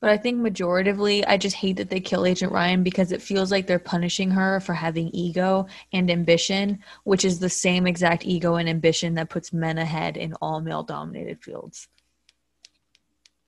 But 0.00 0.10
I 0.10 0.18
think 0.18 0.40
majoritively, 0.40 1.24
I 1.26 1.38
just 1.38 1.56
hate 1.56 1.76
that 1.78 1.88
they 1.88 2.00
kill 2.00 2.26
Agent 2.26 2.52
Ryan 2.52 2.82
because 2.82 3.12
it 3.12 3.22
feels 3.22 3.50
like 3.50 3.66
they're 3.66 3.78
punishing 3.78 4.30
her 4.30 4.60
for 4.60 4.74
having 4.74 5.08
ego 5.14 5.66
and 5.92 6.10
ambition, 6.10 6.80
which 7.04 7.24
is 7.24 7.38
the 7.38 7.48
same 7.48 7.86
exact 7.86 8.26
ego 8.26 8.56
and 8.56 8.68
ambition 8.68 9.14
that 9.14 9.30
puts 9.30 9.54
men 9.54 9.78
ahead 9.78 10.18
in 10.18 10.34
all 10.34 10.60
male 10.60 10.82
dominated 10.82 11.42
fields. 11.42 11.88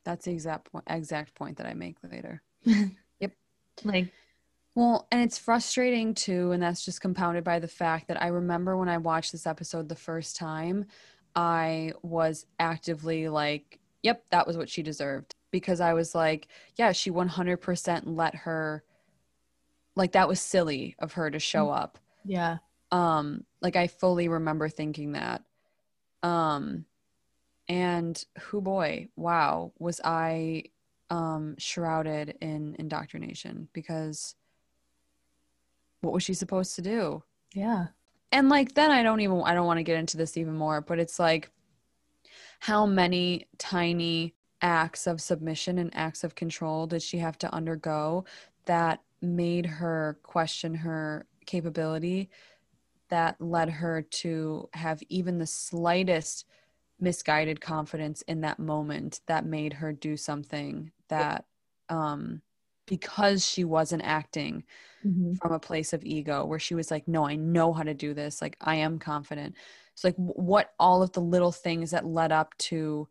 That's 0.09 0.25
the 0.25 0.33
exact 0.33 0.73
point, 0.73 0.85
exact 0.87 1.35
point 1.35 1.59
that 1.59 1.67
I 1.67 1.75
make 1.75 1.99
later. 2.03 2.43
Yep. 3.21 3.33
Like, 3.85 4.11
Well, 4.75 5.07
and 5.13 5.21
it's 5.21 5.37
frustrating 5.37 6.15
too, 6.15 6.53
and 6.53 6.63
that's 6.63 6.83
just 6.83 7.03
compounded 7.03 7.45
by 7.45 7.59
the 7.59 7.69
fact 7.69 8.09
that 8.09 8.23
I 8.23 8.29
remember 8.29 8.75
when 8.75 8.89
I 8.89 8.97
watched 8.97 9.33
this 9.33 9.47
episode 9.47 9.87
the 9.87 9.95
first 9.95 10.35
time, 10.35 10.87
I 11.37 11.93
was 12.03 12.47
actively 12.59 13.29
like, 13.29 13.81
yep, 14.03 14.25
that 14.31 14.47
was 14.47 14.57
what 14.57 14.71
she 14.71 14.83
deserved. 14.83 15.35
Because 15.51 15.79
I 15.79 15.93
was 15.93 16.15
like, 16.15 16.49
yeah, 16.77 16.93
she 16.93 17.11
100% 17.11 18.03
let 18.07 18.35
her, 18.35 18.83
like, 19.95 20.13
that 20.13 20.29
was 20.29 20.41
silly 20.41 20.97
of 20.99 21.13
her 21.13 21.31
to 21.31 21.39
show 21.39 21.69
up. 21.69 21.99
yeah. 22.25 22.59
Um, 22.91 23.45
like, 23.61 23.77
I 23.77 23.89
fully 23.89 24.29
remember 24.29 24.71
thinking 24.71 25.13
that. 25.13 25.43
Um, 26.23 26.87
and 27.69 28.23
who 28.41 28.61
boy, 28.61 29.09
wow, 29.17 29.73
was 29.79 30.01
I 30.05 30.65
um 31.11 31.55
shrouded 31.59 32.37
in 32.41 32.77
indoctrination 32.79 33.69
because 33.73 34.35
what 36.03 36.13
was 36.13 36.23
she 36.23 36.35
supposed 36.35 36.75
to 36.77 36.83
do 36.83 37.23
Yeah. 37.55 37.87
and 38.31 38.51
like 38.51 38.75
then 38.75 38.91
i 38.91 39.03
don't 39.03 39.21
even 39.21 39.41
i 39.47 39.55
don't 39.55 39.65
want 39.67 39.79
to 39.79 39.85
get 39.85 39.99
into 39.99 40.19
this 40.19 40.37
even 40.37 40.55
more 40.55 40.83
but 40.83 40.99
it's 40.99 41.19
like 41.19 41.51
how 42.61 42.85
many 42.85 43.49
tiny 43.57 44.35
acts 44.61 45.07
of 45.07 45.19
submission 45.19 45.79
and 45.79 45.95
acts 45.97 46.25
of 46.25 46.35
control 46.35 46.87
did 46.87 47.01
she 47.03 47.17
have 47.17 47.39
to 47.39 47.53
undergo 47.55 48.27
that 48.67 49.01
made 49.23 49.65
her 49.65 50.19
question 50.23 50.75
her 50.75 51.27
capability 51.47 52.29
that 53.09 53.41
led 53.41 53.71
her 53.71 54.03
to 54.03 54.69
have 54.75 55.03
even 55.09 55.39
the 55.39 55.47
slightest 55.47 56.45
misguided 57.01 57.61
confidence 57.61 58.23
in 58.23 58.41
that 58.41 58.59
moment 58.59 59.21
that 59.27 59.47
made 59.47 59.75
her 59.75 59.93
do 59.93 60.17
something 60.17 60.91
that 61.09 61.45
um 61.89 62.43
because 62.87 63.47
she 63.47 63.65
wasn't 63.65 64.03
acting 64.03 64.65
from 65.41 65.53
a 65.53 65.61
place 65.61 65.93
of 65.93 66.05
ego 66.05 66.45
where 66.45 66.59
she 66.59 66.75
was 66.75 66.91
like 66.91 67.07
no 67.07 67.27
i 67.27 67.37
know 67.37 67.73
how 67.73 67.83
to 67.83 67.95
do 67.95 68.15
this. 68.15 68.43
Like 68.43 68.57
i 68.61 68.77
am 68.77 68.99
confident. 68.99 69.55
It's 69.93 70.05
like 70.05 70.17
what 70.17 70.73
all 70.79 71.03
of 71.03 71.13
the 71.13 71.21
little 71.21 71.53
things 71.53 71.91
that 71.91 72.07
led 72.07 72.33
up 72.33 72.57
to 72.59 73.09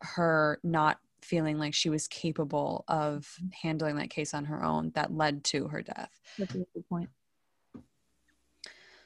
her 0.00 0.60
not 0.62 0.98
feeling 1.20 1.58
like 1.58 1.74
she 1.74 1.90
was 1.90 2.08
capable 2.08 2.84
of 2.88 3.36
handling 3.62 3.96
that 3.96 4.10
case 4.10 4.34
on 4.34 4.44
her 4.44 4.64
own 4.64 4.92
that 4.94 5.12
led 5.12 5.44
to 5.44 5.68
her 5.68 5.82
death. 5.82 6.20
That's 6.38 6.54
a 6.54 6.58
good 6.58 6.88
point. 6.88 7.10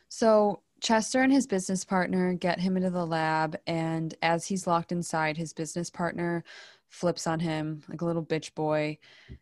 So 0.08 0.60
Chester 0.82 1.22
and 1.22 1.32
his 1.32 1.46
business 1.46 1.84
partner 1.84 2.34
get 2.34 2.58
him 2.60 2.76
into 2.76 2.90
the 2.90 3.06
lab, 3.06 3.56
and 3.66 4.14
as 4.20 4.46
he's 4.46 4.66
locked 4.66 4.90
inside, 4.92 5.36
his 5.36 5.52
business 5.52 5.88
partner 5.90 6.42
flips 6.88 7.26
on 7.26 7.40
him 7.40 7.82
like 7.88 8.02
a 8.02 8.04
little 8.04 8.24
bitch 8.24 8.54
boy. 8.54 8.98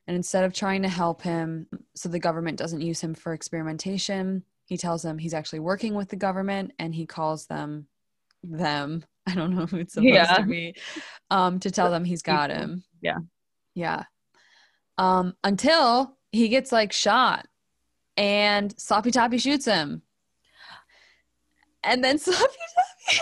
And 0.07 0.15
instead 0.17 0.45
of 0.45 0.53
trying 0.53 0.83
to 0.83 0.89
help 0.89 1.23
him 1.23 1.67
so 1.97 2.09
the 2.09 2.19
government 2.21 2.59
doesn't 2.59 2.83
use 2.83 3.01
him 3.01 3.15
for 3.15 3.33
experimentation, 3.33 4.45
he 4.67 4.77
tells 4.77 5.03
them 5.03 5.19
he's 5.19 5.35
actually 5.35 5.59
working 5.61 5.95
with 5.95 6.11
the 6.11 6.17
government 6.17 6.73
and 6.79 6.95
he 6.95 7.07
calls 7.07 7.47
them 7.47 7.87
them. 8.45 9.05
I 9.27 9.35
don't 9.35 9.55
know 9.57 9.67
who 9.67 9.79
it's 9.79 9.95
supposed 9.95 10.15
Yeah. 10.15 10.35
to 10.37 10.43
be. 10.45 10.77
Um, 11.31 11.59
to 11.61 11.71
tell 11.71 11.91
them 11.91 12.05
he's 12.05 12.23
got 12.23 12.51
him. 12.51 12.85
Yeah. 13.03 13.17
Yeah. 13.75 14.05
Um, 14.99 15.35
until 15.43 16.19
he 16.33 16.49
gets 16.49 16.71
like 16.71 16.93
shot 16.93 17.47
and 18.19 18.79
Sloppy 18.79 19.11
Toppy 19.11 19.39
shoots 19.39 19.65
him. 19.65 20.03
And 21.85 22.03
then 22.05 22.19
Sloppy 22.19 22.41
Toppy 22.43 23.21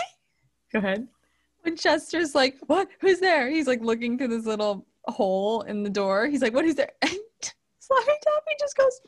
Go 0.73 0.79
ahead. 0.79 1.07
when 1.61 1.75
Chester's 1.75 2.35
like, 2.35 2.57
"What? 2.67 2.87
Who's 3.01 3.19
there?" 3.19 3.49
He's 3.49 3.67
like 3.67 3.81
looking 3.81 4.17
through 4.17 4.27
this 4.29 4.45
little 4.45 4.85
hole 5.05 5.61
in 5.61 5.83
the 5.83 5.89
door. 5.89 6.27
He's 6.27 6.41
like, 6.41 6.53
"What 6.53 6.65
is 6.65 6.75
there?" 6.75 6.91
And 7.01 7.17
Sloppy 7.79 8.11
Toppy 8.23 8.51
just 8.59 8.77
goes. 8.77 9.01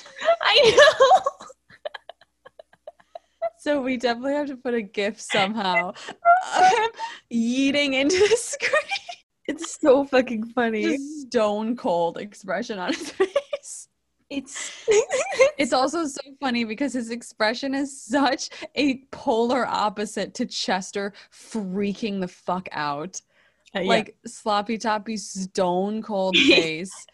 I 0.42 0.76
know. 0.76 1.20
So 3.58 3.80
we 3.80 3.96
definitely 3.96 4.34
have 4.34 4.48
to 4.48 4.56
put 4.56 4.74
a 4.74 4.82
gif 4.82 5.20
somehow 5.20 5.90
of 5.90 6.64
him 6.72 6.90
yeeting 7.32 7.94
into 7.94 8.18
the 8.18 8.36
screen. 8.36 8.82
It's 9.46 9.80
so 9.80 10.04
fucking 10.04 10.46
funny. 10.46 10.82
Just 10.82 11.28
stone 11.28 11.76
cold 11.76 12.18
expression 12.18 12.78
on 12.78 12.92
his 12.92 13.10
face. 13.10 13.88
It's 14.32 14.70
It's 15.58 15.72
also 15.72 16.06
so 16.06 16.20
funny 16.40 16.64
because 16.64 16.92
his 16.92 17.10
expression 17.10 17.74
is 17.74 18.00
such 18.02 18.50
a 18.74 18.98
polar 19.10 19.66
opposite 19.66 20.34
to 20.34 20.46
Chester 20.46 21.12
freaking 21.32 22.20
the 22.20 22.28
fuck 22.28 22.68
out. 22.72 23.20
like 23.74 23.86
Like 23.86 24.16
sloppy 24.26 24.78
toppy 24.78 25.16
stone 25.16 26.02
cold 26.02 26.36
face. 26.48 27.06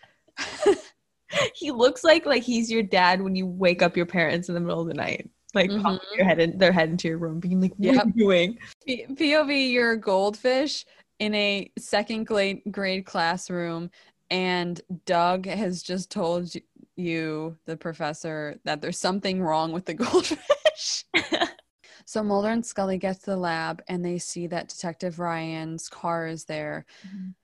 he 1.55 1.71
looks 1.71 2.05
like 2.05 2.25
like 2.27 2.43
he's 2.43 2.71
your 2.71 2.83
dad 2.83 3.21
when 3.21 3.35
you 3.35 3.47
wake 3.47 3.83
up 3.83 3.97
your 3.97 4.07
parents 4.07 4.49
in 4.49 4.55
the 4.55 4.61
middle 4.61 4.81
of 4.81 4.89
the 4.89 4.95
night. 4.95 5.29
Like 5.55 5.71
Mhm. 5.71 5.83
popping 5.83 6.09
your 6.17 6.27
head 6.27 6.39
in, 6.41 6.59
their 6.59 6.73
head 6.73 6.91
into 6.91 7.09
your 7.09 7.19
room, 7.19 7.41
being 7.41 7.61
like, 7.61 7.73
"What 7.77 7.95
Yep. 7.95 8.05
are 8.05 8.09
you 8.09 8.13
doing?" 8.15 8.59
P- 8.87 9.07
POV, 9.09 9.73
you're 9.73 9.93
a 9.93 10.01
goldfish 10.01 10.85
in 11.19 11.35
a 11.35 11.71
second 11.79 12.25
grade 12.25 12.61
grade 12.71 13.07
classroom, 13.07 13.91
and 14.31 14.81
Doug 15.07 15.47
has 15.47 15.83
just 15.83 16.11
told 16.11 16.51
y- 16.55 16.63
you, 16.99 17.57
the 17.67 17.77
professor, 17.77 18.59
that 18.65 18.81
there's 18.81 18.99
something 18.99 19.43
wrong 19.43 19.73
with 19.73 19.87
the 19.87 19.95
goldfish. 20.05 21.05
so 22.05 22.23
Mulder 22.23 22.49
and 22.51 22.65
Scully 22.67 22.99
get 22.99 23.21
to 23.21 23.27
the 23.31 23.37
lab, 23.37 23.83
and 23.89 24.05
they 24.05 24.19
see 24.19 24.47
that 24.49 24.69
Detective 24.69 25.19
Ryan's 25.19 25.89
car 25.89 26.27
is 26.27 26.45
there, 26.45 26.85
Mhm. 27.07 27.35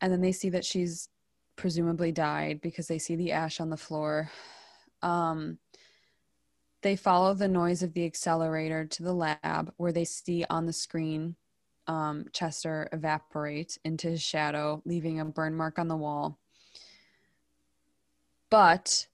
and 0.00 0.12
then 0.12 0.20
they 0.20 0.32
see 0.32 0.50
that 0.50 0.64
she's 0.64 1.08
presumably 1.56 2.12
died 2.12 2.60
because 2.60 2.88
they 2.88 2.98
see 2.98 3.16
the 3.16 3.32
ash 3.32 3.60
on 3.60 3.70
the 3.70 3.76
floor. 3.76 4.30
Um, 5.02 5.58
they 6.82 6.96
follow 6.96 7.34
the 7.34 7.48
noise 7.48 7.82
of 7.82 7.92
the 7.92 8.04
accelerator 8.04 8.84
to 8.86 9.02
the 9.02 9.14
lab 9.14 9.72
where 9.76 9.92
they 9.92 10.04
see 10.04 10.44
on 10.50 10.66
the 10.66 10.72
screen 10.72 11.36
um, 11.86 12.26
Chester 12.32 12.88
evaporate 12.92 13.78
into 13.84 14.08
his 14.08 14.22
shadow, 14.22 14.82
leaving 14.84 15.20
a 15.20 15.24
burn 15.24 15.54
mark 15.54 15.78
on 15.78 15.88
the 15.88 15.96
wall. 15.96 16.38
But 18.52 19.06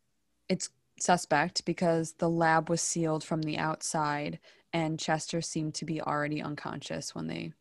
it's 0.48 0.68
suspect 1.00 1.64
because 1.64 2.12
the 2.14 2.28
lab 2.28 2.68
was 2.68 2.82
sealed 2.82 3.22
from 3.22 3.42
the 3.42 3.56
outside 3.56 4.40
and 4.72 4.98
Chester 4.98 5.40
seemed 5.40 5.74
to 5.74 5.84
be 5.84 6.02
already 6.02 6.42
unconscious 6.42 7.14
when 7.14 7.28
they 7.28 7.52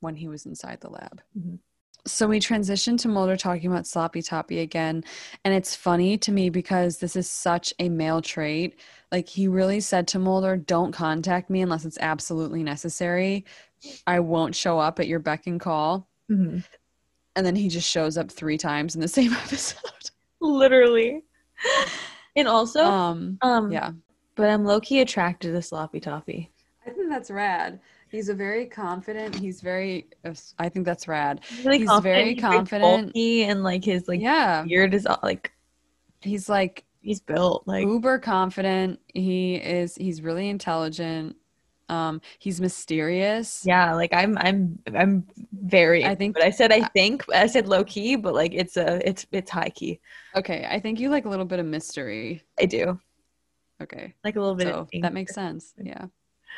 when 0.00 0.14
he 0.14 0.28
was 0.28 0.46
inside 0.46 0.80
the 0.80 0.88
lab. 0.90 1.20
Mhm. 1.36 1.58
So 2.06 2.28
we 2.28 2.38
transition 2.38 2.96
to 2.98 3.08
Mulder 3.08 3.36
talking 3.36 3.70
about 3.70 3.86
sloppy 3.86 4.22
toppy 4.22 4.60
again. 4.60 5.02
And 5.44 5.52
it's 5.52 5.74
funny 5.74 6.16
to 6.18 6.30
me 6.30 6.48
because 6.50 6.98
this 6.98 7.16
is 7.16 7.28
such 7.28 7.74
a 7.80 7.88
male 7.88 8.22
trait. 8.22 8.78
Like 9.10 9.28
he 9.28 9.48
really 9.48 9.80
said 9.80 10.06
to 10.08 10.20
Mulder, 10.20 10.56
don't 10.56 10.92
contact 10.92 11.50
me 11.50 11.60
unless 11.62 11.84
it's 11.84 11.98
absolutely 12.00 12.62
necessary. 12.62 13.44
I 14.06 14.20
won't 14.20 14.54
show 14.54 14.78
up 14.78 15.00
at 15.00 15.08
your 15.08 15.18
beck 15.18 15.48
and 15.48 15.60
call. 15.60 16.08
Mhm. 16.30 16.64
And 17.34 17.44
then 17.44 17.56
he 17.56 17.68
just 17.68 17.90
shows 17.90 18.16
up 18.16 18.30
three 18.30 18.56
times 18.56 18.94
in 18.94 19.00
the 19.00 19.08
same 19.08 19.32
episode. 19.44 20.10
Literally. 20.40 21.24
And 22.36 22.46
also, 22.46 22.84
um 22.84 23.38
um, 23.42 23.72
yeah. 23.72 23.90
but 24.36 24.48
I'm 24.48 24.64
low 24.64 24.80
key 24.80 25.00
attracted 25.00 25.52
to 25.52 25.62
Sloppy 25.62 25.98
Toppy. 26.00 26.52
I 26.86 26.90
think 26.90 27.08
that's 27.08 27.30
rad. 27.30 27.80
He's 28.10 28.28
a 28.28 28.34
very 28.34 28.66
confident, 28.66 29.34
he's 29.34 29.60
very 29.60 30.06
I 30.58 30.68
think 30.68 30.86
that's 30.86 31.08
rad. 31.08 31.40
He's 31.44 31.64
really 31.64 31.78
He's 31.80 31.88
confident. 31.88 32.16
very 32.16 32.34
he's 32.34 32.42
confident. 32.42 33.06
bulky 33.06 33.44
and 33.44 33.62
like 33.62 33.84
his 33.84 34.08
like 34.08 34.20
yeah. 34.20 34.62
beard 34.62 34.94
is 34.94 35.06
all, 35.06 35.18
like 35.22 35.52
He's 36.20 36.48
like 36.48 36.84
he's 37.00 37.20
built 37.20 37.62
like 37.66 37.86
uber 37.86 38.18
confident. 38.18 39.00
He 39.14 39.54
is 39.56 39.94
he's 39.94 40.22
really 40.22 40.48
intelligent. 40.48 41.36
Um 41.88 42.20
he's 42.38 42.60
mysterious. 42.60 43.62
yeah 43.66 43.94
like 43.94 44.12
i'm 44.12 44.36
i'm 44.38 44.78
i'm 44.94 45.26
very 45.52 46.04
I 46.04 46.08
think- 46.08 46.18
think 46.18 46.34
but 46.34 46.44
i 46.44 46.50
said 46.50 46.70
i 46.72 46.82
think 46.88 47.24
i 47.34 47.46
said 47.46 47.66
low 47.66 47.82
key 47.84 48.16
but 48.16 48.34
like 48.34 48.52
it's 48.52 48.76
a 48.76 49.00
it's 49.08 49.26
it's 49.32 49.50
high 49.50 49.70
key 49.70 50.00
Okay, 50.36 50.66
I 50.70 50.78
think 50.78 51.00
you 51.00 51.08
like 51.08 51.24
a 51.24 51.28
little 51.28 51.46
bit 51.46 51.58
of 51.58 51.66
mystery. 51.66 52.42
i 52.60 52.66
do 52.66 52.98
Okay. 53.80 54.12
like 54.24 54.36
a 54.36 54.40
little 54.40 54.54
bit 54.56 54.66
So 54.68 54.88
that 55.02 55.12
makes 55.14 55.34
sense. 55.34 55.72
Yeah. 55.82 56.06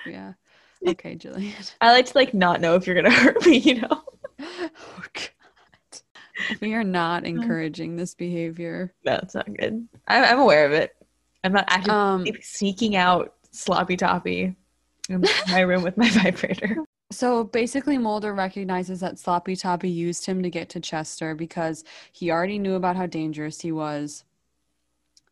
Yeah. 0.07 0.33
Okay, 0.89 1.15
Gillian. 1.15 1.53
i 1.83 1.93
like 1.93 2.07
to 2.07 2.17
like 2.17 2.33
not 2.33 2.61
know 2.63 2.75
if 2.75 2.87
you're 2.87 2.97
gonna 2.97 3.11
hurt 3.25 3.45
me 3.47 3.59
you 3.59 3.75
know 3.83 4.03
oh 4.41 5.03
god. 5.13 6.59
We 6.63 6.73
are 6.73 6.83
not 6.85 7.27
encouraging 7.27 7.97
this 7.97 8.15
behavior. 8.15 8.95
no 9.05 9.19
it's 9.23 9.35
not 9.35 9.47
good 9.55 9.87
I'm, 10.09 10.25
i'm 10.25 10.39
aware 10.41 10.65
of 10.65 10.73
it 10.73 10.97
i'm 11.45 11.53
not 11.53 11.67
actively 11.69 11.91
Um 11.93 12.27
sneaking 12.41 12.97
out 12.97 13.35
sloppy 13.51 13.97
toppy 13.99 14.57
in 15.11 15.25
my 15.49 15.61
room 15.61 15.83
with 15.83 15.97
my 15.97 16.09
vibrator 16.23 16.77
So 17.11 17.45
basically, 17.45 17.99
Mulder 17.99 18.35
recognizes 18.35 19.01
that 19.01 19.19
Sloppy 19.19 19.57
Toppy 19.57 19.91
used 19.91 20.27
him 20.27 20.43
to 20.43 20.51
get 20.51 20.69
to 20.71 20.81
Chester 20.81 21.35
because 21.35 21.85
he 22.13 22.31
already 22.31 22.59
knew 22.59 22.75
about 22.75 22.97
how 22.97 23.07
dangerous 23.07 23.61
he 23.61 23.73
was. 23.73 24.25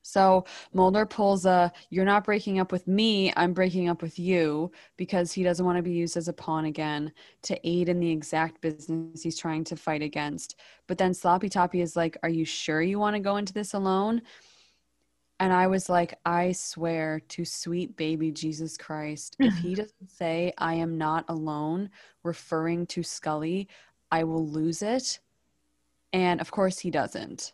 So 0.02 0.46
Mulder 0.72 1.04
pulls 1.06 1.44
a, 1.44 1.70
You're 1.90 2.04
not 2.04 2.24
breaking 2.24 2.58
up 2.58 2.72
with 2.72 2.88
me, 2.88 3.32
I'm 3.36 3.52
breaking 3.52 3.88
up 3.90 4.00
with 4.02 4.18
you, 4.18 4.72
because 4.96 5.32
he 5.32 5.42
doesn't 5.42 5.66
want 5.66 5.76
to 5.76 5.82
be 5.82 5.92
used 5.92 6.16
as 6.16 6.28
a 6.28 6.32
pawn 6.32 6.64
again 6.64 7.12
to 7.42 7.68
aid 7.68 7.88
in 7.90 8.00
the 8.00 8.10
exact 8.10 8.60
business 8.62 9.22
he's 9.22 9.38
trying 9.38 9.64
to 9.64 9.76
fight 9.76 10.02
against. 10.02 10.56
But 10.86 10.98
then 10.98 11.12
Sloppy 11.14 11.48
Toppy 11.50 11.82
is 11.82 11.94
like, 11.94 12.16
Are 12.22 12.28
you 12.30 12.44
sure 12.46 12.80
you 12.82 12.98
want 12.98 13.16
to 13.16 13.20
go 13.20 13.36
into 13.36 13.52
this 13.52 13.74
alone? 13.74 14.22
And 15.40 15.52
I 15.52 15.68
was 15.68 15.88
like, 15.88 16.18
I 16.24 16.52
swear 16.52 17.20
to 17.28 17.44
sweet 17.44 17.96
baby 17.96 18.32
Jesus 18.32 18.76
Christ, 18.76 19.36
if 19.38 19.56
he 19.58 19.74
doesn't 19.76 20.10
say, 20.10 20.52
I 20.58 20.74
am 20.74 20.98
not 20.98 21.24
alone, 21.28 21.90
referring 22.24 22.86
to 22.86 23.02
Scully, 23.02 23.68
I 24.10 24.24
will 24.24 24.46
lose 24.46 24.82
it. 24.82 25.20
And 26.12 26.40
of 26.40 26.50
course, 26.50 26.80
he 26.80 26.90
doesn't. 26.90 27.52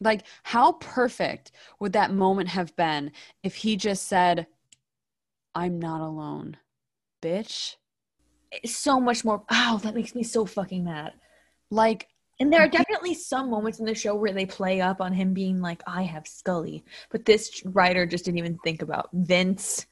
Like, 0.00 0.22
how 0.44 0.72
perfect 0.72 1.52
would 1.78 1.92
that 1.92 2.12
moment 2.12 2.48
have 2.48 2.74
been 2.76 3.12
if 3.42 3.56
he 3.56 3.76
just 3.76 4.08
said, 4.08 4.46
I'm 5.54 5.78
not 5.78 6.00
alone, 6.00 6.56
bitch? 7.20 7.76
it's 8.52 8.76
so 8.76 9.00
much 9.00 9.24
more 9.24 9.42
wow 9.50 9.78
that 9.82 9.94
makes 9.94 10.14
me 10.14 10.22
so 10.22 10.44
fucking 10.44 10.84
mad 10.84 11.12
Like, 11.70 12.08
And 12.40 12.50
there 12.50 12.62
are 12.62 12.68
definitely 12.68 13.12
some 13.12 13.50
moments 13.50 13.78
in 13.80 13.84
the 13.84 13.94
show 13.94 14.14
where 14.14 14.32
they 14.32 14.46
play 14.46 14.80
up 14.80 15.02
on 15.02 15.12
him 15.12 15.34
being 15.34 15.60
like, 15.60 15.82
I 15.86 16.02
have 16.02 16.26
Scully. 16.26 16.82
But 17.10 17.26
this 17.26 17.62
writer 17.66 18.06
just 18.06 18.24
didn't 18.24 18.38
even 18.38 18.58
think 18.64 18.80
about 18.80 19.10
Vince. 19.12 19.86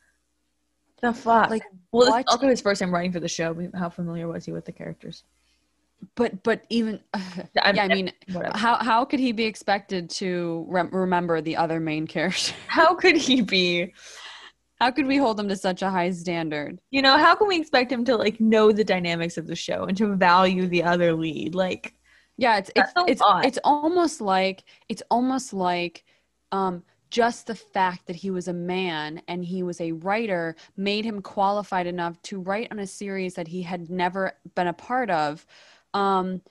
The 1.03 1.12
fuck? 1.12 1.51
like, 1.51 1.62
well, 1.93 2.09
is 2.09 2.25
also 2.27 2.49
his 2.49 2.61
first 2.62 2.81
time 2.81 2.93
writing 2.93 3.12
for 3.12 3.20
the 3.20 3.29
show. 3.29 3.55
How 3.75 3.91
familiar 3.91 4.27
was 4.27 4.47
he 4.47 4.53
with 4.53 4.65
the 4.65 4.73
characters? 4.73 5.25
but, 6.15 6.43
but 6.43 6.62
even, 6.70 7.01
I'm- 7.15 7.77
yeah, 7.77 7.83
I 7.85 7.89
mean, 7.89 8.12
Whatever. 8.33 8.57
how, 8.57 8.77
how 8.77 9.05
could 9.05 9.20
he 9.20 9.33
be 9.33 9.45
expected 9.45 10.09
to 10.11 10.65
rem- 10.69 10.91
remember 10.91 11.41
the 11.41 11.57
other 11.57 11.81
main 11.81 12.07
character? 12.07 12.55
How 12.66 12.95
could 12.95 13.16
he 13.16 13.43
be? 13.43 13.93
How 14.81 14.93
could 14.93 15.07
we 15.07 15.16
hold 15.16 15.41
him 15.41 15.49
to 15.49 15.57
such 15.57 15.83
a 15.83 15.91
high 15.91 16.12
standard? 16.12 16.79
You 16.91 17.03
know, 17.03 17.19
how 17.19 17.35
can 17.35 17.49
we 17.49 17.59
expect 17.59 17.91
him 17.91 18.05
to 18.05 18.16
like 18.16 18.41
know 18.41 18.70
the 18.70 18.85
dynamics 18.85 19.37
of 19.37 19.49
the 19.49 19.57
show 19.57 19.85
and 19.85 19.97
to 19.97 20.15
value 20.15 20.69
the 20.69 20.85
other 20.85 21.12
lead? 21.15 21.57
Like, 21.57 21.95
Yeah, 22.39 22.59
it's 22.59 22.70
it's 22.77 22.93
it's 23.06 23.23
it's 23.43 23.59
almost 23.65 24.20
like 24.20 24.65
it's 24.89 25.02
almost 25.10 25.52
like 25.52 26.05
um 26.52 26.85
just 27.10 27.47
the 27.47 27.55
fact 27.55 28.06
that 28.06 28.16
he 28.16 28.31
was 28.31 28.48
a 28.48 28.52
man 28.52 29.23
and 29.28 29.44
he 29.44 29.62
was 29.62 29.81
a 29.81 29.93
writer 29.93 30.55
made 30.77 31.05
him 31.05 31.20
qualified 31.23 31.86
enough 31.86 32.20
to 32.23 32.40
write 32.40 32.69
on 32.70 32.78
a 32.78 32.86
series 32.86 33.35
that 33.35 33.48
he 33.48 33.62
had 33.62 33.90
never 33.90 34.32
been 34.55 34.69
a 34.69 34.73
part 34.74 35.10
of 35.10 35.47
um 35.94 36.43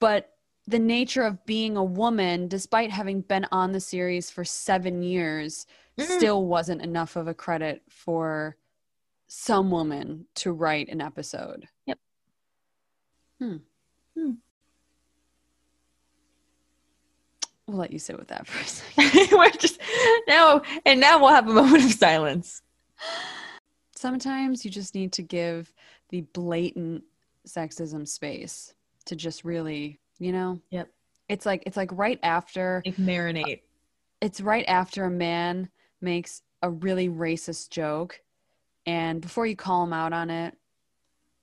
but 0.00 0.30
the 0.66 0.78
nature 0.78 1.22
of 1.22 1.44
being 1.44 1.76
a 1.76 1.84
woman, 1.84 2.48
despite 2.48 2.90
having 2.90 3.20
been 3.20 3.46
on 3.52 3.72
the 3.72 3.80
series 3.80 4.30
for 4.30 4.44
seven 4.44 5.02
years, 5.02 5.66
Mm. 5.98 6.04
still 6.16 6.46
wasn't 6.46 6.82
enough 6.82 7.14
of 7.16 7.28
a 7.28 7.34
credit 7.34 7.82
for 7.88 8.56
some 9.28 9.70
woman 9.70 10.26
to 10.36 10.52
write 10.52 10.88
an 10.88 11.00
episode. 11.00 11.68
Yep. 11.86 11.98
Hmm. 13.40 13.56
Hmm. 14.16 14.32
We'll 17.66 17.78
let 17.78 17.92
you 17.92 17.98
sit 17.98 18.18
with 18.18 18.28
that 18.28 18.46
for 18.46 18.60
a 18.60 18.66
second. 18.66 19.28
We're 19.38 19.50
just 19.50 19.80
now, 20.28 20.62
and 20.84 21.00
now 21.00 21.18
we'll 21.18 21.30
have 21.30 21.48
a 21.48 21.52
moment 21.52 21.84
of 21.84 21.92
silence. 21.92 22.60
Sometimes 23.96 24.64
you 24.64 24.70
just 24.70 24.94
need 24.94 25.12
to 25.14 25.22
give 25.22 25.72
the 26.10 26.22
blatant 26.32 27.04
sexism 27.48 28.06
space 28.06 28.74
to 29.06 29.16
just 29.16 29.44
really, 29.44 29.98
you 30.18 30.32
know? 30.32 30.60
Yep. 30.70 30.88
It's 31.28 31.46
like 31.46 31.62
it's 31.66 31.76
like 31.76 31.90
right 31.92 32.18
after 32.22 32.82
uh, 32.86 32.90
Like 32.90 32.96
marinate. 32.98 33.60
it's 34.20 34.40
right 34.42 34.64
after 34.68 35.04
a 35.04 35.10
man 35.10 35.70
makes 36.02 36.42
a 36.62 36.68
really 36.70 37.08
racist 37.08 37.70
joke 37.70 38.20
and 38.86 39.22
before 39.22 39.46
you 39.46 39.56
call 39.56 39.84
him 39.84 39.92
out 39.94 40.12
on 40.12 40.28
it 40.28 40.54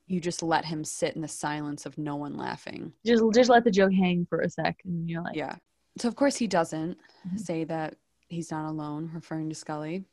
you 0.06 0.20
just 0.20 0.44
let 0.44 0.66
him 0.66 0.84
sit 0.84 1.16
in 1.16 1.22
the 1.22 1.28
silence 1.28 1.86
of 1.88 1.98
no 1.98 2.16
one 2.16 2.38
laughing 2.38 2.94
Just 3.06 3.24
just 3.34 3.50
let 3.50 3.64
the 3.64 3.72
joke 3.72 3.92
hang 3.92 4.28
for 4.30 4.42
a 4.42 4.50
sec, 4.50 4.78
and 4.86 5.10
you're 5.10 5.24
like, 5.24 5.36
yeah 5.36 5.56
so 5.98 6.08
of 6.08 6.16
course 6.16 6.36
he 6.38 6.48
doesn't 6.48 6.98
Mhm. 7.28 7.40
say 7.40 7.64
that 7.66 7.96
he's 8.28 8.52
not 8.52 8.70
alone 8.70 9.12
referring 9.14 9.50
to 9.50 9.56
scully 9.56 10.06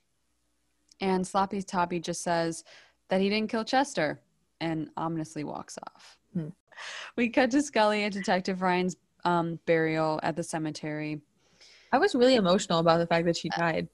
and 1.00 1.26
sloppy 1.26 1.62
toppy 1.62 2.00
just 2.00 2.22
says 2.22 2.64
that 3.08 3.20
he 3.20 3.28
didn't 3.28 3.50
kill 3.50 3.64
chester 3.64 4.20
and 4.60 4.90
ominously 4.96 5.44
walks 5.44 5.78
off 5.86 6.18
Hmm. 6.32 6.48
we 7.16 7.28
cut 7.28 7.50
to 7.52 7.62
scully 7.62 8.02
and 8.04 8.12
detective 8.12 8.60
ryan's 8.62 8.96
um, 9.24 9.58
burial 9.66 10.20
at 10.22 10.36
the 10.36 10.42
cemetery 10.42 11.20
I 11.90 11.98
was 11.98 12.14
really 12.14 12.34
emotional 12.34 12.80
about 12.80 12.98
the 12.98 13.06
fact 13.06 13.24
that 13.24 13.36
she 13.36 13.48
died. 13.48 13.88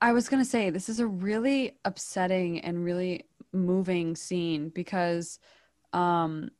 I 0.00 0.12
was 0.12 0.28
going 0.28 0.40
to 0.40 0.48
say 0.48 0.70
this 0.70 0.88
is 0.88 1.00
a 1.00 1.06
really 1.08 1.76
upsetting 1.84 2.60
and 2.60 2.84
really 2.84 3.24
moving 3.52 4.14
scene 4.14 4.68
because 4.68 5.40
um 5.92 6.50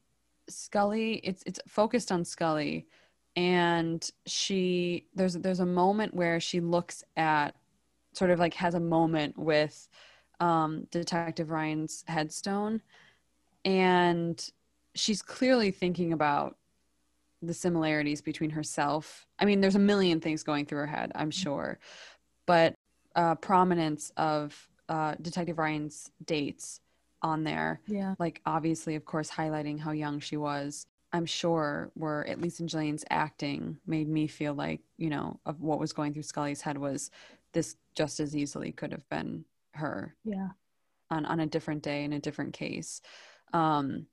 Scully 0.48 1.14
it's 1.22 1.42
it's 1.46 1.60
focused 1.68 2.10
on 2.10 2.24
Scully 2.24 2.86
and 3.36 4.10
she 4.26 5.06
there's 5.14 5.34
there's 5.34 5.60
a 5.60 5.66
moment 5.66 6.12
where 6.14 6.38
she 6.40 6.60
looks 6.60 7.02
at 7.16 7.54
sort 8.12 8.30
of 8.30 8.38
like 8.38 8.54
has 8.54 8.74
a 8.74 8.80
moment 8.80 9.38
with 9.38 9.88
um 10.40 10.86
Detective 10.90 11.50
Ryan's 11.50 12.04
headstone 12.06 12.82
and 13.64 14.50
she's 14.94 15.22
clearly 15.22 15.70
thinking 15.70 16.12
about 16.12 16.56
the 17.40 17.54
similarities 17.54 18.20
between 18.20 18.50
herself. 18.50 19.26
I 19.38 19.44
mean 19.44 19.60
there's 19.60 19.76
a 19.76 19.80
million 19.80 20.20
things 20.20 20.42
going 20.42 20.66
through 20.66 20.78
her 20.80 20.86
head, 20.86 21.12
I'm 21.14 21.30
sure. 21.30 21.78
But 22.46 22.74
uh, 23.16 23.34
prominence 23.36 24.12
of 24.16 24.68
uh, 24.88 25.14
Detective 25.22 25.58
Ryan's 25.58 26.10
dates 26.24 26.80
on 27.22 27.44
there, 27.44 27.80
Yeah. 27.86 28.14
like 28.18 28.40
obviously, 28.46 28.94
of 28.96 29.04
course, 29.04 29.30
highlighting 29.30 29.78
how 29.78 29.92
young 29.92 30.18
she 30.18 30.36
was. 30.36 30.86
I'm 31.12 31.26
sure 31.26 31.90
were 31.94 32.26
at 32.26 32.40
least 32.40 32.60
in 32.60 32.68
Gillian's 32.68 33.04
acting 33.10 33.78
made 33.86 34.08
me 34.08 34.26
feel 34.26 34.54
like 34.54 34.80
you 34.96 35.10
know 35.10 35.38
of 35.44 35.60
what 35.60 35.78
was 35.78 35.92
going 35.92 36.12
through 36.12 36.22
Scully's 36.22 36.62
head 36.62 36.78
was 36.78 37.10
this 37.52 37.76
just 37.94 38.20
as 38.20 38.34
easily 38.34 38.72
could 38.72 38.92
have 38.92 39.08
been 39.08 39.44
her 39.74 40.14
yeah, 40.24 40.48
on 41.10 41.26
on 41.26 41.40
a 41.40 41.46
different 41.46 41.82
day 41.82 42.04
in 42.04 42.12
a 42.12 42.20
different 42.20 42.54
case. 42.54 43.00
Um, 43.52 44.06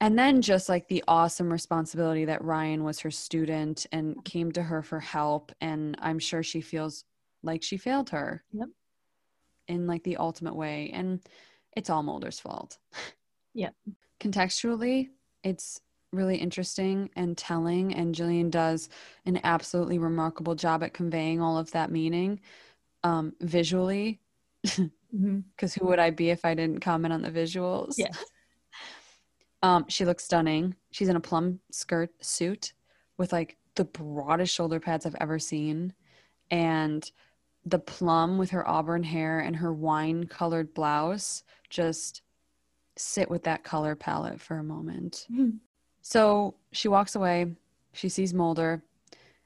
and 0.00 0.18
then 0.18 0.42
just 0.42 0.68
like 0.68 0.88
the 0.88 1.04
awesome 1.06 1.50
responsibility 1.50 2.24
that 2.26 2.44
Ryan 2.44 2.84
was 2.84 3.00
her 3.00 3.10
student 3.10 3.86
and 3.92 4.22
came 4.24 4.52
to 4.52 4.62
her 4.62 4.82
for 4.82 5.00
help, 5.00 5.52
and 5.60 5.96
I'm 6.00 6.18
sure 6.18 6.42
she 6.42 6.60
feels 6.60 7.04
like 7.42 7.62
she 7.62 7.76
failed 7.76 8.10
her. 8.10 8.42
Yep. 8.52 8.68
In 9.68 9.86
like 9.86 10.02
the 10.02 10.18
ultimate 10.18 10.56
way, 10.56 10.90
and 10.92 11.20
it's 11.74 11.88
all 11.88 12.02
Mulder's 12.02 12.40
fault. 12.40 12.78
Yep. 13.56 13.72
Contextually, 14.18 15.10
it's 15.44 15.80
really 16.12 16.36
interesting 16.36 17.10
and 17.14 17.36
telling, 17.38 17.94
and 17.94 18.14
Gillian 18.14 18.50
does 18.50 18.88
an 19.26 19.40
absolutely 19.44 19.98
remarkable 19.98 20.56
job 20.56 20.82
at 20.82 20.94
conveying 20.94 21.40
all 21.40 21.58
of 21.58 21.70
that 21.72 21.90
meaning 21.90 22.40
um, 23.04 23.34
visually 23.40 24.20
Mm-hmm. 25.14 25.40
because 25.54 25.74
who 25.74 25.86
would 25.86 25.98
I 25.98 26.10
be 26.10 26.30
if 26.30 26.44
I 26.44 26.54
didn't 26.54 26.80
comment 26.80 27.12
on 27.12 27.22
the 27.22 27.30
visuals? 27.30 27.94
Yes. 27.96 28.24
um, 29.62 29.84
she 29.88 30.04
looks 30.04 30.24
stunning. 30.24 30.74
She's 30.90 31.08
in 31.08 31.16
a 31.16 31.20
plum 31.20 31.60
skirt 31.70 32.10
suit 32.24 32.72
with 33.16 33.32
like 33.32 33.56
the 33.76 33.84
broadest 33.84 34.52
shoulder 34.54 34.80
pads 34.80 35.06
I've 35.06 35.16
ever 35.20 35.38
seen, 35.38 35.94
and 36.50 37.08
the 37.64 37.78
plum 37.78 38.38
with 38.38 38.50
her 38.50 38.68
auburn 38.68 39.04
hair 39.04 39.38
and 39.38 39.56
her 39.56 39.72
wine 39.72 40.26
colored 40.26 40.74
blouse 40.74 41.44
just 41.70 42.22
sit 42.96 43.30
with 43.30 43.44
that 43.44 43.64
color 43.64 43.94
palette 43.94 44.40
for 44.40 44.58
a 44.58 44.64
moment. 44.64 45.26
Mhm. 45.30 45.58
So 46.02 46.54
she 46.72 46.88
walks 46.88 47.14
away. 47.14 47.54
She 47.92 48.08
sees 48.08 48.34
Mulder. 48.34 48.82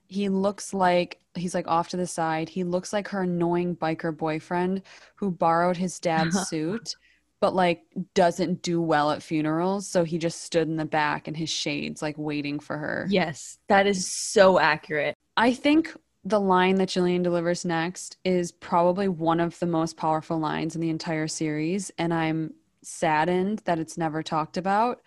He 0.06 0.28
looks 0.28 0.72
like 0.74 1.20
he's 1.34 1.54
like 1.54 1.68
off 1.68 1.88
to 1.90 1.96
the 1.96 2.06
side. 2.06 2.48
He 2.48 2.64
looks 2.64 2.92
like 2.92 3.08
her 3.08 3.22
annoying 3.22 3.76
biker 3.76 4.16
boyfriend 4.16 4.82
who 5.16 5.30
borrowed 5.30 5.76
his 5.76 6.00
dad's 6.00 6.40
suit, 6.48 6.96
but 7.40 7.54
like 7.54 7.82
doesn't 8.14 8.62
do 8.62 8.80
well 8.80 9.10
at 9.10 9.22
funerals. 9.22 9.86
So 9.86 10.04
he 10.04 10.18
just 10.18 10.42
stood 10.42 10.66
in 10.68 10.76
the 10.76 10.84
back 10.84 11.28
in 11.28 11.34
his 11.34 11.50
shades, 11.50 12.02
like 12.02 12.16
waiting 12.18 12.58
for 12.58 12.76
her. 12.78 13.06
Yes, 13.08 13.58
that 13.68 13.86
is 13.86 14.06
so 14.10 14.58
accurate. 14.58 15.14
I 15.36 15.52
think 15.54 15.94
the 16.24 16.40
line 16.40 16.74
that 16.76 16.88
Gillian 16.88 17.22
delivers 17.22 17.64
next 17.64 18.16
is 18.24 18.50
probably 18.50 19.08
one 19.08 19.40
of 19.40 19.58
the 19.60 19.66
most 19.66 19.96
powerful 19.96 20.38
lines 20.38 20.74
in 20.74 20.80
the 20.80 20.90
entire 20.90 21.28
series, 21.28 21.90
and 21.98 22.12
I'm 22.12 22.54
saddened 22.88 23.60
that 23.64 23.78
it's 23.78 23.98
never 23.98 24.22
talked 24.22 24.56
about. 24.56 25.00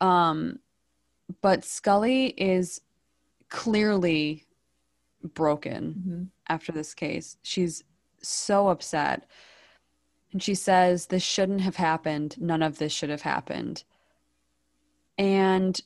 Um, 0.00 0.58
but 1.42 1.64
Scully 1.64 2.26
is 2.28 2.80
clearly 3.48 4.46
broken 5.22 5.94
Mm-hmm. 5.98 6.22
after 6.48 6.72
this 6.72 6.94
case. 6.94 7.36
She's 7.42 7.84
so 8.22 8.68
upset. 8.68 9.26
And 10.32 10.42
she 10.42 10.54
says, 10.54 11.06
This 11.06 11.22
shouldn't 11.22 11.60
have 11.62 11.76
happened. 11.76 12.36
None 12.40 12.62
of 12.62 12.78
this 12.78 12.92
should 12.92 13.10
have 13.10 13.22
happened. 13.22 13.84
And 15.18 15.78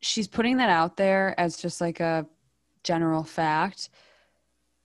she's 0.00 0.28
putting 0.28 0.58
that 0.58 0.70
out 0.70 0.96
there 0.96 1.34
as 1.38 1.56
just 1.56 1.80
like 1.80 2.00
a 2.00 2.26
general 2.82 3.24
fact. 3.24 3.88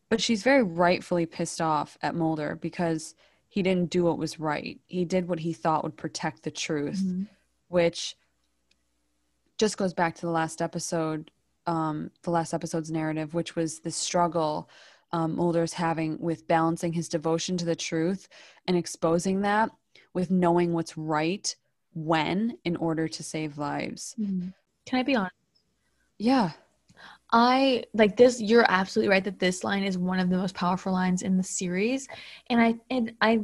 But 0.10 0.22
she's 0.22 0.42
very 0.42 0.64
rightfully 0.64 1.26
pissed 1.28 1.62
off 1.62 1.98
at 2.02 2.16
Mulder 2.16 2.58
because 2.60 3.14
he 3.50 3.62
didn't 3.64 3.90
do 3.90 4.04
what 4.04 4.18
was 4.18 4.40
right. 4.40 4.80
He 4.86 5.04
did 5.06 5.28
what 5.28 5.40
he 5.40 5.52
thought 5.54 5.84
would 5.84 5.98
protect 5.98 6.44
the 6.44 6.52
truth 6.52 7.00
Mm-hmm. 7.04 7.24
which 7.68 8.16
just 9.58 9.78
goes 9.78 9.94
back 9.94 10.16
to 10.16 10.22
the 10.22 10.32
last 10.32 10.62
episode, 10.62 11.32
um, 11.68 12.12
the 12.24 12.32
last 12.32 12.54
episode's 12.54 12.90
narrative, 12.92 13.34
which 13.34 13.56
was 13.56 13.80
the 13.80 13.92
struggle 13.92 14.70
um, 15.12 15.36
Mulder's 15.36 15.74
having 15.74 16.18
with 16.20 16.48
balancing 16.48 16.94
his 16.94 17.10
devotion 17.10 17.58
to 17.58 17.66
the 17.66 17.76
truth 17.76 18.30
and 18.68 18.78
exposing 18.78 19.42
that 19.42 19.70
with 20.14 20.32
knowing 20.32 20.72
what's 20.74 20.98
right 20.98 21.54
when 21.94 22.58
in 22.64 22.76
order 22.78 23.08
to 23.08 23.24
save 23.24 23.58
lives. 23.58 24.16
Can 24.18 24.54
I 25.00 25.04
be 25.04 25.16
honest? 25.16 25.34
Yeah. 26.18 26.52
I 27.32 27.84
like 27.94 28.18
this. 28.18 28.42
You're 28.42 28.66
absolutely 28.70 29.10
right 29.10 29.24
that 29.24 29.40
this 29.40 29.64
line 29.64 29.84
is 29.84 29.98
one 29.98 30.20
of 30.20 30.30
the 30.30 30.38
most 30.38 30.56
powerful 30.56 30.92
lines 30.92 31.22
in 31.22 31.38
the 31.38 31.44
series, 31.44 32.08
and 32.48 32.60
I 32.60 32.76
and 32.90 33.14
I, 33.22 33.42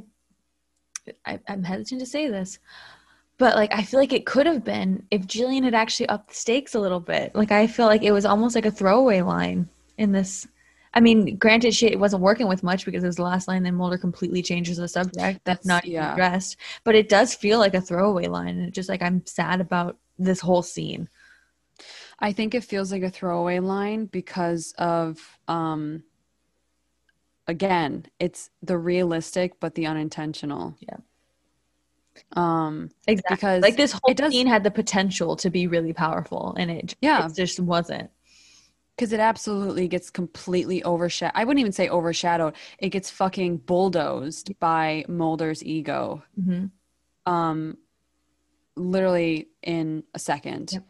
I 1.26 1.40
I'm 1.48 1.64
hesitant 1.64 2.02
to 2.02 2.08
say 2.08 2.28
this, 2.28 2.58
but 3.38 3.56
like 3.56 3.74
I 3.74 3.84
feel 3.84 4.00
like 4.00 4.14
it 4.14 4.26
could 4.26 4.48
have 4.48 4.64
been 4.64 5.06
if 5.12 5.28
Gillian 5.28 5.64
had 5.64 5.76
actually 5.76 6.10
upped 6.10 6.30
the 6.30 6.36
stakes 6.36 6.74
a 6.74 6.80
little 6.80 7.00
bit. 7.00 7.36
Like 7.36 7.52
I 7.52 7.68
feel 7.68 7.86
like 7.86 8.02
it 8.02 8.12
was 8.12 8.26
almost 8.26 8.56
like 8.56 8.66
a 8.66 8.72
throwaway 8.72 9.22
line 9.22 9.70
in 9.98 10.12
this. 10.12 10.48
I 10.96 11.02
mean, 11.02 11.36
granted, 11.36 11.76
she 11.76 11.88
it 11.88 12.00
wasn't 12.00 12.24
working 12.24 12.48
with 12.48 12.64
much 12.64 12.86
because 12.86 13.04
it 13.04 13.08
was 13.08 13.18
the 13.18 13.24
last 13.24 13.48
line. 13.48 13.62
Then 13.62 13.76
Mulder 13.76 14.00
completely 14.00 14.42
changes 14.42 14.78
the 14.78 14.88
subject. 14.88 15.42
That's 15.44 15.66
not 15.66 15.86
yeah. 15.86 16.14
addressed, 16.14 16.58
but 16.84 16.96
it 16.96 17.10
does 17.10 17.36
feel 17.36 17.60
like 17.60 17.76
a 17.76 17.82
throwaway 17.82 18.26
line, 18.28 18.58
and 18.58 18.74
just 18.74 18.90
like 18.90 19.04
I'm 19.04 19.24
sad 19.28 19.62
about 19.62 19.98
this 20.18 20.40
whole 20.40 20.64
scene. 20.64 21.08
I 22.20 22.32
think 22.32 22.56
it 22.56 22.64
feels 22.64 22.92
like 22.92 23.04
a 23.04 23.10
throwaway 23.10 23.60
line 23.60 24.06
because 24.06 24.74
of 24.78 25.20
um 25.48 26.04
again, 27.48 28.06
it's 28.20 28.50
the 28.64 28.78
realistic 28.78 29.60
but 29.60 29.76
the 29.76 29.86
unintentional. 29.86 30.76
Yeah. 30.80 30.98
Um 32.34 32.92
Exactly. 33.08 33.36
because 33.36 33.62
like 33.62 33.78
this 33.78 33.92
whole 33.92 34.14
does- 34.14 34.32
scene 34.32 34.48
had 34.48 34.64
the 34.64 34.72
potential 34.72 35.36
to 35.38 35.50
be 35.50 35.68
really 35.68 35.94
powerful 35.94 36.56
and 36.58 36.72
it, 36.72 36.96
Yeah. 37.02 37.26
it 37.26 37.36
just 37.36 37.60
wasn't 37.60 38.10
because 38.96 39.12
it 39.12 39.20
absolutely 39.20 39.90
gets 39.90 40.10
completely 40.10 40.82
overshadowed. 40.86 41.34
I 41.36 41.44
wouldn't 41.44 41.60
even 41.60 41.74
say 41.74 41.90
overshadowed. 41.90 42.56
It 42.80 42.90
gets 42.90 43.10
fucking 43.10 43.58
bulldozed 43.58 44.58
by 44.62 45.04
Mulder's 45.10 45.62
ego. 45.66 46.24
Mhm. 46.40 46.72
Um, 47.26 47.78
literally 48.78 49.50
in 49.62 50.04
a 50.14 50.20
second. 50.20 50.70
Yep. 50.72 50.84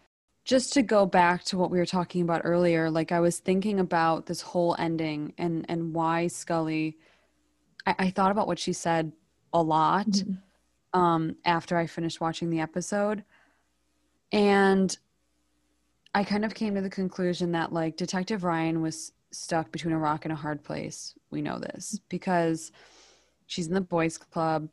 Just 0.46 0.74
to 0.74 0.84
go 0.84 1.06
back 1.08 1.44
to 1.46 1.58
what 1.58 1.72
we 1.72 1.80
were 1.80 1.86
talking 1.88 2.22
about 2.22 2.42
earlier, 2.44 2.90
like 2.92 3.12
I 3.12 3.20
was 3.20 3.40
thinking 3.40 3.80
about 3.80 4.28
this 4.28 4.42
whole 4.42 4.76
ending 4.78 5.34
and 5.38 5.66
and 5.68 5.94
why 5.94 6.28
Scully. 6.28 6.98
I, 7.88 7.96
I 8.00 8.10
thought 8.12 8.32
about 8.32 8.48
what 8.48 8.60
she 8.60 8.72
said 8.74 9.12
a 9.54 9.62
lot 9.62 10.08
Mhm. 10.08 10.38
um, 10.94 11.36
after 11.46 11.78
I 11.78 11.88
finished 11.88 12.22
watching 12.22 12.50
the 12.52 12.60
episode, 12.60 13.24
and 14.32 14.96
I 16.14 16.24
kind 16.24 16.46
of 16.46 16.54
came 16.54 16.76
to 16.76 16.82
the 16.82 16.90
conclusion 16.90 17.52
that 17.54 17.74
like 17.74 17.98
Detective 17.98 18.44
Ryan 18.44 18.82
was 18.82 19.12
stuck 19.32 19.72
between 19.72 19.94
a 19.94 20.00
rock 20.00 20.26
and 20.26 20.32
a 20.32 20.36
hard 20.36 20.64
place. 20.64 21.14
We 21.32 21.42
know 21.42 21.60
this 21.60 22.00
because 22.08 22.72
she's 23.48 23.68
in 23.68 23.74
the 23.74 23.82
boys' 23.82 24.18
club, 24.18 24.70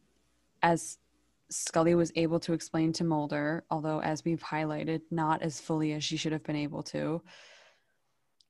as 0.63 0.99
Scully 1.53 1.95
was 1.95 2.13
able 2.17 2.41
to 2.41 2.53
explain 2.53 2.93
to 2.95 3.05
Mulder, 3.05 3.65
although 3.71 4.01
as 4.01 4.25
we've 4.25 4.43
highlighted, 4.43 5.03
not 5.11 5.43
as 5.43 5.61
fully 5.61 5.93
as 5.93 6.03
she 6.03 6.17
should 6.17 6.33
have 6.33 6.43
been 6.43 6.57
able 6.57 6.83
to. 6.85 7.23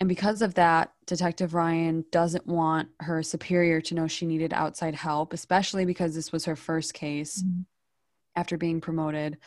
And 0.01 0.09
because 0.09 0.43
of 0.43 0.55
that, 0.55 0.93
Detective 1.07 1.55
Ryan 1.55 2.05
doesn't 2.11 2.47
want 2.47 2.89
her 3.01 3.23
superior 3.23 3.81
to 3.83 3.95
know 3.95 4.09
she 4.09 4.27
needed 4.27 4.53
outside 4.53 4.95
help, 4.95 5.33
especially 5.33 5.85
because 5.85 6.15
this 6.15 6.33
was 6.33 6.45
her 6.47 6.57
first 6.57 6.95
case 6.95 7.43
Mhm. 7.43 7.66
after 8.35 8.57
being 8.57 8.81
promoted. 8.81 9.39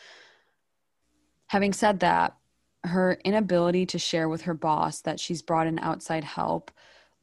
Having 1.48 1.74
said 1.74 2.00
that, 2.00 2.36
her 2.84 3.14
inability 3.24 3.84
to 3.86 3.98
share 3.98 4.28
with 4.28 4.42
her 4.42 4.54
boss 4.54 5.00
that 5.02 5.20
she's 5.20 5.42
brought 5.42 5.66
in 5.66 5.78
outside 5.78 6.24
help 6.24 6.70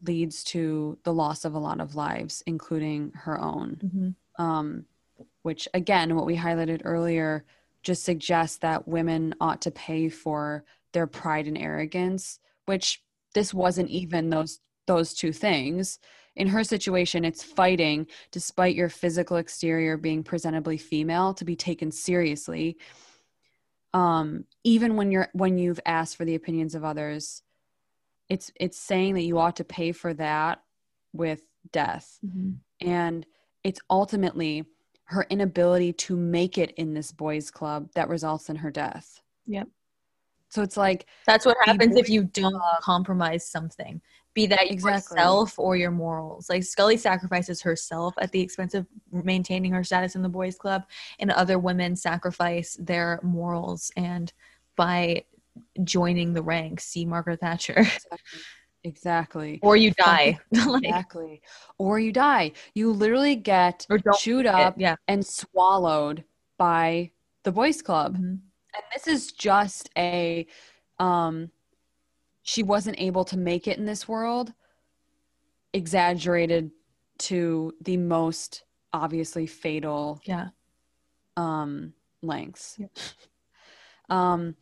leads 0.01 0.43
to 0.43 0.99
the 1.03 1.13
loss 1.13 1.45
of 1.45 1.53
a 1.55 1.59
lot 1.59 1.79
of 1.79 1.95
lives, 1.95 2.43
including 2.45 3.11
her 3.11 3.39
own 3.39 3.79
Mhm. 3.83 4.15
um, 4.43 4.85
which 5.43 5.67
again 5.73 6.15
what 6.15 6.25
we 6.25 6.35
highlighted 6.37 6.81
earlier 6.83 7.45
just 7.83 8.03
suggests 8.03 8.57
that 8.57 8.87
women 8.87 9.35
ought 9.39 9.61
to 9.61 9.71
pay 9.71 10.09
for 10.09 10.63
their 10.93 11.07
pride 11.07 11.47
and 11.47 11.57
arrogance 11.57 12.39
which 12.65 13.01
this 13.33 13.53
wasn't 13.53 13.89
even 13.89 14.29
those 14.29 14.59
those 14.85 15.13
two 15.13 15.31
things. 15.31 15.99
In 16.35 16.47
her 16.47 16.63
situation 16.63 17.23
it's 17.25 17.43
fighting 17.43 18.07
despite 18.31 18.75
your 18.75 18.89
physical 18.89 19.37
exterior 19.37 19.97
being 19.97 20.23
presentably 20.23 20.79
female 20.79 21.33
to 21.35 21.45
be 21.45 21.55
taken 21.55 21.91
seriously. 21.91 22.77
Um 23.93 24.45
even 24.63 24.95
when 24.95 25.11
you're 25.11 25.29
when 25.33 25.57
you've 25.57 25.79
asked 25.85 26.15
for 26.17 26.25
the 26.25 26.35
opinions 26.35 26.75
of 26.75 26.83
others 26.83 27.43
it's 28.29 28.51
it's 28.59 28.77
saying 28.77 29.15
that 29.15 29.23
you 29.23 29.37
ought 29.37 29.57
to 29.57 29.63
pay 29.63 29.91
for 29.91 30.13
that 30.13 30.63
with 31.11 31.41
death. 31.71 32.19
Mhm. 32.25 32.57
and 32.81 33.25
it's 33.63 33.79
ultimately 33.89 34.65
her 35.13 35.25
inability 35.29 35.93
to 35.93 36.15
make 36.17 36.57
it 36.57 36.71
in 36.71 36.93
this 36.93 37.11
boys 37.11 37.49
club 37.49 37.89
that 37.95 38.09
results 38.09 38.49
in 38.49 38.55
her 38.55 38.71
death 38.71 39.21
Yep. 39.47 39.67
so 40.49 40.61
it's 40.61 40.77
like 40.77 41.05
That's 41.25 41.45
what 41.45 41.57
happens 41.63 41.95
if 41.95 42.09
you 42.09 42.23
don't 42.25 42.61
compromise 42.81 43.45
something, 43.47 44.01
be 44.33 44.47
that 44.47 44.71
Exactly. 44.71 45.15
yourself 45.17 45.59
or 45.59 45.75
your 45.75 45.91
morals. 45.91 46.49
Like 46.49 46.63
Scully 46.63 46.97
sacrifices 46.97 47.61
herself 47.61 48.15
at 48.19 48.31
the 48.31 48.41
expense 48.41 48.73
of 48.73 48.87
maintaining 49.11 49.71
her 49.73 49.83
status 49.83 50.15
in 50.15 50.21
the 50.21 50.29
boys' 50.29 50.57
club, 50.57 50.83
and 51.19 51.29
other 51.31 51.59
women 51.59 51.95
sacrifice 51.95 52.75
their 52.79 53.19
morals 53.21 53.91
and 53.95 54.33
by 54.75 55.23
joining 55.83 56.33
the 56.33 56.41
ranks. 56.41 56.85
See 56.85 57.05
Margaret 57.05 57.41
Thatcher, 57.41 57.77
exactly 57.77 58.39
or 59.63 59.75
you 59.75 59.91
die. 59.91 60.37
exactly 60.53 61.41
or 61.77 61.99
you 61.99 62.11
die 62.11 62.51
you 62.73 62.91
literally 62.91 63.35
get 63.35 63.85
chewed 64.17 64.45
up 64.45 64.75
yeah. 64.77 64.95
and 65.07 65.25
swallowed 65.25 66.23
by 66.57 67.09
the 67.43 67.51
boys 67.51 67.81
club 67.81 68.15
Mhm. 68.17 68.39
and 68.75 68.83
this 68.93 69.07
is 69.07 69.31
just 69.31 69.89
a 69.97 70.45
um 70.99 71.49
she 72.43 72.61
wasn't 72.61 72.99
able 72.99 73.23
to 73.25 73.37
make 73.37 73.67
it 73.67 73.77
in 73.77 73.85
this 73.85 74.07
world 74.07 74.53
exaggerated 75.73 76.71
to 77.19 77.73
the 77.81 77.97
most 77.97 78.63
obviously 78.91 79.47
fatal 79.47 80.21
Yeah. 80.25 80.49
um 81.37 81.93
lengths 82.21 82.75
Yep. 82.77 82.91
um 84.09 84.55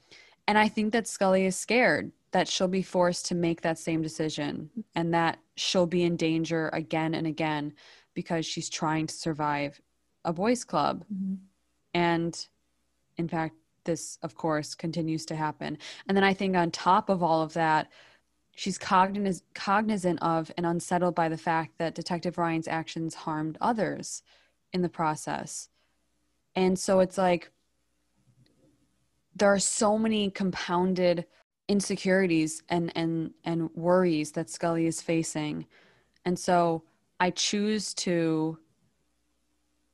and 0.47 0.57
i 0.57 0.67
think 0.67 0.93
that 0.93 1.07
scully 1.07 1.45
is 1.45 1.55
scared 1.55 2.11
that 2.31 2.47
she'll 2.47 2.67
be 2.67 2.81
forced 2.81 3.25
to 3.27 3.35
make 3.35 3.61
that 3.61 3.77
same 3.77 4.01
decision 4.01 4.69
and 4.95 5.13
that 5.13 5.37
she'll 5.55 5.85
be 5.87 6.03
in 6.03 6.15
danger 6.15 6.69
again 6.73 7.13
and 7.13 7.27
again 7.27 7.73
because 8.13 8.45
she's 8.45 8.69
trying 8.69 9.07
to 9.07 9.13
survive 9.13 9.81
a 10.25 10.31
boys 10.33 10.63
club 10.63 11.03
Mhm. 11.13 11.37
and 11.93 12.47
in 13.17 13.27
fact, 13.27 13.55
this, 13.83 14.17
of 14.21 14.35
course, 14.35 14.73
continues 14.75 15.25
to 15.25 15.35
happen. 15.35 15.77
And 16.07 16.15
then 16.15 16.23
I 16.23 16.33
think 16.33 16.55
on 16.55 16.71
top 16.71 17.09
of 17.09 17.21
all 17.21 17.41
of 17.41 17.53
that, 17.53 17.91
she's 18.55 18.77
cogniz- 18.77 19.41
cognizant 19.53 20.21
of 20.21 20.51
and 20.55 20.65
unsettled 20.65 21.15
by 21.15 21.29
the 21.29 21.37
fact 21.37 21.77
that 21.77 21.95
Detective 21.95 22.37
Ryan's 22.37 22.67
actions 22.67 23.15
harmed 23.15 23.57
others 23.59 24.23
in 24.71 24.81
the 24.81 24.89
process. 24.89 25.69
And 26.55 26.77
so 26.77 26.99
it's 26.99 27.17
like 27.17 27.51
there 29.35 29.51
are 29.51 29.59
so 29.59 29.97
many 29.97 30.29
compounded 30.29 31.25
insecurities 31.69 32.63
and 32.69 32.91
and 32.97 33.33
and 33.43 33.69
worries 33.75 34.33
that 34.33 34.49
Scully 34.49 34.85
is 34.87 35.01
facing. 35.01 35.67
And 36.25 36.37
so 36.39 36.83
I 37.19 37.31
choose 37.31 37.93
to 37.95 38.59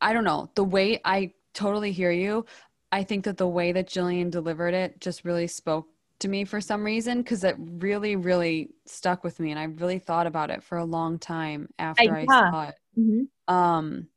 I 0.01 0.13
don't 0.13 0.23
know, 0.23 0.49
the 0.55 0.63
way 0.63 0.99
I 1.05 1.33
totally 1.53 1.91
hear 1.91 2.11
you. 2.11 2.45
I 2.91 3.03
think 3.03 3.25
that 3.25 3.37
the 3.37 3.47
way 3.47 3.71
that 3.73 3.87
Gillian 3.87 4.29
delivered 4.29 4.73
it 4.73 4.99
just 5.01 5.25
really 5.25 5.47
spoke 5.47 5.87
to 6.19 6.27
me 6.27 6.45
for 6.45 6.61
some 6.61 6.83
reason 6.83 7.19
because 7.19 7.43
it 7.43 7.55
really, 7.59 8.15
really 8.15 8.69
stuck 8.85 9.23
with 9.23 9.39
me, 9.39 9.51
and 9.51 9.59
I 9.59 9.65
really 9.65 9.99
thought 9.99 10.27
about 10.27 10.49
it 10.51 10.63
for 10.63 10.77
a 10.77 10.85
long 10.85 11.19
time 11.19 11.69
after 11.79 12.15
I, 12.15 12.27
yeah. 12.27 12.51
saw 12.51 12.69
it. 12.69 12.75
Mhm. 12.97 13.27
Um, 13.47 14.09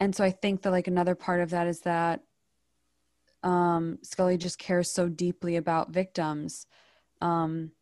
and 0.00 0.14
so 0.14 0.24
I 0.24 0.30
think 0.30 0.62
that 0.62 0.70
like 0.70 0.86
another 0.86 1.14
part 1.14 1.40
of 1.40 1.50
that 1.50 1.66
is 1.66 1.80
that 1.80 2.22
um, 3.42 3.98
Scully 4.02 4.36
just 4.36 4.58
cares 4.58 4.90
so 4.90 5.08
deeply 5.08 5.56
about 5.56 5.90
victims, 5.90 6.66
um, 7.20 7.72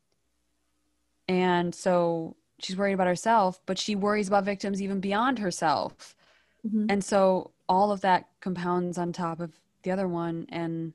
and 1.29 1.75
so 1.75 2.37
she's 2.61 2.77
worried 2.77 2.95
about 2.95 3.07
herself, 3.07 3.61
but 3.67 3.79
she 3.79 3.95
worries 3.97 4.29
about 4.29 4.45
victims 4.45 4.81
even 4.81 5.01
beyond 5.01 5.39
herself 5.39 6.15
Mhm. 6.67 6.87
and 6.91 7.05
so 7.05 7.53
all 7.69 7.93
of 7.93 8.01
that 8.01 8.29
compounds 8.41 8.99
on 8.99 9.13
top 9.13 9.41
of 9.41 9.53
the 9.83 9.91
other 9.91 10.09
one 10.09 10.47
and 10.49 10.95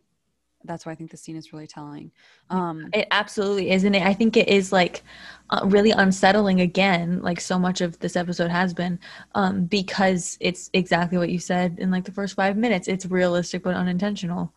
that's 0.66 0.86
why 0.86 0.92
i 0.92 0.96
think 0.96 1.12
the 1.12 1.18
scene 1.18 1.36
is 1.36 1.54
really 1.54 1.68
telling 1.68 2.12
um 2.50 2.90
It 2.94 3.08
absolutely 3.12 3.72
is, 3.72 3.84
and 3.86 3.96
I 3.96 4.14
think 4.14 4.36
it 4.38 4.48
is 4.50 4.72
like 4.72 5.04
uh, 5.50 5.62
really 5.66 5.92
unsettling 5.92 6.62
again, 6.62 7.22
like 7.22 7.40
so 7.40 7.58
much 7.60 7.82
of 7.82 8.00
this 8.00 8.16
episode 8.16 8.52
has 8.52 8.74
been, 8.74 9.00
um, 9.36 9.66
because 9.66 10.38
it's 10.42 10.70
exactly 10.74 11.18
what 11.18 11.30
you 11.30 11.40
said 11.40 11.80
in 11.80 11.92
like 11.92 12.06
the 12.06 12.12
first 12.12 12.36
five 12.36 12.58
minutes. 12.58 12.88
It's 12.88 13.06
realistic 13.06 13.64
but 13.64 13.76
unintentional. 13.76 14.54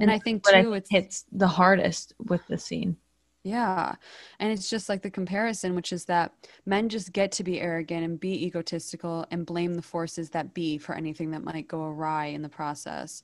and 0.00 0.10
i 0.10 0.18
think 0.18 0.42
too 0.44 0.72
it's 0.74 0.90
hits 0.90 1.24
the 1.32 1.46
hardest 1.48 2.14
with 2.18 2.46
the 2.48 2.58
scene. 2.58 2.96
yeah 3.44 3.94
and 4.38 4.50
it's 4.52 4.70
just 4.70 4.88
like 4.88 5.02
the 5.02 5.10
comparison 5.10 5.74
which 5.74 5.92
is 5.92 6.06
that 6.06 6.32
men 6.64 6.88
just 6.88 7.12
get 7.12 7.30
to 7.32 7.44
be 7.44 7.60
arrogant 7.60 8.04
and 8.04 8.18
be 8.20 8.46
egotistical 8.46 9.26
and 9.30 9.46
blame 9.46 9.74
the 9.74 9.82
forces 9.82 10.30
that 10.30 10.54
be 10.54 10.78
for 10.78 10.94
anything 10.94 11.30
that 11.30 11.44
might 11.44 11.68
go 11.68 11.82
awry 11.84 12.26
in 12.26 12.42
the 12.42 12.48
process 12.48 13.22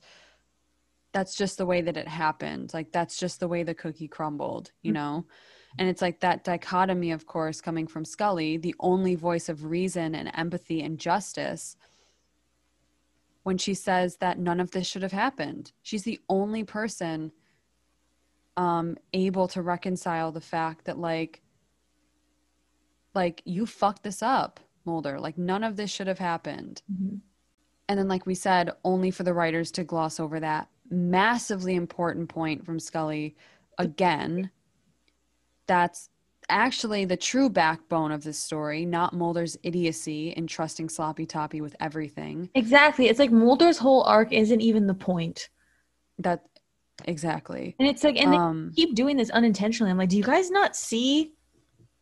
that's 1.13 1.35
just 1.35 1.57
the 1.57 1.65
way 1.65 1.81
that 1.81 1.97
it 1.97 2.07
happened. 2.07 2.73
Like 2.73 2.91
that's 2.91 3.17
just 3.17 3.39
the 3.39 3.47
way 3.47 3.63
the 3.63 3.73
cookie 3.73 4.07
crumbled 4.07 4.71
you 4.81 4.91
Mhm. 4.91 4.95
know? 4.95 5.25
And 5.77 5.87
it's 5.89 6.01
like 6.01 6.19
that 6.21 6.43
dichotomy 6.43 7.11
of 7.11 7.25
course 7.25 7.61
coming 7.61 7.87
from 7.87 8.05
scully 8.05 8.57
the 8.57 8.75
only 8.79 9.15
voice 9.15 9.49
of 9.49 9.65
reason 9.65 10.15
and 10.15 10.31
empathy 10.33 10.81
and 10.81 10.99
justice 10.99 11.75
when 13.43 13.57
she 13.57 13.73
says 13.73 14.17
that 14.17 14.37
none 14.37 14.59
of 14.59 14.71
this 14.71 14.87
should 14.87 15.01
have 15.01 15.11
happened. 15.11 15.71
She's 15.81 16.03
the 16.03 16.19
only 16.29 16.63
person 16.63 17.31
um 18.57 18.97
able 19.13 19.47
to 19.49 19.61
reconcile 19.61 20.31
the 20.31 20.41
fact 20.41 20.85
that 20.85 20.97
like 20.97 21.41
like 23.13 23.41
you 23.45 23.65
fucked 23.65 24.03
this 24.03 24.21
up 24.21 24.59
mulder. 24.85 25.19
Like 25.19 25.37
none 25.37 25.63
of 25.63 25.75
this 25.75 25.91
should 25.91 26.07
have 26.07 26.19
happened. 26.19 26.81
And 27.89 27.99
then, 27.99 28.07
like 28.07 28.25
we 28.25 28.35
said, 28.35 28.71
only 28.85 29.11
for 29.11 29.23
the 29.23 29.33
writers 29.33 29.69
to 29.71 29.83
gloss 29.83 30.17
over 30.19 30.39
that 30.39 30.69
massively 30.91 31.75
important 31.75 32.29
point 32.29 32.65
from 32.65 32.79
Scully 32.79 33.35
again. 33.77 34.51
That's 35.67 36.09
actually 36.49 37.05
the 37.05 37.17
true 37.17 37.49
backbone 37.49 38.11
of 38.11 38.23
this 38.23 38.37
story, 38.37 38.85
not 38.85 39.13
Mulder's 39.13 39.57
idiocy 39.63 40.31
in 40.31 40.47
trusting 40.47 40.89
Sloppy 40.89 41.25
Toppy 41.25 41.61
with 41.61 41.75
everything. 41.79 42.49
Exactly. 42.55 43.07
It's 43.07 43.19
like 43.19 43.31
Mulder's 43.31 43.77
whole 43.77 44.03
arc 44.03 44.33
isn't 44.33 44.61
even 44.61 44.87
the 44.87 44.93
point, 44.93 45.49
That 46.19 46.43
exactly. 47.05 47.75
and 47.79 47.87
it's 47.87 48.03
like, 48.03 48.17
and 48.17 48.33
Um, 48.35 48.69
they 48.75 48.83
keep 48.83 48.95
doing 48.95 49.15
this 49.17 49.29
unintentionally. 49.29 49.91
I'm 49.91 49.97
like, 49.97 50.09
do 50.09 50.17
you 50.17 50.23
guys 50.23 50.51
not 50.51 50.75
see 50.75 51.33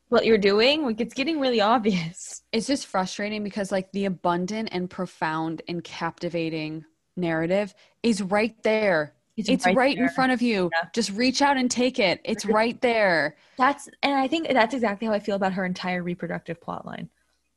what 0.08 0.26
you're 0.26 0.40
doing? 0.40 0.84
Like, 0.84 1.00
it's 1.00 1.14
getting 1.14 1.40
really 1.40 1.62
obvious. 1.62 2.42
it's 2.52 2.66
just 2.66 2.88
frustrating 2.88 3.44
because 3.44 3.72
like 3.72 3.92
the 3.92 4.06
abundant 4.06 4.70
and 4.72 4.90
profound 4.90 5.62
and 5.68 5.84
captivating 5.84 6.86
narrative 7.20 7.74
is 8.04 8.22
right 8.22 8.56
there. 8.64 9.14
It's, 9.38 9.66
right, 9.66 9.98
in 9.98 10.10
front 10.10 10.34
of 10.34 10.42
you. 10.42 10.70
Yeah. 10.74 10.90
Just 10.94 11.12
reach 11.12 11.42
out 11.42 11.56
and 11.56 11.72
take 11.72 11.98
it. 11.98 12.20
It's 12.26 12.46
right 12.46 12.80
there. 12.82 13.38
That's 13.58 13.88
and 14.04 14.14
I 14.14 14.28
think 14.28 14.50
that's 14.50 14.74
exactly 14.74 15.08
how 15.08 15.14
I 15.14 15.20
feel 15.20 15.38
about 15.38 15.54
her 15.54 15.66
entire 15.66 16.04
reproductive 16.04 16.60
plot 16.60 16.86
line. 16.86 17.10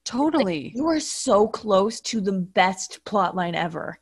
Totally. 0.05 0.73
You 0.75 0.87
are 0.87 1.01
so 1.01 1.49
close 1.49 2.01
to 2.03 2.21
the 2.21 2.33
best 2.33 3.05
plot 3.05 3.35
line 3.35 3.57
ever. 3.57 3.99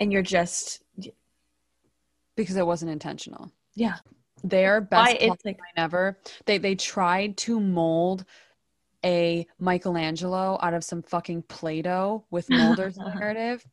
And 0.00 0.10
you're 0.10 0.22
just 0.22 0.82
because 2.36 2.56
it 2.56 2.66
wasn't 2.66 2.90
intentional. 2.90 3.52
yeah. 3.74 3.96
Their 4.42 4.82
best 4.82 5.12
it's 5.14 5.24
plot 5.24 5.40
like 5.44 5.58
line 5.58 5.84
ever. 5.84 6.18
They 6.44 6.58
they 6.58 6.74
tried 6.74 7.36
to 7.38 7.60
mold 7.60 8.24
a 9.04 9.46
Michelangelo 9.58 10.58
out 10.62 10.74
of 10.74 10.82
some 10.82 11.02
fucking 11.02 11.42
Play-Doh 11.42 12.24
with 12.30 12.48
Mulder's 12.50 12.96
narrative 12.96 13.64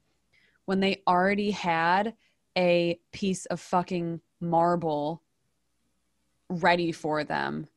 when 0.66 0.80
they 0.80 1.02
already 1.08 1.52
had 1.52 2.16
a 2.58 3.00
piece 3.12 3.46
of 3.48 3.60
fucking 3.60 4.22
marble 4.40 5.22
ready 6.50 6.92
for 6.92 7.24
them 7.24 7.68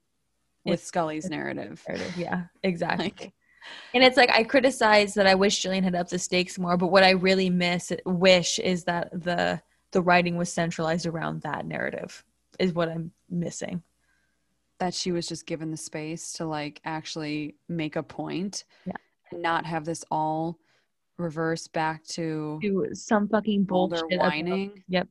with 0.65 0.75
It's- 0.75 0.87
Scully's 0.89 1.29
narrative. 1.31 1.83
yeah, 2.17 2.45
exactly. 2.63 3.05
Like, 3.19 3.33
And 3.95 4.03
it's 4.05 4.17
like 4.17 4.31
I 4.31 4.43
criticize 4.45 5.15
that 5.15 5.27
I 5.27 5.35
wish 5.35 5.61
Gillian 5.63 5.85
had 5.85 5.95
upped 5.95 6.11
the 6.11 6.19
stakes 6.19 6.59
more, 6.59 6.77
but 6.77 6.89
what 6.89 7.05
I 7.05 7.11
really 7.11 7.51
miss 7.51 7.93
wish 8.05 8.59
is 8.59 8.85
that 8.85 9.11
the 9.13 9.61
the 9.93 10.03
writing 10.03 10.37
was 10.37 10.53
centralized 10.53 11.07
around 11.07 11.43
that 11.43 11.65
narrative 11.67 12.25
is 12.59 12.73
what 12.73 12.89
I'm 12.89 13.13
missing. 13.31 13.83
that 14.81 14.93
she 14.93 15.13
was 15.13 15.29
just 15.29 15.47
given 15.47 15.71
the 15.71 15.77
space 15.77 16.33
to 16.33 16.45
like 16.45 16.81
actually 16.85 17.55
make 17.69 17.95
a 17.95 18.03
point 18.03 18.65
Yeah. 18.85 18.95
and 19.31 19.41
not 19.41 19.65
have 19.67 19.85
this 19.85 20.05
all 20.11 20.59
reverse 21.19 21.69
back 21.69 22.05
to 22.05 22.59
some 22.95 23.29
fucking 23.29 23.65
bullshit. 23.65 24.05
about- 24.13 24.79
Yep. 24.89 25.09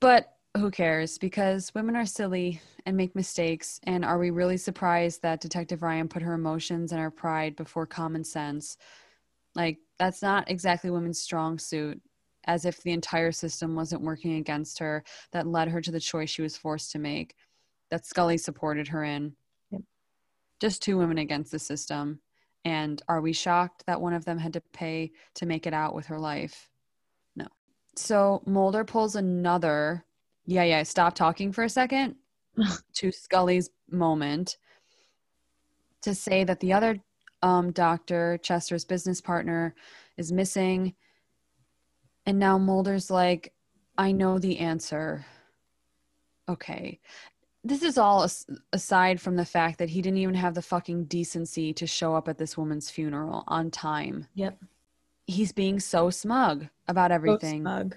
But 0.00 0.36
who 0.56 0.70
cares? 0.70 1.18
Because 1.18 1.72
women 1.74 1.96
are 1.96 2.06
silly 2.06 2.60
and 2.84 2.96
make 2.96 3.14
mistakes. 3.14 3.80
And 3.84 4.04
are 4.04 4.18
we 4.18 4.30
really 4.30 4.56
surprised 4.56 5.22
that 5.22 5.40
Detective 5.40 5.82
Ryan 5.82 6.08
put 6.08 6.22
her 6.22 6.34
emotions 6.34 6.92
and 6.92 7.00
her 7.00 7.10
pride 7.10 7.56
before 7.56 7.86
common 7.86 8.24
sense? 8.24 8.76
Like, 9.54 9.78
that's 9.98 10.22
not 10.22 10.50
exactly 10.50 10.90
women's 10.90 11.20
strong 11.20 11.58
suit, 11.58 12.00
as 12.44 12.64
if 12.64 12.82
the 12.82 12.90
entire 12.90 13.32
system 13.32 13.74
wasn't 13.74 14.02
working 14.02 14.34
against 14.36 14.78
her 14.80 15.04
that 15.32 15.46
led 15.46 15.68
her 15.68 15.80
to 15.80 15.90
the 15.92 16.00
choice 16.00 16.30
she 16.30 16.42
was 16.42 16.56
forced 16.56 16.90
to 16.92 16.98
make, 16.98 17.34
that 17.90 18.04
Scully 18.04 18.38
supported 18.38 18.88
her 18.88 19.04
in. 19.04 19.36
Yep. 19.70 19.82
Just 20.60 20.82
two 20.82 20.98
women 20.98 21.18
against 21.18 21.52
the 21.52 21.58
system. 21.58 22.20
And 22.64 23.02
are 23.08 23.20
we 23.20 23.32
shocked 23.32 23.84
that 23.86 24.00
one 24.00 24.12
of 24.12 24.24
them 24.24 24.38
had 24.38 24.52
to 24.52 24.60
pay 24.60 25.12
to 25.34 25.46
make 25.46 25.66
it 25.66 25.74
out 25.74 25.94
with 25.94 26.06
her 26.06 26.18
life? 26.18 26.70
No. 27.34 27.46
So 27.96 28.42
Mulder 28.46 28.84
pulls 28.84 29.16
another, 29.16 30.04
yeah, 30.46 30.64
yeah, 30.64 30.82
stop 30.84 31.14
talking 31.14 31.52
for 31.52 31.64
a 31.64 31.68
second 31.68 32.16
to 32.94 33.10
Scully's 33.10 33.70
moment 33.90 34.56
to 36.02 36.14
say 36.14 36.44
that 36.44 36.60
the 36.60 36.72
other 36.72 36.98
um, 37.42 37.72
doctor, 37.72 38.38
Chester's 38.42 38.84
business 38.84 39.20
partner, 39.20 39.74
is 40.16 40.32
missing. 40.32 40.94
And 42.26 42.38
now 42.38 42.58
Mulder's 42.58 43.10
like, 43.10 43.52
I 43.98 44.12
know 44.12 44.38
the 44.38 44.58
answer. 44.58 45.24
Okay. 46.48 47.00
This 47.64 47.82
is 47.82 47.96
all 47.96 48.28
aside 48.72 49.20
from 49.20 49.36
the 49.36 49.44
fact 49.44 49.78
that 49.78 49.90
he 49.90 50.02
didn't 50.02 50.18
even 50.18 50.34
have 50.34 50.54
the 50.54 50.62
fucking 50.62 51.04
decency 51.04 51.72
to 51.74 51.86
show 51.86 52.14
up 52.14 52.28
at 52.28 52.38
this 52.38 52.56
woman's 52.56 52.90
funeral 52.90 53.44
on 53.46 53.70
time. 53.70 54.26
Yep. 54.34 54.58
He's 55.26 55.52
being 55.52 55.78
so 55.78 56.10
smug 56.10 56.66
about 56.88 57.12
everything. 57.12 57.62
Smug. 57.62 57.96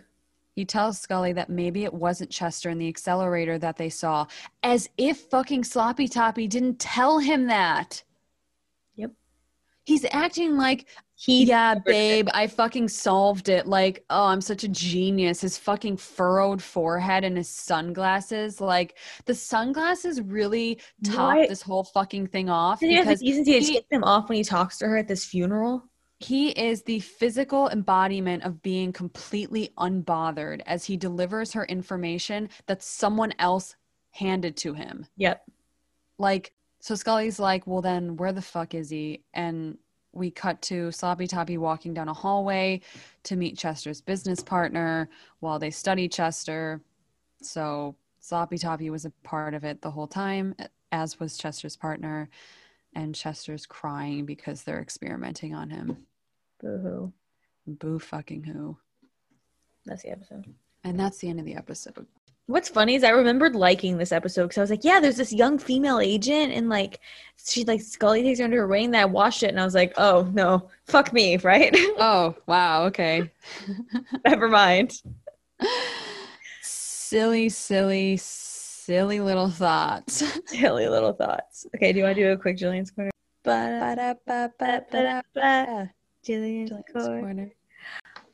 He 0.56 0.64
tells 0.64 1.00
Scully 1.00 1.34
that 1.34 1.50
maybe 1.50 1.84
it 1.84 1.94
wasn't 1.94 2.30
Chester 2.30 2.70
in 2.70 2.78
the 2.78 2.88
accelerator 2.88 3.58
that 3.58 3.76
they 3.76 3.90
saw, 3.90 4.28
as 4.64 4.88
if 4.98 5.18
fucking 5.18 5.66
Sloppy 5.66 6.08
Toppy 6.08 6.48
didn't 6.48 6.80
tell 6.80 7.20
him 7.20 7.48
that. 7.48 8.04
He's 9.86 10.06
acting 10.12 10.58
like, 10.58 10.88
He 11.16 11.46
yeah, 11.46 11.76
babe, 11.76 12.28
I 12.34 12.48
fucking 12.48 12.90
solved 12.90 13.50
it. 13.50 13.68
Like, 13.68 14.04
oh, 14.10 14.26
I'm 14.26 14.42
such 14.42 14.64
a 14.64 14.68
genius. 14.68 15.42
His 15.42 15.58
fucking 15.58 15.98
furrowed 15.98 16.62
forehead 16.62 17.24
and 17.24 17.38
his 17.38 17.48
sunglasses. 17.48 18.60
Like, 18.60 18.98
the 19.26 19.36
sunglasses 19.36 20.20
really 20.22 20.80
top 21.04 21.36
Why- 21.36 21.48
this 21.48 21.62
whole 21.62 21.84
fucking 21.84 22.28
thing 22.28 22.50
off 22.50 22.80
Did 22.80 22.90
he 22.92 23.00
because 23.00 23.20
to 23.20 23.26
he- 23.44 23.74
take 23.76 23.90
them 23.90 24.04
off 24.04 24.28
when 24.28 24.38
he 24.38 24.44
talks 24.44 24.78
to 24.80 24.88
her 24.88 24.98
at 24.98 25.08
this 25.08 25.24
funeral? 25.26 25.84
he 26.20 26.50
is 26.52 26.82
the 26.84 27.02
physical 27.02 27.68
embodiment 27.70 28.42
of 28.44 28.62
being 28.62 28.94
completely 28.94 29.70
unbothered 29.78 30.62
as 30.66 30.86
he 30.86 30.96
delivers 30.96 31.52
her 31.52 31.66
information 31.66 32.48
that 32.68 32.82
someone 32.82 33.34
else 33.38 33.76
handed 34.12 34.56
to 34.56 34.74
him. 34.74 35.06
Yep. 35.18 35.44
Like, 36.18 36.54
so 36.86 36.94
Scully's 36.94 37.40
like, 37.40 37.66
well, 37.66 37.82
then 37.82 38.16
where 38.16 38.32
the 38.32 38.44
fuck 38.44 38.76
is 38.76 38.92
he? 38.92 39.24
And 39.34 39.80
we 40.14 40.30
cut 40.30 40.62
to 40.62 40.92
Sloppy 40.92 41.26
Toppy 41.26 41.58
walking 41.58 41.96
down 41.96 42.10
a 42.10 42.14
hallway 42.14 42.82
to 43.24 43.36
meet 43.36 43.58
Chester's 43.58 44.02
business 44.02 44.44
partner 44.44 45.10
while 45.40 45.58
they 45.58 45.72
study 45.72 46.08
Chester. 46.08 46.80
So 47.42 47.96
Sloppy 48.20 48.60
Toppy 48.60 48.92
was 48.92 49.04
a 49.04 49.10
part 49.24 49.56
of 49.56 49.64
it 49.64 49.82
the 49.82 49.90
whole 49.90 50.06
time, 50.06 50.54
as 50.92 51.20
was 51.20 51.40
Chester's 51.40 51.76
partner. 51.76 52.30
And 52.94 53.16
Chester's 53.16 53.66
crying 53.66 54.28
because 54.28 54.62
they're 54.62 54.80
experimenting 54.80 55.56
on 55.56 55.72
him. 55.72 56.06
Boo-hoo. 56.62 57.12
Boo 57.66 57.98
fucking 57.98 58.44
who. 58.44 58.78
That's 59.88 60.04
the 60.04 60.12
episode. 60.12 60.54
And 60.84 61.00
that's 61.00 61.18
the 61.18 61.30
end 61.30 61.40
of 61.40 61.48
the 61.48 61.56
episode. 61.56 62.06
What's 62.48 62.70
funny 62.70 62.94
is 62.94 63.04
I 63.04 63.10
remembered 63.10 63.56
liking 63.56 63.98
this 63.98 64.12
episode 64.12 64.44
because 64.44 64.60
I 64.60 64.62
was 64.62 64.70
like, 64.70 64.84
yeah, 64.84 65.00
there's 65.00 65.18
this 65.18 65.34
young 65.34 65.58
female 65.58 66.00
agent, 66.00 66.54
and 66.54 66.70
like 66.70 67.00
she 67.44 67.66
like 67.66 67.82
Scully 67.82 68.22
takes 68.22 68.38
her 68.40 68.46
under 68.46 68.58
her 68.58 68.68
wing. 68.68 68.92
Then 68.92 69.02
I 69.02 69.06
watched 69.06 69.42
it 69.42 69.50
and 69.50 69.60
I 69.60 69.66
was 69.66 69.74
like, 69.74 69.94
oh 69.98 70.30
no, 70.34 70.70
fuck 70.86 71.12
me, 71.12 71.38
right? 71.44 71.76
Oh, 71.98 72.36
wow. 72.46 72.84
Okay. 72.86 73.32
Never 74.26 74.48
mind. 74.48 75.02
silly, 76.62 77.50
silly, 77.50 78.18
silly 78.18 79.20
little 79.20 79.50
thoughts. 79.50 80.24
Silly 80.46 80.88
little 80.88 81.14
thoughts. 81.14 81.66
Okay, 81.76 81.92
do 81.92 81.98
you 82.00 82.06
want 82.06 82.16
to 82.16 82.24
do 82.24 82.32
a 82.32 82.38
quick 82.38 82.58
Gillian's 82.58 82.92
corner? 82.92 83.12
Ba-da-ba-ba-ba-ba-ba. 83.44 85.90
Gillian's 86.24 86.72
corner. 86.94 87.52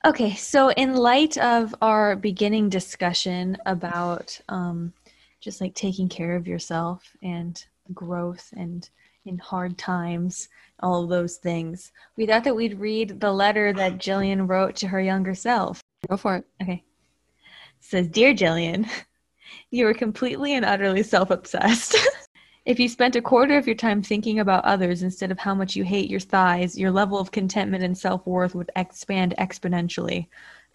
Okay, 0.04 0.34
so 0.34 0.72
in 0.72 0.96
light 0.96 1.38
of 1.38 1.76
our 1.80 2.16
beginning 2.16 2.70
discussion 2.70 3.56
about 3.68 4.40
um, 4.50 4.92
just 5.40 5.62
like 5.62 5.76
taking 5.76 6.10
care 6.10 6.36
of 6.36 6.48
yourself 6.48 7.16
and 7.22 7.64
growth 7.94 8.52
and 8.58 8.90
in 9.26 9.38
hard 9.38 9.78
times, 9.78 10.50
all 10.80 11.06
those 11.06 11.36
things, 11.38 11.92
we 12.18 12.26
thought 12.26 12.44
that 12.46 12.56
we'd 12.56 12.80
read 12.80 13.20
the 13.20 13.32
letter 13.32 13.74
that 13.74 14.00
Gillian 14.00 14.48
wrote 14.48 14.76
to 14.78 14.88
her 14.88 15.00
younger 15.00 15.36
self. 15.36 15.84
Go 16.10 16.18
for 16.18 16.38
it. 16.38 16.46
Okay. 16.64 16.84
It 16.84 17.86
says, 17.86 18.08
Dear 18.08 18.34
Gillian, 18.34 18.88
you 19.70 19.86
are 19.88 19.94
completely 19.94 20.56
and 20.56 20.66
utterly 20.66 21.04
self 21.04 21.30
obsessed. 21.30 21.96
if 22.66 22.80
you 22.80 22.88
spent 22.88 23.16
a 23.16 23.22
quarter 23.22 23.58
of 23.58 23.66
your 23.66 23.76
time 23.76 24.04
thinking 24.04 24.40
about 24.40 24.66
others 24.66 25.02
instead 25.04 25.32
of 25.32 25.40
how 25.40 25.56
much 25.56 25.76
you 25.76 25.84
hate 25.84 26.10
your 26.10 26.20
thighs, 26.20 26.78
your 26.78 26.92
level 26.92 27.18
of 27.18 27.32
contentment 27.32 27.84
and 27.84 27.98
self 27.98 28.26
worth 28.26 28.54
would 28.54 28.72
expand 28.76 29.34
exponentially. 29.40 30.28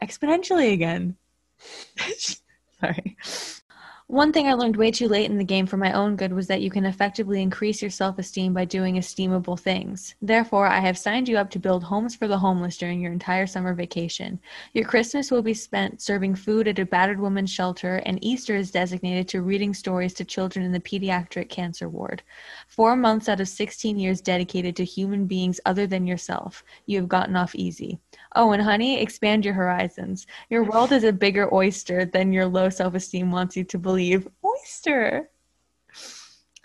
Exponentially 0.02 0.72
again. 0.72 1.16
Sorry. 2.80 3.16
One 4.08 4.32
thing 4.32 4.46
I 4.46 4.54
learned 4.54 4.76
way 4.76 4.92
too 4.92 5.08
late 5.08 5.28
in 5.28 5.36
the 5.36 5.42
game 5.42 5.66
for 5.66 5.76
my 5.76 5.90
own 5.90 6.14
good 6.14 6.32
was 6.32 6.46
that 6.46 6.60
you 6.60 6.70
can 6.70 6.84
effectively 6.84 7.42
increase 7.42 7.82
your 7.82 7.90
self 7.90 8.20
esteem 8.20 8.54
by 8.54 8.64
doing 8.64 8.94
esteemable 8.94 9.58
things. 9.58 10.14
Therefore, 10.22 10.68
I 10.68 10.78
have 10.78 10.96
signed 10.96 11.28
you 11.28 11.36
up 11.38 11.50
to 11.50 11.58
build 11.58 11.82
homes 11.82 12.14
for 12.14 12.28
the 12.28 12.38
homeless 12.38 12.76
during 12.76 13.00
your 13.00 13.10
entire 13.10 13.48
summer 13.48 13.74
vacation. 13.74 14.38
Your 14.74 14.84
Christmas 14.84 15.32
will 15.32 15.42
be 15.42 15.54
spent 15.54 16.00
serving 16.00 16.36
food 16.36 16.68
at 16.68 16.78
a 16.78 16.86
battered 16.86 17.18
woman's 17.18 17.50
shelter, 17.50 17.96
and 18.06 18.22
Easter 18.22 18.54
is 18.54 18.70
designated 18.70 19.26
to 19.26 19.42
reading 19.42 19.74
stories 19.74 20.14
to 20.14 20.24
children 20.24 20.64
in 20.64 20.70
the 20.70 20.78
pediatric 20.78 21.48
cancer 21.48 21.88
ward. 21.88 22.22
Four 22.68 22.94
months 22.94 23.28
out 23.28 23.40
of 23.40 23.48
16 23.48 23.98
years 23.98 24.20
dedicated 24.20 24.76
to 24.76 24.84
human 24.84 25.26
beings 25.26 25.58
other 25.66 25.88
than 25.88 26.06
yourself. 26.06 26.62
You 26.86 27.00
have 27.00 27.08
gotten 27.08 27.34
off 27.34 27.56
easy. 27.56 27.98
Oh, 28.36 28.52
and 28.52 28.62
honey, 28.62 29.00
expand 29.00 29.46
your 29.46 29.54
horizons. 29.54 30.26
Your 30.50 30.62
world 30.62 30.92
is 30.92 31.04
a 31.04 31.12
bigger 31.12 31.52
oyster 31.52 32.04
than 32.04 32.34
your 32.34 32.46
low 32.46 32.68
self 32.68 32.94
esteem 32.94 33.30
wants 33.30 33.56
you 33.56 33.64
to 33.64 33.78
believe. 33.78 34.28
Oyster. 34.44 35.30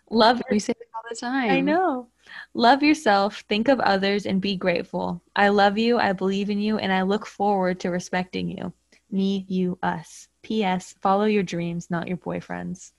Love 0.09 0.41
We 0.51 0.59
say 0.59 0.73
it 0.77 0.87
all 0.93 1.03
the 1.09 1.15
time. 1.15 1.49
I 1.49 1.61
know. 1.61 2.09
Love 2.53 2.83
yourself, 2.83 3.45
think 3.47 3.69
of 3.69 3.79
others, 3.79 4.25
and 4.25 4.41
be 4.41 4.57
grateful. 4.57 5.21
I 5.33 5.47
love 5.47 5.77
you, 5.77 5.97
I 5.97 6.11
believe 6.11 6.49
in 6.49 6.59
you, 6.59 6.77
and 6.77 6.91
I 6.91 7.03
look 7.03 7.25
forward 7.25 7.79
to 7.79 7.89
respecting 7.89 8.49
you. 8.49 8.73
Me, 9.09 9.45
you, 9.47 9.79
us. 9.81 10.27
P.S. 10.41 10.95
Follow 11.01 11.25
your 11.25 11.43
dreams, 11.43 11.89
not 11.89 12.09
your 12.09 12.17
boyfriends. 12.17 12.91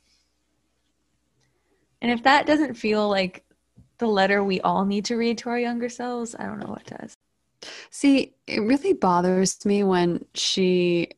And 2.01 2.11
if 2.11 2.23
that 2.23 2.47
doesn't 2.47 2.74
feel 2.74 3.09
like 3.09 3.44
the 3.99 4.07
letter 4.07 4.43
we 4.43 4.61
all 4.62 4.86
need 4.86 5.05
to 5.07 5.16
read 5.16 5.39
to 5.39 5.51
our 5.51 5.59
younger 5.59 5.90
selves, 5.90 6.35
I 6.39 6.44
don't 6.44 6.59
know 6.59 6.70
what 6.70 6.86
does. 6.86 7.16
See, 7.91 8.35
it 8.47 8.61
really 8.61 8.93
bothers 8.93 9.65
me 9.65 9.85
when 9.85 10.25
she 10.35 11.11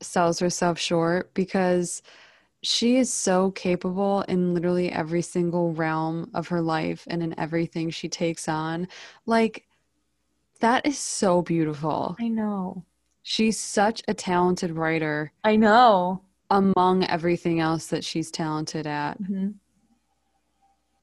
sells 0.00 0.38
herself 0.38 0.78
short 0.78 1.32
because 1.34 2.02
she 2.62 2.96
is 2.96 3.12
so 3.12 3.50
capable 3.52 4.22
in 4.22 4.54
literally 4.54 4.90
every 4.92 5.22
single 5.22 5.72
realm 5.72 6.30
of 6.34 6.48
her 6.48 6.60
life 6.60 7.06
and 7.08 7.22
in 7.22 7.38
everything 7.38 7.90
she 7.90 8.08
takes 8.08 8.48
on. 8.48 8.86
Like, 9.26 9.66
that 10.60 10.86
is 10.86 10.98
so 10.98 11.40
beautiful. 11.42 12.16
I 12.20 12.28
know. 12.28 12.84
She's 13.22 13.58
such 13.58 14.02
a 14.08 14.14
talented 14.14 14.72
writer 14.72 15.32
I 15.44 15.56
know. 15.56 16.22
among 16.50 17.04
everything 17.04 17.60
else 17.60 17.86
that 17.88 18.04
she's 18.04 18.30
talented 18.30 18.86
at. 18.86 19.20
Mhm. 19.22 19.54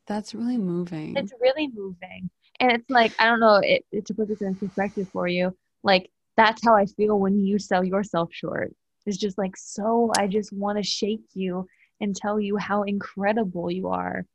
That's 0.05 0.33
really 0.35 0.57
moving. 0.57 1.17
It's 1.17 1.33
really 1.41 1.67
moving. 1.67 2.29
And 2.59 2.71
it's 2.71 2.89
like, 2.89 3.13
I 3.19 3.25
don't 3.25 3.39
know, 3.39 3.55
it, 3.63 3.85
it- 3.91 4.05
to 4.07 4.13
put 4.13 4.27
this 4.27 4.41
in 4.41 4.55
perspective 4.55 5.07
for 5.11 5.27
you, 5.27 5.55
like 5.83 6.09
that's 6.35 6.63
how 6.65 6.75
I 6.75 6.85
feel 6.85 7.19
when 7.19 7.39
you 7.39 7.59
sell 7.59 7.83
yourself 7.83 8.29
short. 8.31 8.73
It's 9.05 9.17
just 9.17 9.37
like, 9.37 9.55
so 9.55 10.11
I 10.17 10.27
just 10.27 10.51
want 10.51 10.77
to 10.77 10.83
shake 10.83 11.23
you 11.33 11.65
and 12.01 12.15
tell 12.15 12.39
you 12.39 12.57
how 12.57 12.83
incredible 12.83 13.71
you 13.71 13.87
are. 13.87 14.25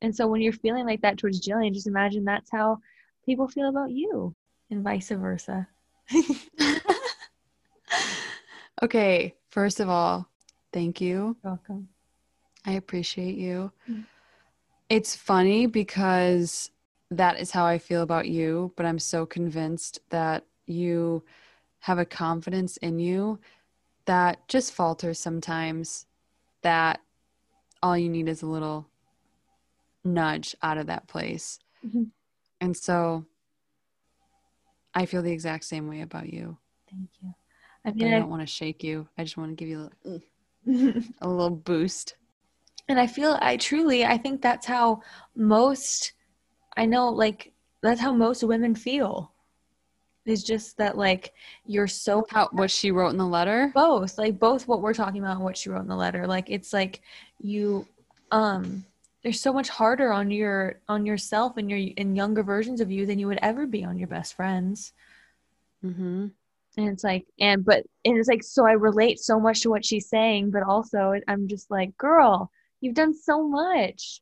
And 0.00 0.14
so 0.14 0.26
when 0.26 0.40
you're 0.40 0.52
feeling 0.52 0.86
like 0.86 1.00
that 1.02 1.18
towards 1.18 1.40
Gillian, 1.40 1.74
just 1.74 1.86
imagine 1.86 2.24
that's 2.24 2.50
how 2.50 2.78
people 3.26 3.48
feel 3.48 3.68
about 3.68 3.90
you. 3.90 4.34
And 4.70 4.82
vice 4.82 5.10
versa. 5.10 5.68
okay, 8.82 9.34
first 9.50 9.80
of 9.80 9.88
all, 9.88 10.28
thank 10.72 11.00
you. 11.00 11.36
Welcome. 11.42 11.88
I 12.64 12.72
appreciate 12.72 13.36
you. 13.36 13.70
Mm. 13.90 14.04
It's 14.88 15.14
funny 15.16 15.66
because 15.66 16.70
that 17.18 17.38
is 17.40 17.50
how 17.50 17.64
I 17.66 17.78
feel 17.78 18.02
about 18.02 18.28
you, 18.28 18.72
but 18.76 18.86
I'm 18.86 18.98
so 18.98 19.26
convinced 19.26 20.00
that 20.10 20.44
you 20.66 21.22
have 21.80 21.98
a 21.98 22.04
confidence 22.04 22.76
in 22.78 22.98
you 22.98 23.38
that 24.04 24.46
just 24.48 24.72
falters 24.72 25.18
sometimes, 25.18 26.06
that 26.62 27.00
all 27.82 27.96
you 27.96 28.08
need 28.08 28.28
is 28.28 28.42
a 28.42 28.46
little 28.46 28.86
nudge 30.04 30.54
out 30.62 30.78
of 30.78 30.86
that 30.86 31.06
place. 31.08 31.58
Mm-hmm. 31.84 31.98
Mhm. 31.98 32.10
And 32.60 32.76
so 32.76 33.26
I 34.94 35.06
feel 35.06 35.22
the 35.22 35.32
exact 35.32 35.64
same 35.64 35.88
way 35.88 36.02
about 36.02 36.32
you. 36.32 36.58
Thank 36.88 37.08
you. 37.20 37.34
I 37.84 37.92
mean, 37.92 38.12
I 38.12 38.16
I 38.16 38.20
don't 38.20 38.30
want 38.30 38.42
to 38.42 38.46
shake 38.46 38.84
you. 38.84 39.08
I 39.18 39.24
just 39.24 39.36
want 39.36 39.50
to 39.50 39.56
give 39.56 39.68
you 39.68 39.78
a 39.78 39.82
little, 40.08 40.20
mm, 40.66 41.12
a 41.20 41.28
little 41.28 41.50
boost. 41.50 42.16
and 42.88 43.00
I 43.00 43.06
feel 43.06 43.38
I 43.40 43.56
truly 43.56 44.04
I 44.04 44.18
think 44.18 44.42
that's 44.42 44.66
how 44.66 45.02
most 45.34 46.12
I 46.76 46.86
know 46.86 47.08
like 47.10 47.52
that's 47.82 48.00
how 48.00 48.12
most 48.12 48.42
women 48.42 48.74
feel. 48.74 49.32
It's 50.24 50.42
just 50.42 50.76
that 50.78 50.96
like 50.96 51.32
you're 51.66 51.88
so 51.88 52.24
How 52.30 52.48
what 52.52 52.70
she 52.70 52.92
wrote 52.92 53.10
in 53.10 53.18
the 53.18 53.26
letter? 53.26 53.72
both 53.74 54.18
like 54.18 54.38
both 54.38 54.68
what 54.68 54.80
we're 54.80 54.94
talking 54.94 55.20
about 55.20 55.36
and 55.36 55.44
what 55.44 55.56
she 55.56 55.68
wrote 55.68 55.82
in 55.82 55.88
the 55.88 55.96
letter 55.96 56.28
like 56.28 56.48
it's 56.48 56.72
like 56.72 57.00
you 57.40 57.86
um 58.30 58.84
there's 59.24 59.40
so 59.40 59.52
much 59.52 59.68
harder 59.68 60.12
on 60.12 60.30
your 60.30 60.80
on 60.88 61.04
yourself 61.04 61.56
and 61.56 61.68
your 61.68 61.78
in 61.96 62.14
younger 62.14 62.44
versions 62.44 62.80
of 62.80 62.90
you 62.90 63.04
than 63.04 63.18
you 63.18 63.26
would 63.26 63.40
ever 63.42 63.66
be 63.66 63.82
on 63.84 63.98
your 63.98 64.08
best 64.08 64.34
friends 64.34 64.92
Mm-hmm. 65.84 66.26
And 66.76 66.88
it's 66.88 67.04
like, 67.04 67.26
and 67.38 67.64
but, 67.64 67.84
and 68.04 68.16
it's 68.16 68.28
like, 68.28 68.42
so 68.42 68.66
I 68.66 68.72
relate 68.72 69.18
so 69.18 69.38
much 69.38 69.60
to 69.62 69.70
what 69.70 69.84
she's 69.84 70.08
saying, 70.08 70.50
but 70.50 70.62
also 70.62 71.14
I'm 71.28 71.48
just 71.48 71.70
like, 71.70 71.96
girl, 71.98 72.50
you've 72.80 72.94
done 72.94 73.14
so 73.14 73.46
much. 73.46 74.20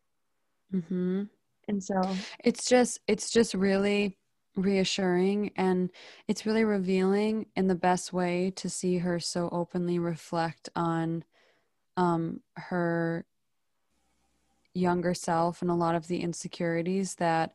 Mm-hmm. 0.74 1.24
And 1.70 1.82
so, 1.82 2.00
It's 2.44 2.68
just 2.68 3.00
it's 3.06 3.30
just 3.30 3.54
really 3.54 4.16
reassuring 4.56 5.52
and 5.56 5.90
it's 6.26 6.44
really 6.44 6.64
revealing 6.64 7.46
in 7.56 7.68
the 7.68 7.74
best 7.76 8.12
way 8.12 8.50
to 8.56 8.68
see 8.68 8.98
her 8.98 9.20
so 9.20 9.48
openly 9.52 9.98
reflect 9.98 10.68
on 10.74 11.24
um 11.96 12.40
her 12.56 13.24
younger 14.74 15.14
self 15.14 15.62
and 15.62 15.70
a 15.70 15.74
lot 15.74 15.94
of 15.94 16.08
the 16.08 16.20
insecurities 16.20 17.16
that 17.16 17.52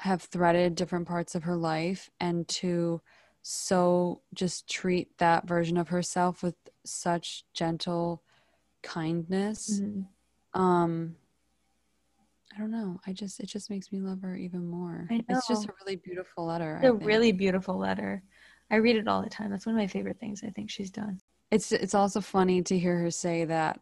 have 0.00 0.22
threaded 0.22 0.74
different 0.74 1.06
parts 1.06 1.34
of 1.34 1.44
her 1.44 1.56
life 1.56 2.10
and 2.20 2.48
to 2.48 3.00
so 3.42 4.22
just 4.34 4.68
treat 4.68 5.16
that 5.18 5.46
version 5.46 5.76
of 5.76 5.88
herself 5.88 6.42
with 6.42 6.56
such 6.84 7.44
gentle 7.52 8.22
kindness. 8.82 9.82
Um 10.54 11.16
i 12.54 12.58
don't 12.58 12.70
know 12.70 13.00
i 13.06 13.12
just 13.12 13.40
it 13.40 13.46
just 13.46 13.70
makes 13.70 13.92
me 13.92 14.00
love 14.00 14.20
her 14.22 14.36
even 14.36 14.66
more. 14.66 15.06
I 15.10 15.22
it's 15.28 15.46
just 15.48 15.66
a 15.66 15.72
really 15.84 15.96
beautiful 15.96 16.46
letter 16.46 16.76
it's 16.76 16.84
I 16.84 16.88
a 16.88 16.92
think. 16.92 17.04
really 17.04 17.32
beautiful 17.32 17.76
letter. 17.78 18.22
I 18.70 18.76
read 18.76 18.96
it 18.96 19.08
all 19.08 19.22
the 19.22 19.30
time 19.30 19.50
that's 19.50 19.66
one 19.66 19.74
of 19.74 19.80
my 19.80 19.86
favorite 19.86 20.18
things 20.20 20.42
i 20.46 20.50
think 20.50 20.70
she's 20.70 20.90
done. 20.90 21.20
It's 21.50 21.72
it's 21.72 21.94
also 21.94 22.20
funny 22.20 22.62
to 22.62 22.78
hear 22.78 22.98
her 22.98 23.10
say 23.10 23.44
that 23.44 23.80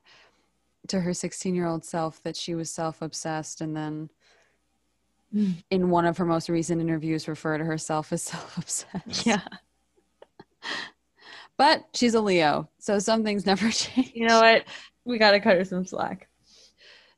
to 0.89 1.01
her 1.01 1.12
16 1.12 1.55
year 1.55 1.66
old 1.66 1.85
self 1.85 2.23
that 2.23 2.36
she 2.36 2.55
was 2.55 2.70
self 2.70 3.03
obsessed 3.03 3.61
and 3.61 3.77
then 3.77 4.11
Mm. 5.35 5.62
in 5.70 5.90
one 5.90 6.07
of 6.07 6.16
her 6.16 6.24
most 6.24 6.49
recent 6.49 6.81
interviews 6.81 7.28
refer 7.28 7.59
to 7.59 7.65
herself 7.65 8.15
as 8.15 8.23
self 8.32 8.57
obsessed 8.57 9.27
yeah. 9.27 9.43
But 11.59 11.85
she's 11.95 12.15
a 12.15 12.20
leo 12.23 12.69
so 12.78 12.99
some 12.99 13.24
things 13.24 13.45
never 13.53 13.70
change 13.70 14.12
you 14.15 14.27
know 14.27 14.40
what? 14.40 14.65
We 15.05 15.19
gotta 15.19 15.40
cut 15.40 15.57
her 15.57 15.65
some 15.65 15.85
slack 15.85 16.28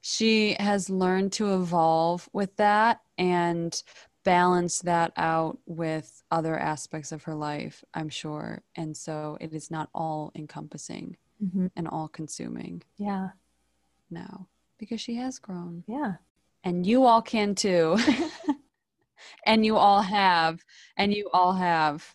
she 0.01 0.55
has 0.59 0.89
learned 0.90 1.32
to 1.32 1.55
evolve 1.55 2.28
with 2.32 2.56
that 2.56 3.01
and 3.18 3.82
balance 4.24 4.81
that 4.81 5.12
out 5.16 5.59
with 5.66 6.22
other 6.31 6.59
aspects 6.59 7.12
of 7.12 7.22
her 7.24 7.35
life, 7.35 7.82
I'm 7.94 8.09
sure. 8.09 8.62
And 8.77 8.97
so 8.97 9.39
it 9.40 9.52
is 9.52 9.70
not 9.70 9.89
all 9.94 10.31
encompassing 10.35 11.16
mm-hmm. 11.43 11.66
and 11.77 11.89
all 11.89 12.09
consuming 12.09 12.82
yeah 12.98 13.28
now 14.10 14.47
because 14.78 15.01
she 15.01 15.16
has 15.16 15.39
grown. 15.39 15.85
yeah 15.86 16.14
And 16.64 16.86
you 16.86 17.05
all 17.05 17.22
can 17.22 17.55
too. 17.55 17.98
and 19.47 19.64
you 19.64 19.77
all 19.77 20.02
have. 20.02 20.60
And 20.97 21.12
you 21.12 21.31
all 21.32 21.52
have. 21.52 22.14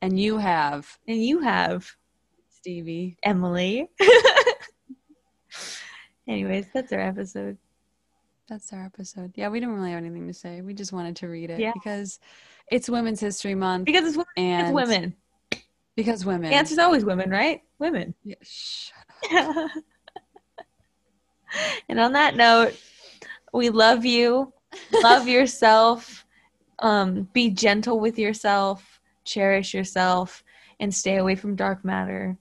And 0.00 0.18
you 0.18 0.38
have, 0.38 0.98
and 1.06 1.24
you 1.24 1.40
have 1.40 1.96
Stephee. 2.50 3.16
emilie 3.24 3.88
anyways 6.28 6.66
that's 6.72 6.92
our 6.92 7.00
episode 7.00 7.56
That's 8.48 8.72
our 8.72 8.84
episode. 8.84 9.32
Yeah, 9.36 9.48
we 9.48 9.60
didn't 9.60 9.74
really 9.76 9.90
have 9.90 9.98
anything 10.04 10.26
to 10.26 10.34
say. 10.34 10.60
We 10.60 10.74
just 10.74 10.92
wanted 10.92 11.16
to 11.16 11.28
read 11.28 11.50
it 11.50 11.58
Yeah. 11.60 11.72
because 11.74 12.18
it's 12.70 12.88
Women's 12.88 13.20
History 13.20 13.54
Month. 13.54 13.84
because 13.86 14.14
it's, 14.16 14.24
and 14.36 14.66
it's 14.66 14.74
women 14.74 15.14
Because 15.96 16.24
women. 16.24 16.50
the 16.50 16.56
answer's 16.56 16.78
always 16.78 17.04
women 17.04 17.30
right 17.30 17.62
women 17.78 18.14
Yeah, 18.24 18.34
shut 18.42 18.96
up. 19.32 19.70
and 21.88 22.00
on 22.00 22.12
that 22.12 22.36
note, 22.36 22.74
we 23.52 23.70
love 23.70 24.04
you. 24.04 24.52
Love 25.02 25.28
yourself. 25.36 26.24
Um, 26.78 27.28
be 27.32 27.50
gentle 27.50 28.00
with 28.00 28.18
yourself. 28.18 29.00
Cherish 29.24 29.72
yourself, 29.74 30.42
and 30.80 30.92
stay 30.92 31.16
away 31.18 31.36
from 31.36 31.54
dark 31.54 31.84
matter. 31.84 32.36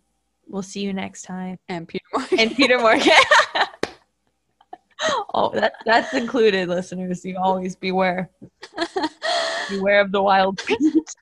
We'll 0.51 0.61
see 0.61 0.81
you 0.81 0.91
next 0.91 1.21
time. 1.23 1.57
And 1.69 1.87
Peter 1.87 2.03
Morgan. 2.13 2.39
And 2.39 2.55
Peter 2.55 2.77
Morgan. 2.77 3.13
oh, 5.33 5.49
that 5.53 5.73
that's 5.85 6.13
included, 6.13 6.67
listeners. 6.67 7.23
You 7.23 7.37
always 7.37 7.75
beware. 7.75 8.29
Beware 9.69 10.01
of 10.01 10.11
the 10.11 10.21
wild 10.21 10.59
beast. 10.67 11.15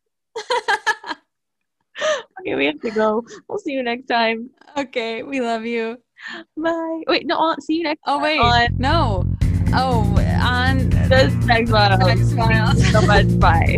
okay, 2.40 2.56
we 2.56 2.66
have 2.66 2.82
to 2.82 2.90
go. 2.90 3.24
We'll 3.48 3.60
see 3.60 3.74
you 3.74 3.84
next 3.84 4.08
time. 4.08 4.50
okay, 4.76 5.22
we 5.22 5.42
love 5.42 5.66
you. 5.66 6.00
bye. 6.58 7.04
Wait, 7.06 7.28
no, 7.28 7.38
I'll 7.38 7.62
see 7.62 7.76
you 7.76 7.84
next 7.84 8.02
Oh 8.08 8.20
wait, 8.20 8.40
on 8.40 8.70
no. 8.80 9.26
Oh, 9.76 10.02
on 10.42 10.90
the 10.90 11.30
Sex 11.46 11.70
Files. 11.70 12.04
Sex 12.04 12.34
Files. 12.34 12.92
So 12.92 13.02
much. 13.04 13.40
Bye. 13.40 13.78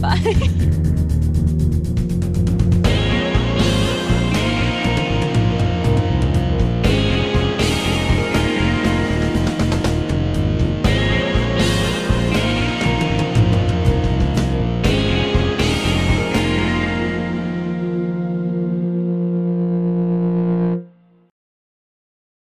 Bye. 0.00 0.78